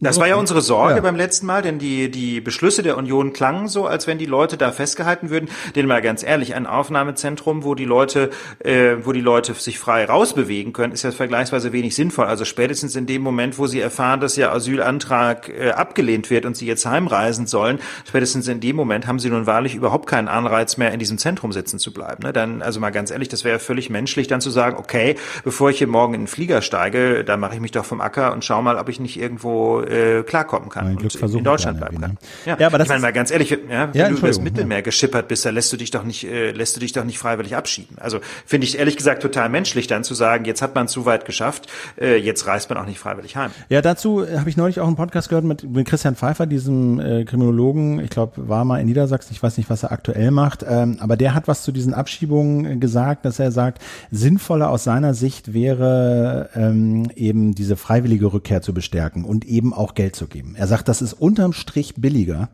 Das 0.00 0.20
war 0.20 0.28
ja 0.28 0.36
unsere 0.36 0.60
Sorge 0.60 0.94
ja. 0.94 1.00
beim 1.00 1.16
letzten 1.16 1.46
Mal, 1.46 1.60
denn 1.60 1.80
die, 1.80 2.08
die 2.08 2.40
Beschlüsse 2.40 2.84
der 2.84 2.96
Union 2.96 3.32
klangen 3.32 3.66
so, 3.66 3.86
als 3.86 4.06
wenn 4.06 4.16
die 4.16 4.26
Leute 4.26 4.56
da 4.56 4.70
festgehalten 4.70 5.28
würden. 5.28 5.48
Denn 5.74 5.86
mal 5.86 6.00
ganz 6.00 6.22
ehrlich, 6.22 6.54
ein 6.54 6.68
Aufnahmezentrum, 6.68 7.64
wo 7.64 7.74
die 7.74 7.84
Leute, 7.84 8.30
äh, 8.60 8.94
wo 9.02 9.10
die 9.10 9.20
Leute 9.20 9.54
sich 9.54 9.80
frei 9.80 10.04
rausbewegen 10.04 10.72
können, 10.72 10.92
ist 10.92 11.02
ja 11.02 11.10
vergleichsweise 11.10 11.72
wenig 11.72 11.96
sinnvoll. 11.96 12.26
Also 12.26 12.44
spätestens 12.44 12.94
in 12.94 13.06
dem 13.06 13.22
Moment, 13.22 13.58
wo 13.58 13.66
sie 13.66 13.80
erfahren, 13.80 14.20
dass 14.20 14.38
ihr 14.38 14.52
Asylantrag 14.52 15.48
äh, 15.48 15.70
abgelehnt 15.70 16.30
wird 16.30 16.46
und 16.46 16.56
sie 16.56 16.66
jetzt 16.66 16.86
heimreisen 16.86 17.48
sollen, 17.48 17.80
spätestens 18.06 18.46
in 18.46 18.60
dem 18.60 18.76
Moment 18.76 19.08
haben 19.08 19.18
sie 19.18 19.30
nun 19.30 19.46
wahrlich 19.46 19.74
überhaupt 19.74 20.06
keinen 20.06 20.28
Anreiz 20.28 20.76
mehr, 20.76 20.92
in 20.92 21.00
diesem 21.00 21.18
Zentrum 21.18 21.50
sitzen 21.50 21.80
zu 21.80 21.92
bleiben. 21.92 22.22
Ne? 22.22 22.32
Dann, 22.32 22.62
also 22.62 22.78
mal 22.78 22.90
ganz 22.90 23.10
ehrlich, 23.10 23.30
das 23.30 23.42
wäre 23.42 23.58
völlig 23.58 23.90
menschlich, 23.90 24.28
dann 24.28 24.40
zu 24.40 24.50
sagen, 24.50 24.76
okay, 24.78 25.16
bevor 25.42 25.70
ich 25.70 25.78
hier 25.78 25.88
morgen 25.88 26.14
in 26.14 26.20
den 26.22 26.26
Flieger 26.28 26.62
steige, 26.62 27.24
da 27.24 27.36
mache 27.36 27.54
ich 27.56 27.60
mich 27.60 27.72
doch 27.72 27.84
vom 27.84 28.00
Acker 28.00 28.32
und 28.32 28.44
schau 28.44 28.62
mal, 28.62 28.76
ob 28.76 28.88
ich 28.88 29.00
nicht 29.00 29.18
irgendwo 29.18 29.87
äh, 29.88 30.22
klarkommen 30.22 30.68
kann 30.68 30.96
und 30.96 31.14
in 31.14 31.44
Deutschland 31.44 31.78
bleiben 31.78 32.00
kann. 32.00 32.18
Ja. 32.46 32.56
ja, 32.58 32.66
aber 32.66 32.78
das 32.78 32.86
ich 32.86 32.90
meine 32.90 33.02
mal 33.02 33.12
ganz 33.12 33.30
ehrlich, 33.30 33.50
ja, 33.50 33.92
wenn 33.92 34.12
du 34.12 34.18
über 34.18 34.28
das 34.28 34.40
Mittelmeer 34.40 34.82
geschippert 34.82 35.28
bist, 35.28 35.44
dann 35.44 35.54
lässt 35.54 35.72
du 35.72 35.76
dich 35.76 35.90
doch 35.90 36.04
nicht, 36.04 36.24
äh, 36.24 36.52
lässt 36.52 36.76
du 36.76 36.80
dich 36.80 36.92
doch 36.92 37.04
nicht 37.04 37.18
freiwillig 37.18 37.56
abschieben. 37.56 37.96
Also 37.98 38.20
finde 38.46 38.66
ich 38.66 38.78
ehrlich 38.78 38.96
gesagt 38.96 39.22
total 39.22 39.48
menschlich, 39.48 39.86
dann 39.86 40.04
zu 40.04 40.14
sagen, 40.14 40.44
jetzt 40.44 40.62
hat 40.62 40.74
man 40.74 40.88
zu 40.88 41.06
weit 41.06 41.24
geschafft, 41.24 41.68
äh, 42.00 42.16
jetzt 42.16 42.46
reist 42.46 42.68
man 42.68 42.78
auch 42.78 42.86
nicht 42.86 42.98
freiwillig 42.98 43.36
heim. 43.36 43.50
Ja, 43.68 43.82
dazu 43.82 44.26
habe 44.26 44.48
ich 44.48 44.56
neulich 44.56 44.80
auch 44.80 44.86
einen 44.86 44.96
Podcast 44.96 45.28
gehört 45.28 45.44
mit, 45.44 45.64
mit 45.64 45.86
Christian 45.86 46.16
Pfeiffer, 46.16 46.46
diesem 46.46 47.00
äh, 47.00 47.24
Kriminologen. 47.24 48.00
Ich 48.00 48.10
glaube, 48.10 48.48
war 48.48 48.64
mal 48.64 48.80
in 48.80 48.86
Niedersachsen. 48.86 49.32
Ich 49.32 49.42
weiß 49.42 49.56
nicht, 49.56 49.70
was 49.70 49.82
er 49.82 49.92
aktuell 49.92 50.30
macht, 50.30 50.64
ähm, 50.68 50.98
aber 51.00 51.16
der 51.16 51.34
hat 51.34 51.48
was 51.48 51.62
zu 51.62 51.72
diesen 51.72 51.94
Abschiebungen 51.94 52.80
gesagt, 52.80 53.24
dass 53.24 53.38
er 53.38 53.52
sagt, 53.52 53.82
sinnvoller 54.10 54.70
aus 54.70 54.84
seiner 54.84 55.14
Sicht 55.14 55.52
wäre 55.52 56.50
ähm, 56.54 57.10
eben 57.14 57.54
diese 57.54 57.76
freiwillige 57.76 58.32
Rückkehr 58.32 58.62
zu 58.62 58.74
bestärken 58.74 59.24
und 59.24 59.44
eben 59.44 59.72
auch 59.78 59.94
Geld 59.94 60.16
zu 60.16 60.26
geben. 60.26 60.54
Er 60.56 60.66
sagt, 60.66 60.88
das 60.88 61.02
ist 61.02 61.14
unterm 61.14 61.52
Strich 61.52 61.94
billiger, 61.96 62.48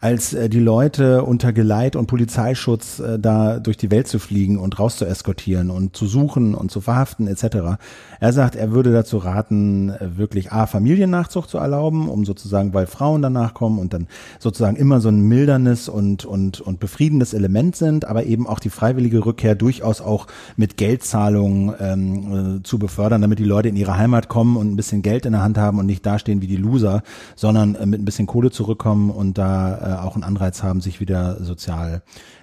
als 0.00 0.32
äh, 0.32 0.48
die 0.48 0.60
Leute 0.60 1.24
unter 1.24 1.52
Geleit 1.52 1.96
und 1.96 2.06
Polizeischutz 2.06 3.00
äh, 3.00 3.18
da 3.18 3.58
durch 3.58 3.76
die 3.76 3.90
Welt 3.90 4.08
zu 4.08 4.18
fliegen 4.18 4.58
und 4.58 4.78
raus 4.78 4.96
zu 4.96 5.04
eskortieren 5.04 5.70
und 5.70 5.96
zu 5.96 6.06
suchen 6.06 6.54
und 6.54 6.70
zu 6.70 6.80
verhaften 6.80 7.26
etc. 7.26 7.78
Er 8.20 8.34
sagt, 8.34 8.54
er 8.54 8.70
würde 8.70 8.92
dazu 8.92 9.16
raten, 9.16 9.94
wirklich 9.98 10.52
A, 10.52 10.66
Familiennachzucht 10.66 11.48
zu 11.48 11.56
erlauben, 11.56 12.08
um 12.08 12.26
sozusagen, 12.26 12.74
weil 12.74 12.86
Frauen 12.86 13.22
danach 13.22 13.54
kommen 13.54 13.78
und 13.78 13.94
dann 13.94 14.06
sozusagen 14.38 14.76
immer 14.76 15.00
so 15.00 15.08
ein 15.08 15.22
mildernes 15.22 15.88
und, 15.88 16.26
und, 16.26 16.60
und 16.60 16.80
befriedendes 16.80 17.32
Element 17.32 17.76
sind, 17.76 18.04
aber 18.04 18.24
eben 18.24 18.46
auch 18.46 18.60
die 18.60 18.68
freiwillige 18.68 19.24
Rückkehr 19.24 19.54
durchaus 19.54 20.02
auch 20.02 20.26
mit 20.56 20.76
Geldzahlungen 20.76 21.74
ähm, 21.80 22.58
äh, 22.58 22.62
zu 22.62 22.78
befördern, 22.78 23.22
damit 23.22 23.38
die 23.38 23.44
Leute 23.44 23.70
in 23.70 23.76
ihre 23.76 23.96
Heimat 23.96 24.28
kommen 24.28 24.56
und 24.56 24.70
ein 24.70 24.76
bisschen 24.76 25.00
Geld 25.00 25.24
in 25.24 25.32
der 25.32 25.42
Hand 25.42 25.56
haben 25.56 25.78
und 25.78 25.86
nicht 25.86 26.04
dastehen 26.04 26.42
wie 26.42 26.46
die 26.46 26.56
Loser, 26.56 27.02
sondern 27.36 27.74
äh, 27.74 27.86
mit 27.86 28.02
ein 28.02 28.04
bisschen 28.04 28.26
Kohle 28.26 28.50
zurückkommen 28.50 29.10
und 29.10 29.38
da 29.38 29.98
äh, 29.98 30.06
auch 30.06 30.14
einen 30.14 30.24
Anreiz 30.24 30.62
haben, 30.62 30.82
sich 30.82 31.00
wieder 31.00 31.42
sozial 31.42 32.02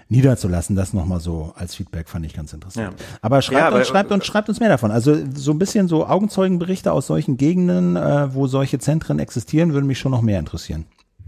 niederzulassen. 0.09 0.75
Das 0.75 0.93
nochmal 0.93 1.19
so 1.19 1.53
als 1.55 1.75
Feedback 1.75 2.09
fand 2.09 2.25
ich 2.25 2.33
ganz 2.33 2.53
interessant. 2.53 2.99
Ja. 2.99 3.05
Aber 3.21 3.41
schreibt 3.41 3.59
ja, 3.59 3.67
aber, 3.67 3.77
uns, 3.77 3.87
schreibt 3.87 4.11
uns, 4.11 4.25
schreibt 4.25 4.49
uns 4.49 4.59
mehr 4.59 4.69
davon. 4.69 4.91
Also 4.91 5.15
so 5.35 5.51
ein 5.51 5.59
bisschen 5.59 5.87
so 5.87 6.05
Augenzeugenberichte 6.05 6.91
aus 6.91 7.07
solchen 7.07 7.37
Gegenden, 7.37 7.95
äh, 7.95 8.33
wo 8.33 8.47
solche 8.47 8.79
Zentren 8.79 9.19
existieren, 9.19 9.73
würden 9.73 9.87
mich 9.87 9.99
schon 9.99 10.11
noch 10.11 10.21
mehr 10.21 10.39
interessieren. 10.39 10.85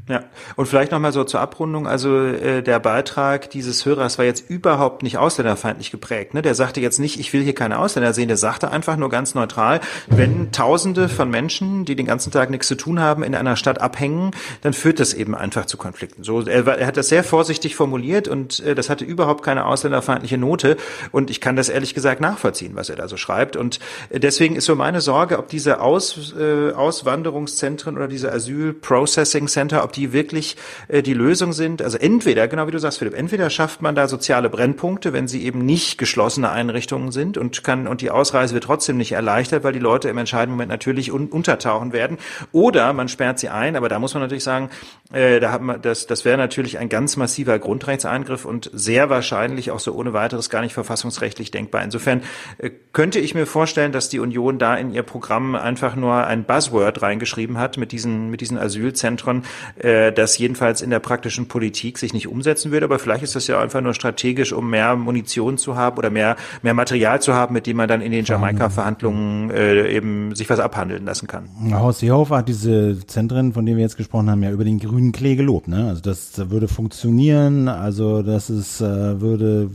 Ja, 0.09 0.23
und 0.55 0.65
vielleicht 0.65 0.91
nochmal 0.91 1.13
so 1.13 1.23
zur 1.23 1.39
Abrundung, 1.39 1.87
also 1.87 2.17
äh, 2.17 2.63
der 2.63 2.79
Beitrag 2.79 3.51
dieses 3.51 3.85
Hörers 3.85 4.17
war 4.17 4.25
jetzt 4.25 4.49
überhaupt 4.49 5.03
nicht 5.03 5.19
ausländerfeindlich 5.19 5.91
geprägt. 5.91 6.33
Ne? 6.33 6.41
Der 6.41 6.55
sagte 6.55 6.81
jetzt 6.81 6.97
nicht, 6.97 7.19
ich 7.19 7.31
will 7.31 7.43
hier 7.43 7.53
keine 7.53 7.77
Ausländer 7.77 8.11
sehen, 8.11 8.27
der 8.27 8.35
sagte 8.35 8.71
einfach 8.71 8.97
nur 8.97 9.09
ganz 9.09 9.35
neutral, 9.35 9.81
wenn 10.07 10.51
Tausende 10.51 11.09
von 11.09 11.29
Menschen, 11.29 11.85
die 11.85 11.95
den 11.95 12.07
ganzen 12.07 12.31
Tag 12.31 12.49
nichts 12.49 12.67
zu 12.67 12.73
tun 12.73 12.99
haben, 12.99 13.21
in 13.21 13.35
einer 13.35 13.55
Stadt 13.55 13.81
abhängen, 13.81 14.31
dann 14.61 14.73
führt 14.73 14.99
das 14.99 15.13
eben 15.13 15.35
einfach 15.35 15.67
zu 15.67 15.77
Konflikten. 15.77 16.23
So, 16.23 16.41
er, 16.41 16.65
er 16.65 16.87
hat 16.87 16.97
das 16.97 17.09
sehr 17.09 17.23
vorsichtig 17.23 17.75
formuliert 17.75 18.27
und 18.27 18.61
äh, 18.61 18.73
das 18.73 18.89
hatte 18.89 19.05
überhaupt 19.05 19.43
keine 19.43 19.65
ausländerfeindliche 19.65 20.39
Note 20.39 20.77
und 21.11 21.29
ich 21.29 21.39
kann 21.39 21.55
das 21.55 21.69
ehrlich 21.69 21.93
gesagt 21.93 22.19
nachvollziehen, 22.19 22.71
was 22.73 22.89
er 22.89 22.95
da 22.95 23.07
so 23.07 23.15
schreibt. 23.15 23.55
Und 23.55 23.79
äh, 24.09 24.19
deswegen 24.19 24.55
ist 24.55 24.65
so 24.65 24.73
meine 24.73 25.01
Sorge, 25.01 25.37
ob 25.37 25.49
diese 25.49 25.81
Aus, 25.81 26.33
äh, 26.35 26.71
Auswanderungszentren 26.71 27.95
oder 27.95 28.07
diese 28.07 28.31
Asyl 28.31 28.73
Processing 28.73 29.47
Center, 29.47 29.83
ob 29.83 29.93
die 29.93 29.98
die 29.99 30.13
wirklich 30.13 30.55
äh, 30.87 31.01
die 31.01 31.13
Lösung 31.13 31.53
sind. 31.53 31.81
Also 31.81 31.97
entweder, 31.97 32.47
genau 32.47 32.67
wie 32.67 32.71
du 32.71 32.79
sagst, 32.79 32.99
Philipp, 32.99 33.13
entweder 33.13 33.49
schafft 33.49 33.81
man 33.81 33.95
da 33.95 34.07
soziale 34.07 34.49
Brennpunkte, 34.49 35.13
wenn 35.13 35.27
sie 35.27 35.43
eben 35.43 35.65
nicht 35.65 35.97
geschlossene 35.97 36.49
Einrichtungen 36.49 37.11
sind 37.11 37.37
und 37.37 37.63
kann 37.63 37.87
und 37.87 38.01
die 38.01 38.11
Ausreise 38.11 38.53
wird 38.53 38.63
trotzdem 38.63 38.97
nicht 38.97 39.11
erleichtert, 39.11 39.63
weil 39.63 39.73
die 39.73 39.79
Leute 39.79 40.09
im 40.09 40.17
entscheidenden 40.17 40.51
Moment 40.51 40.69
natürlich 40.69 41.11
un 41.11 41.27
untertauchen 41.27 41.93
werden. 41.93 42.17
Oder 42.51 42.93
man 42.93 43.07
sperrt 43.07 43.39
sie 43.39 43.49
ein, 43.49 43.75
aber 43.75 43.89
da 43.89 43.99
muss 43.99 44.13
man 44.13 44.23
natürlich 44.23 44.43
sagen, 44.43 44.69
äh, 45.11 45.39
da 45.39 45.51
hat 45.51 45.61
man 45.61 45.81
das, 45.81 46.07
das 46.07 46.25
wäre 46.25 46.37
natürlich 46.37 46.77
ein 46.79 46.89
ganz 46.89 47.17
massiver 47.17 47.59
Grundrechtseingriff 47.59 48.45
und 48.45 48.69
sehr 48.73 49.09
wahrscheinlich 49.09 49.71
auch 49.71 49.79
so 49.79 49.93
ohne 49.93 50.13
weiteres 50.13 50.49
gar 50.49 50.61
nicht 50.61 50.73
verfassungsrechtlich 50.73 51.51
denkbar. 51.51 51.83
Insofern 51.83 52.21
äh, 52.57 52.69
könnte 52.93 53.19
ich 53.19 53.35
mir 53.35 53.45
vorstellen, 53.45 53.91
dass 53.91 54.09
die 54.09 54.19
Union 54.19 54.59
da 54.59 54.75
in 54.75 54.91
ihr 54.91 55.03
Programm 55.03 55.55
einfach 55.55 55.95
nur 55.95 56.25
ein 56.25 56.43
Buzzword 56.45 57.01
reingeschrieben 57.01 57.57
hat 57.57 57.77
mit 57.77 57.91
diesen 57.91 58.29
mit 58.29 58.41
diesen 58.41 58.57
Asylzentren. 58.57 59.43
Äh, 59.77 59.88
äh, 59.89 60.11
das 60.13 60.37
jedenfalls 60.37 60.81
in 60.81 60.91
der 60.91 60.99
praktischen 60.99 61.47
Politik 61.47 61.97
sich 61.97 62.13
nicht 62.13 62.27
umsetzen 62.27 62.71
wird. 62.71 62.83
Aber 62.83 62.99
vielleicht 62.99 63.23
ist 63.23 63.35
das 63.35 63.47
ja 63.47 63.59
einfach 63.59 63.81
nur 63.81 63.93
strategisch, 63.93 64.53
um 64.53 64.69
mehr 64.69 64.95
Munition 64.95 65.57
zu 65.57 65.75
haben 65.75 65.97
oder 65.97 66.09
mehr, 66.09 66.35
mehr 66.61 66.73
Material 66.73 67.21
zu 67.21 67.33
haben, 67.33 67.53
mit 67.53 67.65
dem 67.65 67.77
man 67.77 67.87
dann 67.87 68.01
in 68.01 68.11
den 68.11 68.25
Jamaika-Verhandlungen 68.25 69.49
äh, 69.49 69.91
eben 69.91 70.35
sich 70.35 70.49
was 70.49 70.59
abhandeln 70.59 71.05
lassen 71.05 71.27
kann. 71.27 71.49
Horst 71.71 71.99
Seehofer 71.99 72.37
hat 72.37 72.47
diese 72.47 72.99
Zentren, 73.07 73.53
von 73.53 73.65
denen 73.65 73.77
wir 73.77 73.83
jetzt 73.83 73.97
gesprochen 73.97 74.29
haben, 74.29 74.43
ja 74.43 74.51
über 74.51 74.63
den 74.63 74.79
grünen 74.79 75.11
Klee 75.11 75.35
gelobt. 75.35 75.67
Ne? 75.67 75.87
Also 75.87 76.01
das 76.01 76.49
würde 76.49 76.67
funktionieren, 76.67 77.67
also 77.67 78.21
das 78.21 78.49
ist, 78.49 78.81
äh, 78.81 79.21
würde 79.21 79.69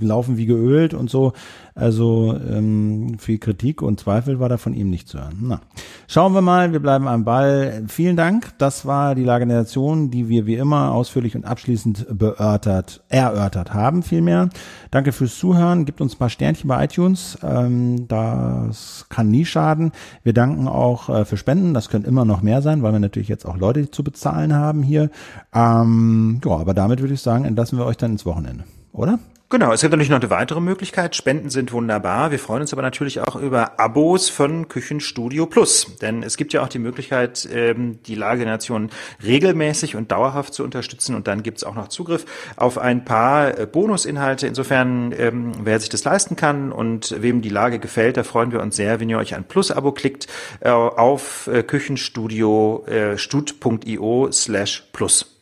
laufen 0.00 0.36
wie 0.38 0.46
geölt 0.46 0.94
und 0.94 1.10
so. 1.10 1.32
Also 1.78 2.36
ähm, 2.36 3.18
viel 3.20 3.38
Kritik 3.38 3.82
und 3.82 4.00
Zweifel 4.00 4.40
war 4.40 4.48
da 4.48 4.56
von 4.56 4.74
ihm 4.74 4.90
nicht 4.90 5.06
zu 5.06 5.18
hören. 5.20 5.38
Na, 5.42 5.60
schauen 6.08 6.34
wir 6.34 6.40
mal, 6.40 6.72
wir 6.72 6.80
bleiben 6.80 7.06
am 7.06 7.24
Ball. 7.24 7.84
Vielen 7.86 8.16
Dank. 8.16 8.58
Das 8.58 8.84
war 8.84 9.14
die 9.14 9.22
Lage 9.22 9.46
der 9.46 9.58
Nation, 9.58 10.10
die 10.10 10.28
wir 10.28 10.44
wie 10.46 10.56
immer 10.56 10.90
ausführlich 10.90 11.36
und 11.36 11.44
abschließend 11.44 12.18
beörtert, 12.18 13.04
erörtert 13.08 13.74
haben, 13.74 14.02
vielmehr. 14.02 14.48
Danke 14.90 15.12
fürs 15.12 15.38
Zuhören. 15.38 15.84
Gibt 15.84 16.00
uns 16.00 16.16
ein 16.16 16.18
paar 16.18 16.30
Sternchen 16.30 16.66
bei 16.66 16.82
iTunes. 16.82 17.38
Ähm, 17.44 18.08
das 18.08 19.06
kann 19.08 19.30
nie 19.30 19.44
schaden. 19.44 19.92
Wir 20.24 20.32
danken 20.32 20.66
auch 20.66 21.08
äh, 21.08 21.24
für 21.24 21.36
Spenden. 21.36 21.74
Das 21.74 21.88
können 21.88 22.04
immer 22.04 22.24
noch 22.24 22.42
mehr 22.42 22.60
sein, 22.60 22.82
weil 22.82 22.90
wir 22.90 22.98
natürlich 22.98 23.28
jetzt 23.28 23.46
auch 23.46 23.56
Leute 23.56 23.88
zu 23.88 24.02
bezahlen 24.02 24.52
haben 24.52 24.82
hier. 24.82 25.10
Ähm, 25.54 26.40
ja, 26.44 26.56
aber 26.56 26.74
damit 26.74 27.00
würde 27.00 27.14
ich 27.14 27.22
sagen, 27.22 27.44
entlassen 27.44 27.78
wir 27.78 27.86
euch 27.86 27.96
dann 27.96 28.10
ins 28.10 28.26
Wochenende, 28.26 28.64
oder? 28.92 29.20
Genau, 29.50 29.72
es 29.72 29.80
gibt 29.80 29.92
natürlich 29.92 30.10
noch 30.10 30.20
eine 30.20 30.28
weitere 30.28 30.60
Möglichkeit. 30.60 31.16
Spenden 31.16 31.48
sind 31.48 31.72
wunderbar. 31.72 32.30
Wir 32.30 32.38
freuen 32.38 32.60
uns 32.60 32.74
aber 32.74 32.82
natürlich 32.82 33.20
auch 33.20 33.34
über 33.34 33.80
Abos 33.80 34.28
von 34.28 34.68
Küchenstudio 34.68 35.46
Plus. 35.46 35.96
Denn 36.02 36.22
es 36.22 36.36
gibt 36.36 36.52
ja 36.52 36.62
auch 36.62 36.68
die 36.68 36.78
Möglichkeit, 36.78 37.48
ähm, 37.50 37.98
die 38.02 38.14
Lage 38.14 38.44
der 38.44 38.52
Nation 38.52 38.90
regelmäßig 39.24 39.96
und 39.96 40.12
dauerhaft 40.12 40.52
zu 40.52 40.64
unterstützen. 40.64 41.14
Und 41.14 41.28
dann 41.28 41.42
gibt 41.42 41.56
es 41.56 41.64
auch 41.64 41.74
noch 41.74 41.88
Zugriff 41.88 42.26
auf 42.56 42.76
ein 42.76 43.06
paar 43.06 43.58
äh, 43.58 43.64
Bonusinhalte. 43.64 44.46
Insofern, 44.46 45.14
ähm, 45.16 45.52
wer 45.62 45.80
sich 45.80 45.88
das 45.88 46.04
leisten 46.04 46.36
kann 46.36 46.70
und 46.70 47.16
wem 47.18 47.40
die 47.40 47.48
Lage 47.48 47.78
gefällt, 47.78 48.18
da 48.18 48.24
freuen 48.24 48.52
wir 48.52 48.60
uns 48.60 48.76
sehr, 48.76 49.00
wenn 49.00 49.08
ihr 49.08 49.16
euch 49.16 49.34
ein 49.34 49.44
Plus-Abo 49.44 49.92
klickt 49.92 50.26
äh, 50.60 50.68
auf 50.68 51.46
äh, 51.46 51.62
küchenstudio 51.62 52.84
stut.io 53.16 54.28
slash 54.30 54.90
plus. 54.92 55.40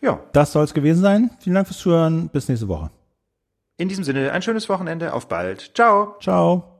Ja. 0.00 0.20
Das 0.32 0.52
soll 0.52 0.64
es 0.64 0.72
gewesen 0.72 1.02
sein. 1.02 1.30
Vielen 1.40 1.56
Dank 1.56 1.66
fürs 1.66 1.80
Zuhören. 1.80 2.30
Bis 2.30 2.48
nächste 2.48 2.68
Woche. 2.68 2.90
In 3.76 3.88
diesem 3.88 4.04
Sinne, 4.04 4.32
ein 4.32 4.42
schönes 4.42 4.68
Wochenende. 4.68 5.12
Auf 5.12 5.28
bald. 5.28 5.74
Ciao. 5.74 6.16
Ciao. 6.20 6.73